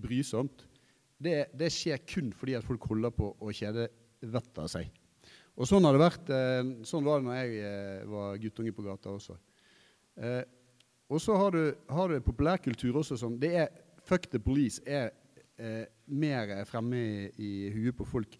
brysomt, 0.00 0.62
det, 1.20 1.50
det, 1.52 1.68
skjer 1.74 2.00
kun 2.08 2.30
fordi 2.32 2.54
at 2.56 2.64
folk 2.64 2.86
holder 2.88 3.12
på 3.12 3.28
å 3.36 3.52
kjede 3.52 3.90
vettet 4.22 4.62
av 4.62 4.70
seg. 4.72 4.88
Og 5.58 5.68
sånn, 5.68 5.84
har 5.84 5.98
det 5.98 6.04
vært, 6.06 6.32
sånn 6.88 7.04
var 7.04 7.20
det 7.20 7.28
når 7.28 7.36
jeg 7.42 8.08
var 8.14 8.40
guttunge 8.46 8.72
på 8.78 8.86
gata 8.86 9.12
også. 9.12 9.36
Eh, 10.16 10.42
og 11.08 11.22
så 11.22 11.36
har 11.38 11.54
du, 11.54 11.62
har 11.88 12.10
du 12.10 12.20
populærkultur 12.24 12.98
også 13.02 13.18
som 13.20 13.38
det 13.40 13.52
er 13.64 13.68
Fuck 14.06 14.28
the 14.30 14.38
police 14.38 14.78
er 14.86 15.08
eh, 15.58 15.86
mer 16.06 16.52
fremme 16.68 16.98
i, 16.98 17.30
i, 17.42 17.48
huet 17.74 17.96
på 17.98 18.04
folk 18.06 18.36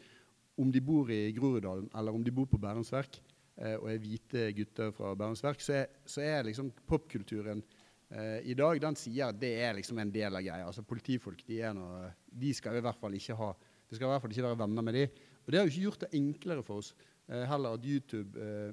om 0.63 0.71
de 0.73 0.81
bor 0.81 1.11
i 1.11 1.33
Groruddalen 1.35 1.89
eller 1.91 2.15
om 2.15 2.23
de 2.23 2.31
bor 2.31 2.47
på 2.47 2.61
Bærums 2.63 2.93
Verk 2.95 3.19
eh, 3.59 3.75
og 3.75 3.89
er 3.91 3.99
hvite 3.99 4.45
gutter 4.55 4.93
fra 4.95 5.15
Bærums 5.19 5.43
Verk, 5.43 5.61
så 5.61 5.81
er, 5.81 5.89
så 6.07 6.23
er 6.23 6.47
liksom 6.47 6.71
popkulturen 6.87 7.65
eh, 8.11 8.47
i 8.47 8.55
dag 8.55 8.79
den 8.83 8.99
sier 8.99 9.33
at 9.33 9.41
det 9.43 9.57
er 9.59 9.75
liksom 9.81 9.99
en 9.99 10.15
del 10.15 10.39
av 10.39 10.47
greia. 10.47 10.69
Altså 10.69 10.87
Politifolk 10.87 11.43
de, 11.49 11.59
noe, 11.75 12.13
de 12.31 12.55
skal 12.55 12.79
i 12.79 12.85
hvert 12.87 13.03
fall 13.03 13.19
ikke 13.19 13.41
ha 13.43 13.51
vi 13.87 13.97
skal 13.97 14.09
i 14.09 14.11
hvert 14.11 14.23
fall 14.25 14.35
ikke 14.35 14.49
være 14.49 14.59
venner 14.65 14.83
med 14.83 14.97
de. 14.99 15.05
Og 15.45 15.53
det 15.53 15.59
har 15.59 15.67
jo 15.67 15.73
ikke 15.73 15.85
gjort 15.85 16.01
det 16.03 16.19
enklere 16.19 16.65
for 16.67 16.83
oss 16.83 16.93
eh, 17.31 17.45
heller 17.47 17.77
at 17.77 17.87
YouTube 17.87 18.41
eh, 18.43 18.73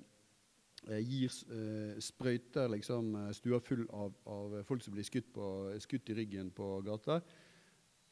gir 0.99 1.31
uh, 1.51 1.95
sprøyter 2.03 2.67
liksom, 2.73 3.13
eh, 3.21 3.31
stua 3.37 3.59
full 3.63 3.85
av, 3.95 4.13
av, 4.27 4.59
folk 4.67 4.83
som 4.83 4.95
blir 4.95 5.07
skutt, 5.07 5.31
på, 5.35 5.47
skutt, 5.83 6.11
i 6.11 6.17
ryggen 6.17 6.51
på 6.55 6.75
gata. 6.85 7.21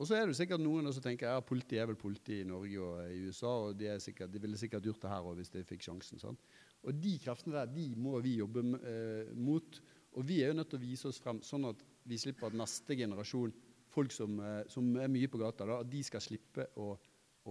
Og 0.02 0.08
så 0.10 0.16
er 0.18 0.26
det 0.26 0.38
sikkert 0.40 0.64
noen 0.64 0.90
som 0.90 1.04
tenker 1.04 1.30
ja, 1.30 1.44
politi 1.46 1.78
er 1.78 1.90
vel 1.90 2.00
politi 2.00 2.40
i 2.42 2.48
Norge 2.48 2.80
og 2.82 3.02
i 3.06 3.20
USA, 3.28 3.52
og 3.68 3.76
de, 3.78 3.92
sikkert, 4.02 4.32
de 4.34 4.42
ville 4.42 4.58
sikkert 4.58 4.88
gjort 4.88 5.04
det 5.04 5.12
her 5.12 5.28
også 5.28 5.42
hvis 5.42 5.54
de 5.54 5.66
fikk 5.68 5.86
sjansen. 5.86 6.22
Sånn. 6.22 6.40
Og 6.88 6.98
de 6.98 7.12
kreftene 7.22 7.60
der 7.60 7.70
de 7.70 7.86
må 8.02 8.16
vi 8.26 8.40
jobbe 8.40 8.64
eh, 8.80 9.36
mot. 9.38 9.78
Og 10.18 10.26
vi 10.26 10.40
er 10.42 10.50
jo 10.50 10.58
nødt 10.58 10.72
til 10.74 10.82
å 10.82 10.86
vise 10.88 11.12
oss 11.12 11.22
frem, 11.22 11.44
sånn 11.46 11.70
at 11.70 11.86
vi 12.10 12.18
slipper 12.18 12.50
at 12.50 12.58
neste 12.58 12.98
generasjon, 12.98 13.54
folk 13.94 14.16
som, 14.16 14.40
eh, 14.42 14.64
som 14.72 14.90
er 14.98 15.12
mye 15.12 15.30
på 15.30 15.44
gata, 15.44 15.68
da, 15.70 15.82
at 15.84 15.92
de 15.92 16.02
skal 16.08 16.24
slippe 16.24 16.72
å, 16.82 16.96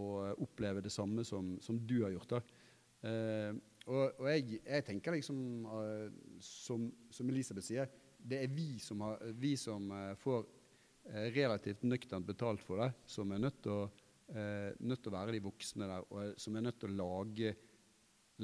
å 0.01 0.11
oppleve 0.43 0.83
det 0.83 0.91
samme 0.91 1.23
som, 1.29 1.55
som 1.63 1.79
du 1.79 2.01
har 2.03 2.17
gjort. 2.17 2.35
da. 2.35 2.43
Og, 3.89 4.21
og 4.21 4.27
jeg, 4.29 4.61
jeg, 4.61 4.85
tenker 4.87 5.17
liksom, 5.17 5.39
uh, 5.65 6.09
som, 6.45 6.89
som, 7.13 7.31
Elisabeth 7.33 7.67
sier, 7.67 7.91
det 8.21 8.43
er 8.45 8.53
vi 8.53 8.75
som, 8.83 9.01
har, 9.07 9.23
vi 9.41 9.55
som 9.59 9.87
uh, 9.95 10.13
får 10.21 10.45
uh, 10.45 11.27
relativt 11.35 11.87
nøkternt 11.89 12.29
betalt 12.29 12.65
for 12.65 12.83
det, 12.83 12.91
som 13.09 13.33
er 13.33 13.45
nødt 13.47 13.63
til 13.65 13.79
å, 13.79 13.83
nødt 14.31 15.01
til 15.03 15.11
å 15.11 15.15
være 15.17 15.33
de 15.35 15.41
voksne 15.43 15.87
der, 15.91 16.05
og 16.15 16.37
som 16.39 16.55
er 16.55 16.63
nødt 16.63 16.77
til 16.79 16.93
å 16.93 16.99
lage, 17.01 17.49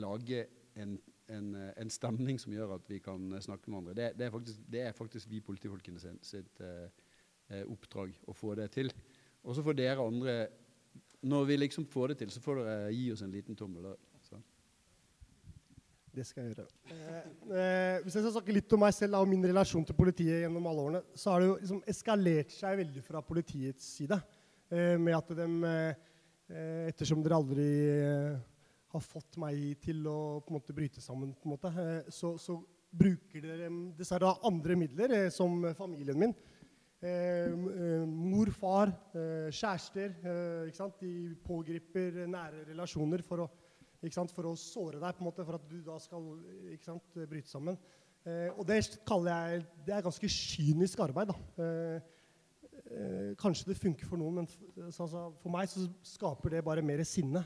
lage 0.02 0.40
en, 0.74 0.96
en, 1.30 1.52
en, 1.70 1.92
stemning 1.94 2.40
som 2.42 2.50
gjør 2.50 2.72
at 2.74 2.90
vi 2.90 2.98
kan 3.04 3.28
snakke 3.38 3.70
med 3.70 3.78
andre. 3.78 3.94
Det, 3.94 4.08
det, 4.18 4.26
er, 4.26 4.32
faktisk, 4.34 4.64
det 4.72 4.80
er, 4.82 4.96
faktisk, 4.98 5.28
vi 5.30 5.38
politifolkene 5.46 6.02
sitt, 6.02 6.26
sitt 6.26 6.64
oppdrag 7.70 8.18
å 8.26 8.34
få 8.34 8.56
det 8.58 8.66
til. 8.74 8.90
Og 9.46 9.54
så 9.54 9.62
får 9.62 9.78
dere 9.78 10.02
andre 10.02 10.36
Når 11.22 11.46
vi 11.52 11.60
liksom 11.62 11.86
får 11.86 12.16
det 12.16 12.18
til, 12.24 12.34
så 12.34 12.42
får 12.42 12.64
dere 12.64 12.90
gi 12.90 13.06
oss 13.14 13.22
en 13.22 13.38
liten 13.38 13.54
tommel. 13.54 13.86
Da. 13.86 14.15
Det 16.16 16.24
skal 16.24 16.46
jeg 16.46 16.54
gjøre. 16.54 16.70
Eh, 16.88 17.16
eh, 17.60 17.98
hvis 18.00 18.14
jeg 18.16 18.22
skal 18.24 18.32
snakke 18.38 18.54
litt 18.56 18.72
om 18.72 18.80
meg 18.80 18.94
selv 18.96 19.18
og 19.18 19.28
min 19.28 19.42
relasjon 19.44 19.84
til 19.84 19.96
politiet 19.98 20.46
gjennom 20.46 20.68
alle 20.70 20.84
årene, 20.86 21.00
så 21.12 21.34
har 21.34 21.42
det 21.42 21.48
jo 21.50 21.56
liksom 21.58 21.80
eskalert 21.92 22.54
seg 22.54 22.78
veldig 22.80 23.02
fra 23.04 23.20
politiets 23.24 23.90
side. 23.98 24.16
Eh, 24.72 24.94
med 24.96 25.12
at 25.18 25.34
de, 25.36 25.48
eh, 25.68 26.86
ettersom 26.88 27.20
dere 27.20 27.36
aldri 27.36 27.66
eh, 27.98 28.38
har 28.94 29.04
fått 29.04 29.36
meg 29.42 29.76
til 29.84 30.00
å 30.08 30.40
på 30.40 30.54
en 30.54 30.56
måte 30.56 30.76
bryte 30.78 31.04
sammen, 31.04 31.34
på 31.36 31.50
en 31.50 31.52
måte, 31.52 31.74
eh, 31.84 32.08
så, 32.08 32.32
så, 32.40 32.62
bruker 32.96 33.42
dere 33.44 33.66
dessverre 33.98 34.30
andre 34.46 34.72
midler, 34.78 35.12
som 35.34 35.58
familien 35.76 36.16
min. 36.16 36.30
mor, 38.08 38.48
far, 38.56 38.88
kjærester. 39.52 40.14
De 41.02 41.10
pågriper 41.44 42.22
nære 42.30 42.62
relasjoner 42.70 43.20
for 43.26 43.42
å 43.44 43.48
for 44.34 44.48
å 44.50 44.56
såre 44.56 45.00
deg, 45.00 45.14
på 45.16 45.24
en 45.24 45.28
måte, 45.28 45.44
for 45.44 45.58
at 45.58 45.68
du 45.68 45.80
da 45.84 45.98
skal 45.98 46.28
sant, 46.84 47.16
bryte 47.28 47.50
sammen. 47.50 47.78
Eh, 48.26 48.50
og 48.56 48.66
det 48.66 48.80
kaller 49.06 49.32
jeg 49.32 49.66
det 49.86 49.94
er 49.94 50.06
ganske 50.06 50.28
kynisk 50.28 51.00
arbeid. 51.04 51.30
Eh, 51.62 52.00
eh, 52.90 53.34
kanskje 53.38 53.70
det 53.70 53.78
funker 53.78 54.08
for 54.08 54.18
noen, 54.18 54.42
men 54.42 54.50
for, 54.50 55.06
altså, 55.06 55.28
for 55.42 55.54
meg 55.54 55.70
så 55.70 55.86
skaper 56.16 56.56
det 56.56 56.64
bare 56.66 56.82
mer 56.82 57.04
sinne. 57.06 57.44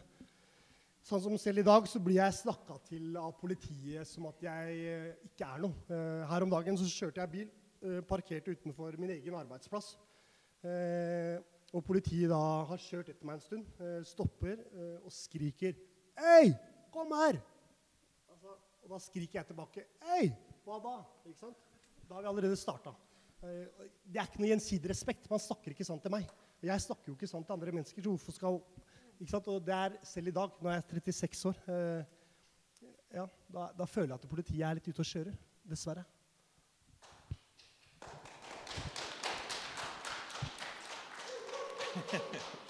Sånn 1.07 1.22
som 1.24 1.36
Selv 1.40 1.62
i 1.62 1.66
dag 1.66 1.86
så 1.88 2.01
blir 2.03 2.18
jeg 2.18 2.36
snakka 2.42 2.76
til 2.88 3.16
av 3.18 3.32
politiet 3.40 4.09
som 4.09 4.26
at 4.28 4.42
jeg 4.44 4.80
eh, 4.84 5.07
ikke 5.30 5.48
er 5.48 5.62
noe. 5.64 5.76
Eh, 5.88 6.24
her 6.28 6.44
om 6.44 6.53
dagen 6.53 6.76
så 6.78 6.88
kjørte 6.88 7.22
jeg 7.22 7.32
bil, 7.32 7.46
eh, 7.82 8.01
parkerte 8.07 8.53
utenfor 8.53 8.98
min 9.01 9.14
egen 9.16 9.36
arbeidsplass. 9.40 9.96
og 11.72 11.84
politiet 11.86 12.28
da 12.28 12.40
har 12.68 12.80
kjørt 12.82 13.09
etter 13.09 13.24
meg 13.24 13.38
en 13.38 13.40
stund, 13.40 13.68
stopper 14.05 14.59
og 15.07 15.09
skriker 15.14 15.72
Hei, 16.20 16.50
kom 16.92 17.14
her! 17.16 17.38
Altså, 18.28 18.52
og 18.84 18.90
da 18.92 18.98
skriker 19.00 19.38
jeg 19.38 19.46
tilbake. 19.48 19.86
Hei, 20.04 20.26
hva 20.66 20.76
da? 20.84 20.98
Ikke 21.24 21.38
sant? 21.38 21.56
Da 22.04 22.18
har 22.18 22.26
vi 22.26 22.28
allerede 22.28 22.58
starta. 22.60 22.92
Eh, 23.40 23.88
det 24.04 24.20
er 24.20 24.28
ikke 24.28 24.42
noe 24.42 24.50
gjensidig 24.50 24.90
respekt. 24.92 25.30
Man 25.32 25.40
snakker 25.40 25.72
ikke 25.72 25.86
sånn 25.88 26.02
til 26.04 26.12
meg. 26.12 26.28
Og 26.60 26.68
jeg 26.68 26.84
snakker 26.84 27.08
jo 27.08 27.16
ikke 27.16 27.30
sånn 27.30 27.46
til 27.46 27.56
andre 27.56 27.72
mennesker. 27.72 28.04
så 28.04 28.12
hvorfor 28.12 28.36
skal... 28.36 28.60
Ikke 29.16 29.32
sant? 29.32 29.48
Og 29.48 29.64
det 29.64 29.76
er 29.78 29.96
selv 30.12 30.28
i 30.28 30.36
dag, 30.36 30.60
når 30.60 30.76
jeg 30.76 30.80
er 30.82 30.88
36 31.08 31.48
år, 31.48 31.56
eh, 31.72 32.02
ja, 33.16 33.24
da, 33.48 33.62
da 33.80 33.88
føler 33.88 34.12
jeg 34.12 34.20
at 34.20 34.30
politiet 34.36 34.64
er 34.68 34.76
litt 34.76 34.88
ute 34.92 35.00
og 35.00 35.08
kjører. 35.14 35.36
Dessverre. 35.72 36.04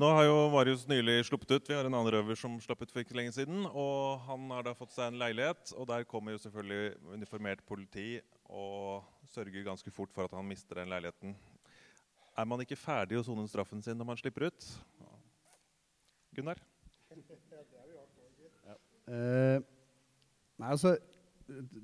Nå 0.00 0.08
har 0.16 0.24
jo 0.24 0.36
Marius 0.48 0.86
nylig 0.88 1.26
sluppet 1.28 1.50
ut. 1.50 1.66
Vi 1.68 1.74
har 1.76 1.84
en 1.84 1.92
annen 1.92 2.08
røver 2.14 2.38
som 2.38 2.54
slapp 2.64 2.80
ut 2.80 2.92
for 2.92 3.02
ikke 3.02 3.12
lenge 3.18 3.34
siden. 3.36 3.66
Og 3.68 4.22
han 4.24 4.46
har 4.54 4.64
da 4.64 4.72
fått 4.72 4.94
seg 4.94 5.10
en 5.10 5.18
leilighet, 5.20 5.74
og 5.76 5.84
der 5.90 6.06
kommer 6.08 6.32
jo 6.32 6.40
selvfølgelig 6.40 6.94
uniformert 7.18 7.60
politi 7.68 8.06
og 8.48 9.04
sørger 9.28 9.66
ganske 9.66 9.92
fort 9.92 10.08
for 10.14 10.24
at 10.24 10.32
han 10.38 10.48
mister 10.48 10.80
den 10.80 10.88
leiligheten. 10.88 11.34
Er 12.32 12.48
man 12.48 12.64
ikke 12.64 12.78
ferdig 12.80 13.18
å 13.20 13.24
sone 13.26 13.44
straffen 13.52 13.84
sin 13.84 14.00
når 14.00 14.08
man 14.08 14.20
slipper 14.22 14.48
ut? 14.48 14.68
Gunnar? 16.38 16.64
Ja. 18.64 18.78
Eh, 19.12 19.58
altså 20.64 20.96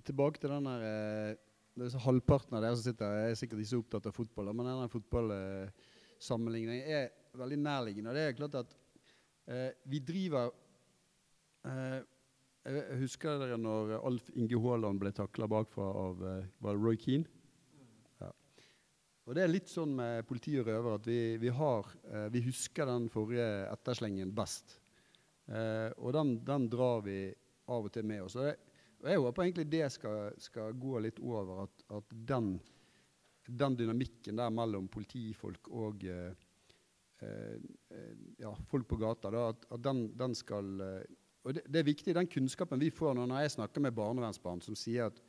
Tilbake 0.09 0.41
til 0.41 0.57
den 0.57 0.71
der 0.71 0.81
eh, 0.89 1.37
er 1.85 2.01
Halvparten 2.07 2.57
av 2.57 2.65
dere 2.65 2.81
som 2.81 2.87
sitter 2.89 3.13
her, 3.13 3.29
er 3.29 3.37
sikkert 3.37 3.61
ikke 3.61 3.75
så 3.75 3.85
opptatt 3.85 4.09
av 4.09 4.17
fotball, 4.17 4.49
men 4.57 4.73
denne 4.73 4.89
fotballsammenligningen 4.97 6.81
er 6.97 7.13
veldig 7.39 7.59
nærliggende. 7.63 8.11
og 8.11 8.17
det 8.17 8.27
er 8.27 8.37
klart 8.39 8.61
at 8.63 8.77
eh, 9.47 9.71
vi 9.85 10.01
driver 10.01 10.53
eh, 11.67 12.03
Jeg 12.67 12.99
husker 12.99 13.39
dere 13.39 13.59
når 13.59 13.97
Alf 14.01 14.31
Inge 14.35 14.59
Haaland 14.59 14.99
ble 14.99 15.13
takla 15.15 15.47
bakfra 15.47 15.87
av 15.87 16.25
eh, 16.27 16.47
var 16.61 16.79
Roy 16.81 16.99
Keane? 16.99 17.29
Og 19.27 19.35
Det 19.35 19.43
er 19.43 19.51
litt 19.51 19.71
sånn 19.71 19.97
med 19.99 20.23
politi 20.29 20.53
og 20.61 20.69
røver 20.69 21.01
at 21.01 21.07
vi, 21.09 21.21
vi, 21.43 21.51
har, 21.51 21.89
eh, 22.13 22.29
vi 22.31 22.45
husker 22.47 22.87
den 22.87 23.09
forrige 23.11 23.47
etterslengen 23.73 24.31
best. 24.35 24.77
Eh, 25.51 25.91
og 25.99 26.15
den, 26.15 26.37
den, 26.47 26.69
drar 26.71 27.03
vi 27.03 27.19
av 27.67 27.89
og 27.89 27.93
til 27.95 28.07
med 28.07 28.23
oss. 28.23 28.37
Og, 28.39 28.47
det, 28.47 28.55
og 29.03 29.11
jeg 29.11 29.23
håper 29.25 29.45
egentlig 29.45 29.67
det 29.73 29.89
skal, 29.97 30.31
skal 30.39 30.79
gå 30.79 31.03
litt 31.03 31.19
over, 31.19 31.65
at, 31.67 31.85
at 31.99 32.15
den, 32.31 32.53
den, 33.51 33.79
dynamikken 33.83 34.39
der 34.39 34.55
mellom 34.55 34.87
politifolk 34.95 35.73
og 35.75 36.07
eh, 36.07 36.31
ja, 38.39 38.51
folk 38.69 38.89
på 38.89 38.99
gata. 39.01 39.31
Da, 39.33 39.47
at, 39.53 39.65
at 39.73 39.85
den, 39.85 40.11
den, 40.19 40.35
skal 40.37 40.83
eh, 40.85 41.15
Og 41.47 41.55
det, 41.55 41.63
det, 41.71 41.81
er 41.81 41.89
viktig, 41.89 42.15
den 42.17 42.29
kunnskapen 42.29 42.83
vi 42.83 42.91
får 42.91 43.15
når 43.17 43.33
jeg 43.45 43.55
snakker 43.57 43.85
med 43.85 43.95
barnevernsbarn 43.97 44.63
som 44.65 44.77
sier 44.79 45.11
at, 45.11 45.23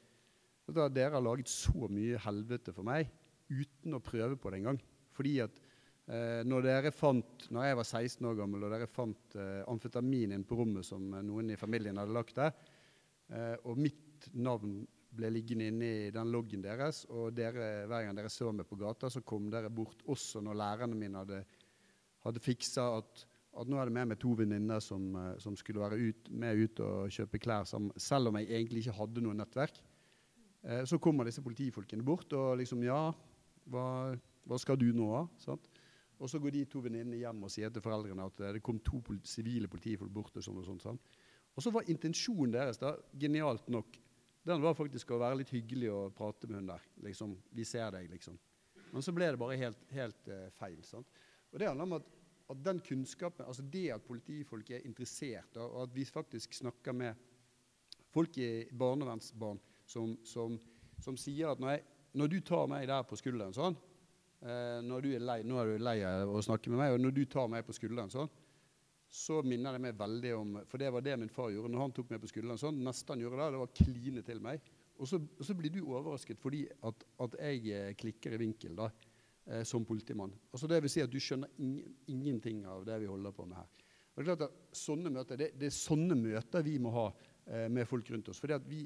dere 0.67 1.13
har 1.13 1.23
laget 1.23 1.47
så 1.47 1.87
mye 1.87 2.19
helvete 2.19 2.73
for 2.75 2.83
meg 2.83 3.07
uten 3.47 3.95
å 3.95 4.03
prøve 4.03 4.35
på 4.35 4.51
det 4.51 4.59
engang. 4.59 4.81
Fordi 5.15 5.37
at 5.45 5.61
eh, 6.11 6.41
når 6.43 6.65
dere 6.65 6.91
fant, 6.91 7.47
når 7.53 7.69
jeg 7.69 7.77
var 7.79 7.87
16 7.87 8.27
år 8.27 8.35
gammel 8.41 8.65
og 8.67 8.73
dere 8.75 8.89
fant 8.91 9.37
eh, 9.39 9.61
amfetamin 9.71 10.35
inn 10.35 10.43
på 10.47 10.57
rommet 10.59 10.85
som 10.85 11.07
noen 11.15 11.53
i 11.53 11.59
familien 11.59 12.01
hadde 12.01 12.17
lagt 12.17 12.35
der, 12.41 12.51
eh, 13.31 13.55
og 13.63 13.79
mitt 13.79 14.27
navn 14.35 14.81
ble 15.17 15.31
liggende 15.31 15.69
inne 15.71 15.87
i 15.87 16.11
den 16.13 16.31
loggen 16.33 16.61
deres, 16.65 17.05
og 17.09 17.31
dere, 17.37 17.87
hver 17.87 18.03
gang 18.05 18.17
dere 18.17 18.31
så 18.31 18.51
meg 18.53 18.67
på 18.69 18.77
gata, 18.79 19.09
så 19.09 19.23
kom 19.25 19.47
dere 19.53 19.71
bort 19.73 20.03
også 20.11 20.43
når 20.43 20.59
lærerne 20.61 20.99
mine 20.99 21.23
hadde 21.23 21.41
hadde 22.27 22.43
fiksa 22.43 22.85
at, 22.99 23.25
at 23.57 23.69
nå 23.69 23.79
er 23.79 23.89
det 23.89 23.95
med 23.97 24.11
meg 24.11 24.19
to 24.21 24.33
venninner 24.37 24.83
som, 24.83 25.09
eh, 25.15 25.33
som, 25.43 25.57
skulle 25.59 25.83
være 25.83 25.99
ut, 25.99 26.31
med 26.31 26.63
ut 26.63 26.83
og 26.85 27.13
kjøpe 27.13 27.41
klær, 27.43 27.67
som, 27.69 27.89
selv 27.97 28.31
om 28.31 28.39
jeg 28.41 28.51
egentlig 28.51 28.85
ikke 28.85 28.97
hadde 28.99 29.23
noe 29.25 29.37
nettverk. 29.37 29.81
Eh, 30.63 30.83
så 30.89 30.99
kommer 31.01 31.27
disse 31.27 31.45
politifolkene 31.45 32.05
bort 32.05 32.33
og 32.37 32.57
liksom 32.61 32.85
Ja, 32.85 33.01
hva, 33.71 33.87
hva 34.47 34.61
skal 34.61 34.79
du 34.79 34.89
nå, 34.95 35.09
da? 35.13 35.57
Og 36.17 36.31
så 36.31 36.39
går 36.41 36.55
de 36.55 36.65
to 36.65 36.81
venninnene 36.81 37.19
hjem 37.19 37.43
og 37.45 37.51
sier 37.53 37.69
til 37.69 37.83
foreldrene 37.83 38.25
at 38.25 38.39
det 38.55 38.63
kom 38.65 38.79
to 38.81 39.03
politi, 39.05 39.29
sivile 39.29 39.69
politifolk 39.69 40.09
bort. 40.09 40.37
Og 40.39 40.45
sånn 40.45 40.57
og 40.57 40.65
sånn. 40.65 40.79
sånn. 40.81 40.99
Og 41.53 41.61
så 41.61 41.73
var 41.73 41.89
intensjonen 41.89 42.55
deres 42.55 42.81
da, 42.81 42.95
genialt 43.21 43.69
nok 43.69 43.99
den 44.47 44.63
var 44.63 44.77
faktisk 44.77 45.11
å 45.11 45.19
være 45.19 45.41
litt 45.41 45.49
hyggelig 45.51 45.89
og 45.91 46.13
prate 46.15 46.47
med 46.47 46.61
hun 46.61 46.69
der. 46.69 46.83
Liksom, 47.03 47.33
vi 47.51 47.65
ser 47.67 47.89
deg, 47.91 48.07
liksom. 48.13 48.37
Men 48.93 49.03
så 49.03 49.11
ble 49.11 49.27
det 49.33 49.39
bare 49.41 49.57
helt, 49.59 49.81
helt 49.91 50.29
uh, 50.31 50.45
feil. 50.55 50.77
sant? 50.87 51.09
Og 51.51 51.59
Det 51.59 51.67
handler 51.67 51.89
om 51.89 51.95
at, 51.97 52.07
at, 52.47 52.63
den 52.63 52.79
kunnskapen, 52.79 53.45
altså 53.45 53.65
det 53.71 53.89
at 53.95 54.05
politifolk 54.07 54.71
er 54.71 54.85
interessert, 54.87 55.57
og 55.61 55.83
at 55.83 55.95
vi 55.95 56.05
faktisk 56.07 56.53
snakker 56.53 56.95
med 56.95 57.27
folk 58.13 58.37
i 58.39 58.65
barnevernsbarn 58.71 59.59
som, 59.87 60.15
som, 60.25 60.57
som 61.03 61.19
sier 61.19 61.51
at 61.51 61.61
når, 61.61 61.75
jeg, 61.75 61.85
når, 62.17 62.31
du 62.31 62.39
tar 62.45 62.67
meg 62.71 62.87
der 62.89 63.05
på 63.07 63.19
skulderen 63.19 63.55
sånn 63.55 63.75
eh, 64.41 64.79
når 64.83 65.05
du 65.05 65.09
er 65.13 65.23
lei, 65.23 65.41
Nå 65.47 65.59
er 65.61 65.73
du 65.73 65.83
lei 65.83 65.99
av 66.07 66.31
å 66.31 66.43
snakke 66.43 66.71
med 66.73 66.81
meg, 66.81 66.95
og 66.95 67.03
når 67.03 67.15
du 67.15 67.23
tar 67.29 67.51
meg 67.51 67.67
på 67.67 67.75
skulderen 67.75 68.11
sånn, 68.13 68.31
så 69.07 69.39
minner 69.43 69.75
det 69.75 69.83
meg 69.85 69.99
veldig 69.99 70.31
om 70.35 70.57
For 70.67 70.81
det 70.81 70.89
var 70.91 71.03
det 71.05 71.15
min 71.19 71.31
far 71.31 71.51
gjorde 71.53 71.71
når 71.71 71.85
han 71.85 71.93
tok 71.95 72.09
meg 72.11 72.23
på 72.23 72.31
skulderen 72.31 72.59
sånn. 72.59 72.81
neste 72.83 73.13
han 73.13 73.21
gjorde 73.23 73.39
det, 73.39 73.53
det 73.55 73.61
var 73.61 73.77
kline 73.79 74.23
til 74.27 74.41
meg. 74.43 74.71
Og 74.97 75.07
så, 75.07 75.19
og 75.21 75.45
så, 75.45 75.55
blir 75.55 75.71
du 75.71 75.83
overrasket 75.85 76.41
fordi 76.41 76.65
at, 76.67 77.05
at 77.23 77.37
jeg 77.39 77.61
eh, 77.71 77.93
klikker 77.99 78.35
i 78.35 78.41
vinkel. 78.41 78.75
da 78.75 78.89
eh, 79.47 79.63
som 79.63 79.85
politimann. 79.85 80.33
Altså 80.51 80.69
det 80.69 80.81
vil 80.83 80.91
si 80.91 81.03
at 81.03 81.11
du 81.11 81.19
skjønner 81.21 81.51
ing 81.63 81.79
ingenting 82.11 82.65
av 82.69 82.85
det 82.87 82.99
vi 83.01 83.09
holder 83.09 83.35
på 83.35 83.45
med 83.47 83.59
her. 83.59 83.83
Og 84.17 84.23
det 84.23 84.31
er 84.31 84.31
klart 84.31 84.47
at 84.47 84.77
sånne 84.77 85.11
møter, 85.13 85.37
det, 85.37 85.51
det 85.61 85.67
er 85.69 85.75
sånne 85.75 86.15
møter 86.17 86.63
vi 86.65 86.79
må 86.81 86.89
ha 86.95 87.09
eh, 87.11 87.67
med 87.69 87.85
folk 87.85 88.09
rundt 88.09 88.31
oss. 88.31 88.39
fordi 88.41 88.55
at 88.55 88.65
vi, 88.65 88.79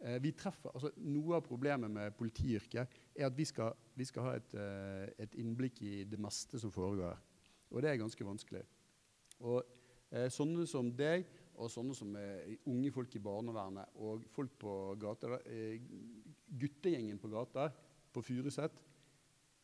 eh, 0.00 0.16
vi 0.24 0.32
treffer, 0.32 0.72
altså 0.72 0.92
Noe 1.04 1.36
av 1.36 1.44
problemet 1.44 1.92
med 1.92 2.16
politiyrket 2.16 2.96
er 3.12 3.26
at 3.28 3.36
vi 3.36 3.44
skal, 3.44 3.76
vi 3.94 4.06
skal 4.08 4.30
ha 4.30 4.32
et, 4.38 4.54
eh, 4.56 5.04
et, 5.26 5.36
innblikk 5.42 5.82
i 5.84 5.92
det 6.08 6.20
meste 6.20 6.60
som 6.62 6.72
foregår 6.72 7.10
her. 7.10 7.20
Og 7.68 7.84
det 7.84 7.90
er 7.90 8.00
ganske 8.00 8.24
vanskelig. 8.24 8.64
Og 9.44 9.60
eh, 10.08 10.30
Sånne 10.32 10.64
som 10.68 10.88
deg 10.96 11.28
og 11.52 11.68
sånne 11.68 11.94
som 11.94 12.14
unge 12.72 12.90
folk 12.94 13.12
i 13.12 13.20
barnevernet 13.20 14.00
og 14.00 14.24
folk 14.32 14.54
på 14.58 14.72
gata, 15.00 15.36
eh, 15.52 15.84
guttegjengen 16.48 17.20
på 17.20 17.28
gata 17.28 17.68
på 18.12 18.22
Furuset 18.24 18.72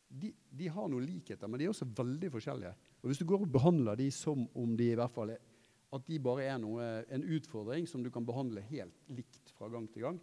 de, 0.09 0.33
de, 0.33 0.69
har 0.73 0.89
noen 0.89 1.05
likheter, 1.05 1.49
men 1.51 1.61
de 1.61 1.67
er 1.67 1.73
også 1.73 1.89
veldig 1.99 2.31
forskjellige. 2.33 2.73
Og 3.03 3.11
Hvis 3.11 3.21
du 3.21 3.27
går 3.29 3.45
og 3.45 3.53
behandler 3.53 3.99
de 3.99 4.09
som 4.15 4.47
om 4.57 4.75
de 4.77 4.91
i 4.93 4.97
hvert 4.99 5.13
fall 5.13 5.35
er, 5.35 5.43
at 5.93 6.05
de 6.09 6.19
bare 6.21 6.45
er 6.45 6.59
noe, 6.61 6.87
en 7.13 7.25
utfordring 7.37 7.87
som 7.89 8.03
du 8.05 8.11
kan 8.13 8.27
behandle 8.29 8.65
helt 8.69 9.13
likt 9.13 9.53
fra 9.57 9.71
gang 9.73 9.87
til 9.93 10.05
gang, 10.05 10.19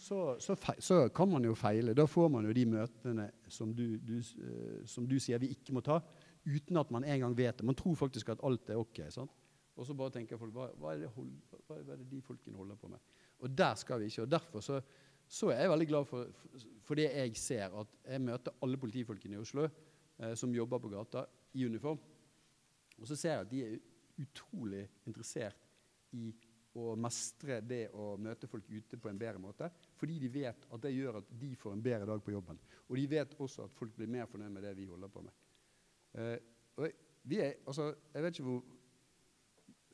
så, 0.00 0.36
så, 0.40 0.56
så 0.78 1.00
kan 1.14 1.28
man 1.28 1.44
jo 1.44 1.54
feile. 1.58 1.94
Da 1.94 2.06
får 2.08 2.30
man 2.32 2.46
jo 2.48 2.54
de 2.56 2.64
møtene 2.70 3.26
som 3.52 3.74
du, 3.76 3.98
du, 3.98 4.16
uh, 4.18 4.78
som 4.88 5.06
du, 5.08 5.18
sier 5.20 5.42
vi 5.42 5.50
ikke 5.52 5.74
må 5.76 5.82
ta, 5.84 5.98
uten 6.46 6.80
at 6.80 6.92
man 6.94 7.04
engang 7.04 7.34
vet 7.36 7.58
det. 7.58 7.66
Man 7.68 7.76
tror 7.76 7.98
faktisk 7.98 8.32
at 8.32 8.40
alt 8.46 8.70
er 8.72 8.80
ok. 8.80 9.02
Sant? 9.12 9.34
Og 9.76 9.86
så 9.86 9.96
bare 9.96 10.14
tenker 10.14 10.40
folk 10.40 10.54
hva, 10.56 10.70
hva, 10.80 10.94
er 10.94 11.12
hold, 11.14 11.28
hva, 11.66 11.78
er 11.82 12.00
det 12.00 12.08
de 12.10 12.22
folkene 12.24 12.58
holder 12.58 12.80
på 12.80 12.88
med? 12.92 13.02
Og 13.40 13.52
der 13.56 13.76
skal 13.80 14.00
vi 14.00 14.08
ikke. 14.10 14.24
og 14.24 14.32
Derfor 14.32 14.64
så 14.64 14.80
så 15.30 15.52
er 15.52 15.62
jeg 15.62 15.70
veldig 15.70 15.86
glad 15.86 16.06
for, 16.10 16.30
for, 16.82 16.98
det 16.98 17.06
jeg 17.06 17.36
ser, 17.38 17.74
at 17.78 17.92
jeg 18.02 18.22
møter 18.24 18.56
alle 18.66 18.80
politifolkene 18.82 19.38
i 19.38 19.42
Oslo 19.42 19.68
eh, 19.68 20.34
som 20.34 20.54
jobber 20.54 20.82
på 20.82 20.90
gata 20.90 21.22
i 21.54 21.66
uniform. 21.66 22.00
Og 22.98 23.06
så 23.06 23.16
ser 23.16 23.36
jeg 23.36 23.44
at 23.44 23.52
de 23.52 23.60
er 23.64 23.76
utrolig 24.20 24.82
interessert 25.06 25.68
i 26.18 26.32
å 26.78 26.94
mestre 26.98 27.60
det 27.66 27.84
å 27.98 28.12
møte 28.20 28.48
folk 28.50 28.66
ute 28.70 28.98
på 28.98 29.10
en 29.10 29.18
bedre 29.18 29.42
måte. 29.42 29.70
Fordi 29.98 30.18
de 30.22 30.32
vet 30.34 30.66
at 30.66 30.82
det 30.82 30.92
gjør 30.94 31.20
at 31.20 31.30
de 31.40 31.52
får 31.58 31.76
en 31.76 31.84
bedre 31.84 32.10
dag 32.10 32.26
på 32.26 32.34
jobben. 32.34 32.58
Og 32.88 32.98
de 32.98 33.06
vet 33.10 33.38
også 33.38 33.66
at 33.66 33.74
folk 33.74 33.94
blir 33.96 34.10
mer 34.10 34.28
fornøyd 34.30 34.54
med 34.54 34.66
det 34.66 34.74
vi 34.78 34.90
holder 34.90 35.14
på 35.14 35.24
med. 35.26 35.40
Eh, 36.18 36.36
er, 36.80 37.56
altså, 37.66 37.92
jeg 38.14 38.26
vet 38.26 38.38
ikke 38.38 38.50
hvor 38.50 38.62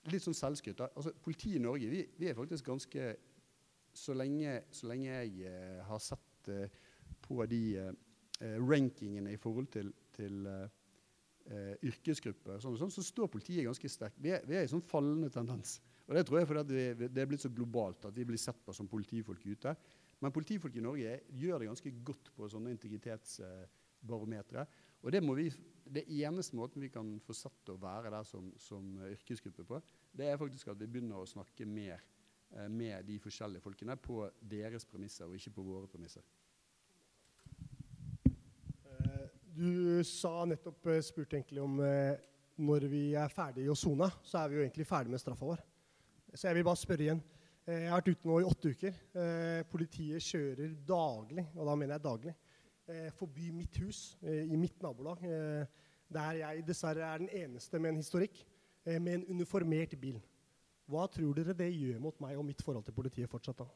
Litt 0.06 0.23
sånn 0.23 0.36
selvskryt. 0.39 0.78
Altså, 0.86 1.11
politiet 1.19 1.59
i 1.59 1.61
Norge 1.65 1.89
vi, 1.90 2.05
vi 2.15 2.28
er 2.31 2.36
faktisk 2.39 2.69
ganske 2.69 3.09
så 3.97 4.14
lenge, 4.16 4.60
så 4.74 4.89
lenge 4.90 5.09
jeg 5.09 5.47
eh, 5.48 5.81
har 5.86 6.01
sett 6.02 6.51
eh, 6.52 6.73
på 7.24 7.40
de 7.51 7.60
eh, 7.81 7.93
rankingene 8.60 9.32
i 9.32 9.40
forhold 9.40 9.70
til, 9.73 9.93
til 10.16 10.48
yrkesgrupper, 11.47 12.59
sånn, 12.59 12.74
sånn, 12.74 12.90
så 12.90 13.05
står 13.06 13.28
politiet 13.31 13.62
ganske 13.62 13.89
sterkt. 13.90 14.16
Vi, 14.18 14.32
vi, 14.48 14.56
er 14.59 14.64
i 14.66 14.70
sånn 14.70 14.82
fallende 14.82 15.28
tendens. 15.31 15.77
Og 16.09 16.16
Det 16.16 16.24
tror 16.27 16.40
jeg 16.40 16.48
fordi 16.51 16.81
det, 16.98 17.09
det 17.14 17.23
er 17.23 17.28
blitt 17.31 17.44
så 17.44 17.51
globalt 17.55 18.09
at 18.09 18.16
vi 18.16 18.27
blir 18.27 18.40
sett 18.40 18.59
på 18.66 18.74
som 18.74 18.89
politifolk 18.90 19.44
ute. 19.47 19.70
Men 20.18 20.35
politifolk 20.35 20.74
i 20.74 20.82
Norge 20.82 21.12
gjør 21.39 21.62
det 21.62 21.68
ganske 21.70 21.93
godt 22.09 22.32
på 22.35 22.48
sånne 22.51 22.74
integritetsbarometere. 22.74 24.66
Og 25.06 25.14
det, 25.14 25.23
vi, 25.39 25.47
det 25.94 26.09
eneste 26.18 26.59
måten 26.59 26.82
vi 26.82 26.90
kan 26.90 27.14
få 27.23 27.39
satt 27.39 27.70
å 27.70 27.78
være 27.78 28.10
der 28.16 28.27
som, 28.27 28.51
som 28.59 28.98
yrkesgruppe 29.12 29.68
på, 29.70 29.78
det 30.18 30.27
er 30.32 30.43
faktisk 30.43 30.74
at 30.74 30.82
vi 30.82 30.90
begynner 30.90 31.23
å 31.23 31.31
snakke 31.31 31.62
mer 31.70 32.02
Eh, 32.02 32.15
med 32.70 33.05
de 33.05 33.18
forskjellige 33.20 33.60
folkene 33.60 33.97
på 34.01 34.23
deres 34.40 34.86
premisser, 34.89 35.27
og 35.27 35.35
ikke 35.36 35.51
på 35.59 35.64
våre 35.66 35.89
premisser. 35.90 36.23
Eh, 38.86 39.27
du 39.56 40.02
sa 40.06 40.44
nettopp 40.48 40.89
eh, 40.93 41.02
spurt 41.05 41.35
egentlig 41.35 41.62
om 41.62 41.81
når 42.56 42.86
vi 42.89 43.02
er 43.18 43.32
ferdig 43.32 43.66
å 43.68 43.77
sone, 43.77 44.09
så 44.24 44.40
er 44.40 44.48
vi 44.51 44.59
jo 44.59 44.62
egentlig 44.64 44.86
ferdig 44.89 45.12
med 45.12 45.20
straffa 45.20 45.48
vår. 45.48 45.64
Så 46.32 46.48
jeg 46.48 46.59
vil 46.59 46.66
bare 46.68 46.81
spørre 46.81 47.05
igjen. 47.05 47.23
Eh, 47.66 47.82
jeg 47.82 47.90
har 47.90 48.01
vært 48.01 48.12
ute 48.14 48.28
nå 48.31 48.39
i 48.40 48.47
åtte 48.48 48.73
uker. 48.73 49.01
Eh, 49.20 49.62
politiet 49.70 50.24
kjører 50.24 50.77
daglig, 50.89 51.47
og 51.55 51.68
da 51.68 51.74
mener 51.77 51.97
jeg 51.97 52.06
daglig, 52.06 52.35
eh, 52.89 53.10
forbi 53.18 53.51
mitt 53.52 53.77
hus 53.82 54.16
eh, 54.23 54.44
i 54.47 54.60
mitt 54.60 54.81
nabolag. 54.85 55.24
Eh, 55.24 55.85
der 56.16 56.39
jeg 56.40 56.64
dessverre 56.68 57.02
er 57.02 57.24
den 57.24 57.32
eneste 57.35 57.81
med 57.82 57.93
en 57.93 58.01
historikk, 58.01 58.39
eh, 58.86 59.01
med 59.02 59.18
en 59.18 59.27
uniformert 59.36 59.97
bil. 60.01 60.20
Hva 60.87 61.07
tror 61.11 61.35
dere 61.35 61.55
det 61.59 61.69
gjør 61.73 61.99
mot 62.03 62.19
meg 62.23 62.39
og 62.39 62.47
mitt 62.47 62.63
forhold 62.63 62.85
til 62.87 62.95
politiet 62.95 63.31
fortsatt 63.31 63.59
da? 63.65 63.67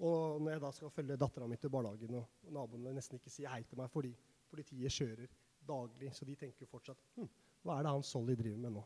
Og 0.00 0.40
når 0.40 0.54
jeg 0.54 0.62
da 0.62 0.70
skal 0.72 0.92
følge 0.94 1.18
dattera 1.20 1.46
mi 1.50 1.58
til 1.60 1.72
barnehagen, 1.72 2.14
og 2.22 2.52
naboene 2.54 2.94
nesten 2.96 3.18
ikke 3.18 3.32
sier 3.32 3.50
hei 3.52 3.64
til 3.68 3.80
meg 3.80 3.90
fordi 3.92 4.14
politiet 4.50 4.94
kjører 4.94 5.34
daglig, 5.68 6.12
så 6.14 6.24
de 6.24 6.36
tenker 6.38 6.64
jo 6.64 6.70
fortsatt 6.70 7.02
hm, 7.18 7.28
hva 7.66 7.76
er 7.76 7.84
det 7.84 7.92
han 7.92 8.06
Solly 8.06 8.36
driver 8.38 8.62
med 8.62 8.78
nå? 8.78 8.84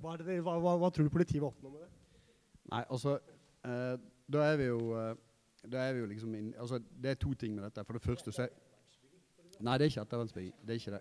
Hva, 0.00 0.14
det, 0.16 0.38
hva, 0.40 0.56
hva, 0.62 0.76
hva, 0.80 0.88
tror 0.88 1.04
du 1.04 1.12
politiet 1.12 1.42
vil 1.42 1.50
oppnå 1.50 1.74
med 1.74 1.84
det? 1.84 1.90
Nei, 2.70 2.84
altså 2.86 3.18
eh, 3.66 3.98
Da 4.30 4.46
er 4.46 4.56
vi 4.56 4.70
jo 4.70 4.78
eh, 4.96 5.12
er 5.68 5.92
vi 5.92 6.00
jo 6.00 6.08
liksom 6.08 6.34
inn, 6.38 6.54
altså, 6.56 6.78
Det 6.78 7.10
er 7.10 7.20
to 7.20 7.34
ting 7.34 7.54
med 7.54 7.66
dette. 7.66 7.84
For 7.84 7.98
det 7.98 8.02
første 8.02 8.32
så 8.32 8.46
er 8.46 8.54
Nei, 9.60 9.74
det 9.76 9.84
er 9.84 9.90
ikke 9.90 10.00
ettervernsbygging. 10.06 10.54
Det 10.64 10.72
er 10.72 10.78
ikke 10.80 10.92
det. 10.94 11.00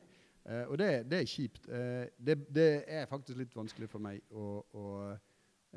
Eh, 0.49 0.65
og 0.65 0.77
det, 0.81 0.89
det, 1.09 1.19
er 1.21 1.29
kjipt. 1.29 1.67
Eh, 1.69 2.05
det, 2.17 2.37
det, 2.55 2.69
er 2.87 3.09
faktisk 3.09 3.37
litt 3.37 3.55
vanskelig 3.55 3.89
for 3.91 4.01
meg 4.01 4.23
å, 4.33 4.45
å 4.73 4.85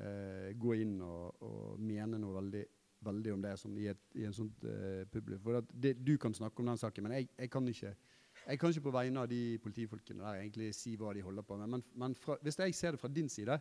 eh, 0.01 0.49
gå 0.57 0.79
inn 0.81 0.95
og, 1.05 1.43
og, 1.45 1.83
mene 1.83 2.21
noe 2.21 2.39
veldig, 2.39 2.63
veldig 3.05 3.35
om 3.35 3.45
det 3.45 3.53
sånn, 3.61 3.77
i, 3.83 3.91
et, 3.93 4.01
i 4.17 4.25
en 4.29 4.37
sånt 4.37 4.65
uh, 4.65 5.03
publikum. 5.11 5.43
For 5.43 5.93
du 6.07 6.15
kan 6.23 6.35
snakke 6.35 6.63
om 6.63 6.71
den 6.71 6.81
saken, 6.81 7.09
men 7.09 7.19
jeg, 7.19 7.29
jeg 7.37 7.51
kan 7.53 7.69
ikke 7.69 7.95
jeg 8.43 8.59
kan 8.59 8.73
ikke 8.73 8.87
på 8.87 8.93
vegne 8.95 9.23
av 9.23 9.29
de 9.31 9.59
politifolkene 9.63 10.23
der 10.25 10.41
egentlig 10.41 10.71
si 10.75 10.95
hva 10.99 11.13
de 11.15 11.23
holder 11.23 11.45
på 11.47 11.59
med. 11.61 11.69
Men, 11.75 11.83
men 12.01 12.15
fra, 12.19 12.39
hvis 12.43 12.59
jeg 12.59 12.75
ser 12.75 12.95
det 12.95 13.01
fra 13.03 13.11
din 13.13 13.29
side, 13.31 13.59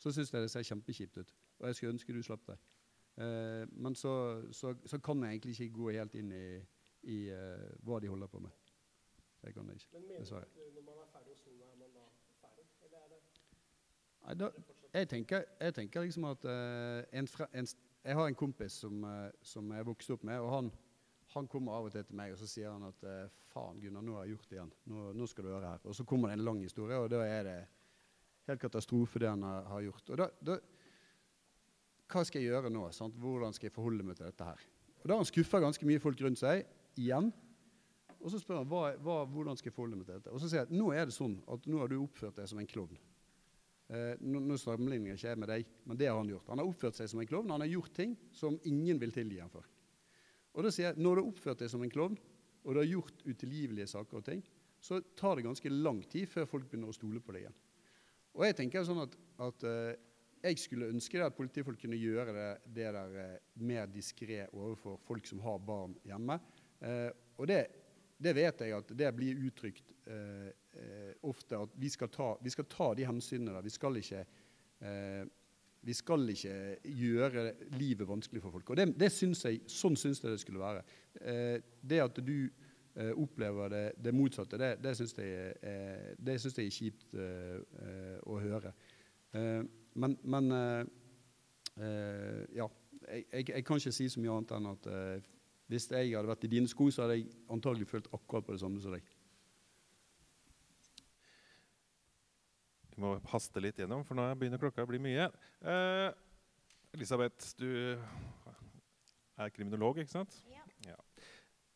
så 0.00 0.10
syns 0.14 0.32
jeg 0.32 0.42
det 0.42 0.50
ser 0.50 0.64
kjempekjipt 0.66 1.18
ut. 1.20 1.34
Og 1.60 1.68
jeg 1.68 1.76
skulle 1.78 1.92
ønske 1.94 2.14
du 2.16 2.22
slapp 2.24 2.48
det. 2.48 2.56
Uh, 3.18 3.66
men 3.70 3.94
så, 3.94 4.14
så, 4.50 4.72
så, 4.86 4.98
kan 4.98 5.22
jeg 5.22 5.36
egentlig 5.36 5.58
ikke 5.58 5.76
gå 5.76 5.92
helt 5.98 6.16
inn 6.18 6.32
i, 6.34 6.46
i 7.14 7.18
uh, 7.30 7.68
hva 7.86 8.00
de 8.02 8.10
holder 8.10 8.32
på 8.32 8.42
med. 8.46 8.63
Det 9.44 9.54
kan 9.54 9.68
jeg 9.68 9.80
ikke. 9.80 10.00
Du 10.00 10.36
at 10.40 10.60
når 10.74 10.86
man 10.88 11.02
er 11.04 11.10
ferdig 11.12 11.34
hos 11.36 11.44
noen, 11.46 11.60
er 11.70 11.76
man 11.82 11.92
da 11.96 12.06
ferdig? 12.40 12.68
Eller 12.86 12.98
er 13.04 13.12
det 13.12 13.22
Nei, 14.24 14.34
da, 14.40 14.48
jeg, 14.94 15.08
tenker, 15.08 15.44
jeg, 15.60 15.74
tenker, 15.76 16.06
liksom 16.06 16.24
at 16.30 16.46
uh, 16.48 17.02
en, 17.12 17.28
en, 17.52 17.66
Jeg 18.04 18.16
har 18.16 18.26
en 18.30 18.40
kompis 18.40 18.78
som, 18.80 19.04
som 19.42 19.72
jeg 19.76 19.86
vokste 19.86 20.16
opp 20.16 20.24
med, 20.24 20.40
og 20.40 20.52
han 20.54 20.72
han 21.34 21.48
kommer 21.50 21.74
av 21.78 21.88
og 21.88 21.94
til 21.94 22.04
til 22.06 22.18
meg 22.18 22.34
og 22.34 22.38
så 22.40 22.48
sier 22.48 22.70
han 22.70 22.84
at 22.86 23.06
uh, 23.06 23.32
faen, 23.50 23.80
Gunnar, 23.82 24.04
nå 24.04 24.14
har 24.18 24.26
jeg 24.26 24.36
gjort 24.36 24.50
det 24.50 24.58
igjen. 24.58 24.70
Nå, 24.90 25.06
nå, 25.18 25.26
skal 25.30 25.46
du 25.46 25.50
høre 25.50 25.72
her. 25.72 25.82
Og 25.88 25.96
så 25.96 26.06
kommer 26.06 26.30
det 26.30 26.38
en 26.38 26.46
lang 26.46 26.60
historie, 26.62 26.98
og 26.98 27.10
da 27.10 27.22
er 27.26 27.48
det 27.48 27.56
helt 28.50 28.62
katastrofe, 28.62 29.22
det 29.22 29.30
han 29.30 29.42
har, 29.46 29.66
har 29.70 29.84
gjort. 29.86 30.10
Og 30.10 30.20
da, 30.20 30.28
da, 30.50 30.58
Hva 32.12 32.22
skal 32.28 32.42
jeg 32.42 32.52
gjøre 32.52 32.70
nå? 32.70 32.84
Sant? 32.94 33.16
Hvordan 33.18 33.56
skal 33.56 33.70
jeg 33.70 33.74
forholde 33.74 34.06
meg 34.06 34.18
til 34.18 34.28
dette 34.28 34.46
her? 34.46 34.66
Og 35.00 35.08
Da 35.08 35.14
har 35.14 35.22
han 35.22 35.30
skuffa 35.30 35.60
ganske 35.64 35.88
mye 35.88 36.02
folk 36.02 36.20
rundt 36.22 36.40
seg 36.40 36.66
igjen. 37.00 37.32
Og 38.24 38.32
så 38.32 38.40
spør 38.40 38.62
han 38.62 38.68
hva, 38.70 38.84
hva, 39.04 39.18
hvordan 39.28 39.58
skal 39.60 39.68
jeg 39.68 39.76
forholde 39.76 39.98
meg 40.00 40.08
til 40.08 40.16
dette. 40.16 40.32
Og 40.32 40.40
så 40.40 40.48
sier 40.48 40.64
jeg 40.64 40.78
nå 40.78 40.88
er 40.96 41.08
det 41.08 41.16
sånn 41.16 41.36
at 41.52 41.66
nå 41.68 41.82
har 41.82 41.92
du 41.92 41.98
oppført 41.98 42.38
deg 42.40 42.48
som 42.48 42.62
en 42.62 42.70
klovn. 42.70 42.96
Eh, 43.92 44.14
nå, 44.24 44.40
nå 44.40 44.56
sammenligner 44.56 45.12
jeg 45.12 45.20
ikke 45.20 45.42
med 45.42 45.50
deg, 45.52 45.72
men 45.84 46.00
det 46.00 46.08
har 46.08 46.16
han 46.16 46.30
gjort. 46.32 46.48
Han 46.48 46.62
har 46.62 46.70
oppført 46.70 46.96
seg 46.96 47.10
som 47.12 47.20
en 47.20 47.28
klovn. 47.28 47.52
Han 47.52 47.64
har 47.66 47.68
gjort 47.68 47.92
ting 47.96 48.14
som 48.32 48.56
ingen 48.70 49.02
vil 49.02 49.12
tilgi 49.12 49.42
ham 49.42 49.52
for. 49.52 49.68
Og 50.54 50.64
da 50.64 50.72
sier 50.72 50.90
jeg, 50.90 51.02
Når 51.02 51.18
du 51.18 51.20
har 51.20 51.28
oppført 51.34 51.60
deg 51.60 51.72
som 51.72 51.84
en 51.84 51.92
klovn, 51.92 52.16
og 52.64 52.72
du 52.72 52.80
har 52.80 52.88
gjort 52.88 53.20
utilgivelige 53.26 53.90
saker, 53.92 54.22
og 54.22 54.24
ting, 54.24 54.40
så 54.80 55.02
tar 55.16 55.36
det 55.36 55.44
ganske 55.44 55.70
lang 55.72 56.00
tid 56.08 56.28
før 56.28 56.48
folk 56.48 56.66
begynner 56.70 56.92
å 56.92 56.96
stole 56.96 57.20
på 57.20 57.34
deg 57.34 57.44
igjen. 57.44 57.60
Og 58.34 58.44
jeg 58.48 58.56
tenker 58.58 58.88
sånn 58.88 59.04
at, 59.04 59.14
at 59.44 59.68
eh, 59.68 60.00
jeg 60.44 60.60
skulle 60.60 60.90
ønske 60.92 61.20
at 61.24 61.36
politifolk 61.36 61.78
kunne 61.80 61.98
gjøre 62.00 62.34
det, 62.36 62.48
det 62.76 62.90
der 62.96 63.18
eh, 63.20 63.36
mer 63.64 63.88
diskré 63.92 64.42
overfor 64.50 64.98
folk 65.04 65.28
som 65.28 65.44
har 65.44 65.60
barn 65.60 65.94
hjemme. 66.04 66.40
Uh, 66.84 67.08
og 67.40 67.46
det, 67.48 67.62
det, 68.16 68.34
vet 68.36 68.60
jeg 68.62 68.74
at 68.76 68.92
det 68.94 69.10
blir 69.16 69.40
uttrykt 69.46 69.92
ofte, 71.24 71.58
at 71.58 71.74
vi 71.80 71.88
skal, 71.88 72.10
ta, 72.12 72.28
vi 72.42 72.52
skal, 72.52 72.66
ta, 72.70 72.90
de 72.94 73.06
hensynene 73.08 73.54
der. 73.54 73.64
Vi 73.64 73.72
skal 73.72 73.96
ikke 74.00 74.24
vi 75.84 75.92
skal 75.92 76.28
ikke 76.32 76.76
gjøre 76.84 77.52
livet 77.76 78.08
vanskelig 78.08 78.42
for 78.42 78.50
folk. 78.50 78.70
Og 78.70 78.76
det, 78.76 78.86
det 79.00 79.10
synes 79.12 79.44
jeg, 79.44 79.60
Sånn 79.70 79.96
syns 80.00 80.22
jeg 80.22 80.32
det 80.32 80.40
skulle 80.40 80.62
være. 80.62 80.84
Eh, 81.20 81.58
det 81.82 82.00
at 82.04 82.20
du 82.24 82.36
eh, 82.48 83.12
opplever 83.12 83.72
det, 83.72 83.84
det, 84.00 84.14
motsatte, 84.16 84.58
det, 84.60 84.70
det 84.84 84.94
syns 84.96 85.16
jeg, 85.18 85.52
eh, 85.60 86.38
synes 86.38 86.58
jeg 86.58 86.70
er 86.70 86.78
kjipt 86.78 87.16
eh, 87.18 87.58
eh, 87.84 88.16
å 88.24 88.38
høre. 88.40 88.72
Eh, 89.34 89.60
men, 89.94 90.16
men 90.24 90.54
ja. 92.54 92.66
Jeg, 93.04 93.24
jeg, 93.32 93.48
jeg, 93.50 93.64
kan 93.66 93.76
ikke 93.76 93.92
si 93.92 94.06
så 94.08 94.20
mye 94.22 94.32
annet 94.32 94.52
enn 94.56 94.68
at 94.70 94.86
hvis 95.70 95.88
jeg 95.90 96.12
hadde 96.12 96.28
vært 96.28 96.44
i 96.44 96.50
dine 96.52 96.68
sko, 96.70 96.90
så 96.92 97.04
hadde 97.04 97.18
jeg 97.18 97.30
antagelig 97.52 97.88
følt 97.88 98.10
akkurat 98.12 98.46
på 98.46 98.56
det 98.56 98.62
samme 98.62 98.82
som 98.82 98.94
deg. 98.94 99.06
Vi 102.94 103.02
må 103.02 103.16
haste 103.32 103.62
litt 103.62 103.80
gjennom, 103.80 104.04
for 104.06 104.14
nå 104.18 104.26
begynner 104.38 104.60
klokka 104.62 104.84
å 104.84 104.90
bli 104.90 105.00
mye. 105.02 105.26
Eh, 105.66 106.10
Elisabeth, 106.94 107.54
du 107.58 107.96
er 109.34 109.50
kriminolog, 109.54 109.98
ikke 109.98 110.14
sant? 110.14 110.36
Ja. 110.52 110.62
ja. 110.86 110.98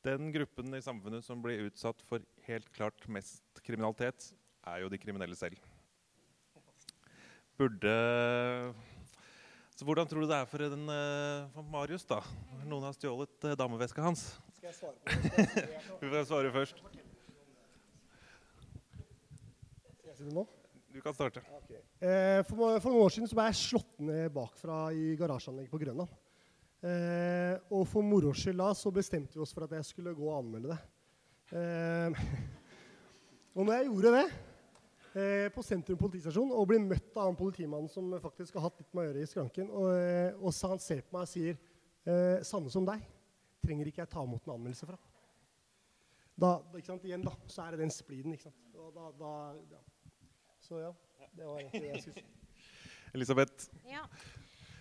Den 0.07 0.31
gruppen 0.35 0.77
i 0.79 0.85
samfunnet 0.85 1.27
som 1.27 1.43
blir 1.43 1.65
utsatt 1.67 2.05
for 2.07 2.23
helt 2.47 2.69
klart 2.77 3.09
mest 3.11 3.65
kriminalitet, 3.67 4.31
er 4.69 4.85
jo 4.85 4.93
de 4.93 5.01
kriminelle 5.01 5.35
selv. 5.39 5.59
Burde 7.59 7.97
Så 9.79 9.87
hvordan 9.87 10.09
tror 10.11 10.25
du 10.25 10.27
det 10.27 10.35
er 10.35 10.47
for, 10.51 10.59
en, 10.67 10.89
eh, 10.91 11.45
for 11.55 11.63
Marius, 11.71 12.03
da? 12.03 12.17
Noen 12.67 12.89
har 12.89 12.97
stjålet 12.97 13.45
uh, 13.47 13.53
dameveska 13.55 14.03
hans. 14.03 14.25
Skal 14.57 14.73
jeg 14.73 14.75
svare 14.75 14.97
på 14.99 15.05
det? 15.07 15.75
Du 16.01 16.09
får 16.17 16.25
svare 16.27 16.51
først. 16.51 16.81
Skal 20.01 20.11
jeg 20.11 20.17
si 20.19 20.27
det 20.27 20.35
nå? 20.35 20.43
Du 20.91 20.99
kan 21.05 21.15
starte. 21.15 21.45
Okay. 21.61 21.79
Eh, 22.03 22.41
for, 22.49 22.81
for, 22.83 22.91
noen 22.91 23.05
år 23.05 23.15
siden 23.15 23.31
så 23.31 23.39
ble 23.39 23.47
jeg 23.53 23.61
slått 23.61 24.03
ned 24.03 24.35
bakfra 24.35 24.81
i 24.99 25.13
garasjeanlegget 25.21 25.71
på 25.71 25.83
Grønland. 25.85 26.11
Eh, 26.83 27.55
og 27.71 27.87
for 27.87 28.03
moro 28.03 28.35
skyld 28.35 28.59
da 28.59 28.73
så 28.75 28.91
bestemte 28.95 29.39
vi 29.39 29.47
oss 29.47 29.55
for 29.55 29.69
at 29.69 29.79
jeg 29.79 29.87
skulle 29.87 30.17
gå 30.19 30.27
og 30.27 30.41
anmelde 30.41 30.75
det. 30.75 30.81
Eh, 31.55 32.11
og 33.55 33.63
når 33.63 33.77
jeg 33.77 33.91
gjorde 33.93 34.17
det 34.19 34.27
eh, 34.27 34.39
på 35.55 35.63
Sentrum 35.65 35.99
politistasjon 36.01 36.51
og 36.55 36.67
blir 36.71 36.83
møtt 36.83 37.17
av 37.17 37.31
en 37.31 37.39
politimann 37.39 37.89
som 37.91 38.11
faktisk 38.23 38.59
har 38.59 38.69
hatt 38.69 38.81
litt 38.81 38.95
med 38.95 39.03
å 39.03 39.07
gjøre 39.09 39.23
i 39.25 39.31
skranken, 39.31 39.71
og, 39.71 39.91
eh, 39.97 40.37
og 40.39 40.55
så 40.55 40.73
han 40.75 40.83
ser 40.83 41.05
på 41.07 41.17
meg 41.17 41.27
og 41.27 41.31
sier 41.31 41.55
eh, 42.07 42.43
'Sanne 42.45 42.73
som 42.73 42.87
deg 42.87 43.05
trenger 43.65 43.91
ikke 43.91 44.05
jeg 44.05 44.13
ta 44.13 44.25
imot 44.25 44.47
en 44.47 44.55
anmeldelse 44.55 44.89
fra'. 44.89 44.99
Da, 46.39 46.51
ikke 46.79 46.87
sant, 46.87 47.07
igjen 47.09 47.25
da, 47.27 47.33
så 47.51 47.65
er 47.65 47.75
det 47.75 47.81
den 47.83 47.91
spliden. 47.91 48.33
ikke 48.33 48.47
sant? 48.47 48.77
Og 48.79 48.93
da, 48.95 49.09
da, 49.19 49.33
ja. 49.73 49.81
Så 50.63 50.79
ja, 50.79 50.93
det 51.35 51.47
var 51.47 51.59
egentlig 51.59 51.83
det 51.83 51.91
jeg 51.91 52.03
skulle 52.05 52.21
si. 52.21 52.27
Elisabeth? 53.17 53.71
Ja. 53.89 54.05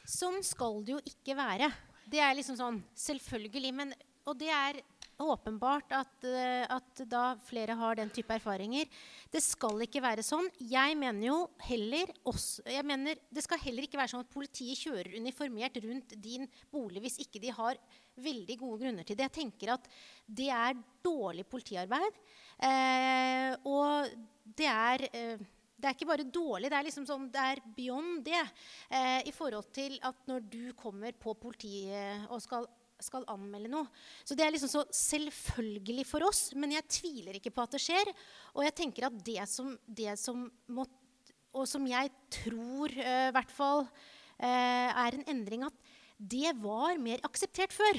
Sånn 0.08 0.44
skal 0.46 0.84
det 0.86 0.94
jo 0.94 1.00
ikke 1.10 1.36
være. 1.40 1.72
Det 2.08 2.22
er 2.22 2.36
liksom 2.38 2.60
sånn 2.60 2.78
selvfølgelig. 2.94 3.74
Men, 3.74 3.96
og 4.28 4.38
det 4.40 4.52
er 4.54 4.82
åpenbart 5.20 5.92
at, 5.96 6.26
eh, 6.28 6.66
at, 6.70 7.02
da 7.10 7.36
flere 7.48 7.76
har 7.80 7.98
den 8.00 8.12
type 8.14 8.34
erfaringer. 8.34 8.86
Det 9.32 9.42
skal 9.44 9.82
ikke 9.86 10.04
være 10.04 10.26
sånn. 10.26 10.48
Jeg 10.60 10.98
mener 11.00 11.28
jo 11.28 11.38
heller 11.68 12.12
også, 12.28 12.66
jeg 12.70 12.86
mener, 12.86 13.18
Det 13.30 13.44
skal 13.44 13.62
heller 13.64 13.88
ikke 13.88 14.00
være 14.00 14.14
sånn 14.14 14.26
at 14.26 14.34
politiet 14.34 14.78
kjører 14.78 15.18
uniformert 15.18 15.78
rundt 15.84 16.16
din 16.22 16.48
bolig 16.72 17.02
hvis 17.02 17.20
ikke 17.26 17.42
de 17.42 17.52
har 17.52 17.78
veldig 18.18 18.58
gode 18.58 18.82
grunner 18.82 19.04
til 19.06 19.18
det. 19.18 19.28
Jeg 19.30 19.38
tenker 19.44 19.74
at 19.76 19.90
det 20.26 20.50
er 20.50 20.80
dårlig 21.04 21.46
politiarbeid. 21.50 22.18
Eh, 22.58 23.54
og 23.70 24.10
det 24.58 24.70
er 24.72 25.08
eh, 25.12 25.46
det 25.78 25.86
er 25.86 25.94
ikke 25.94 26.10
bare 26.10 26.26
dårlig, 26.34 26.72
det 26.72 26.78
er 26.78 26.86
liksom 26.88 27.06
sånn, 27.06 27.28
det 27.30 27.42
er 27.52 27.60
beyond 27.76 28.24
det. 28.26 28.42
Eh, 28.90 29.28
I 29.30 29.34
forhold 29.36 29.70
til 29.76 30.00
at 30.02 30.24
når 30.30 30.48
du 30.50 30.64
kommer 30.78 31.14
på 31.14 31.36
politiet 31.38 32.26
og 32.34 32.42
skal, 32.42 32.66
skal, 33.04 33.26
anmelde 33.32 33.72
noe. 33.72 33.88
Så 34.26 34.38
det 34.38 34.46
er 34.46 34.54
liksom 34.54 34.72
så 34.72 34.84
selvfølgelig 34.94 36.06
for 36.10 36.26
oss, 36.28 36.52
men 36.58 36.76
jeg 36.76 36.88
tviler 37.00 37.38
ikke 37.38 37.54
på 37.56 37.66
at 37.66 37.76
det 37.76 37.84
skjer. 37.84 38.12
Og 38.56 38.64
jeg 38.66 38.76
tenker 38.78 39.08
at 39.10 39.20
det 39.26 39.42
som, 39.52 39.76
det 39.86 40.18
som 40.22 40.48
må 40.68 40.88
Og 41.58 41.66
som 41.66 41.86
jeg 41.90 42.12
tror 42.30 42.92
i 42.92 43.02
uh, 43.02 43.32
hvert 43.34 43.50
fall 43.50 43.88
uh, 43.88 44.90
er 44.92 45.16
en 45.16 45.24
endring, 45.32 45.64
at 45.66 45.74
det 46.18 46.52
var 46.62 47.00
mer 47.02 47.24
akseptert 47.26 47.74
før 47.74 47.98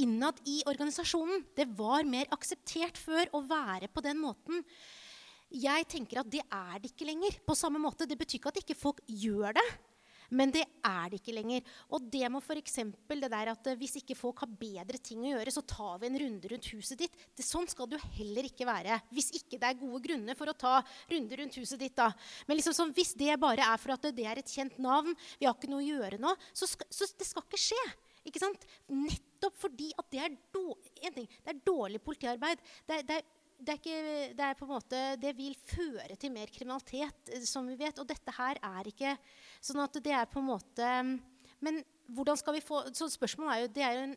innad 0.00 0.38
i 0.48 0.62
organisasjonen. 0.70 1.42
Det 1.56 1.66
var 1.76 2.06
mer 2.08 2.30
akseptert 2.32 2.96
før 2.96 3.28
å 3.36 3.42
være 3.44 3.90
på 3.92 4.02
den 4.04 4.22
måten. 4.22 4.62
Jeg 5.54 5.86
tenker 5.90 6.22
at 6.22 6.30
det 6.30 6.42
er 6.48 6.78
det 6.80 6.92
ikke 6.92 7.06
lenger. 7.10 7.36
på 7.46 7.54
samme 7.54 7.78
måte. 7.78 8.06
Det 8.06 8.18
betyr 8.18 8.40
ikke 8.40 8.54
at 8.54 8.62
ikke 8.62 8.78
folk 8.78 9.00
gjør 9.06 9.54
det. 9.54 9.66
Men 10.34 10.52
det 10.54 10.64
er 10.84 11.10
det 11.12 11.20
ikke 11.20 11.34
lenger. 11.36 11.74
Og 11.94 12.06
det 12.12 12.28
må 12.32 12.40
f.eks. 12.42 12.80
det 13.08 13.30
der 13.30 13.52
at 13.52 13.70
eh, 13.70 13.78
hvis 13.80 13.98
ikke 14.00 14.16
folk 14.18 14.42
har 14.44 14.50
bedre 14.50 14.98
ting 14.98 15.24
å 15.24 15.34
gjøre, 15.34 15.54
så 15.54 15.64
tar 15.68 16.00
vi 16.02 16.10
en 16.10 16.20
runde 16.24 16.50
rundt 16.52 16.70
huset 16.74 17.00
ditt. 17.00 17.18
Det, 17.36 17.46
sånn 17.46 17.68
skal 17.70 17.88
det 17.90 18.00
jo 18.00 18.12
heller 18.18 18.48
ikke 18.48 18.68
være. 18.68 18.98
Hvis 19.14 19.30
ikke 19.38 19.60
det 19.60 19.70
er 19.70 19.80
gode 19.80 20.02
grunner 20.06 20.38
for 20.38 20.50
å 20.50 20.56
ta 20.58 20.78
runder 21.12 21.42
rundt 21.42 21.60
huset 21.60 21.80
ditt. 21.80 21.96
da. 21.98 22.10
Men 22.48 22.58
liksom 22.58 22.76
sånn, 22.76 22.94
hvis 22.96 23.14
det 23.18 23.38
bare 23.40 23.66
er 23.74 23.80
for 23.80 23.94
at 23.96 24.10
det 24.14 24.26
er 24.28 24.42
et 24.42 24.56
kjent 24.56 24.80
navn, 24.82 25.14
vi 25.38 25.48
har 25.48 25.54
ikke 25.56 25.70
noe 25.70 25.84
å 25.84 25.86
gjøre 25.86 26.20
nå, 26.22 26.34
så, 26.52 26.68
skal, 26.70 26.90
så 26.90 27.08
det 27.14 27.28
skal 27.28 27.46
ikke 27.46 27.64
skje. 27.68 27.84
Ikke 28.24 28.40
sant? 28.40 28.62
Nettopp 28.88 29.56
fordi 29.60 29.90
at 30.00 30.06
det 30.12 30.20
er, 30.24 30.36
dårlig, 30.54 30.92
ting, 31.14 31.28
det 31.44 31.52
er 31.52 31.64
dårlig 31.66 32.00
politiarbeid. 32.04 32.62
Det 32.88 32.96
er, 32.98 33.08
det, 33.08 33.18
er, 33.20 33.43
det, 33.64 33.74
er 33.74 33.80
ikke, 33.80 34.34
det 34.36 34.44
er, 34.46 34.58
på 34.58 34.66
en 34.66 34.74
måte, 34.74 35.00
det 35.20 35.32
vil 35.38 35.56
føre 35.56 36.18
til 36.20 36.32
mer 36.34 36.52
kriminalitet, 36.52 37.32
eh, 37.32 37.46
som 37.48 37.66
vi 37.68 37.78
vet. 37.80 37.98
Og 38.00 38.08
dette 38.08 38.36
her 38.36 38.60
er 38.60 38.90
ikke 38.90 39.16
sånn 39.64 39.82
at 39.84 39.98
det 40.04 40.14
er 40.14 40.28
på 40.30 40.42
en 40.42 40.50
måte 40.52 40.92
Men 41.64 41.80
hvordan 42.12 42.36
skal 42.36 42.58
vi 42.58 42.60
få 42.64 42.82
Så 42.92 43.08
spørsmålet 43.08 43.54
er 43.54 43.62
jo 43.62 43.72
Det 43.72 43.84
er 43.86 44.00
en 44.04 44.16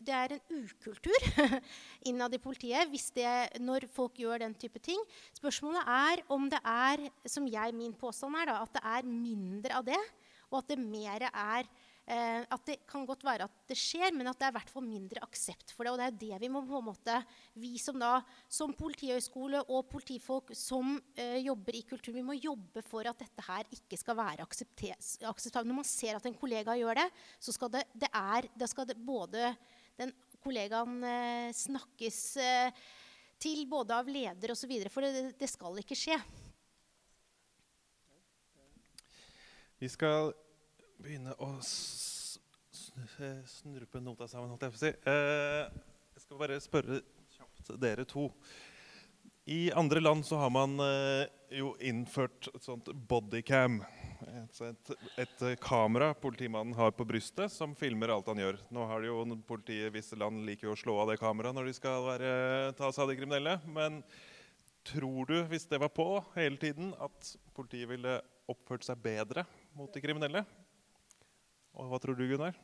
det 0.00 0.14
er 0.16 0.32
en 0.32 0.62
ukultur 0.64 1.26
innad 2.08 2.32
i 2.32 2.40
politiet 2.40 2.88
hvis 2.88 3.10
det, 3.12 3.60
når 3.60 3.84
folk 3.92 4.16
gjør 4.16 4.40
den 4.40 4.54
type 4.56 4.80
ting. 4.80 5.00
Spørsmålet 5.36 5.84
er 5.84 6.22
om 6.32 6.46
det 6.48 6.60
er, 6.64 7.02
som 7.28 7.44
jeg, 7.44 7.74
min 7.76 7.92
påstand 7.92 8.38
er, 8.40 8.48
da, 8.48 8.62
at 8.64 8.72
det 8.78 8.80
er 8.80 9.10
mindre 9.10 9.76
av 9.76 9.84
det, 9.84 10.00
og 10.48 10.62
at 10.62 10.72
det 10.72 10.78
mer 10.80 11.26
er 11.28 11.68
Eh, 12.08 12.42
at 12.42 12.62
det 12.66 12.80
kan 12.90 13.04
godt 13.06 13.22
være 13.22 13.46
at 13.46 13.58
det 13.70 13.76
skjer, 13.78 14.10
men 14.16 14.26
at 14.26 14.38
det 14.40 14.48
er 14.48 14.54
i 14.54 14.56
hvert 14.56 14.72
fall 14.72 14.86
mindre 14.86 15.22
aksept 15.22 15.74
for 15.76 15.86
det. 15.86 15.92
Og 15.92 16.00
det 16.00 16.06
er 16.08 16.16
det 16.22 16.40
vi 16.42 16.50
må 16.50 16.62
på 16.66 16.80
en 16.80 16.88
måte, 16.88 17.18
vi 17.60 17.76
som 17.78 18.00
da, 18.00 18.16
som 18.50 18.72
politihøgskole 18.74 19.60
og 19.68 19.86
politifolk 19.92 20.50
som 20.58 20.96
eh, 21.14 21.38
jobber 21.44 21.78
i 21.78 21.84
kultur, 21.86 22.16
vi 22.16 22.24
må 22.26 22.38
jobbe 22.38 22.82
for 22.86 23.06
at 23.06 23.20
dette 23.20 23.44
her 23.46 23.68
ikke 23.76 24.00
skal 24.00 24.18
være 24.18 24.48
akseptabelt. 24.48 25.70
Når 25.70 25.78
man 25.82 25.86
ser 25.86 26.18
at 26.18 26.26
en 26.26 26.38
kollega 26.40 26.74
gjør 26.80 27.02
det, 27.02 27.06
så 27.38 27.54
skal 27.54 27.74
det, 27.76 27.84
det 27.94 28.10
er, 28.10 28.50
da 28.58 28.70
skal 28.70 28.90
det 28.90 28.98
både 28.98 29.54
den 30.00 30.14
kollegaen 30.42 31.00
eh, 31.04 31.54
snakkes 31.54 32.20
eh, 32.42 32.84
til 33.40 33.64
både 33.70 33.96
av 33.96 34.08
leder 34.10 34.56
osv. 34.56 34.72
For 34.90 35.04
det, 35.06 35.34
det 35.38 35.48
skal 35.52 35.78
ikke 35.84 35.98
skje. 35.98 36.18
Vi 39.80 39.88
skal 39.88 40.34
begynne 41.00 41.34
å 41.40 41.52
snurpe 43.48 44.00
nota 44.02 44.28
sammen, 44.28 44.50
holdt 44.52 44.66
jeg 44.66 44.74
på 44.74 44.78
å 44.78 44.82
si. 44.82 44.92
Eh, 45.08 45.62
jeg 46.16 46.24
skal 46.24 46.40
bare 46.40 46.60
spørre 46.62 47.00
kjapt 47.36 47.72
dere 47.80 48.04
to. 48.08 48.28
I 49.50 49.72
andre 49.74 50.02
land 50.02 50.26
så 50.26 50.38
har 50.42 50.52
man 50.52 50.76
eh, 50.84 51.24
jo 51.56 51.72
innført 51.82 52.50
et 52.52 52.62
sånt 52.62 52.90
bodycam. 53.08 53.80
Et, 54.20 54.60
et, 54.68 54.90
et, 55.24 55.44
kamera 55.64 56.12
politimannen 56.12 56.76
har 56.76 56.92
på 56.92 57.06
brystet, 57.08 57.48
som 57.52 57.72
filmer 57.74 58.12
alt 58.12 58.28
han 58.28 58.42
gjør. 58.42 58.60
Nå 58.68 58.84
har 58.90 59.06
jo 59.08 59.24
Politiet 59.48 59.88
i 59.88 59.94
visse 59.94 60.18
land 60.20 60.44
liker 60.46 60.68
jo 60.68 60.74
å 60.76 60.78
slå 60.78 60.98
av 61.00 61.10
det 61.10 61.20
kameraet 61.22 61.56
når 61.56 61.70
de 61.70 61.78
skal 61.78 62.04
være, 62.04 62.34
ta 62.76 62.92
seg 62.92 63.06
av 63.06 63.10
de 63.12 63.16
kriminelle. 63.22 63.56
Men 63.72 64.02
tror 64.86 65.24
du, 65.32 65.38
hvis 65.48 65.66
det 65.70 65.80
var 65.80 65.92
på 65.96 66.08
hele 66.36 66.60
tiden, 66.60 66.92
at 67.00 67.34
politiet 67.56 67.88
ville 67.90 68.20
oppført 68.50 68.84
seg 68.84 69.00
bedre 69.00 69.46
mot 69.78 69.90
de 69.94 70.04
kriminelle? 70.04 70.44
Og 71.78 71.90
hva 71.90 72.00
tror 72.02 72.18
du, 72.18 72.26
Gunnar? 72.28 72.56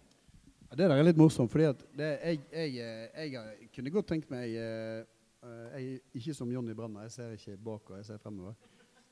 Det 0.67 0.89
der 0.89 0.97
er 0.97 1.07
litt 1.07 1.19
morsomt. 1.19 1.51
fordi 1.53 1.69
jeg, 1.69 1.77
jeg, 1.97 2.41
jeg, 2.53 3.33
jeg, 3.33 3.69
kunne 3.75 3.93
godt 3.95 4.09
tenkt 4.11 4.33
meg 4.33 4.57
eh, 4.59 5.05
eh, 5.47 5.77
jeg, 5.77 6.01
Ikke 6.19 6.35
som 6.35 6.51
Jonny 6.51 6.75
Branner, 6.75 7.07
jeg 7.07 7.15
ser 7.15 7.37
ikke 7.37 7.57
bakover, 7.69 8.01
jeg 8.01 8.09
ser 8.11 8.23
fremover. 8.23 8.57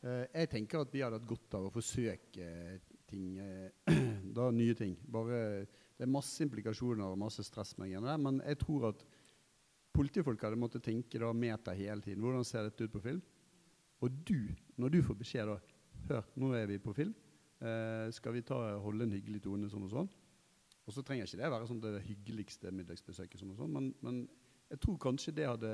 Eh, 0.03 0.25
jeg 0.35 0.51
tenker 0.51 0.83
at 0.83 0.93
vi 0.93 1.05
hadde 1.05 1.21
hatt 1.21 1.29
godt 1.29 1.59
av 1.59 1.69
å 1.69 1.73
forsøke 1.75 2.49
ting, 3.11 3.39
da, 4.37 4.49
nye 4.51 4.75
ting. 4.79 4.97
Bare, 5.07 5.39
det 5.95 6.07
er 6.07 6.11
masse 6.11 6.43
implikasjoner 6.43 7.07
og 7.07 7.21
masse 7.23 7.45
stress 7.47 7.77
med 7.79 7.95
det, 8.03 8.16
men 8.21 8.43
jeg 8.43 8.59
tror 8.65 8.91
at 8.91 9.07
politifolk 9.95 10.43
hadde 10.43 10.59
måttet 10.59 10.83
tenke 10.83 11.23
da 11.23 11.31
meter 11.31 11.79
hele 11.79 12.03
tiden. 12.03 12.25
Hvordan 12.25 12.47
ser 12.49 12.66
dette 12.66 12.89
ut 12.89 12.97
på 12.97 13.05
film? 13.05 13.23
Og 14.03 14.11
du, 14.27 14.51
når 14.77 14.91
du 14.91 15.03
får 15.07 15.23
beskjed 15.23 15.53
da 15.53 15.61
Hør, 16.05 16.27
nå 16.37 16.51
er 16.53 16.66
vi 16.69 16.77
på 16.83 16.93
film. 16.93 17.15
Eh, 17.62 18.09
skal 18.14 18.35
vi 18.35 18.43
ta, 18.47 18.59
holde 18.82 19.06
en 19.06 19.14
hyggelig 19.14 19.44
tone 19.44 19.68
sånn 19.70 19.86
og 19.86 19.93
sånn? 19.93 20.09
Og 20.85 20.93
så 20.93 21.05
trenger 21.06 21.28
ikke 21.28 21.40
det 21.40 21.52
være 21.55 21.68
sånn 21.68 21.82
det 21.82 21.93
hyggeligste 22.05 22.72
middagsbesøket, 22.74 23.40
sånn 23.40 23.55
sånn, 23.56 23.72
men, 23.72 23.93
men, 24.05 24.24
jeg 24.72 24.81
tror 24.82 24.97
kanskje 25.01 25.32
det 25.36 25.44
hadde 25.47 25.70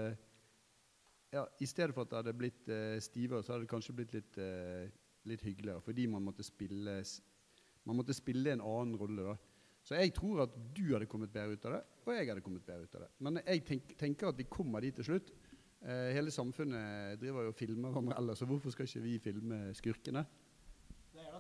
ja, 1.31 1.45
I 1.63 1.67
stedet 1.71 1.95
for 1.95 2.03
at 2.05 2.11
det 2.11 2.19
hadde 2.19 2.35
blitt 2.37 2.69
eh, 2.75 2.99
stivere, 3.03 3.43
så 3.47 3.55
hadde 3.55 3.65
det 3.65 3.71
kanskje 3.71 3.95
blitt 3.97 4.15
litt, 4.17 4.39
eh, 4.43 4.91
litt 5.31 5.45
hyggeligere. 5.47 5.83
Fordi 5.85 6.09
man 6.11 6.25
måtte 6.27 6.43
spille 6.43 6.97
man 7.87 7.97
måtte 7.97 8.17
spille 8.17 8.51
en 8.53 8.65
annen 8.67 8.99
rolle. 8.99 9.29
da. 9.31 9.37
Så 9.87 9.97
jeg 9.97 10.13
tror 10.17 10.43
at 10.45 10.57
du 10.77 10.83
hadde 10.93 11.09
kommet 11.09 11.33
bedre 11.33 11.57
ut 11.57 11.69
av 11.69 11.77
det, 11.79 11.81
og 12.05 12.13
jeg 12.13 12.29
hadde 12.29 12.45
kommet 12.45 12.67
bedre 12.67 12.85
ut 12.85 12.99
av 12.99 13.07
det. 13.07 13.11
Men 13.25 13.41
jeg 13.41 13.65
tenk, 13.69 13.95
tenker 13.99 14.31
at 14.31 14.39
vi 14.39 14.49
kommer 14.51 14.85
dit 14.85 14.95
til 14.99 15.07
slutt. 15.07 15.31
Eh, 15.81 16.11
hele 16.13 16.35
samfunnet 16.35 17.21
driver 17.23 17.47
jo 17.47 17.55
og 17.55 17.57
filmer 17.57 17.95
hverandre 17.95 18.19
ellers, 18.21 18.43
så 18.43 18.49
hvorfor 18.49 18.75
skal 18.75 18.91
ikke 18.91 19.05
vi 19.07 19.17
filme 19.23 19.61
skurkene? 19.79 20.27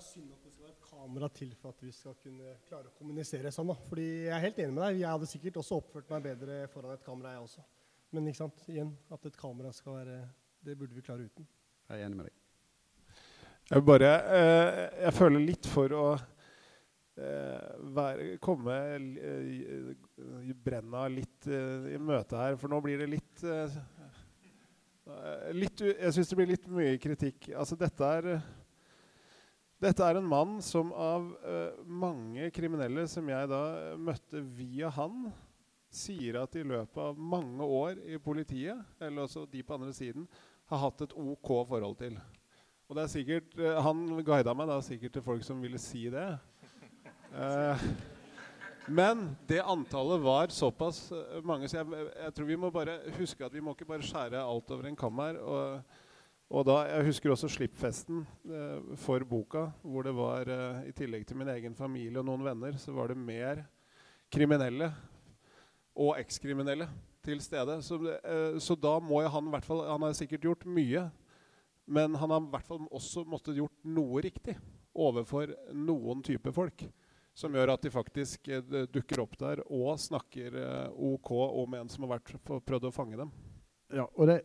Er 0.01 0.07
synd 0.07 0.33
at 0.33 0.45
det 0.45 0.53
skal 0.55 0.65
være 0.65 0.75
et 0.75 0.89
kamera 0.89 1.29
til 1.37 1.53
for 1.61 1.75
at 1.75 1.85
vi 1.85 1.93
skal 1.93 2.17
kunne 2.23 2.55
klare 2.69 2.89
å 2.89 2.97
kommunisere 2.97 3.53
sånn. 3.53 3.71
da. 3.71 3.77
Fordi 3.89 4.07
Jeg 4.25 4.35
er 4.37 4.45
helt 4.47 4.59
enig 4.65 4.75
med 4.75 4.83
deg. 4.87 5.01
Jeg 5.03 5.13
hadde 5.13 5.29
sikkert 5.31 5.61
også 5.61 5.81
oppført 5.81 6.11
meg 6.13 6.25
bedre 6.25 6.61
foran 6.73 6.97
et 6.97 7.05
kamera, 7.05 7.35
jeg 7.35 7.45
også. 7.45 7.65
Men 8.11 8.27
ikke 8.27 8.41
sant? 8.41 8.63
igjen, 8.73 8.91
at 9.13 9.27
et 9.29 9.39
kamera 9.39 9.73
skal 9.73 10.01
være 10.01 10.21
Det 10.65 10.77
burde 10.77 10.95
vi 10.97 11.05
klare 11.05 11.25
uten. 11.25 11.47
Jeg 11.89 12.01
er 12.01 12.07
enig 12.07 12.17
med 12.19 12.29
deg. 12.29 12.37
Jeg 13.71 13.85
bare 13.87 14.11
eh, 14.37 14.81
Jeg 15.05 15.15
føler 15.15 15.45
litt 15.45 15.69
for 15.71 15.95
å 15.97 16.05
eh, 16.17 17.69
være, 17.97 18.27
komme 18.43 18.77
eh, 18.97 20.55
brenna 20.65 21.07
litt 21.09 21.47
eh, 21.47 21.93
i 21.95 22.01
møte 22.03 22.41
her, 22.41 22.59
for 22.61 22.73
nå 22.73 22.81
blir 22.85 23.01
det 23.01 23.09
litt 23.15 23.45
eh, 23.45 23.79
litt, 25.57 25.81
jeg 25.81 26.13
syns 26.15 26.29
det 26.31 26.39
blir 26.39 26.51
litt 26.53 26.67
mye 26.71 26.99
kritikk. 27.03 27.51
Altså, 27.57 27.79
dette 27.79 28.11
er 28.19 28.29
dette 29.81 30.05
er 30.05 30.19
en 30.19 30.29
mann 30.29 30.59
som 30.61 30.91
av 30.93 31.25
uh, 31.41 31.79
mange 31.89 32.51
kriminelle 32.53 33.07
som 33.09 33.29
jeg 33.33 33.49
da 33.49 33.63
møtte 33.97 34.43
via 34.57 34.91
han, 34.93 35.31
sier 35.91 36.37
at 36.43 36.55
i 36.55 36.63
løpet 36.63 37.01
av 37.03 37.17
mange 37.19 37.65
år 37.65 38.03
i 38.07 38.19
politiet, 38.23 38.79
eller 39.01 39.25
også 39.25 39.47
de 39.51 39.63
på 39.65 39.79
andre 39.79 39.95
siden, 39.97 40.29
har 40.71 40.83
hatt 40.85 41.07
et 41.07 41.17
OK 41.17 41.51
forhold 41.71 41.97
til. 41.99 42.19
Og 42.91 42.99
det 42.99 43.07
er 43.07 43.13
sikkert, 43.15 43.57
uh, 43.57 43.81
Han 43.87 44.21
guida 44.27 44.55
meg 44.55 44.69
da 44.69 44.79
sikkert 44.85 45.17
til 45.17 45.25
folk 45.25 45.47
som 45.47 45.65
ville 45.65 45.81
si 45.81 46.05
det. 46.13 46.29
Uh, 47.33 47.89
men 49.01 49.31
det 49.49 49.63
antallet 49.65 50.21
var 50.21 50.53
såpass 50.53 51.07
mange, 51.47 51.69
så 51.71 51.81
jeg, 51.81 52.05
jeg, 52.19 52.37
tror 52.37 52.53
vi 52.53 52.61
må 52.61 52.73
bare 52.75 53.01
huske 53.17 53.47
at 53.47 53.55
vi 53.55 53.65
må 53.65 53.73
ikke 53.73 53.89
bare 53.89 54.05
skjære 54.05 54.45
alt 54.45 54.73
over 54.77 54.91
en 54.91 54.99
kam 54.99 55.25
her. 55.25 55.41
og 55.41 56.09
og 56.51 56.67
da, 56.67 56.81
Jeg 56.91 57.07
husker 57.07 57.31
også 57.31 57.49
slippfesten 57.55 58.25
eh, 58.51 58.95
for 58.99 59.23
boka, 59.23 59.69
hvor 59.87 60.03
det 60.07 60.15
var 60.17 60.51
eh, 60.51 60.89
i 60.91 60.95
tillegg 60.97 61.23
til 61.29 61.39
min 61.39 61.53
egen 61.53 61.77
familie 61.79 62.19
og 62.19 62.27
noen 62.27 62.43
venner, 62.43 62.75
så 62.81 62.95
var 62.97 63.13
det 63.13 63.21
mer 63.23 63.63
kriminelle 64.35 64.91
og 65.95 66.19
ekskriminelle 66.19 66.89
til 67.23 67.41
stede. 67.45 67.79
Så, 67.87 68.01
eh, 68.19 68.59
så, 68.59 68.75
da 68.75 68.97
må 68.99 69.23
jo 69.23 69.31
han 69.31 69.47
i 69.47 69.55
hvert 69.55 69.69
fall 69.69 69.85
Han 69.87 70.07
har 70.07 70.17
sikkert 70.19 70.47
gjort 70.49 70.67
mye, 70.67 71.07
men 71.87 72.15
han 72.19 72.35
har 72.35 72.43
i 72.43 72.53
hvert 72.53 72.67
fall 72.67 72.83
også 72.91 73.25
måttet 73.29 73.59
gjort 73.59 73.77
noe 73.85 74.23
riktig 74.23 74.57
overfor 74.95 75.55
noen 75.75 76.23
type 76.23 76.53
folk. 76.53 76.83
Som 77.35 77.55
gjør 77.55 77.77
at 77.77 77.85
de 77.87 77.95
faktisk 77.95 78.49
eh, 78.51 78.87
dukker 78.91 79.23
opp 79.23 79.39
der 79.39 79.63
og 79.69 79.95
snakker 80.03 80.57
eh, 80.59 80.89
OK 80.91 81.31
om 81.33 81.79
en 81.79 81.91
som 81.91 82.07
har 82.07 82.19
vært, 82.19 82.35
prøvd 82.43 82.91
å 82.91 82.95
fange 82.95 83.21
dem. 83.21 83.31
Ja, 83.91 84.07
og 84.15 84.27
det 84.31 84.43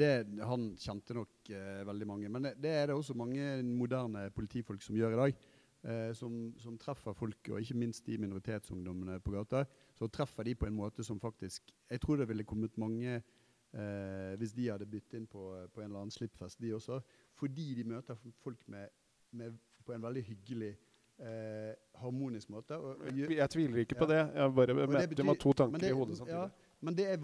det, 0.00 0.12
han 0.44 0.66
kjente 0.80 1.16
nok 1.16 1.50
eh, 1.54 1.80
veldig 1.88 2.06
mange. 2.08 2.28
Men 2.28 2.48
det, 2.48 2.54
det, 2.60 2.74
er 2.76 2.90
det 2.90 2.98
også 2.98 3.16
mange 3.16 3.62
moderne 3.64 4.28
politifolk 4.36 4.82
som 4.84 4.98
gjør 4.98 5.16
i 5.16 5.20
dag. 5.22 5.42
Eh, 5.82 6.10
som, 6.12 6.52
som, 6.60 6.76
treffer 6.76 7.14
folk, 7.16 7.48
og 7.48 7.60
ikke 7.62 7.78
minst 7.80 8.04
de 8.04 8.18
minoritetsungdommene 8.20 9.16
på 9.24 9.32
gata. 9.32 9.64
Så 9.96 10.10
treffer 10.12 10.44
de 10.44 10.54
på 10.54 10.68
en 10.68 10.76
måte 10.76 11.04
som 11.04 11.20
faktisk 11.20 11.72
Jeg 11.88 12.00
tror 12.00 12.20
det 12.20 12.28
ville 12.28 12.44
kommet 12.44 12.76
mange 12.78 13.14
eh, 13.16 14.36
hvis 14.36 14.52
de 14.52 14.68
hadde 14.68 14.86
byttet 14.86 15.16
inn 15.16 15.26
på, 15.26 15.46
på, 15.72 15.80
en 15.80 15.86
eller 15.86 16.02
annen 16.02 16.12
slippfest, 16.12 16.60
de 16.60 16.74
også. 16.76 17.00
Fordi 17.32 17.74
de 17.74 17.84
møter 17.88 18.18
folk 18.44 18.60
med, 18.68 18.92
med, 19.32 19.56
på 19.86 19.96
en 19.96 20.02
veldig 20.02 20.22
hyggelig 20.26 20.74
eh, 21.16 21.72
harmonisk 22.02 22.50
måte. 22.52 22.76
Og, 22.76 23.00
og, 23.00 23.16
jeg, 23.16 23.32
jeg, 23.38 23.50
tviler 23.50 23.84
ikke 23.84 23.96
ja. 23.96 24.04
på 24.04 24.10
det. 24.12 24.20
Jeg 24.34 24.54
bare 24.60 24.74
møtte 24.76 25.24
meg 25.30 25.40
to 25.40 25.52
tanker 25.52 25.88
i 25.88 25.96
hodet 25.96 26.18
samtidig. 26.20 26.42
Ja, 26.44 26.69
men 26.80 26.96
jeg 26.96 27.20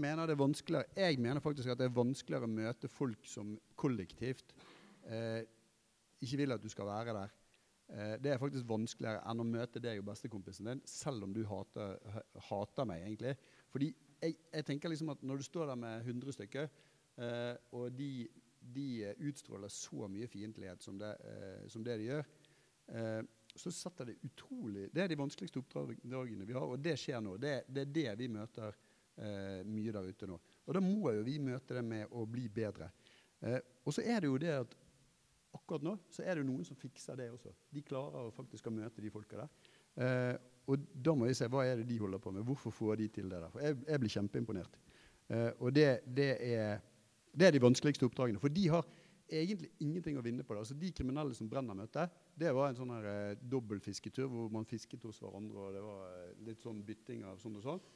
mener 0.00 0.28
er 0.28 0.84
Jeg 0.96 1.18
mener 1.18 1.40
faktisk 1.40 1.68
at 1.68 1.78
det 1.78 1.84
er 1.84 1.94
vanskeligere 1.94 2.44
å 2.44 2.50
møte 2.50 2.88
folk 2.88 3.26
som 3.26 3.58
kollektivt 3.76 4.54
eh, 5.06 5.44
ikke 6.20 6.36
vil 6.36 6.52
at 6.52 6.62
du 6.62 6.68
skal 6.68 6.86
være 6.86 7.14
der. 7.14 7.34
Eh, 7.88 8.16
det 8.22 8.32
er 8.32 8.40
faktisk 8.42 8.66
vanskeligere 8.68 9.22
enn 9.30 9.40
å 9.40 9.46
møte 9.46 9.82
deg 9.82 10.00
og 10.00 10.08
bestekompisen 10.08 10.66
din, 10.66 10.82
selv 10.84 11.26
om 11.26 11.34
du 11.34 11.44
hater, 11.46 11.94
hater 12.48 12.88
meg. 12.88 13.04
egentlig. 13.06 13.36
Fordi 13.70 13.92
jeg, 14.22 14.34
jeg, 14.52 14.64
tenker 14.64 14.90
liksom 14.90 15.12
at 15.14 15.22
når 15.22 15.36
du 15.36 15.46
står 15.46 15.70
der 15.70 15.78
med 15.78 16.00
100 16.00 16.32
stykker, 16.32 16.68
eh, 17.18 17.54
og 17.78 17.92
de, 17.94 18.26
de, 18.60 18.88
utstråler 19.28 19.70
så 19.70 20.08
mye 20.10 20.26
fiendtlighet 20.28 20.82
som, 20.82 20.98
eh, 20.98 21.62
som, 21.68 21.84
det 21.84 21.98
de 22.00 22.10
gjør, 22.10 22.26
eh, 22.88 23.22
så 23.56 23.70
setter 23.72 24.10
det 24.10 24.18
utrolig 24.26 24.90
Det 24.92 25.02
er 25.02 25.08
de 25.08 25.16
vanskeligste 25.16 25.62
oppdragene 25.62 26.44
vi 26.44 26.52
har, 26.52 26.66
og 26.66 26.82
det 26.82 26.98
skjer 27.00 27.22
nå. 27.24 27.36
Det, 27.40 27.62
det 27.68 27.86
er 27.86 27.94
det 27.94 28.10
vi 28.18 28.28
møter 28.28 28.74
eh, 29.16 29.60
mye 29.66 29.94
der 29.94 30.08
ute 30.10 30.28
nå. 30.30 30.38
Og 30.66 30.74
da 30.76 30.82
må 30.82 31.12
jo 31.14 31.24
vi 31.26 31.38
møte 31.42 31.76
det 31.76 31.84
med 31.86 32.12
å 32.12 32.26
bli 32.30 32.48
bedre. 32.52 32.90
Eh, 33.40 33.60
og 33.84 33.94
så 33.94 34.04
er 34.04 34.22
det 34.22 34.30
jo 34.30 34.40
det 34.40 34.52
at 34.56 34.76
akkurat 35.56 35.84
nå 35.86 35.94
så 36.12 36.24
er 36.24 36.34
det 36.34 36.44
jo 36.44 36.50
noen 36.50 36.66
som 36.68 36.78
fikser 36.78 37.18
det 37.18 37.30
også. 37.32 37.54
De 37.72 37.84
klarer 37.86 38.30
faktisk 38.36 38.68
å 38.68 38.74
møte 38.74 39.04
de 39.04 39.12
folka 39.12 39.44
der. 39.44 39.72
Eh, 39.96 40.34
og 40.66 40.82
da 40.92 41.14
må 41.14 41.28
jeg 41.28 41.38
se 41.38 41.48
hva 41.50 41.62
er 41.64 41.80
det 41.80 41.88
de 41.88 41.98
holder 42.00 42.20
på 42.22 42.32
med. 42.34 42.44
Hvorfor 42.46 42.74
får 42.74 43.00
de 43.00 43.08
til 43.18 43.30
det 43.30 43.38
der? 43.38 43.50
For 43.52 43.62
jeg, 43.62 43.78
jeg 43.86 44.02
blir 44.02 44.14
kjempeimponert. 44.16 44.78
Eh, 45.30 45.50
og 45.58 45.74
det, 45.74 45.88
det, 46.06 46.30
er, 46.42 46.80
det, 47.32 47.48
er, 47.48 47.54
de 47.54 47.62
vanskeligste 47.62 48.06
oppdragene. 48.08 48.42
For 48.42 48.52
de 48.52 48.66
har 48.72 48.86
egentlig 49.26 49.70
ingenting 49.82 50.18
å 50.18 50.24
vinne 50.26 50.46
på 50.46 50.54
det. 50.54 50.64
Altså 50.64 50.78
De 50.78 50.90
kriminelle 50.94 51.34
som 51.38 51.48
brenner 51.50 51.78
møtte, 51.78 52.08
det 52.38 52.52
var 52.54 52.70
en 52.70 52.78
sånn 52.78 52.94
her 52.94 53.08
eh, 53.10 53.44
dobbeltfisketur 53.54 54.28
hvor 54.30 54.50
man 54.54 54.66
fisket 54.68 55.06
hos 55.06 55.22
hverandre, 55.22 55.62
og 55.62 55.74
det 55.74 55.84
var 55.86 56.10
eh, 56.10 56.34
litt 56.48 56.62
sånn 56.62 56.82
bytting 56.86 57.24
av 57.26 57.40
sånn 57.42 57.58
og 57.60 57.66
sånn. 57.66 57.86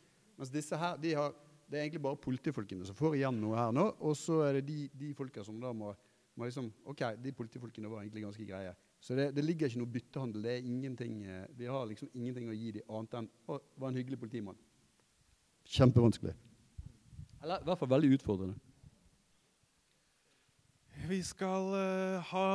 Mens 0.40 0.52
disse 0.54 0.76
her, 0.80 0.94
de 0.96 1.10
har, 1.12 1.34
det 1.68 1.76
er 1.76 1.82
egentlig 1.84 2.00
bare 2.00 2.16
politifolkene 2.16 2.86
som 2.88 2.96
får 2.96 3.18
igjen 3.18 3.36
noe 3.42 3.58
her 3.58 3.74
nå. 3.76 3.82
Og 4.08 4.14
så 4.16 4.38
er 4.46 4.56
det 4.56 4.62
de, 4.70 4.86
de 4.96 5.10
folka 5.18 5.42
som 5.44 5.58
da 5.60 5.74
må, 5.76 5.90
må, 6.32 6.46
liksom 6.46 6.70
OK, 6.88 7.02
de 7.20 7.32
politifolkene 7.36 7.90
var 7.92 8.00
egentlig 8.00 8.22
ganske 8.24 8.46
greie. 8.48 8.70
Så 9.04 9.18
det, 9.18 9.26
det 9.36 9.44
ligger 9.44 9.68
ikke 9.68 9.82
noe 9.82 9.92
byttehandel. 9.92 10.46
det 10.46 10.54
er 10.54 10.70
ingenting, 10.70 11.18
eh, 11.28 11.44
Vi 11.58 11.68
har 11.68 11.84
liksom 11.90 12.08
ingenting 12.14 12.48
å 12.48 12.56
gi 12.56 12.72
dem 12.78 12.88
annet 12.88 13.18
enn 13.20 13.28
å 13.52 13.58
være 13.76 13.92
en 13.92 14.00
hyggelig 14.00 14.20
politimann. 14.22 14.56
Kjempevanskelig. 15.68 16.32
Eller 17.42 17.60
i 17.60 17.68
hvert 17.68 17.82
fall 17.82 17.92
veldig 17.92 18.12
utfordrende. 18.16 18.56
Vi 21.10 21.20
skal 21.24 21.68
uh, 21.72 22.32
ha 22.32 22.48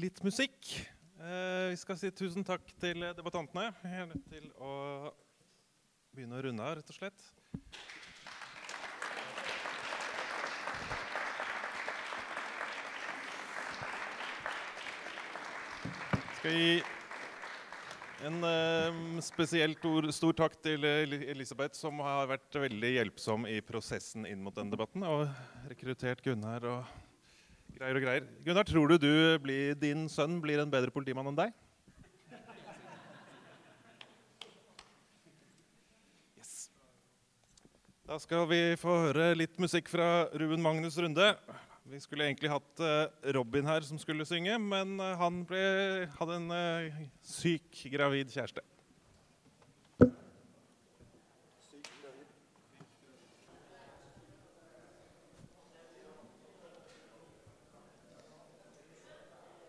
litt 0.00 0.20
musikk. 0.24 0.68
Uh, 1.16 1.72
vi 1.72 1.80
skal 1.80 1.96
si 2.00 2.12
tusen 2.12 2.44
takk 2.44 2.68
til 2.80 3.08
debattantene. 3.16 3.70
Jeg 3.88 4.04
er 4.04 4.08
nødt 4.12 4.28
til 4.28 4.52
å 4.60 4.76
begynne 6.14 6.38
å 6.38 6.44
runde 6.44 6.64
av, 6.64 6.76
rett 6.78 6.92
og 6.92 6.96
slett. 6.96 7.30
skal 16.40 16.54
gi 16.56 16.76
en 18.24 18.44
eh, 18.48 19.00
spesielt 19.20 19.84
stor, 20.16 20.32
takk 20.36 20.54
til 20.64 20.86
Elisabeth, 20.88 21.76
som 21.76 22.00
har 22.00 22.30
vært 22.30 22.56
veldig 22.62 22.94
hjelpsom 22.94 23.44
i 23.48 23.58
prosessen 23.64 24.24
inn 24.28 24.40
mot 24.44 24.56
den 24.56 24.72
debatten. 24.72 25.04
Og 25.04 25.28
rekruttert 25.68 26.24
Gunnar 26.24 26.64
og 26.68 26.98
Greier 27.76 27.96
og 27.96 28.02
greier. 28.02 28.24
Gunnar, 28.44 28.66
tror 28.66 28.90
du, 28.90 28.96
du 29.00 29.12
blir, 29.40 29.76
din 29.78 30.08
sønn 30.10 30.40
blir 30.42 30.60
en 30.60 30.72
bedre 30.72 30.92
politimann 30.92 31.30
enn 31.30 31.38
deg? 31.38 31.52
Da 38.10 38.16
skal 38.18 38.42
vi 38.50 38.56
få 38.74 38.90
høre 39.04 39.36
litt 39.36 39.52
musikk 39.62 39.86
fra 39.86 40.24
Ruben 40.34 40.58
Magnus 40.58 40.96
Runde. 40.98 41.28
Vi 41.86 41.98
skulle 42.02 42.24
egentlig 42.26 42.48
hatt 42.50 42.80
uh, 42.82 43.06
Robin 43.36 43.68
her 43.70 43.84
som 43.86 44.00
skulle 44.02 44.24
synge, 44.26 44.56
men 44.58 44.96
uh, 44.98 45.12
han 45.14 45.36
ble, 45.46 45.60
hadde 46.16 46.38
en 46.40 46.48
uh, 46.50 46.96
syk, 47.22 47.68
gravid 47.92 48.32
kjæreste. 48.34 48.64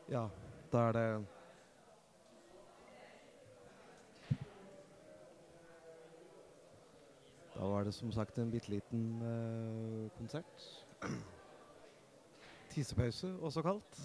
Ja, 0.10 0.26
da 0.74 0.88
er 0.88 0.98
det 0.98 1.06
Da 7.62 7.68
var 7.68 7.84
det 7.84 7.94
som 7.94 8.12
sagt 8.12 8.38
en 8.38 8.52
bitte 8.52 8.70
liten 8.70 9.22
uh, 9.22 10.10
konsert. 10.18 10.86
Tissepause, 12.70 13.36
også 13.42 13.62
kalt. 13.62 14.00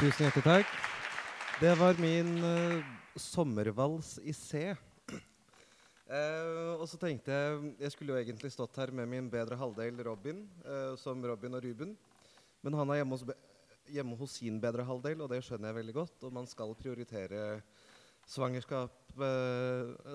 Tusen 0.00 0.24
hjertelig 0.24 0.46
takk. 0.46 0.70
Det 1.60 1.70
var 1.76 1.98
min 2.00 2.28
uh, 2.40 2.84
sommervals 3.20 4.14
i 4.24 4.32
C. 4.32 4.70
Uh, 6.08 6.80
og 6.80 6.86
så 6.88 6.96
tenkte 6.96 7.28
jeg 7.36 7.74
Jeg 7.82 7.92
skulle 7.92 8.14
jo 8.14 8.22
egentlig 8.22 8.48
stått 8.54 8.78
her 8.80 8.94
med 8.96 9.10
min 9.12 9.28
bedre 9.28 9.58
halvdel 9.60 10.00
Robin, 10.06 10.40
uh, 10.64 10.96
som 10.96 11.20
Robin 11.20 11.58
og 11.58 11.66
Ruben. 11.66 11.92
Men 12.64 12.78
han 12.80 12.94
er 12.94 13.02
hjemme 13.02 13.18
hos, 13.18 13.26
hjemme 13.92 14.16
hos, 14.22 14.38
sin 14.40 14.56
bedre 14.62 14.88
halvdel, 14.88 15.20
og 15.20 15.28
det 15.34 15.42
skjønner 15.44 15.68
jeg 15.68 15.80
veldig 15.82 15.96
godt. 16.00 16.16
Og 16.24 16.32
man 16.32 16.48
skal 16.48 16.72
prioritere 16.80 17.60
svangerskap 18.24 18.96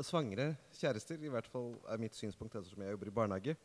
Svangre 0.07 0.55
kjærester, 0.79 1.21
i 1.21 1.29
hvert 1.29 1.51
fall 1.51 1.75
er 1.93 2.01
mitt 2.01 2.17
synspunkt 2.17 2.57
ettersom 2.57 2.81
jeg 2.81 2.97
jobber 2.97 3.13
i 3.13 3.17
barnehage. 3.21 3.59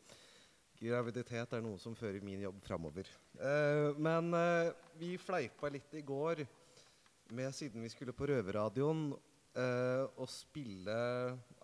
Graviditet 0.85 1.57
er 1.57 1.65
noe 1.65 1.81
som 1.81 1.97
fører 1.97 2.21
min 2.21 2.45
jobb 2.45 2.61
framover. 2.69 3.09
Uh, 3.41 3.97
men 3.97 4.35
uh, 4.37 4.69
vi 5.01 5.15
fleipa 5.17 5.71
litt 5.73 5.95
i 5.97 6.03
går 6.05 6.43
med, 7.33 7.55
siden 7.57 7.81
vi 7.81 7.89
skulle 7.89 8.13
på 8.13 8.27
Røverradioen, 8.29 9.07
uh, 9.57 10.05
å 10.21 10.27
spille 10.29 10.97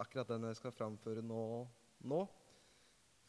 akkurat 0.01 0.31
den 0.32 0.48
jeg 0.48 0.57
skal 0.61 0.73
framføre 0.73 1.24
nå, 1.24 1.43
nå. 2.09 2.23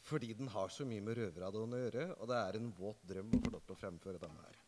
Fordi 0.08 0.32
den 0.40 0.48
har 0.54 0.72
så 0.72 0.88
mye 0.88 1.04
med 1.04 1.20
Røverradioen 1.20 1.76
å 1.76 1.82
gjøre, 1.82 2.08
og 2.16 2.32
det 2.32 2.40
er 2.40 2.60
en 2.62 2.72
våt 2.78 3.04
drøm 3.10 3.36
å 3.36 3.42
få 3.44 3.54
lov 3.58 3.68
til 3.68 3.76
å 3.76 3.82
fremføre 3.82 4.24
denne 4.24 4.48
her. 4.48 4.64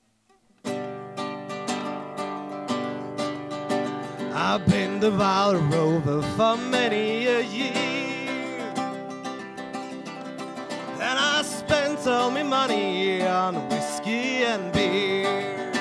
I've 4.40 4.66
been 4.68 5.00
the 5.00 5.12
wild 5.12 5.74
rover 5.74 6.22
for 6.36 6.58
many 6.70 7.28
a 7.28 7.42
year. 7.42 8.09
Spent 12.02 12.34
my 12.34 12.44
money 12.44 13.22
on 13.24 13.56
whiskey 13.70 14.44
and 14.44 14.72
beer. 14.72 15.72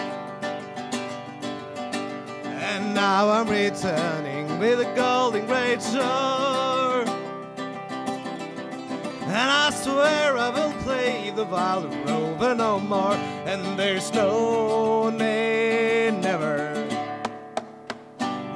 And 2.42 2.94
now 2.94 3.28
I'm 3.28 3.48
returning 3.48 4.58
with 4.58 4.80
a 4.80 4.92
golden 4.96 5.46
great 5.46 5.80
shore. 5.82 7.04
And 9.26 9.50
I 9.50 9.70
swear 9.70 10.36
I 10.36 10.50
will 10.50 10.72
play 10.82 11.32
the 11.34 11.44
wild 11.44 11.84
rover 12.06 12.54
no 12.54 12.80
more. 12.80 13.14
And 13.46 13.78
there's 13.78 14.12
no 14.12 15.10
nay, 15.10 16.10
never. 16.20 16.74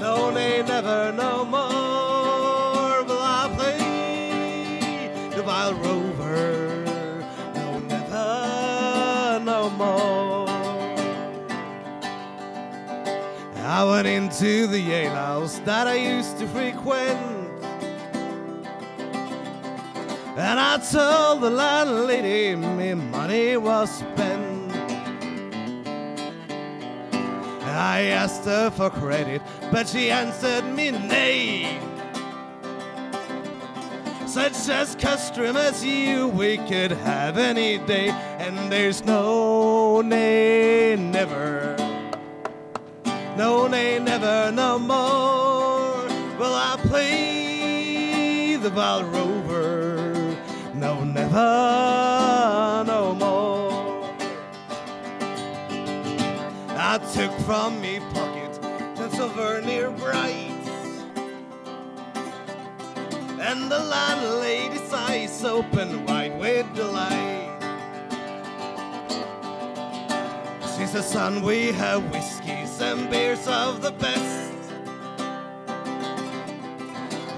No 0.00 0.30
nay, 0.30 0.62
never, 0.62 1.12
no 1.12 1.44
more 1.44 1.81
I 13.82 13.84
went 13.84 14.06
into 14.06 14.68
the 14.68 14.92
alehouse 14.92 15.58
that 15.64 15.88
I 15.88 15.94
used 15.94 16.38
to 16.38 16.46
frequent. 16.46 17.18
And 20.38 20.60
I 20.60 20.78
told 20.78 21.40
the 21.40 21.50
landlady 21.50 22.54
my 22.54 22.94
money 22.94 23.56
was 23.56 23.90
spent. 23.90 24.72
I 27.64 28.02
asked 28.12 28.44
her 28.44 28.70
for 28.70 28.88
credit, 28.88 29.42
but 29.72 29.88
she 29.88 30.12
answered 30.12 30.64
me 30.64 30.92
nay. 30.92 31.80
Such 34.28 34.68
as 34.68 34.94
customers 34.94 35.84
you 35.84 36.28
we 36.28 36.58
could 36.68 36.92
have 36.92 37.36
any 37.36 37.78
day, 37.78 38.10
and 38.38 38.70
there's 38.70 39.04
no 39.04 40.02
nay, 40.02 40.94
never. 40.94 41.91
No 43.42 43.66
nay, 43.66 43.98
never, 43.98 44.52
no 44.52 44.78
more. 44.78 46.06
Will 46.38 46.54
I 46.54 46.78
play 46.86 48.54
the 48.54 48.70
wild 48.70 49.06
rover? 49.06 50.36
No, 50.74 51.02
never, 51.02 52.84
no 52.86 53.16
more. 53.16 54.14
I 56.90 56.98
took 57.12 57.32
from 57.40 57.80
me 57.80 57.98
pocket 58.14 58.62
ten 58.94 59.10
silver 59.10 59.60
near 59.60 59.90
bright, 59.90 60.64
and 63.48 63.68
the 63.72 63.80
landlady's 63.92 64.92
eyes 64.92 65.44
open 65.44 66.06
wide 66.06 66.38
with 66.38 66.72
delight. 66.76 67.40
She 70.78 70.86
said, 70.86 71.02
son, 71.02 71.42
we 71.42 71.72
have 71.72 72.08
whiskeys 72.12 72.61
and 72.82 73.08
beers 73.08 73.46
of 73.46 73.80
the 73.80 73.92
best. 73.92 74.52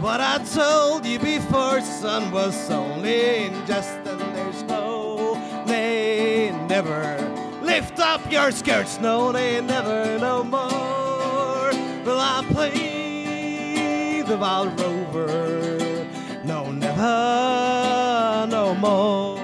What 0.01 0.21
I 0.21 0.39
told 0.53 1.05
you 1.07 1.19
before, 1.19 1.81
son, 1.81 2.33
was 2.33 2.71
only 2.71 3.47
in 3.47 3.67
jest, 3.67 3.99
and 4.07 4.21
there's 4.35 4.63
no, 4.65 5.35
nay, 5.67 6.51
never. 6.69 7.19
Lift 7.63 8.01
up 8.01 8.21
your 8.33 8.51
skirts, 8.51 8.99
no, 9.01 9.33
nay, 9.33 9.61
never, 9.61 10.19
no 10.19 10.43
more. 10.45 11.71
Will 12.05 12.21
I 12.21 12.45
play 12.51 14.23
the 14.23 14.37
wild 14.37 14.79
rover? 14.81 16.07
No, 16.45 16.71
never, 16.73 18.47
no 18.51 18.75
more. 18.75 19.41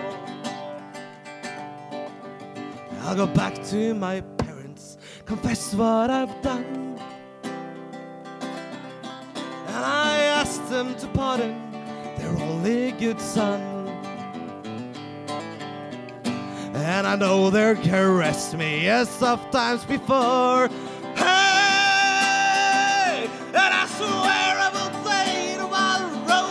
I'll 3.02 3.16
go 3.16 3.26
back 3.26 3.62
to 3.64 3.94
my 3.94 4.22
confess 5.30 5.74
what 5.74 6.10
I've 6.10 6.42
done. 6.42 6.98
And 9.68 9.76
I 9.76 10.18
asked 10.40 10.68
them 10.68 10.96
to 10.96 11.06
pardon 11.06 11.54
their 12.18 12.36
only 12.42 12.90
good 12.90 13.20
son. 13.20 13.60
And 16.74 17.06
I 17.06 17.14
know 17.14 17.48
they 17.48 17.76
caressed 17.76 18.56
me 18.56 18.88
as 18.88 19.22
oft 19.22 19.52
times 19.52 19.84
before. 19.84 20.66
Hey! 21.14 21.30
And 23.54 23.72
I 23.82 23.86
swear 23.98 24.52
I 24.66 24.70
will 24.74 24.90
play 25.04 25.54
the 25.56 25.68
wild 25.68 26.12
no 26.26 26.42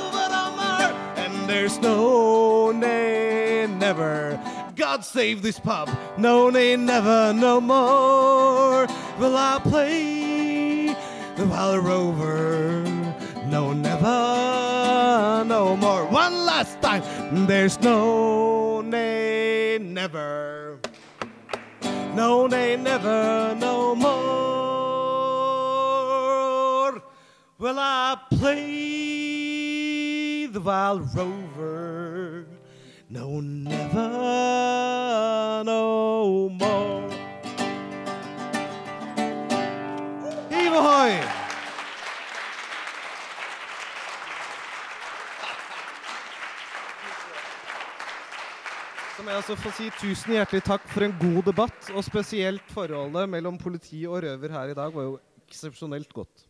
more. 0.55 0.93
And 1.17 1.49
there's 1.49 1.77
no 1.79 2.71
nay, 2.71 3.67
never. 3.67 4.39
God 4.79 5.03
save 5.03 5.41
this 5.41 5.59
pub. 5.59 5.89
No 6.17 6.49
nay, 6.49 6.77
never, 6.77 7.33
no 7.33 7.59
more. 7.59 8.87
Will 9.19 9.35
I 9.35 9.59
play 9.61 10.95
the 11.35 11.45
wild 11.45 11.83
rover? 11.83 12.83
No, 13.47 13.73
never, 13.73 15.43
no 15.43 15.75
more. 15.75 16.05
One 16.05 16.45
last 16.45 16.81
time. 16.81 17.03
There's 17.45 17.77
no 17.81 18.79
nay, 18.79 19.79
never. 19.81 20.79
No 22.15 22.47
nay, 22.47 22.77
never, 22.77 23.53
no 23.59 23.95
more. 23.95 24.09
Will 27.57 27.79
I 27.79 28.17
play 28.31 29.65
the 30.45 30.61
wild 30.61 31.13
rover? 31.13 32.45
No, 33.11 33.39
never, 33.39 34.68
no 35.63 36.49
more. 36.49 37.09
Ahoy! 40.79 41.11
Så 49.17 49.23
må 49.23 49.33
jeg 49.33 49.41
altså 49.41 49.55
få 49.59 49.71
si 49.75 49.89
tusen 49.99 50.37
hjertelig 50.37 50.63
takk 50.63 50.85
for 50.87 51.03
en 51.03 51.15
god 51.19 51.41
debatt. 51.49 51.89
Og 51.91 52.05
spesielt 52.07 52.71
forholdet 52.71 53.27
mellom 53.27 53.59
politi 53.59 54.05
og 54.07 54.23
røver 54.23 54.55
her 54.55 54.71
i 54.71 54.77
dag 54.77 54.95
var 54.95 55.09
jo 55.09 55.17
eksepsjonelt 55.43 56.13
godt. 56.15 56.48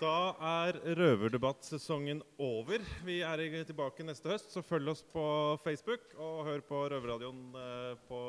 Da 0.00 0.32
er 0.40 0.78
røverdebattsesongen 0.96 2.22
over. 2.40 2.80
Vi 3.04 3.18
er 3.20 3.42
tilbake 3.68 4.04
neste 4.06 4.30
høst, 4.32 4.48
så 4.48 4.62
følg 4.64 4.88
oss 4.94 5.02
på 5.04 5.24
Facebook 5.60 6.14
og 6.16 6.46
hør 6.46 6.62
på 6.64 6.78
Røverradioen 6.88 7.42
eh, 7.60 7.98
på 8.08 8.20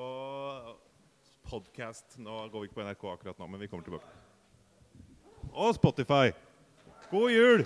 podkast. 1.48 2.18
Nå 2.20 2.42
går 2.52 2.66
vi 2.66 2.68
ikke 2.68 2.82
på 2.82 2.88
NRK 2.90 3.06
akkurat 3.14 3.40
nå, 3.40 3.48
men 3.54 3.64
vi 3.64 3.72
kommer 3.72 3.88
tilbake. 3.88 4.12
Og 5.54 5.72
Spotify. 5.80 6.36
God 7.08 7.32
jul! 7.32 7.66